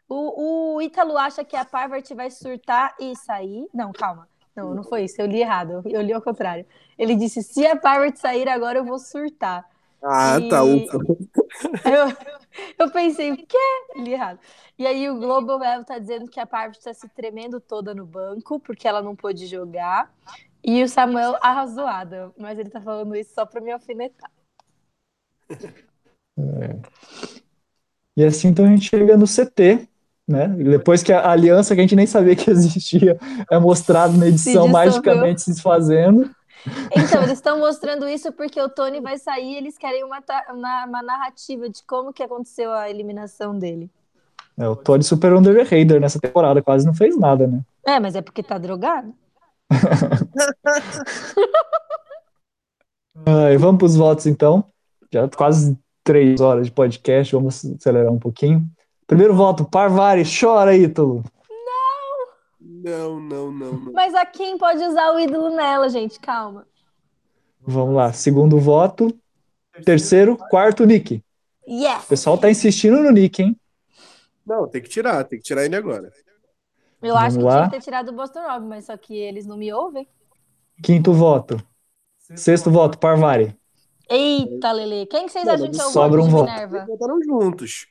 [0.08, 3.68] O, o Ítalo acha que a Parvati vai surtar e sair.
[3.74, 4.28] Não, calma.
[4.56, 5.20] Não, não foi isso.
[5.22, 5.82] Eu li errado.
[5.86, 6.66] Eu li ao contrário.
[6.98, 9.66] Ele disse: se a Parvati sair agora, eu vou surtar.
[10.04, 10.64] Ah, E- tá.
[10.64, 10.98] Ufa.
[11.86, 12.08] Eu,
[12.80, 13.58] eu pensei, o quê?
[13.98, 14.40] Li errado.
[14.78, 18.06] E aí o Global Web tá dizendo que a Parvati tá se tremendo toda no
[18.06, 20.12] banco, porque ela não pôde jogar.
[20.68, 24.32] E o Samuel arrasou Adam, mas ele tá falando isso só pra me alfinetar.
[28.18, 29.88] E assim então a gente chega no CT,
[30.28, 30.48] né?
[30.48, 33.16] Depois que a aliança que a gente nem sabia que existia
[33.52, 34.74] é mostrada na edição dissolveu.
[34.74, 36.32] magicamente se desfazendo.
[36.92, 40.86] Então, eles estão mostrando isso porque o Tony vai sair e eles querem uma, uma,
[40.86, 43.88] uma narrativa de como que aconteceu a eliminação dele.
[44.58, 47.62] É, o Tony super underrated nessa temporada, quase não fez nada, né?
[47.86, 49.14] É, mas é porque tá drogado?
[53.52, 54.66] E vamos para os votos então.
[55.12, 58.66] Já quase três horas de podcast, vamos acelerar um pouquinho.
[59.08, 61.24] Primeiro voto, Parvari, chora, Ítalo.
[62.60, 63.94] Não, não, não, não.
[63.94, 66.68] Mas a Kim pode usar o ídolo nela, gente, calma.
[67.62, 69.16] Vamos lá, segundo voto.
[69.84, 71.24] Terceiro, quarto, Nick.
[71.68, 72.06] O Yes!
[72.06, 73.60] pessoal tá insistindo no Nick, hein?
[74.46, 76.12] Não, tem que tirar, tem que tirar ele agora.
[77.08, 77.56] Eu acho Vamos que lá.
[77.56, 80.08] tinha que ter tirado o Boston Rob, mas só que eles não me ouvem.
[80.84, 81.58] Quinto voto.
[82.36, 83.56] Sexto voto, Parvari.
[84.10, 85.06] Eita, Lele.
[85.08, 86.52] Quem que vocês acham que é o sobra voto um de voto.
[86.52, 87.88] Eles votaram juntos.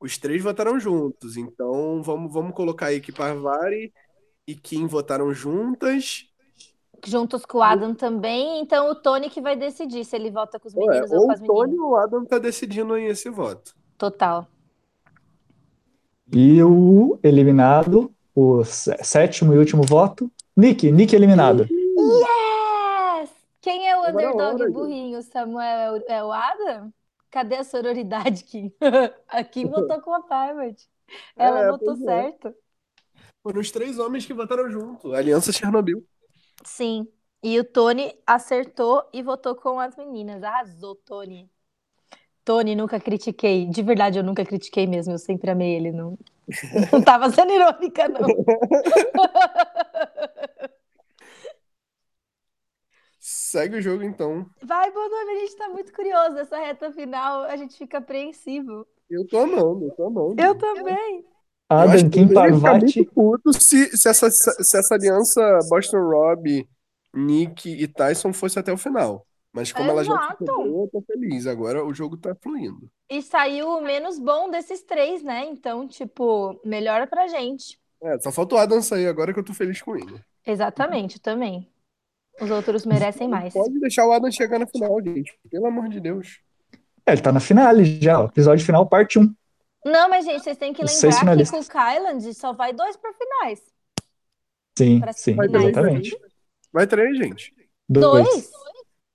[0.00, 1.36] Os três votaram juntos.
[1.36, 3.92] Então vamos, vamos colocar aí que Parvari
[4.46, 6.26] e Kim votaram juntas.
[7.04, 10.68] Juntos com o Adam também, então o Tony que vai decidir se ele vota com
[10.68, 11.84] os meninos ou, ou com as o Tony meninas.
[11.84, 13.74] ou o Adam tá decidindo aí esse voto.
[13.98, 14.46] Total.
[16.32, 20.90] E o eliminado, o sé- sétimo e último voto, Nick.
[20.92, 21.66] Nick eliminado.
[21.98, 23.30] Yes!
[23.60, 25.22] Quem é o Agora é underdog hora, burrinho?
[25.22, 26.92] Samuel é o, é o Adam?
[27.30, 28.72] Cadê a sororidade, Kim?
[29.28, 30.88] A Kim votou com a Parvati.
[31.36, 31.96] Ela É, votou é.
[31.96, 32.54] certo.
[33.42, 35.12] Foram os três homens que votaram junto.
[35.14, 36.04] Aliança Chernobyl.
[36.64, 37.08] Sim.
[37.42, 40.42] E o Tony acertou e votou com as meninas.
[40.42, 41.50] Arrasou, Tony.
[42.44, 43.66] Tony, nunca critiquei.
[43.66, 45.12] De verdade, eu nunca critiquei mesmo.
[45.14, 45.92] Eu sempre amei ele.
[45.92, 46.18] Não,
[46.92, 48.26] não tava sendo irônica, não.
[53.20, 54.46] Segue o jogo então.
[54.64, 56.38] Vai, Bonomi, a gente tá muito curioso.
[56.38, 58.86] Essa reta final, a gente fica apreensivo.
[59.08, 60.40] Eu tô amando, eu tô amando.
[60.40, 61.24] Eu também.
[61.70, 62.98] Eu acho Adam, que Kim, eu Parvati.
[62.98, 66.68] muito puto se, se, essa, se essa aliança Boston Rob,
[67.14, 69.26] Nick e Tyson fosse até o final.
[69.52, 70.38] Mas como ela já Exato.
[70.38, 71.46] ficou boa, eu tô feliz.
[71.46, 72.90] Agora o jogo tá fluindo.
[73.10, 75.44] E saiu o menos bom desses três, né?
[75.44, 77.78] Então, tipo, melhor pra gente.
[78.02, 80.20] É, só falta o Adam sair agora que eu tô feliz com ele.
[80.46, 81.68] Exatamente, também.
[82.40, 83.52] Os outros merecem mais.
[83.52, 85.38] Pode deixar o Adam chegar na final, gente.
[85.50, 86.40] Pelo amor de Deus.
[87.04, 88.26] É, ele tá na finale já, ó.
[88.26, 89.34] episódio final, parte 1.
[89.84, 93.12] Não, mas, gente, vocês têm que lembrar que com o Kyland só vai dois pra
[93.12, 93.60] finais.
[94.78, 95.52] Sim, Para sim, finais.
[95.52, 96.16] exatamente.
[96.72, 97.52] Vai três, gente.
[97.88, 98.24] Dois.
[98.26, 98.50] Dois?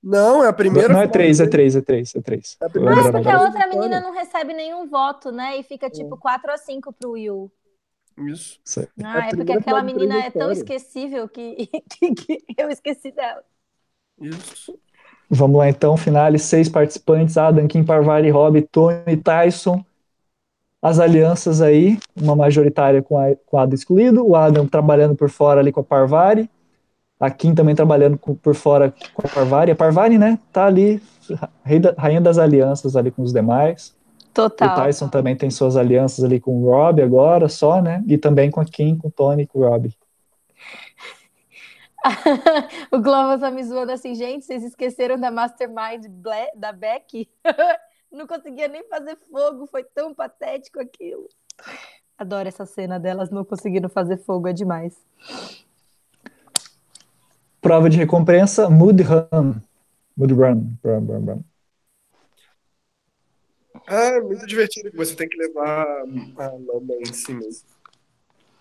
[0.02, 0.88] Não, é a primeira.
[0.90, 2.58] Não é final três, é três, é três, é três.
[2.60, 5.58] É porque a outra menina não recebe nenhum voto, né?
[5.58, 7.52] E fica tipo 4 a 5 pro Will.
[8.18, 8.60] Isso.
[9.02, 13.44] Ah, é porque primeira aquela menina é tão esquecível que, que- que eu esqueci dela.
[14.20, 14.78] Isso.
[15.30, 19.84] Vamos lá então, finale, seis participantes, Adam, Kim, Parvari, Rob, Tony, Tyson.
[20.82, 25.30] As alianças aí, uma majoritária com, a, com o Adam excluído, o Adam trabalhando por
[25.30, 26.50] fora ali com a Parvari,
[27.20, 29.72] a Kim também trabalhando com- por fora com a Parvari.
[29.72, 31.02] A Parvari, né, tá ali,
[31.82, 33.96] da- rainha das alianças ali com os demais.
[34.30, 34.76] O Total.
[34.76, 38.60] Tyson também tem suas alianças ali com o Rob agora, só, né, e também com
[38.60, 39.90] a Kim, com o Tony e com o Rob.
[42.92, 47.28] o Globo tá me zoando assim, gente, vocês esqueceram da Mastermind Ble- da Beck?
[48.12, 51.28] Não conseguia nem fazer fogo, foi tão patético aquilo.
[52.18, 54.96] Adoro essa cena delas não conseguindo fazer fogo, é demais.
[57.68, 59.56] Prova de recompensa, Mood Run.
[60.18, 60.78] Mood Run.
[60.86, 61.44] Run, run, run.
[63.88, 65.86] Ah, é muito divertido que você tem que levar
[66.38, 67.42] a lama em cima.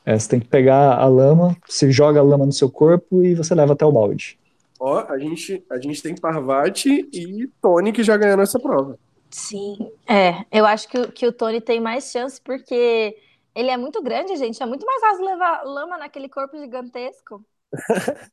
[0.04, 3.34] É, você tem que pegar a lama, você joga a lama no seu corpo e
[3.34, 4.38] você leva até o balde.
[4.78, 8.98] Ó, a gente, a gente tem Parvati e Tony que já ganharam essa prova.
[9.30, 9.76] Sim,
[10.08, 10.46] é.
[10.50, 13.16] Eu acho que, o- que o Tony tem mais chance porque
[13.54, 14.62] ele é muito grande, gente.
[14.62, 17.44] É muito mais fácil levar lama naquele corpo gigantesco.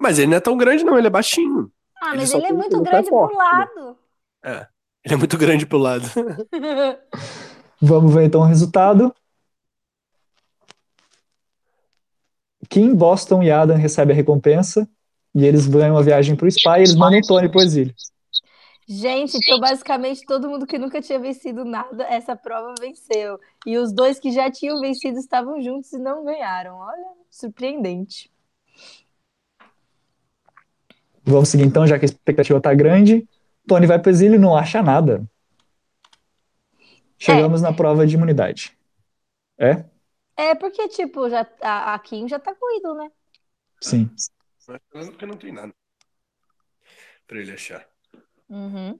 [0.00, 1.70] Mas ele não é tão grande, não, ele é baixinho.
[2.00, 3.44] Ah, Ele mas ele é muito grande pro forte, né?
[3.44, 3.98] lado.
[5.04, 6.04] Ele é muito grande pro lado.
[7.80, 9.14] Vamos ver então o resultado.
[12.68, 14.88] Kim, Boston e Adam recebem a recompensa
[15.34, 17.94] e eles ganham uma viagem para o spa e eles mandam o Tony pro exílio.
[18.88, 23.38] Gente, então basicamente todo mundo que nunca tinha vencido nada, essa prova venceu.
[23.66, 26.76] E os dois que já tinham vencido estavam juntos e não ganharam.
[26.76, 28.30] Olha, surpreendente.
[31.26, 33.28] Vamos seguir então, já que a expectativa está grande.
[33.66, 35.26] Tony vai pro exílio e não acha nada.
[37.18, 38.78] Chegamos na prova de imunidade.
[39.58, 39.84] É?
[40.36, 43.10] É porque, tipo, já, a, a Kim já tá com o ídolo, né?
[43.80, 44.08] Sim.
[44.68, 45.74] Mas falando que não tem nada
[47.26, 47.86] pra ele achar.
[48.48, 48.98] Uhum.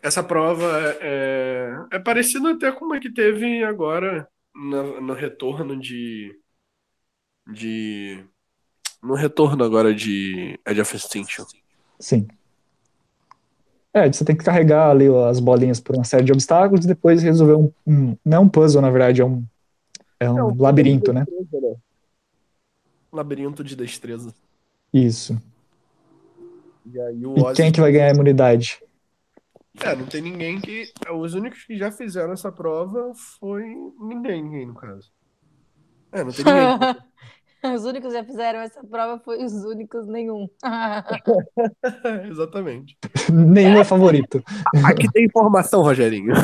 [0.00, 0.66] Essa prova
[1.00, 6.38] é, é parecida até com uma que teve agora no, no retorno de.
[7.46, 8.24] de.
[9.02, 11.44] No retorno agora de Edge of Extinction.
[11.98, 12.28] Sim.
[13.92, 17.22] É, você tem que carregar ali as bolinhas por uma série de obstáculos e depois
[17.22, 19.44] resolver um, um- Não é um puzzle, na verdade, é um,
[20.18, 21.24] é um É um labirinto, né?
[21.24, 21.76] Destreza, né?
[23.12, 24.34] Labirinto de destreza.
[24.92, 25.36] Isso.
[26.92, 27.62] E aí o E Ozzy.
[27.62, 28.78] quem que vai ganhar a imunidade?
[29.82, 30.84] É, não tem ninguém que.
[31.12, 33.62] Os únicos que já fizeram essa prova foi
[33.98, 35.10] ninguém no caso.
[36.12, 36.78] É, não tem ninguém.
[37.72, 40.48] Os únicos que já fizeram essa prova foi os únicos nenhum.
[42.30, 42.96] Exatamente.
[43.32, 44.42] Nenhum é favorito.
[44.84, 46.34] Aqui tem informação, Rogerinho.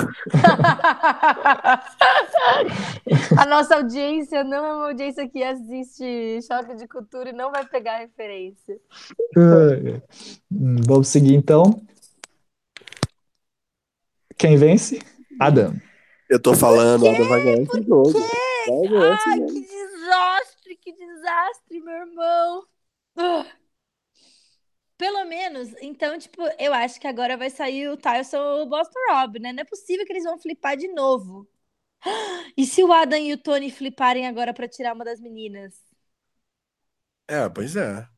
[3.36, 7.66] A nossa audiência não é uma audiência que assiste Choque de Cultura e não vai
[7.66, 8.78] pegar referência.
[9.36, 11.82] Hum, Vamos seguir então.
[14.39, 15.00] Quem vence?
[15.39, 15.74] Adam.
[16.31, 18.12] Eu tô falando, Adam vai ganhar esse jogo.
[18.12, 20.50] Vai ganhar esse Ai, que desastre,
[20.94, 22.67] que desastre, meu irmão.
[23.17, 23.47] Ah.
[24.97, 28.99] Pelo menos, então, tipo, eu acho que agora vai sair o Tyson ou o Boston
[29.10, 29.52] Rob, né?
[29.52, 31.49] Não é possível que eles vão flipar de novo.
[32.57, 35.75] E se o Adam e o Tony fliparem agora pra tirar uma das meninas?
[37.28, 38.09] É, pois é.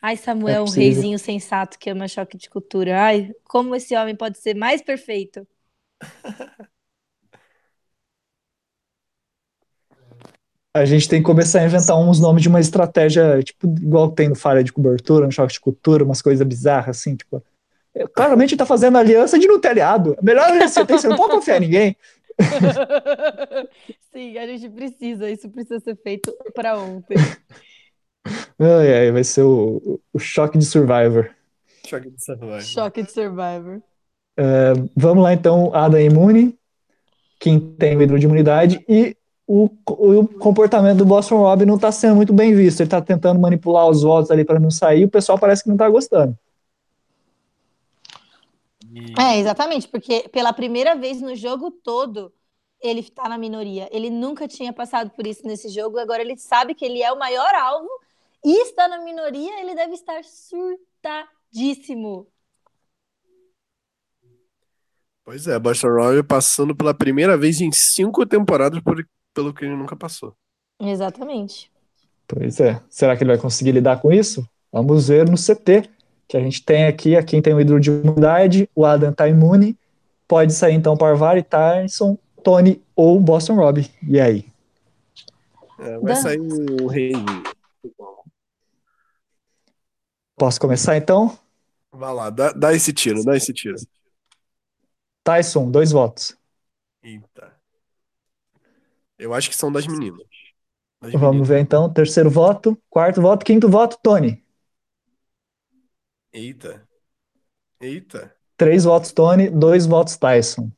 [0.00, 3.02] Ai, Samuel, É um reizinho sensato que ama choque de cultura.
[3.02, 5.46] Ai, como esse homem pode ser mais perfeito?
[10.72, 14.28] A gente tem que começar a inventar uns nomes de uma estratégia, tipo, igual tem
[14.28, 17.42] no Falha de Cobertura, no Choque de Cultura, umas coisas bizarras, assim, tipo.
[17.94, 20.16] é, Claramente tá fazendo aliança de no telhado.
[20.22, 21.96] Melhor você tem, você não pode confiar em ninguém.
[24.12, 27.16] Sim, a gente precisa, isso precisa ser feito pra ontem.
[28.58, 31.30] Ai, ai, vai ser o, o choque de Survivor.
[31.86, 32.60] Choque de Survivor.
[32.62, 33.82] Choque de Survivor.
[34.96, 36.58] Vamos lá, então, Adam imune,
[37.38, 39.16] quem tem o hidro de imunidade, e
[39.52, 42.80] o, o comportamento do Boston Rob não tá sendo muito bem visto.
[42.80, 45.76] Ele tá tentando manipular os votos ali para não sair, o pessoal parece que não
[45.76, 46.38] tá gostando.
[49.18, 52.32] É, exatamente, porque pela primeira vez no jogo todo,
[52.80, 53.88] ele tá na minoria.
[53.90, 57.18] Ele nunca tinha passado por isso nesse jogo, agora ele sabe que ele é o
[57.18, 57.88] maior alvo
[58.44, 62.28] e está na minoria, ele deve estar surtadíssimo.
[65.24, 69.04] Pois é, Boston Rob passando pela primeira vez em cinco temporadas por,
[69.34, 70.34] pelo que ele nunca passou.
[70.80, 71.70] Exatamente.
[72.26, 72.80] Pois é.
[72.88, 74.46] Será que ele vai conseguir lidar com isso?
[74.72, 75.90] Vamos ver no CT,
[76.28, 79.28] que a gente tem aqui, a quem tem o hidro de imunidade, o Adam tá
[79.28, 79.76] imune,
[80.28, 83.84] pode sair então Parvari, Tyson, Tony ou Boston Rob.
[84.06, 84.46] E aí?
[85.78, 86.22] É, vai Dan.
[86.22, 87.42] sair um reizinho.
[90.36, 91.36] Posso começar então?
[91.92, 93.76] Vai lá, dá, dá esse tiro, dá esse tiro.
[95.24, 96.36] Tyson, dois votos.
[97.02, 97.49] Eita.
[99.20, 100.26] Eu acho que são das meninas.
[101.00, 101.48] Das Vamos meninas.
[101.48, 101.92] ver então.
[101.92, 104.42] Terceiro voto, quarto voto, quinto voto, Tony.
[106.32, 106.88] Eita.
[107.80, 108.36] Eita.
[108.56, 110.70] Três votos, Tony, dois votos, Tyson.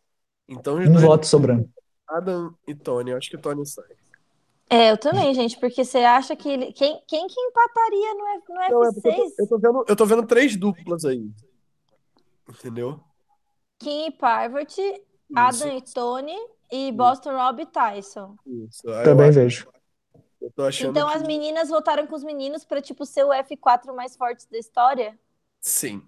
[0.49, 1.71] Então Um dois, voto sobrando.
[2.09, 3.11] Adam e Tony.
[3.13, 3.97] Eu acho que o Tony sai.
[4.71, 6.73] É, eu também, gente, porque você acha que ele.
[6.73, 9.33] Quem, quem que empataria no, F- no Não, é porque eu F6?
[9.35, 11.31] tô, eu tô vendo, eu tô vendo três duplas aí.
[12.49, 13.03] Entendeu?
[13.79, 16.37] Kim e Parvati, Isso, Adam e Tony
[16.73, 18.35] e Boston Rob e Tyson.
[18.47, 18.89] isso.
[18.89, 19.69] Aí eu, Também acho- vejo.
[20.41, 23.33] eu tô achando Então que as meninas votaram com os meninos pra, tipo, ser o
[23.33, 25.17] F4 mais forte da história?
[25.61, 26.03] sim.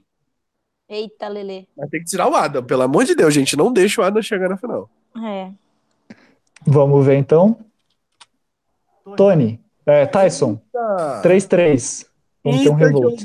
[0.86, 1.66] Eita, Lelê.
[1.74, 3.56] Mas tem que tirar o Adam, pelo amor de Deus, gente.
[3.56, 4.90] Não deixa o Adam chegar na final.
[5.16, 5.50] É.
[6.66, 7.58] Vamos ver então.
[9.16, 11.22] Tony, é, Tyson, Tá.
[11.22, 12.04] 3-3.
[12.44, 13.22] Vamos ter um revolt.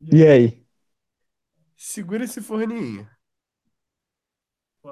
[0.00, 0.64] E aí?
[1.76, 3.06] Segura esse forninho.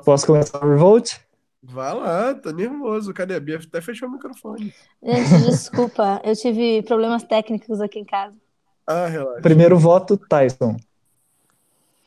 [0.02, 1.14] Posso começar o revolt?
[1.62, 3.12] Vai lá, tô nervoso.
[3.14, 3.58] Cadê a Bia?
[3.58, 4.74] Até fechou o microfone.
[5.02, 8.36] Gente, desculpa, eu tive problemas técnicos aqui em casa.
[8.86, 9.40] Ah, relaxa.
[9.40, 10.76] Primeiro voto, Tyson.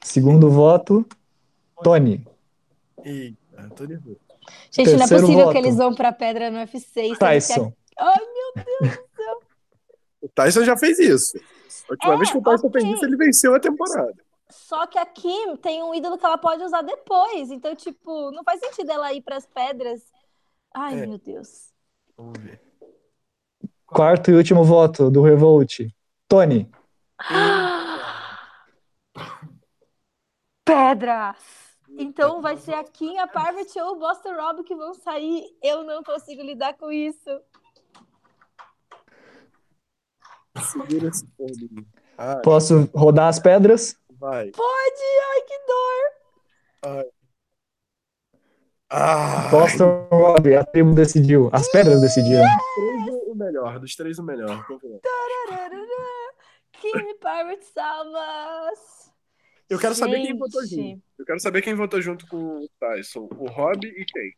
[0.04, 1.06] Segundo voto,
[1.84, 2.26] Tony.
[3.04, 4.18] Eita, tô nervoso.
[4.72, 5.52] Gente, não é Terceiro possível voto.
[5.54, 6.82] que eles vão pra pedra no F6.
[6.94, 7.74] sendo que Tyson.
[8.00, 8.16] Ai,
[8.84, 8.92] meu
[10.22, 11.38] O Tyson já fez isso.
[11.90, 12.82] A última É, vez que o Tyson ok.
[12.82, 14.14] fez isso, ele venceu a temporada.
[14.50, 17.52] Só que a Kim tem um ídolo que ela pode usar depois.
[17.52, 20.02] Então, tipo, não faz sentido ela ir pras pedras.
[20.74, 21.06] Ai, É.
[21.06, 21.72] meu Deus.
[22.16, 22.62] Vamos ver.
[23.86, 25.80] Quarto e último voto do revolt,
[26.28, 26.70] Tony.
[30.66, 31.38] Pedras!
[31.90, 35.46] Então vai ser a Kim, a Parvati ou o Boston Rob que vão sair.
[35.64, 37.40] Eu não consigo lidar com isso.
[40.62, 41.88] Segura esse fone.
[42.18, 43.98] Ai, Posso rodar as pedras?
[44.20, 44.52] Vai.
[44.52, 45.04] Pode!
[45.32, 47.12] Ai, que dor!
[48.90, 51.50] Ah, Boston Rob, a tribo decidiu.
[51.52, 52.46] As pedras decidiram.
[53.28, 54.66] o melhor, dos três o melhor.
[54.68, 55.02] Vamos ver.
[56.80, 59.12] Kim e Parvati salvas!
[59.70, 60.92] Eu quero saber quem votou Gente.
[60.92, 61.04] junto.
[61.20, 63.28] Eu quero saber quem votou junto com o Tyson.
[63.38, 64.34] O Rob e quem?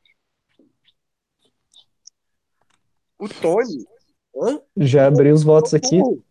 [3.20, 3.86] O Tony.
[4.36, 4.62] Hã?
[4.78, 6.02] Já abri os votos aqui.
[6.02, 6.24] O,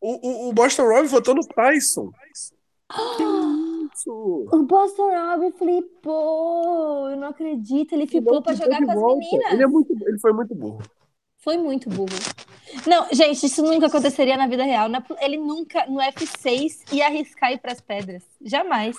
[0.00, 2.12] o, o Boston Rob votou no Tyson.
[3.94, 4.48] Isso?
[4.52, 7.10] O Boston Rob flipou!
[7.10, 9.18] Eu não acredito, ele flipou ficou jogar com as volta.
[9.18, 9.52] meninas.
[9.52, 10.82] Ele, é muito, ele foi muito burro.
[11.38, 12.08] Foi muito burro.
[12.86, 14.88] Não, gente, isso nunca aconteceria na vida real.
[14.88, 18.22] É- Ele nunca, no F6, ia arriscar ir pras pedras.
[18.40, 18.96] Jamais.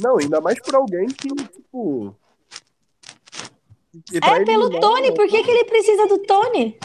[0.00, 2.14] Não, ainda mais por alguém que, tipo.
[4.06, 6.78] que É pelo eliminado, Tony, por que, que ele precisa do Tony?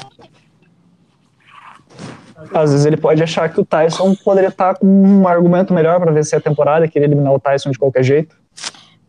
[2.53, 6.11] Às vezes ele pode achar que o Tyson poderia estar com um argumento melhor para
[6.11, 8.35] vencer a temporada, queria eliminar o Tyson de qualquer jeito.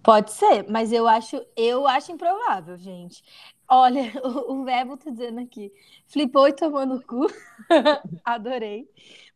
[0.02, 3.22] Pode ser, mas eu acho, eu acho improvável, gente.
[3.68, 5.72] Olha, o, o Vevo tá dizendo aqui,
[6.06, 7.26] flipou e tomou no cu.
[8.24, 8.86] Adorei.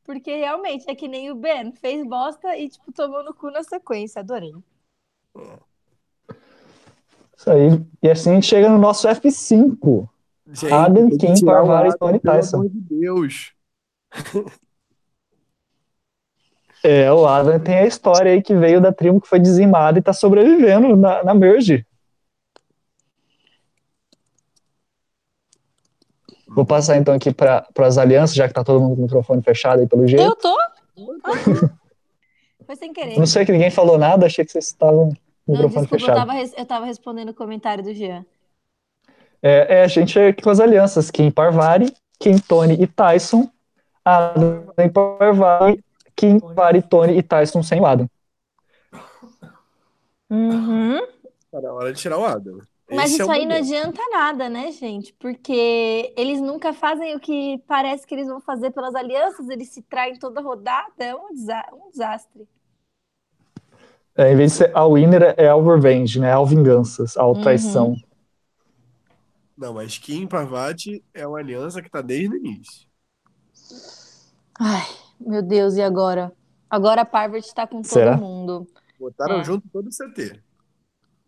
[0.04, 3.62] Porque realmente é que nem o Ben, fez bosta e tipo tomou no cu na
[3.62, 4.20] sequência.
[4.20, 4.54] Adorei.
[7.36, 7.80] Isso aí.
[8.02, 10.08] E assim a gente chega no nosso F5.
[10.50, 12.56] Gente, Adam, Kim, tirar o Parvati e Tony pelo Tyson.
[12.56, 13.52] amor de Deus.
[16.82, 20.02] É, o Adam tem a história aí que veio da tribo que foi dizimada e
[20.02, 21.84] tá sobrevivendo na, na Merge.
[26.46, 29.42] Vou passar então aqui para as alianças, já que tá todo mundo com o microfone
[29.42, 30.24] fechado aí pelo jeito.
[30.24, 30.56] Eu tô?
[32.64, 33.18] Foi sem querer.
[33.18, 35.10] Não sei que ninguém falou nada, achei que vocês estavam
[35.46, 36.16] com o microfone desculpa, eu fechado.
[36.16, 38.24] tava, res- eu tava respondendo o comentário do Jean.
[39.42, 43.48] É, é, a gente é aqui com as alianças, Kim Parvari, Kim, Tony e Tyson,
[44.16, 45.84] Adam e Parvari,
[46.16, 48.08] Kim, Parvari, Tony e Tyson sem o Adam.
[50.30, 50.98] Uhum.
[51.50, 52.58] Tá na hora de tirar o Adam.
[52.90, 55.12] Mas Esse é isso o aí não adianta nada, né, gente?
[55.14, 59.82] Porque eles nunca fazem o que parece que eles vão fazer pelas alianças, eles se
[59.82, 62.48] traem toda rodada, é um, desa- um desastre.
[64.16, 66.32] É, em vez de ser All Winner, é All Revenge, né?
[66.32, 67.40] All Vinganças, Uhum.
[67.40, 67.94] Traição.
[69.56, 72.87] Não, mas Kim Parvati é uma aliança que tá desde o início.
[74.58, 74.86] Ai,
[75.20, 76.32] meu Deus, e agora?
[76.68, 78.16] Agora a Parvati tá com todo Será?
[78.16, 78.66] mundo.
[78.98, 79.44] Botaram É.
[79.44, 80.42] junto todo o CT.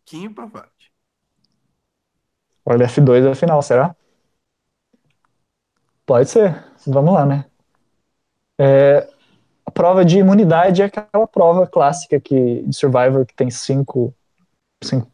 [0.05, 0.93] Kim e Parvati.
[2.65, 3.95] Olha, F2 é a final, será?
[6.07, 6.63] Pode ser.
[6.87, 7.45] Vamos lá, né?
[8.59, 9.09] É,
[9.67, 14.15] a prova de imunidade é aquela prova clássica que, de Survivor que tem cinco,
[14.83, 15.11] cinco,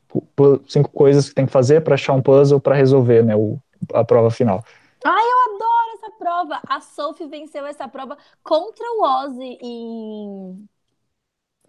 [0.69, 3.37] cinco coisas que tem que fazer para achar um puzzle para resolver, né?
[3.37, 3.59] O,
[3.95, 4.65] a prova final.
[5.05, 5.76] Eu adoro
[6.19, 6.61] prova.
[6.69, 10.69] A Sophie venceu essa prova contra o Ozzy em,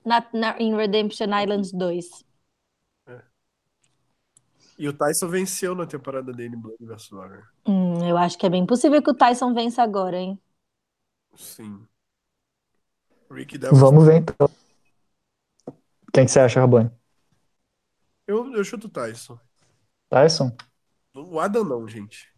[0.04, 2.10] na, na- em Redemption Island 2.
[4.78, 7.10] E o Tyson venceu na temporada dele em Blood vs.
[7.12, 7.44] Water.
[7.68, 10.40] Hum, eu acho que é bem possível que o Tyson vença agora, hein?
[11.38, 11.88] Sim.
[13.32, 13.80] Rick Devils.
[13.80, 14.50] Vamos ver então.
[16.14, 16.92] Quem que você acha, Rabani?
[18.26, 19.40] Eu, eu chuto o Tyson.
[20.10, 20.52] Tyson?
[21.14, 22.34] O Adam não, gente.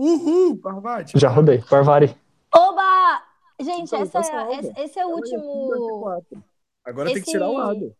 [0.00, 1.18] Uhul, Parvati.
[1.18, 1.62] Já rodei.
[1.68, 2.16] Parvari.
[2.54, 3.22] Oba!
[3.60, 4.52] Gente, Então, essa, logo.
[4.54, 5.42] esse, esse é o último.
[5.42, 6.44] 54.
[6.84, 7.94] Agora tem que Esse- tirar o Adam.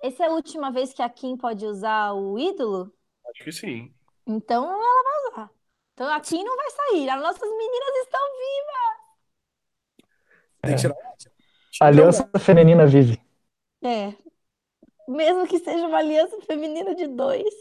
[0.00, 2.92] Essa é a última vez que a Kim pode usar o ídolo?
[3.28, 3.92] Acho que sim.
[4.26, 5.50] Então ela vai usar.
[5.94, 7.08] Então a Kim não vai sair.
[7.10, 8.20] As nossas meninas estão
[10.62, 10.74] Tem É.
[10.76, 10.98] que tirar o.
[11.80, 13.20] A Aliança Feminina vive.
[13.82, 14.14] É.
[15.08, 17.52] Mesmo que seja uma aliança feminina de dois.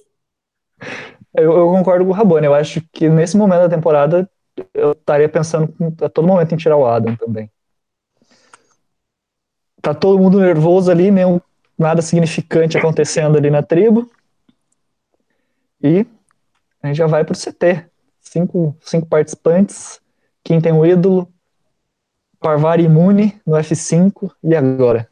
[1.34, 2.46] Eu, eu concordo com o Rabone.
[2.46, 4.30] Eu acho que nesse momento da temporada
[4.74, 7.50] eu estaria pensando a todo momento em tirar o Adam também.
[9.82, 11.40] Tá todo mundo nervoso ali, nenhum,
[11.78, 14.10] nada significante acontecendo ali na tribo.
[15.82, 16.06] E
[16.84, 17.86] a gente já vai pro CT.
[18.20, 20.00] Cinco, cinco participantes.
[20.44, 21.28] Quem tem o ídolo?
[22.40, 24.32] Parvari imune no F5.
[24.44, 25.11] E agora?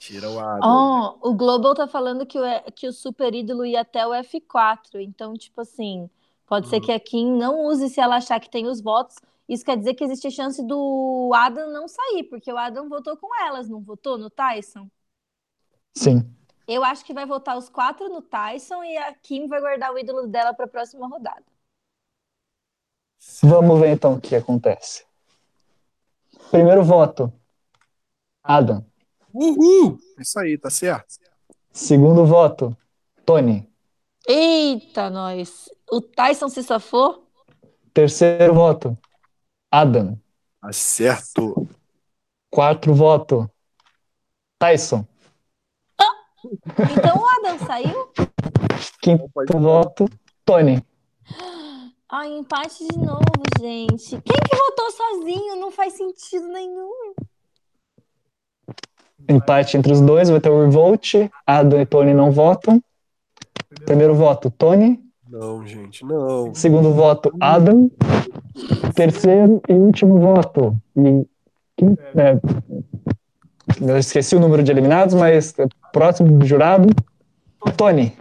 [0.00, 0.88] Tira o Adam.
[1.22, 2.42] Oh, o Global tá falando que o,
[2.74, 4.98] que o super ídolo ia até o F4.
[4.98, 6.08] Então, tipo assim,
[6.46, 6.82] pode ser Uhum.
[6.82, 9.16] que a Kim não use se ela achar que tem os votos.
[9.48, 13.28] Isso quer dizer que existe chance do Adam não sair, porque o Adam votou com
[13.44, 14.88] elas, não votou no Tyson?
[15.94, 16.24] Sim.
[16.66, 19.98] Eu acho que vai votar os quatro no Tyson e a Kim vai guardar o
[19.98, 21.44] ídolo dela para a próxima rodada.
[23.42, 25.04] Vamos ver então o que acontece.
[26.50, 27.32] Primeiro voto.
[28.42, 28.89] Adam.
[29.32, 29.98] Uhul!
[30.18, 31.16] Isso aí, tá certo.
[31.72, 32.76] Segundo voto,
[33.24, 33.68] Tony.
[34.26, 35.68] Eita, nós.
[35.90, 37.26] O Tyson se safou?
[37.92, 38.96] Terceiro voto,
[39.70, 40.18] Adam.
[40.60, 41.68] Tá certo.
[42.50, 43.50] Quarto voto,
[44.58, 45.06] Tyson.
[46.96, 48.12] Então o Adam saiu?
[49.02, 50.06] Quinto pode- voto,
[50.44, 50.82] Tony.
[52.08, 53.22] Ai, empate de novo,
[53.60, 54.10] gente.
[54.10, 55.56] Quem que votou sozinho?
[55.56, 57.14] Não faz sentido nenhum.
[59.28, 61.14] Empate entre os dois, vai ter o Revolt.
[61.46, 62.82] Adam e Tony não votam.
[63.84, 65.00] Primeiro voto, Tony.
[65.28, 66.52] Não, gente, não.
[66.54, 67.90] Segundo voto, Adam.
[68.94, 70.76] Terceiro e último voto.
[70.96, 71.26] E,
[72.08, 72.38] é,
[73.80, 76.88] eu esqueci o número de eliminados, mas é próximo do jurado,
[77.76, 78.16] Tony.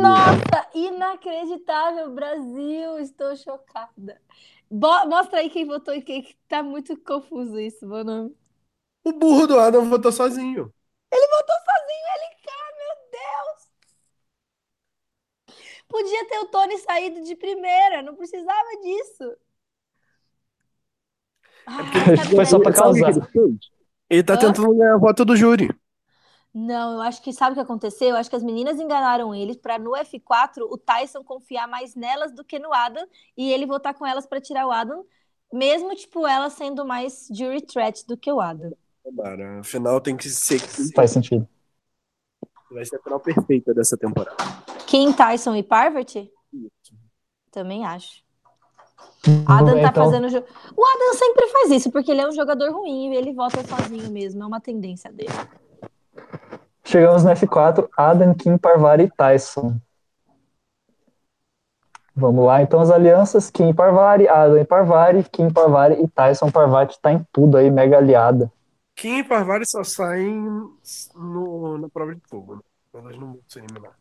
[0.00, 2.98] Nossa, inacreditável, Brasil.
[2.98, 4.16] Estou chocada.
[4.70, 8.32] Bo- Mostra aí quem votou e quem que tá muito confuso isso, meu nome.
[9.04, 10.72] O burro do Adam votou sozinho.
[11.12, 13.68] Ele votou sozinho, LK, meu Deus!
[15.88, 19.36] Podia ter o Tony saído de primeira, não precisava disso.
[21.66, 21.84] Ah,
[22.16, 22.74] sabe Foi só pra é?
[22.74, 23.10] Causar.
[23.10, 23.58] ele?
[24.10, 24.38] Ele tá Hã?
[24.38, 25.68] tentando ganhar a voto do júri.
[26.52, 28.10] Não, eu acho que sabe o que aconteceu?
[28.10, 32.32] Eu acho que as meninas enganaram eles pra no F4 o Tyson confiar mais nelas
[32.34, 35.04] do que no Adam e ele votar com elas pra tirar o Adam,
[35.52, 38.72] mesmo tipo ela sendo mais jury threat do que o Adam.
[39.16, 40.60] Cara, afinal tem que ser.
[40.94, 41.46] Faz sentido.
[42.70, 44.36] Vai ser a final perfeita dessa temporada.
[44.86, 46.30] Kim, Tyson e Parvati?
[46.52, 46.94] Isso.
[47.50, 48.22] Também acho.
[49.24, 50.04] Vamos Adam tá então.
[50.04, 50.28] fazendo.
[50.28, 50.44] jo-
[50.76, 54.10] O Adam sempre faz isso, porque ele é um jogador ruim e ele vota sozinho
[54.10, 54.42] mesmo.
[54.42, 55.32] É uma tendência dele.
[56.84, 59.76] Chegamos no F4, Adam, Kim, Parvari e Tyson.
[62.14, 66.98] Vamos lá, então as alianças, Kim Parvari, Adam e Parvari, Kim Parvari e Tyson Parvati
[67.00, 68.50] tá em tudo aí, mega aliada.
[68.98, 70.34] Kim e Parvari só saem
[71.14, 72.60] no, na prova de fogo?
[72.92, 73.96] Elas não vão se eliminar.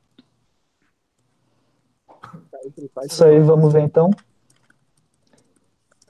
[3.06, 4.10] Isso aí, vamos ver então.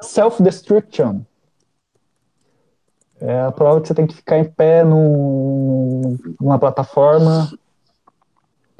[0.02, 1.20] Self-destruction.
[3.20, 7.52] É a prova que você tem que ficar em pé num, numa plataforma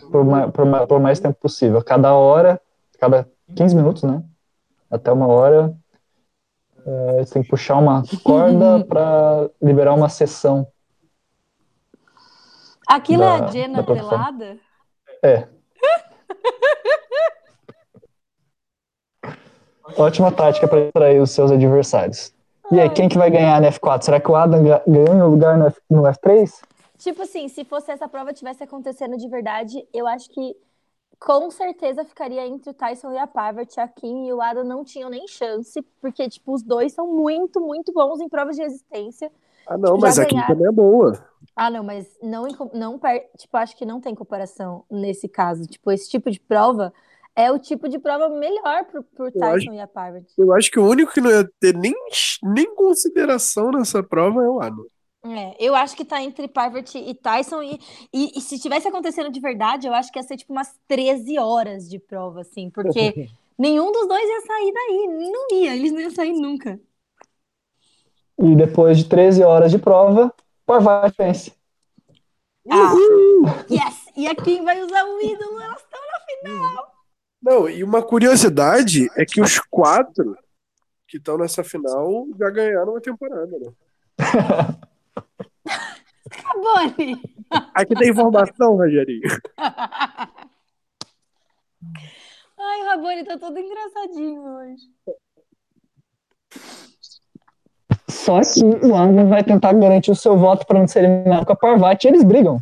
[0.10, 1.84] por, ma- por ma- por mais tempo possível.
[1.84, 2.62] Cada hora,
[2.98, 4.24] cada 15 minutos, né?
[4.90, 5.76] Até uma hora,
[6.88, 10.66] é, você tem que puxar uma corda para liberar uma sessão.
[12.88, 14.58] Aquilo é Da- a Jenna pelada?
[15.22, 15.48] É.
[19.98, 22.34] Ótima tática para distrair os seus adversários.
[22.72, 24.04] E aí, quem que vai ganhar no F4?
[24.04, 26.62] Será que o Adam ga- ganhou no lugar no, F, no F3?
[26.98, 30.56] Tipo assim, se fosse essa prova tivesse acontecendo de verdade, eu acho que
[31.20, 33.80] com certeza ficaria entre o Tyson e a Parvati.
[33.80, 37.60] A Kim e o Adam não tinham nem chance, porque, tipo, os dois são muito,
[37.60, 39.32] muito bons em provas de resistência.
[39.66, 41.14] Ah, não, Já mas a Kim também é boa.
[41.56, 43.00] Ah, não, mas não, não
[43.38, 45.66] tipo, acho que não tem comparação nesse caso.
[45.66, 46.94] Tipo, esse tipo de prova
[47.36, 50.34] é o tipo de prova melhor pro, pro Tyson acho- e a Parvati.
[50.38, 51.94] Eu acho que o único que não ia ter nem,
[52.44, 54.86] nem consideração nessa prova é o Adam.
[55.36, 57.80] É, eu acho que tá entre Parvati e Tyson, e,
[58.14, 61.38] e, e se tivesse acontecendo de verdade, eu acho que ia ser tipo umas 13
[61.40, 66.00] horas de prova, assim, porque nenhum dos dois ia sair daí, não ia, eles não
[66.00, 66.80] iam sair nunca.
[68.40, 70.34] E depois de 13 horas de prova,
[70.66, 71.52] Parvati vence.
[72.70, 72.94] Ah,
[73.70, 74.08] yes!
[74.16, 76.20] E a Kim vai usar o ídolo, elas estão na
[76.60, 76.98] final.
[77.42, 80.38] Não, e uma curiosidade é que os quatro
[81.08, 83.72] que estão nessa final já ganharam uma temporada, né?
[86.44, 87.22] Rabone!
[87.74, 89.22] Aqui tem informação, Rogerinho.
[92.60, 94.84] Ai, o Rabone tá todo engraçadinho hoje.
[98.10, 101.54] Só que o Adam vai tentar garantir o seu voto para não ser eliminado com
[101.54, 102.60] a Parvati e eles brigam.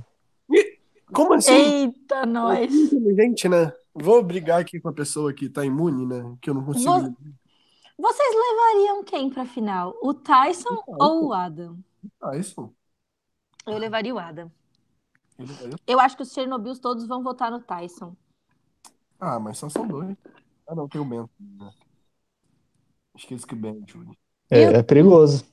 [1.14, 1.54] Como assim?
[1.54, 2.74] Eita, nós!
[2.74, 3.72] Inteligente, né?
[3.94, 6.36] Vou brigar aqui com a pessoa que tá imune, né?
[6.42, 6.92] Que eu não consigo.
[6.92, 7.16] Vo-
[7.98, 9.96] Vocês levariam quem pra final?
[10.02, 11.78] O Tyson ou o Adam?
[12.22, 12.70] Ah, isso.
[13.68, 14.52] Eu levaria o Adam.
[15.88, 18.16] Eu acho que os Chernobyls todos vão votar no Tyson.
[19.20, 20.16] Ah, mas só são dois.
[20.68, 21.32] Ah, não, tem o Bento.
[21.40, 21.72] Né?
[23.16, 24.16] Esqueci que o Ben, Júlio.
[24.50, 25.44] É, Eu- é perigoso.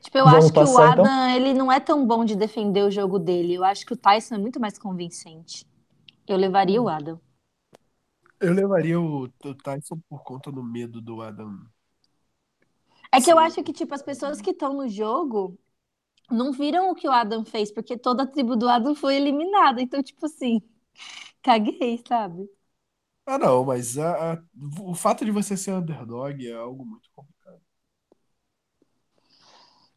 [0.00, 1.04] Tipo, eu Vamos acho que o passar, então?
[1.04, 3.54] Adam, ele não é tão bom de defender o jogo dele.
[3.54, 5.66] Eu acho que o Tyson é muito mais convincente.
[6.26, 7.20] Eu levaria o Adam.
[8.40, 11.66] Eu levaria o, o Tyson por conta do medo do Adam.
[13.12, 13.38] É que eu Sim.
[13.38, 15.58] acho que, tipo, as pessoas que estão no jogo
[16.30, 19.82] não viram o que o Adam fez, porque toda a tribo do Adam foi eliminada.
[19.82, 20.62] Então, tipo assim,
[21.42, 22.48] caguei, sabe?
[23.26, 24.42] Ah, não, mas a- a-
[24.80, 27.60] o fato de você ser underdog é algo muito complicado.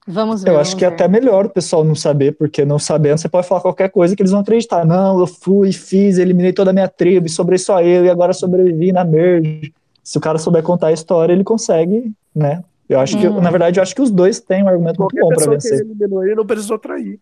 [0.07, 0.51] Vamos ver.
[0.51, 3.47] Eu acho que é até melhor o pessoal não saber, porque não sabendo você pode
[3.47, 4.85] falar qualquer coisa que eles vão acreditar.
[4.85, 8.31] Não, eu fui, fiz, eliminei toda a minha tribo, e sobrei só eu, e agora
[8.31, 9.73] sobrevivi na merge.
[10.03, 12.63] Se o cara souber contar a história, ele consegue, né?
[12.87, 13.41] Eu acho que, Uhum.
[13.41, 15.57] na verdade, eu acho que os dois têm um argumento muito Qualquer bom pra pessoa
[15.57, 15.85] que ele vencer.
[15.87, 17.19] eliminou ele não precisou trair.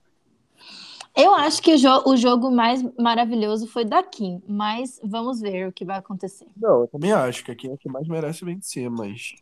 [1.15, 5.67] Eu acho que o, jo- o jogo mais maravilhoso foi da Kim, mas vamos ver
[5.67, 6.47] o que vai acontecer.
[6.57, 9.35] Não, eu também acho que aqui é o que mais merece vencer, mas.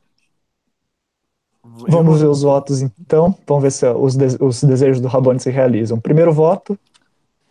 [1.63, 3.35] Vamos ver os votos, então.
[3.47, 5.99] Vamos ver se os, de- os desejos do Rabone se realizam.
[5.99, 6.77] Primeiro voto,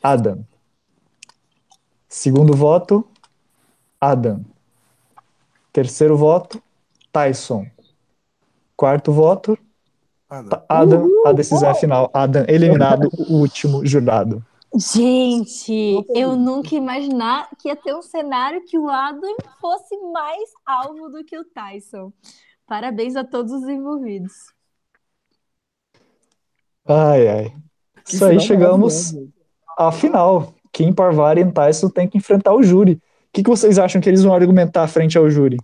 [0.02, 0.44] Adam.
[2.08, 3.07] Segundo voto,
[4.00, 4.44] Adam.
[5.73, 6.60] Terceiro voto,
[7.12, 7.66] Tyson.
[8.81, 9.59] Quarto voto,
[10.31, 10.49] não.
[10.49, 11.07] Ta- Adam.
[11.26, 12.10] A decisão é final.
[12.15, 14.42] Adam eliminado, o último jurado.
[14.75, 20.49] Gente, eu nunca ia imaginar que ia ter um cenário que o Adam fosse mais
[20.65, 22.10] alvo do que o Tyson.
[22.67, 24.33] Parabéns a todos os envolvidos.
[26.89, 27.55] Ai, ai.
[28.07, 29.12] Que Isso aí, chegamos
[29.76, 30.55] à final.
[30.73, 32.94] Kim Parvari e Tyson têm que enfrentar o júri.
[32.94, 33.00] O
[33.31, 35.59] que, que vocês acham que eles vão argumentar frente ao júri?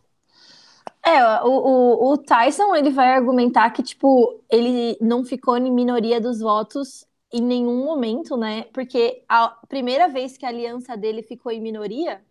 [1.06, 6.20] É, o, o, o Tyson, ele vai argumentar que, tipo, ele não ficou em minoria
[6.20, 8.64] dos votos em nenhum momento, né?
[8.74, 12.24] Porque a primeira vez que a aliança dele ficou em minoria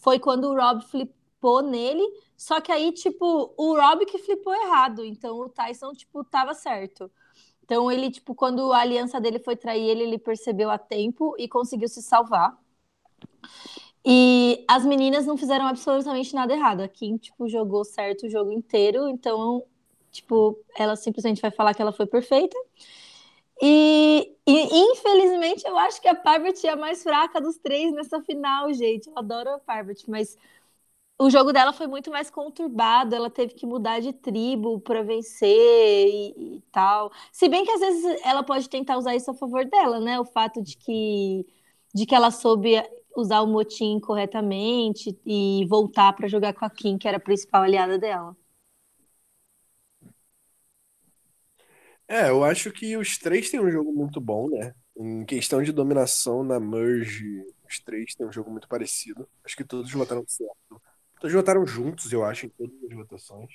[0.00, 2.02] foi quando o Rob flipou nele,
[2.38, 7.10] só que aí, tipo, o Rob que flipou errado, então o Tyson, tipo, tava certo.
[7.64, 11.46] Então ele, tipo, quando a aliança dele foi trair ele, ele percebeu a tempo e
[11.48, 12.58] conseguiu se salvar.
[14.04, 16.80] E as meninas não fizeram absolutamente nada errado.
[16.82, 19.62] A Kim, tipo, jogou certo o jogo inteiro, então,
[20.10, 22.56] tipo, ela simplesmente vai falar que ela foi perfeita.
[23.62, 24.52] E, e,
[24.92, 29.08] infelizmente eu acho que a Parvati é a mais fraca dos três nessa final, gente.
[29.08, 30.36] Eu adoro a Parvati, mas
[31.18, 33.14] o jogo dela foi muito mais conturbado.
[33.14, 37.12] Ela teve que mudar de tribo para vencer e, e tal.
[37.32, 40.20] Se bem que às vezes ela pode tentar usar isso a favor dela, né?
[40.20, 41.46] O fato de que,
[41.94, 42.76] de que ela soube
[43.16, 47.62] usar o motim corretamente e voltar para jogar com a Kim, que era a principal
[47.62, 48.36] aliada dela.
[52.08, 54.74] É, eu acho que os três têm um jogo muito bom, né?
[54.96, 59.28] Em questão de dominação na Merge, os três têm um jogo muito parecido.
[59.44, 60.82] Acho que todos votaram certo.
[61.20, 63.50] Todos votaram juntos, eu acho, em todas as votações.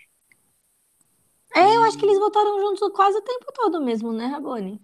[1.53, 4.81] É, eu acho que eles votaram juntos quase o tempo todo mesmo, né, Rabone?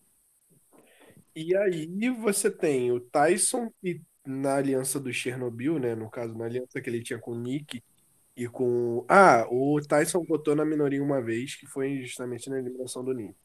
[1.35, 5.95] E aí você tem o Tyson, que na aliança do Chernobyl, né?
[5.95, 7.83] No caso, na aliança que ele tinha com o Nick
[8.37, 9.05] e com.
[9.09, 13.35] Ah, o Tyson votou na minoria uma vez, que foi justamente na eliminação do Nick.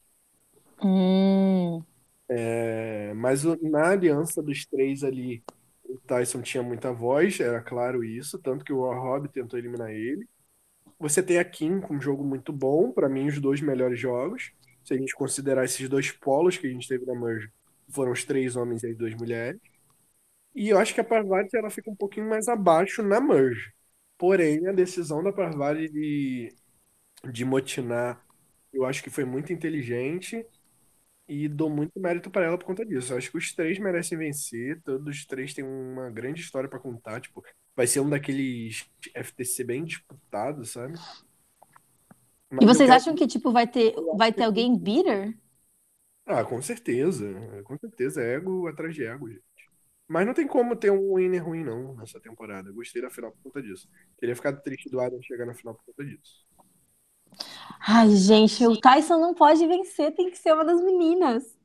[0.80, 1.84] Hum.
[2.28, 5.42] É, mas o- na aliança dos três ali,
[5.84, 10.28] o Tyson tinha muita voz, era claro isso, tanto que o Rob tentou eliminar ele.
[10.98, 14.52] Você tem a Kim com um jogo muito bom, pra mim, os dois melhores jogos.
[14.84, 17.50] Se a gente considerar esses dois polos que a gente teve na Merge,
[17.90, 19.60] foram os três homens e as duas mulheres.
[20.56, 23.72] E eu acho que a Parvati ela fica um pouquinho mais abaixo na Merge.
[24.18, 26.54] Porém, a decisão da Parvati de,
[27.32, 28.24] de motinar,
[28.72, 30.46] eu acho que foi muito inteligente
[31.28, 33.12] e dou muito mérito para ela por conta disso.
[33.14, 36.80] Eu acho que os três merecem vencer, todos os três têm uma grande história para
[36.80, 37.44] contar, tipo,
[37.76, 41.00] vai ser um daqueles FTC bem disputados, sabe?
[42.50, 45.38] Mas E vocês quero- acham que, tipo, vai ter, vai ter alguém bitter?
[46.24, 47.24] Ah, com certeza,
[47.64, 49.42] com certeza, é ego atrás de ego, gente.
[50.08, 52.68] Mas não tem como ter um winner ruim, não, nessa temporada.
[52.70, 53.88] Eu gostei da final por conta disso.
[54.18, 56.46] Teria ficado triste do Adam chegar na final por conta disso.
[57.86, 61.56] Ai, gente, o Tyson não pode vencer, tem que ser uma das meninas.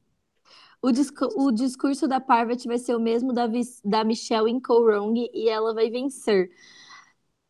[0.81, 3.47] O, discu- o discurso da Parvati vai ser o mesmo da,
[3.85, 6.51] da Michelle em Korong e ela vai vencer.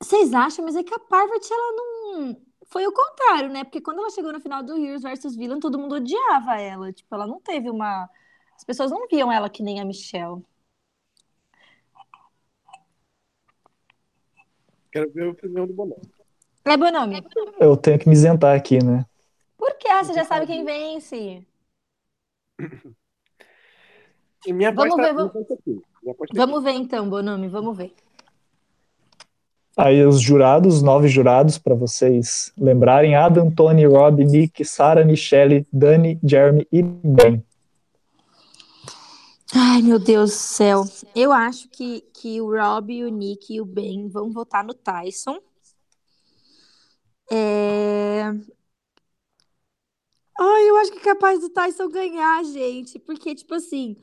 [0.02, 0.66] Vocês acham?
[0.66, 2.42] Mas é que a Parvati, ela não.
[2.68, 3.64] Foi o contrário, né?
[3.64, 6.92] Porque quando ela chegou na final do Heroes vs Villain, todo mundo odiava ela.
[6.94, 8.10] Tipo, ela não teve uma.
[8.56, 10.44] As pessoas não viam ela que nem a Michelle.
[14.92, 16.02] Quero ver a opinião do Bonomo.
[16.66, 17.24] É bom nome.
[17.60, 19.06] Eu tenho que me isentar aqui, né?
[19.58, 19.88] Por que?
[19.88, 21.46] Ah, você já sabe quem vence.
[24.44, 25.82] E minha Vamos ver, vamos- aqui.
[26.34, 27.94] Vamos ver então, Bonome, vamos ver.
[29.78, 35.68] Aí os jurados, os nove jurados, para vocês lembrarem: Adam, Tony, Rob, Nick, Sarah, Michelle,
[35.72, 37.44] Dani, Jeremy e Ben.
[39.54, 40.84] Ai, meu Deus do céu.
[41.16, 45.40] Eu acho que, que o Rob, o Nick e o Ben vão votar no Tyson.
[47.30, 48.32] É...
[50.40, 52.98] Ai, eu acho que é capaz do Tyson ganhar, gente.
[53.00, 53.96] Porque, tipo assim,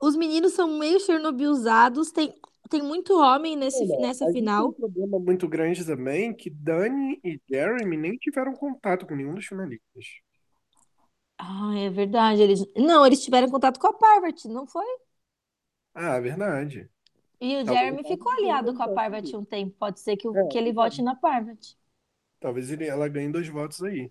[0.00, 2.10] os meninos são meio Chernobylizados.
[2.10, 2.34] Tem,
[2.68, 4.72] tem muito homem nesse, Olha, nessa a gente final.
[4.72, 9.34] tem um problema muito grande também, que Dani e Jeremy nem tiveram contato com nenhum
[9.34, 10.04] dos finalistas.
[11.40, 12.42] Ah, é verdade.
[12.42, 12.60] Eles...
[12.76, 14.84] Não, eles tiveram contato com a Parvati, não foi?
[15.94, 16.88] Ah, é verdade.
[17.40, 18.88] E o Talvez Jeremy ficou aliado com a.
[18.88, 19.74] Parvati um tempo.
[19.78, 21.76] Pode ser que, o- É, que ele vote na Parvati.
[22.40, 24.10] Talvez ele, ela ganhe dois votos aí.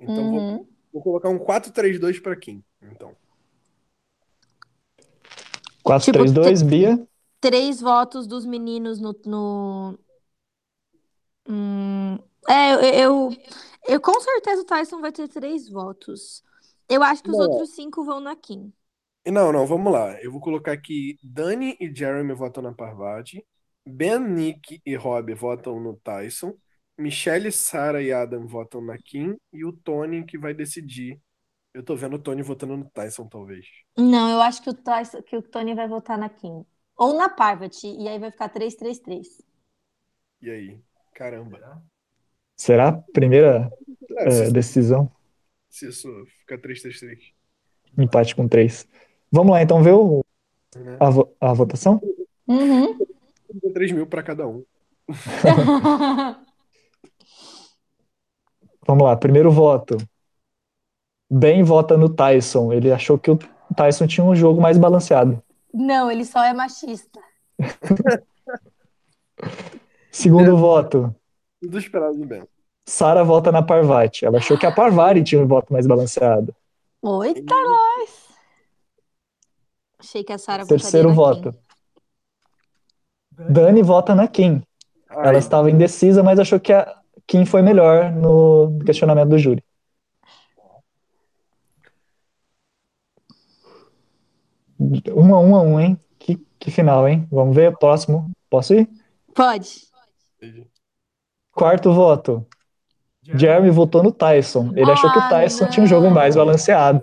[0.00, 0.66] Então vou, Uhum.
[0.92, 2.62] vou colocar um 4-3-2 pra Kim.
[2.82, 3.14] Então.
[5.82, 7.06] 4, Tipo, 3, 2, Bia.
[7.40, 9.14] Três votos dos meninos no.
[9.24, 9.98] no...
[11.48, 13.30] Hum, É, eu, eu,
[13.88, 16.42] eu- com certeza o Tyson vai ter três votos.
[16.88, 18.72] Eu acho que os outros cinco vão na Kim.
[19.26, 20.20] Não, não, vamos lá.
[20.22, 23.44] Eu vou colocar aqui Dani e Jeremy votam na Parvati.
[23.86, 26.54] Ben, Nick e Rob votam no Tyson.
[26.96, 29.36] Michelle, Sarah e Adam votam na Kim.
[29.52, 31.20] E o Tony que vai decidir.
[31.74, 33.66] Eu tô vendo o Tony votando no Tyson, talvez.
[33.98, 36.64] Não, eu acho que o, Tyson, que o Tony vai votar na Kim.
[36.96, 37.86] Ou na Parvati.
[37.86, 39.26] E aí vai ficar 3-3-3.
[40.40, 40.80] E aí?
[41.14, 41.82] Caramba.
[42.56, 42.88] Será?
[42.90, 43.70] A primeira
[44.16, 45.10] É, é, decisão?
[45.68, 46.08] Se isso
[46.40, 47.18] ficar 3-3-3.
[47.96, 48.86] Empate com 3.
[49.30, 50.24] Vamos lá, então, ver o-
[50.76, 50.96] Né?
[51.00, 52.00] a, vo- a votação?
[52.46, 52.96] Uhum.
[53.74, 54.64] 3 mil pra cada um.
[58.86, 59.96] Vamos lá, primeiro voto.
[61.30, 62.72] Ben vota no Tyson.
[62.72, 63.38] Ele achou que o
[63.76, 65.42] Tyson tinha um jogo mais balanceado.
[65.72, 67.20] Não, ele só é machista.
[70.10, 71.14] Segundo voto,
[71.60, 72.42] Tudo esperado do Ben.
[72.88, 74.24] Sara vota na Parvati.
[74.24, 76.54] Ela achou que a Parvati tinha um voto mais balanceado.
[77.24, 78.28] Eita, nós!
[79.98, 81.52] Achei que a Sarah votaria Terceiro na voto.
[81.52, 81.58] Kim.
[83.52, 84.62] Dani vota na Kim.
[85.10, 89.62] Ela Ai, estava indecisa, mas achou que a Kim foi melhor no questionamento do júri.
[94.80, 96.00] Um a um a um, hein?
[96.18, 97.28] Que, que final, hein?
[97.30, 97.76] Vamos ver.
[97.76, 98.30] Próximo.
[98.48, 98.88] Posso ir?
[99.34, 99.88] Pode.
[101.52, 102.46] Quarto voto.
[103.34, 104.72] Jeremy votou no Tyson.
[104.76, 106.14] Ele achou que o Ah, Tyson tinha um jogo não.
[106.14, 107.02] mais balanceado.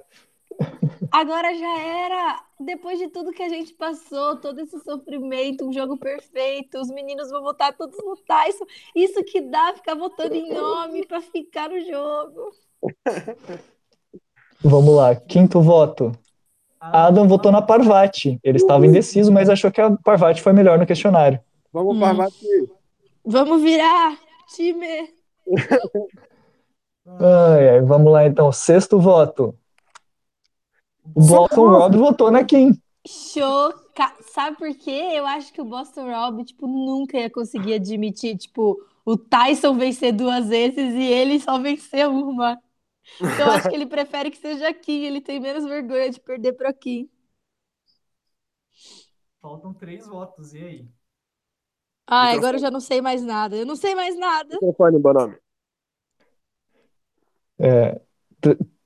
[1.11, 2.41] Agora já era.
[2.59, 7.29] Depois de tudo que a gente passou, todo esse sofrimento, um jogo perfeito, os meninos
[7.29, 8.65] vão votar todos no Tyson.
[8.95, 12.51] Isso que dá ficar votando em homem pra ficar no jogo.
[14.63, 15.15] Vamos lá.
[15.15, 16.11] Quinto voto.
[16.79, 18.39] Adam votou na Parvati.
[18.43, 21.39] Ele estava indeciso, mas achou que a Parvati foi melhor no questionário.
[21.73, 21.99] Vamos Hum.
[21.99, 22.69] Parvati.
[23.25, 24.17] Vamos virar,
[24.55, 25.09] time.
[27.05, 28.51] Ai, ai, vamos lá então.
[28.51, 29.57] Sexto voto.
[31.03, 32.71] O Boston Rob votou na Kim.
[33.07, 34.13] Choca...
[34.33, 35.11] Sabe por quê?
[35.13, 40.11] Eu acho que o Boston Rob, tipo, nunca ia conseguir admitir, tipo, o Tyson vencer
[40.11, 42.59] duas vezes e ele só vencer uma.
[43.17, 45.03] Então, eu acho que ele prefere que seja Kim.
[45.03, 47.09] Ele tem menos vergonha de perder pra Kim.
[49.39, 50.89] Faltam três votos, e aí?
[52.07, 52.37] Ai, Microfone.
[52.37, 53.55] agora eu já não sei mais nada.
[53.55, 54.49] Eu não sei mais nada.
[54.53, 55.35] Microfone, Bonome.
[57.59, 57.99] É,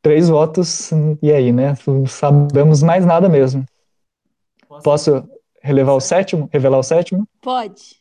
[0.01, 0.91] três votos,
[1.21, 1.73] e aí, né?
[1.85, 3.65] Não sabemos mais nada mesmo.
[4.83, 5.27] Posso
[5.61, 6.49] relevar o sétimo?
[6.51, 7.27] Revelar o sétimo?
[7.41, 7.99] Pode.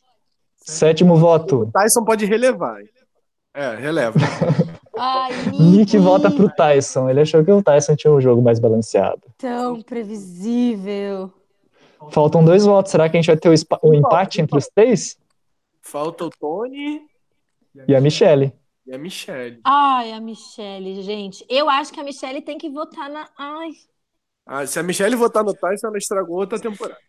[0.57, 1.69] Sétimo voto.
[1.73, 2.77] Tyson pode relevar.
[3.53, 4.19] É, releva.
[4.97, 7.09] Ai, Nick vota pro Tyson.
[7.09, 9.21] Ele achou que o Tyson tinha um jogo mais balanceado.
[9.37, 11.33] Tão previsível.
[12.11, 12.91] Faltam dois votos.
[12.91, 15.17] Será que a gente vai ter o, o empate entre os três?
[15.81, 17.01] Falta o Tony
[17.87, 18.53] E a Michelle.
[18.85, 19.59] e a Michelle.
[19.63, 21.45] Ai, a Michelle, gente.
[21.49, 23.27] Eu acho que a Michelle tem que votar na.
[23.37, 23.69] Ai.
[24.45, 26.99] Ah, se a Michelle votar no Tyson, ela estragou outra temporada.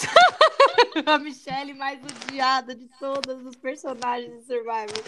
[1.06, 5.04] A Michelle mais odiada de todos os personagens de Survivor.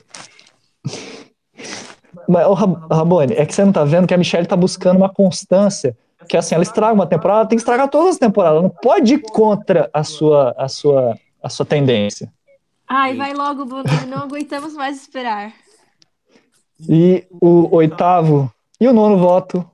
[2.29, 4.99] Mas, ô, Ra- Ramone, é que você não tá vendo que a Michelle tá buscando
[4.99, 5.97] uma constância.
[6.29, 8.59] Que assim, ela estraga uma temporada, ela tem que estragar todas as temporadas.
[8.59, 12.33] Ela não pode ir contra a sua, a sua, a sua tendência.
[12.89, 13.65] Ai, vai logo.
[14.09, 15.53] Não aguentamos mais esperar.
[16.89, 19.65] E o oitavo e o nono voto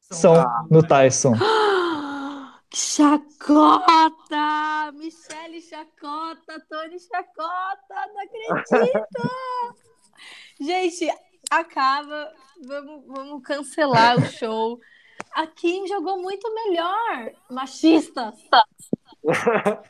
[0.00, 0.34] são
[0.70, 1.34] no Tyson.
[2.74, 4.36] Chacota!
[4.94, 9.04] Michelle Chacota, Tony Chacota, não acredito!
[10.60, 11.08] Gente,
[11.50, 12.32] acaba.
[12.66, 14.80] Vamos, vamos cancelar o show.
[15.38, 17.30] A Kim jogou muito melhor.
[17.48, 18.34] Machista.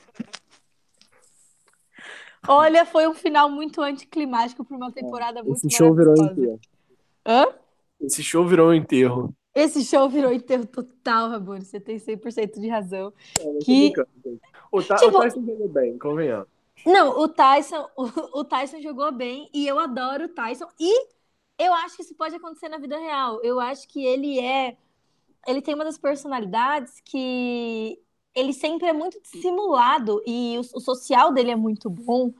[2.47, 6.61] Olha, foi um final muito anticlimático para uma temporada muito Esse show virou enterro.
[7.27, 7.47] Hã?
[7.99, 9.35] Esse show virou um enterro.
[9.55, 11.65] Esse show virou enterro total, Rabone.
[11.65, 13.11] Você tem 100% de razão.
[13.41, 13.95] É, Que-.
[14.71, 16.47] O, Ta- Tipo- o Tyson jogou bem, convenhamos.
[16.85, 20.69] Não, o Tyson, o, o Tyson jogou bem e eu adoro o Tyson.
[20.79, 21.07] E
[21.59, 23.41] eu acho que isso pode acontecer na vida real.
[23.43, 24.77] Eu acho que ele é.
[25.47, 27.99] Ele tem uma das personalidades que
[28.35, 32.33] ele sempre é muito dissimulado e o, o social dele é muito bom.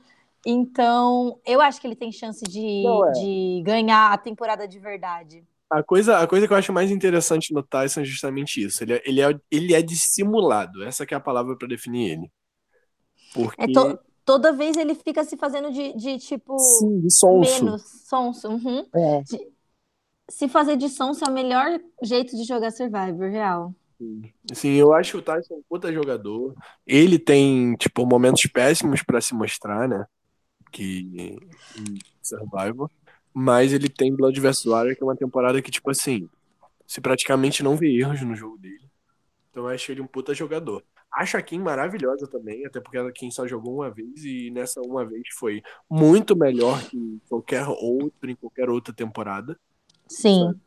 [0.45, 3.11] Então, eu acho que ele tem chance de, é.
[3.11, 5.43] de ganhar a temporada de verdade.
[5.69, 8.83] A coisa, a coisa que eu acho mais interessante no Tyson é justamente isso.
[8.83, 10.83] Ele é, ele é, ele é dissimulado.
[10.83, 12.31] Essa que é a palavra pra definir ele.
[13.33, 13.61] Porque.
[13.61, 17.65] É to- toda vez ele fica se fazendo de, de tipo Sim, de sonso.
[17.65, 18.47] menos sonso.
[18.47, 18.85] uhum.
[18.95, 19.23] É.
[20.29, 23.73] Se fazer de sonso é o melhor jeito de jogar Survivor, real.
[24.53, 26.55] Sim, eu acho que o Tyson é um puta jogador.
[26.87, 30.05] Ele tem, tipo, momentos péssimos pra se mostrar, né?
[30.71, 31.37] Que
[32.21, 32.89] Survivor.
[33.33, 36.29] Mas ele tem Blood vs Warrior, que é uma temporada que, tipo assim,
[36.87, 38.89] se praticamente não vê erros no jogo dele.
[39.51, 40.83] Então eu acho ele um puta jogador.
[41.11, 44.79] Acho a Kim maravilhosa também, até porque a Kim só jogou uma vez e nessa
[44.81, 49.59] uma vez foi muito melhor que qualquer outro em qualquer outra temporada.
[50.09, 50.59] Sim.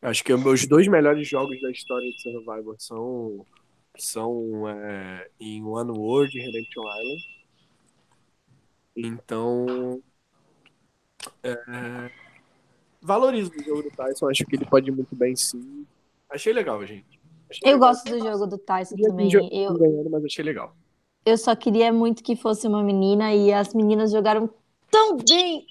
[0.00, 3.44] Acho que os dois melhores jogos da história de Survivor são,
[3.96, 7.22] são é, em One World e Redemption Island.
[8.96, 10.02] Então.
[11.42, 12.10] É,
[13.00, 15.86] valorizo o jogo do Tyson, acho que ele pode ir muito bem sim.
[16.30, 17.18] Achei legal, gente.
[17.50, 17.88] Achei Eu legal.
[17.90, 19.30] gosto do jogo do Tyson Queria também.
[19.30, 20.76] jogo Eu, ganhando, mas achei legal.
[21.24, 24.48] eu só queria muito que fosse uma menina e as meninas jogaram
[24.90, 25.66] tão bem.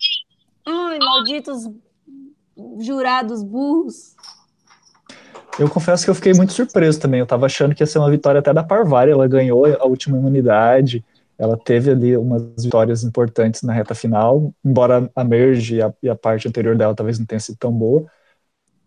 [0.65, 1.63] Ai, malditos
[2.79, 4.15] jurados burros.
[5.59, 7.19] Eu confesso que eu fiquei muito surpreso também.
[7.19, 9.11] Eu tava achando que ia ser uma vitória até da Parvari.
[9.11, 11.03] Ela ganhou a última imunidade.
[11.37, 16.09] Ela teve ali umas vitórias importantes na reta final, embora a Merge e a, e
[16.09, 18.05] a parte anterior dela talvez não tenha sido tão boa.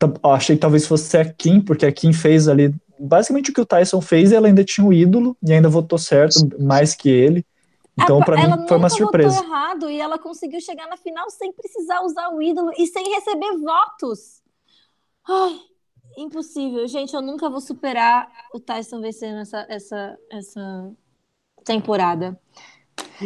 [0.03, 3.61] Eu Achei que talvez fosse a Kim, porque a Kim fez ali basicamente o que
[3.61, 7.09] o Tyson fez e ela ainda tinha um ídolo e ainda votou certo mais que
[7.09, 7.45] ele.
[8.03, 9.43] Então, pra ela mim, foi uma surpresa.
[9.43, 13.57] errado e ela conseguiu chegar na final sem precisar usar o ídolo e sem receber
[13.59, 14.43] votos.
[15.29, 15.61] Ai,
[16.17, 16.87] impossível.
[16.87, 20.93] Gente, eu nunca vou superar o Tyson vencendo essa, essa, essa
[21.65, 22.41] temporada.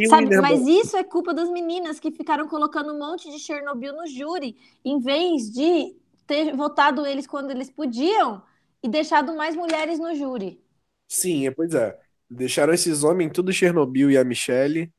[0.08, 4.06] Sabe, mas isso é culpa das meninas que ficaram colocando um monte de Chernobyl no
[4.06, 5.96] júri, em vez de
[6.26, 8.42] ter votado eles quando eles podiam
[8.82, 10.60] e deixado mais mulheres no júri.
[11.06, 11.98] Sim, é, pois é.
[12.34, 14.92] Deixaram esses homens tudo Chernobyl e a Michelle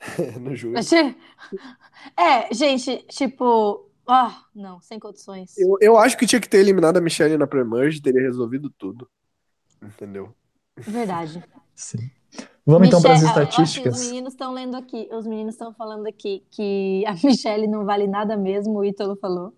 [0.40, 0.78] no.
[0.78, 1.16] Achei-
[2.16, 5.58] É, gente, tipo, ah, não, sem condições.
[5.58, 9.08] Eu, eu acho que tinha que ter eliminado a Michelle na Pre-Merge, teria resolvido tudo.
[9.82, 10.32] Entendeu?
[10.76, 11.42] Verdade.
[11.74, 12.10] Sim.
[12.64, 13.98] Vamos então para as estatísticas.
[14.00, 18.06] Os meninos estão lendo aqui, os meninos estão falando aqui que a Michelle não vale
[18.06, 19.52] nada mesmo, o Ítalo falou.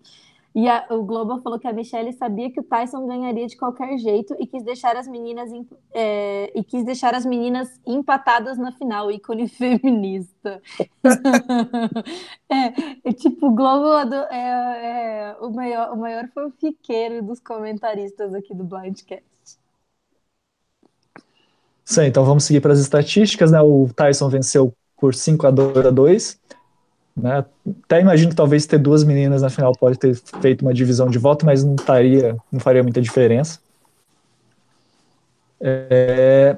[0.53, 3.97] E a- o Globo falou que a Michelle sabia que o Tyson ganharia de qualquer
[3.97, 5.49] jeito e quis deixar as meninas
[5.93, 10.61] é, e quis deixar as meninas empatadas na final, ícone feminista.
[12.49, 13.93] é, é tipo, o Globo
[14.29, 19.31] é, é o maior, o maior fanfiqueiro dos comentaristas aqui do Blindcast.
[21.85, 23.61] Sim, então vamos seguir para as estatísticas, né?
[23.61, 26.39] O Tyson venceu por 5 a 2 a 2,
[27.15, 27.45] né?
[27.85, 31.17] Até imagino que talvez ter duas meninas na final pode ter feito uma divisão de
[31.19, 33.59] voto, mas não estaria, não faria muita diferença.
[35.59, 36.57] É,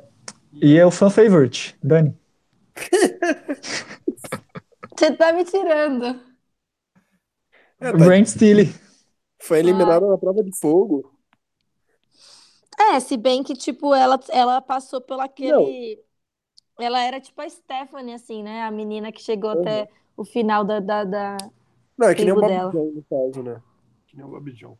[0.61, 2.15] E é o fan favorite, Dani.
[4.97, 6.19] Você tá me tirando.
[7.79, 8.73] É, tá- Brent Steele.
[9.41, 11.13] foi eliminada na prova de fogo.
[12.79, 16.03] É, se bem que, tipo, ela, ela passou pelo aquele.
[16.79, 18.63] Ela era tipo a Stephanie, assim, né?
[18.63, 19.59] A menina que chegou Uhum.
[19.61, 21.37] até o final da, da, da-
[21.97, 22.71] Não, é que nem o Tribo Bob dela.
[22.71, 23.61] John, no caso, né?
[24.07, 24.77] Que nem o Bob John.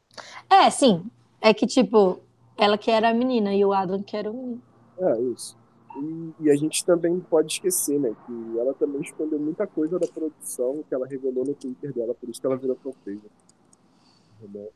[0.49, 1.05] É, sim.
[1.41, 2.19] É que, tipo,
[2.57, 4.61] ela que era a menina e o Adam que era o menino.
[4.99, 5.57] É, isso.
[5.97, 8.15] E, e a gente também pode esquecer, né?
[8.25, 12.29] Que ela também escondeu muita coisa da produção que ela revelou no Twitter dela, por
[12.29, 13.21] isso que ela virou fanpage.
[14.39, 14.71] Entendeu?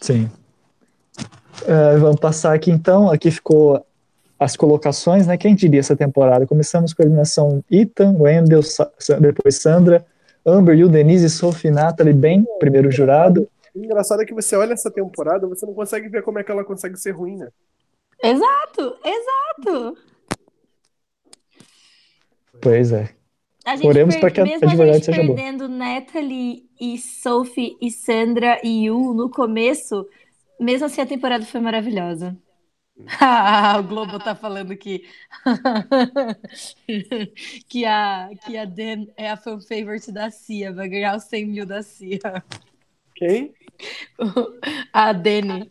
[0.00, 0.30] Sim.
[1.66, 3.10] É, vamos passar aqui então.
[3.10, 3.85] Aqui ficou
[4.38, 5.36] as colocações, né?
[5.36, 6.46] Quem diria essa temporada?
[6.46, 8.90] Começamos com a eliminação Ethan, Wendell, Sa-
[9.20, 10.04] depois Sandra,
[10.44, 13.48] Amber, Yu, Denise, Sophie, Natalie, Ben, primeiro jurado.
[13.74, 16.50] O engraçado é que você olha essa temporada, você não consegue ver como é que
[16.50, 17.48] ela consegue ser ruim, né?
[18.22, 19.96] Exato, exato.
[22.60, 23.10] Pois é.
[23.64, 25.34] A gente Oremos para que a mesmo advogada seja boa.
[25.34, 30.06] perdendo Natalie e Sophie e Sandra e Yu no começo,
[30.60, 32.36] mesmo assim a temporada foi maravilhosa.
[33.20, 33.26] Ah,
[33.78, 35.06] o Globo tá falando que
[37.68, 41.46] que a que a Dan é a fan favorite da Cia, vai ganhar os 100
[41.46, 42.42] mil da Cia.
[43.14, 43.54] Quem?
[44.92, 45.70] A Dani.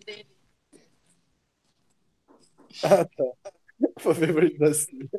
[2.84, 3.24] Ah, tá.
[4.00, 5.10] Foi o favorito da Cia.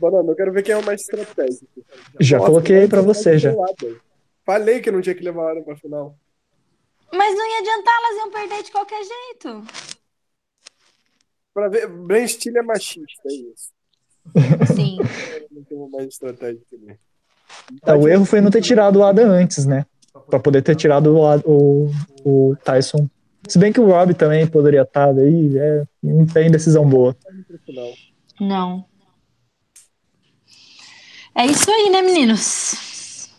[0.00, 1.66] Banana, eu quero ver quem é o mais estratégico.
[2.20, 3.52] Já Nossa, coloquei vou você, já.
[4.44, 6.16] Falei que não tinha que levar a Adam pra final.
[7.12, 9.64] Mas não ia adiantar, elas iam perder de qualquer jeito.
[11.54, 13.72] Pra ver, Ben Steele é machista, é isso.
[14.74, 14.98] Sim.
[15.50, 16.98] Não tem uma mais estratégica também.
[17.98, 19.86] O erro foi não ter tirado o Adam antes, né?
[20.28, 21.90] para poder ter tirado o, o,
[22.24, 23.08] o Tyson.
[23.48, 27.16] Se bem que o Rob também poderia estar aí, é, não tem decisão boa.
[28.40, 28.84] Não.
[31.34, 33.30] É isso aí, né, meninos?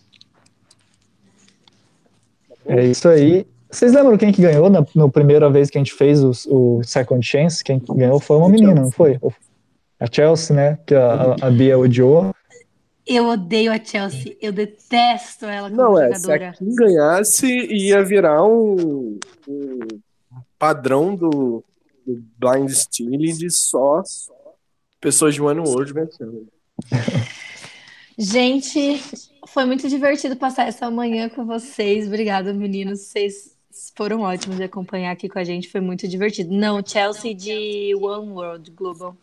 [2.65, 3.45] É isso aí.
[3.69, 6.83] Vocês lembram quem que ganhou na, na primeira vez que a gente fez o, o
[6.83, 7.63] Second Chance?
[7.63, 9.19] Quem ganhou foi uma menina, não foi?
[9.99, 10.79] A Chelsea, né?
[10.85, 12.33] Que a, a Bia odiou.
[13.05, 14.37] Eu odeio a Chelsea.
[14.41, 16.39] Eu detesto ela como Não, é, jogadora.
[16.39, 19.79] se a Kim ganhasse, ia virar um, um
[20.59, 21.63] padrão do,
[22.05, 24.03] do Blind Stealing de só
[25.01, 26.47] pessoas de One World vencendo.
[28.17, 28.99] Gente,
[29.47, 32.07] foi muito divertido passar essa manhã com vocês.
[32.07, 33.01] Obrigada, meninos.
[33.01, 33.56] Vocês
[33.95, 35.69] foram ótimos de acompanhar aqui com a gente.
[35.69, 36.53] Foi muito divertido.
[36.53, 39.15] Não, Chelsea de One World Global.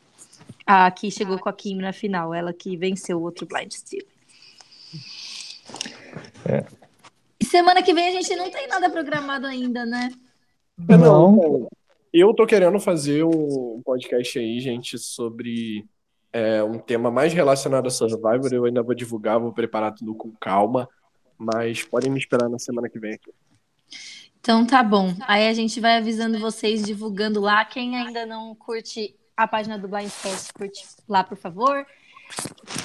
[0.67, 2.33] A que chegou com a Kim na final.
[2.33, 4.05] Ela que venceu o outro Blind Steel.
[6.47, 6.65] É.
[7.43, 10.11] Semana que vem a gente não tem nada programado ainda, né?
[10.79, 11.69] Não.
[12.13, 15.85] Eu tô querendo fazer um podcast aí, gente, sobre
[16.33, 18.53] é, um tema mais relacionado a Survivor.
[18.53, 20.89] Eu ainda vou divulgar, vou preparar tudo com calma,
[21.37, 23.19] mas podem me esperar na semana que vem.
[24.45, 25.15] Então tá bom.
[25.27, 27.65] Aí a gente vai avisando vocês, divulgando lá.
[27.65, 31.87] Quem ainda não curte a página do Blindcast, curte lá, por favor.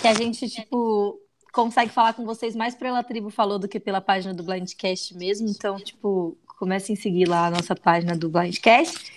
[0.01, 1.19] Que a gente, tipo,
[1.51, 5.49] consegue falar com vocês mais pela tribo falou do que pela página do Blindcast mesmo.
[5.49, 9.11] Então, tipo, comecem a seguir lá a nossa página do Blindcast.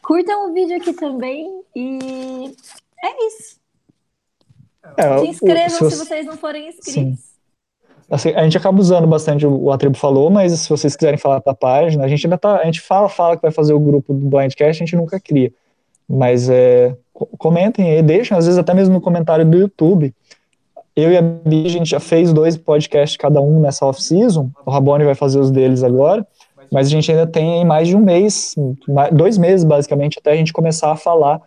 [0.00, 2.54] Curtam o vídeo aqui também e
[3.02, 3.58] é isso.
[4.96, 6.92] É, Se inscrevam se se, você- vocês não forem inscritos.
[6.92, 7.18] Sim.
[8.14, 11.18] Assim, a gente acaba usando bastante o, o a tribo falou, mas se vocês quiserem
[11.18, 13.80] falar da página, a gente ainda tá, a gente fala, fala que vai fazer o
[13.80, 15.52] grupo do Blindcast, a gente nunca cria.
[16.08, 20.14] Mas é, co- comentem aí, deixem, às vezes até mesmo no comentário do YouTube.
[20.94, 24.70] Eu e a Bi, a gente já fez dois podcasts cada um nessa off-season, o
[24.70, 26.24] Rabone vai fazer os deles agora,
[26.70, 28.54] mas a gente ainda tem mais de um mês,
[29.10, 31.40] dois meses basicamente, até a gente começar a falar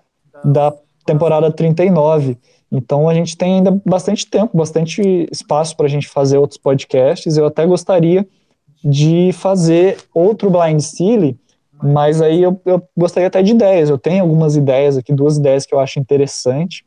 [0.44, 0.74] da
[1.06, 2.38] temporada 39.
[2.72, 7.38] Então a gente tem ainda bastante tempo, bastante espaço para a gente fazer outros podcasts.
[7.38, 8.28] Eu até gostaria
[8.84, 11.38] de fazer outro Blind Stealing,
[11.82, 13.90] mas aí eu, eu gostaria até de ideias.
[13.90, 16.86] Eu tenho algumas ideias aqui, duas ideias que eu acho interessante.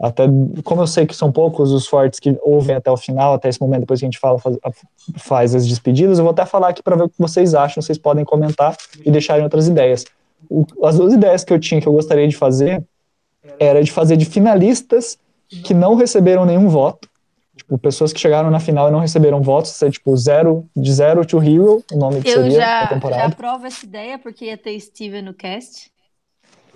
[0.00, 0.24] Até
[0.64, 3.60] como eu sei que são poucos os fortes que ouvem até o final, até esse
[3.60, 4.58] momento, depois que a gente fala, faz,
[5.16, 7.80] faz as despedidas, eu vou até falar aqui para ver o que vocês acham.
[7.80, 10.04] Vocês podem comentar e deixarem outras ideias.
[10.50, 12.82] O- as duas ideias que eu tinha que eu gostaria de fazer
[13.58, 17.08] era de fazer de finalistas que não receberam nenhum voto.
[17.56, 21.24] Tipo, pessoas que chegaram na final e não receberam votos, ser tipo zero, de zero
[21.24, 23.24] to hero, o nome que Eu seria já, da já temporada.
[23.26, 25.90] aprovo essa ideia, porque ia ter Steven no cast.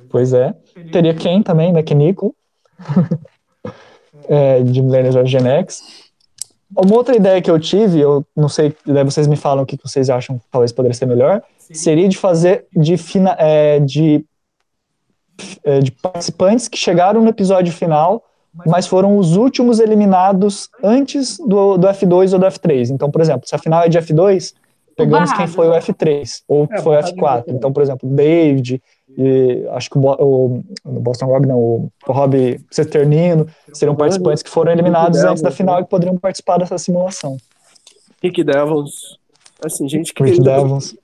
[0.09, 0.55] Pois é.
[0.93, 1.83] Teria quem também, né?
[1.83, 2.35] Que Nico,
[4.29, 6.09] é, de Millennials of Gen X.
[6.77, 9.79] Uma outra ideia que eu tive, eu não sei, daí vocês me falam o que
[9.83, 14.21] vocês acham que talvez poderia ser melhor, seria de fazer de, fina, é, de, é,
[15.83, 18.23] de participantes que chegaram no episódio final,
[18.67, 22.91] mas foram os últimos eliminados antes do, do F2 ou do F3.
[22.91, 24.55] Então, por exemplo, se a final é de F2,
[24.97, 27.37] pegamos quem foi o F3 ou É, foi o barrado F4.
[27.47, 27.59] mesmo.
[27.59, 28.83] Então, por exemplo, David,
[29.17, 34.43] e acho que o, o, o Boston Rob, não, o, o Rob Cesternino, seriam participantes
[34.43, 37.37] que foram eliminados antes da final e que poderiam participar dessa simulação.
[38.23, 39.19] Rick Devils.
[39.65, 40.23] Assim, gente que.
[40.23, 40.97] Rick Devons.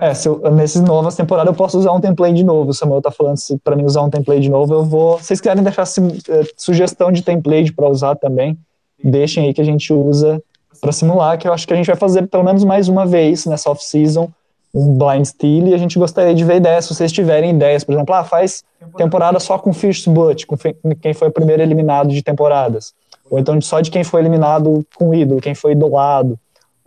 [0.00, 2.70] É, se eu, nessas novas temporadas eu posso usar um template de novo.
[2.70, 5.18] O Samuel tá falando se para mim usar um template de novo, eu vou.
[5.18, 8.56] Se vocês querem deixar eh, sugestão de template para usar também,
[9.02, 10.40] deixem aí que a gente usa
[10.80, 13.44] para simular, que eu acho que a gente vai fazer pelo menos mais uma vez
[13.46, 14.30] nessa off-season
[14.74, 17.92] um blind steal e a gente gostaria de ver ideias, se vocês tiverem ideias, por
[17.92, 18.62] exemplo, ah, faz
[18.96, 20.56] temporada só com Fish Butt, com
[21.00, 22.92] quem foi o primeiro eliminado de temporadas.
[23.30, 26.38] Ou então só de quem foi eliminado com ídolo, quem foi idolado,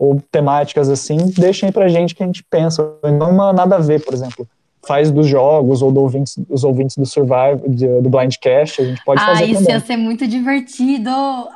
[0.02, 2.92] ou temáticas assim, deixem aí pra gente que a gente pensa.
[3.04, 4.48] Não uma nada a ver, por exemplo.
[4.84, 7.62] Faz dos jogos ou do ouvintes, os ouvintes do Survive,
[8.02, 9.74] do Blindcast, a gente pode ah, fazer isso também.
[9.74, 11.08] ia ser muito divertido.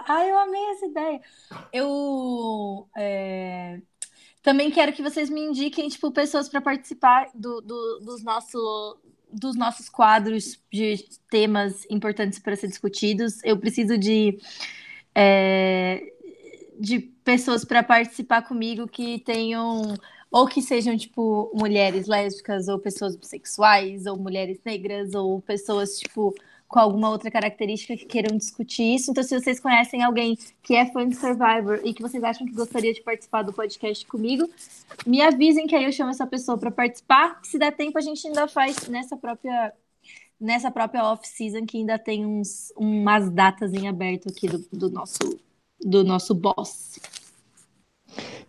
[0.07, 1.21] Ai, eu amei essa ideia.
[1.73, 3.81] Eu é,
[4.45, 8.97] também quero que vocês me indiquem, tipo, pessoas para participar do, do- dos, nosso,
[9.33, 13.43] dos nossos quadros de temas importantes para ser discutidos.
[13.43, 14.39] Eu preciso de,
[15.17, 16.01] é,
[16.79, 19.97] de pessoas para participar comigo que tenham
[20.31, 26.35] ou que sejam, tipo, mulheres lésbicas, ou pessoas bissexuais, ou mulheres negras, ou pessoas, tipo,
[26.69, 29.11] com alguma outra característica que queiram discutir isso.
[29.11, 32.53] Então, se vocês conhecem alguém que é fã de Survivor e que vocês acham que
[32.53, 34.49] gostaria de participar do podcast comigo,
[35.07, 37.41] me avisem que aí eu chamo essa pessoa para participar.
[37.43, 39.73] Se der tempo, a gente ainda faz nessa própria
[40.39, 45.19] nessa própria off-season que ainda tem uns, umas datas em aberto aqui do, do, nosso,
[45.85, 46.99] do nosso boss.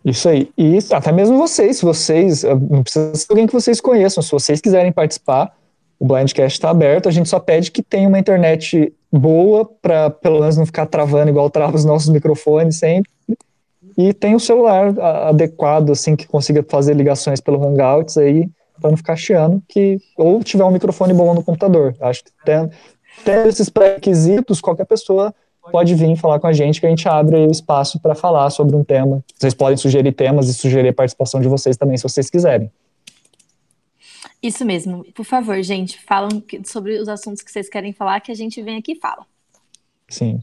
[0.04, 0.50] Isso aí.
[0.56, 4.60] E até mesmo vocês, se vocês, não precisa ser alguém que vocês conheçam, se vocês
[4.60, 5.54] quiserem participar,
[5.98, 10.40] o Blindcast está aberto, a gente só pede que tenha uma internet boa para pelo
[10.40, 13.10] menos não ficar travando igual trava os nossos microfones sempre.
[13.96, 18.48] E tem o celular adequado, assim, que consiga fazer ligações pelo Hangouts aí,
[18.80, 21.96] para não ficar chiando, que, ou tiver um microfone bom no computador.
[22.00, 22.70] Acho que tendo,
[23.24, 25.34] tendo esses pré-requisitos, qualquer pessoa
[25.70, 28.74] pode vir falar com a gente, que a gente abre o espaço para falar sobre
[28.76, 29.24] um tema.
[29.36, 32.70] Vocês podem sugerir temas e sugerir a participação de vocês também, se vocês quiserem.
[34.42, 35.04] Isso mesmo.
[35.14, 38.76] Por favor, gente, falam sobre os assuntos que vocês querem falar, que a gente vem
[38.76, 39.26] aqui e fala.
[40.08, 40.40] Sim.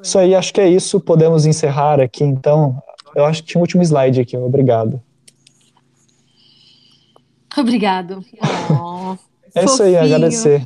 [0.00, 1.00] Isso aí, acho que é isso.
[1.00, 2.80] Podemos encerrar aqui, então.
[3.14, 4.36] Eu acho que tinha um último slide aqui.
[4.36, 5.02] Obrigado.
[7.56, 8.24] Obrigado.
[8.70, 9.16] Oh,
[9.54, 10.64] é isso aí, agradecer.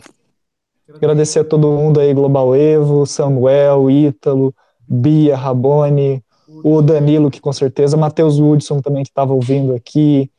[0.95, 4.55] Agradecer a todo mundo aí, Global Evo, Samuel, Ítalo,
[4.87, 6.23] Bia, Rabone,
[6.63, 10.31] o Danilo, que com certeza, Matheus Woodson também, que estava ouvindo aqui.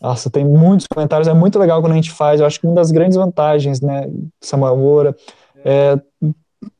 [0.00, 2.40] Nossa, tem muitos comentários, é muito legal quando a gente faz.
[2.40, 4.08] Eu acho que uma das grandes vantagens, né,
[4.40, 5.16] Samuel Moura,
[5.64, 5.98] é,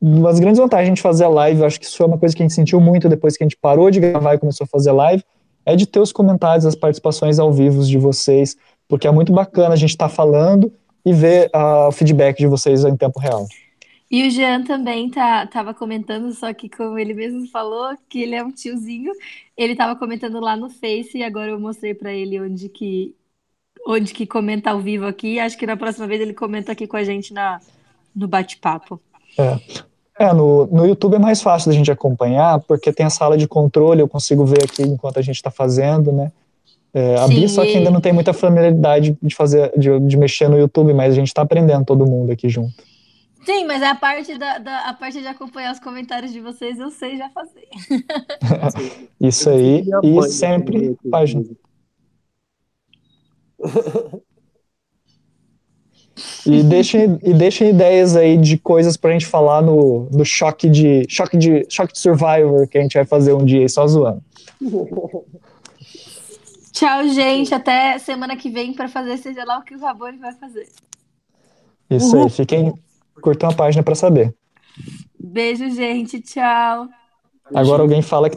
[0.00, 2.34] uma das grandes vantagens de fazer a live, eu acho que isso é uma coisa
[2.34, 4.68] que a gente sentiu muito depois que a gente parou de gravar e começou a
[4.68, 5.24] fazer live,
[5.66, 8.56] é de ter os comentários, as participações ao vivo de vocês,
[8.88, 10.72] porque é muito bacana a gente estar tá falando
[11.08, 13.46] e ver uh, o feedback de vocês em tempo real.
[14.10, 18.34] E o Jean também tá, tava comentando, só que como ele mesmo falou, que ele
[18.34, 19.12] é um tiozinho,
[19.56, 23.14] ele tava comentando lá no Face e agora eu mostrei para ele onde que
[23.86, 25.38] onde que comenta ao vivo aqui.
[25.38, 27.60] Acho que na próxima vez ele comenta aqui com a gente na,
[28.14, 29.00] no bate-papo.
[29.38, 29.58] É.
[30.18, 33.46] É, no, no YouTube é mais fácil da gente acompanhar, porque tem a sala de
[33.46, 36.32] controle, eu consigo ver aqui enquanto a gente está fazendo, né?
[36.92, 40.48] É, a Bia só que ainda não tem muita familiaridade de fazer, de, de mexer
[40.48, 42.74] no YouTube, mas a gente está aprendendo todo mundo aqui junto.
[43.44, 46.90] Sim, mas a parte, da, da, a parte de acompanhar os comentários de vocês eu
[46.90, 47.68] sei já fazer.
[49.20, 51.44] Isso aí, e sempre página.
[56.44, 61.04] E deixem, e deixem ideias aí de coisas pra gente falar no, no choque de
[61.08, 64.22] choque de choque de Survivor que a gente vai fazer um dia aí só zoando.
[66.78, 67.52] Tchau, gente.
[67.52, 70.68] Até semana que vem para fazer seja lá o que o Rabone vai fazer.
[71.90, 72.26] Isso Uhul.
[72.26, 72.30] aí.
[72.30, 72.72] Fiquem.
[73.20, 74.32] Curtam a página para saber.
[75.18, 76.20] Beijo, gente.
[76.20, 76.88] Tchau.
[77.52, 78.36] Agora alguém fala que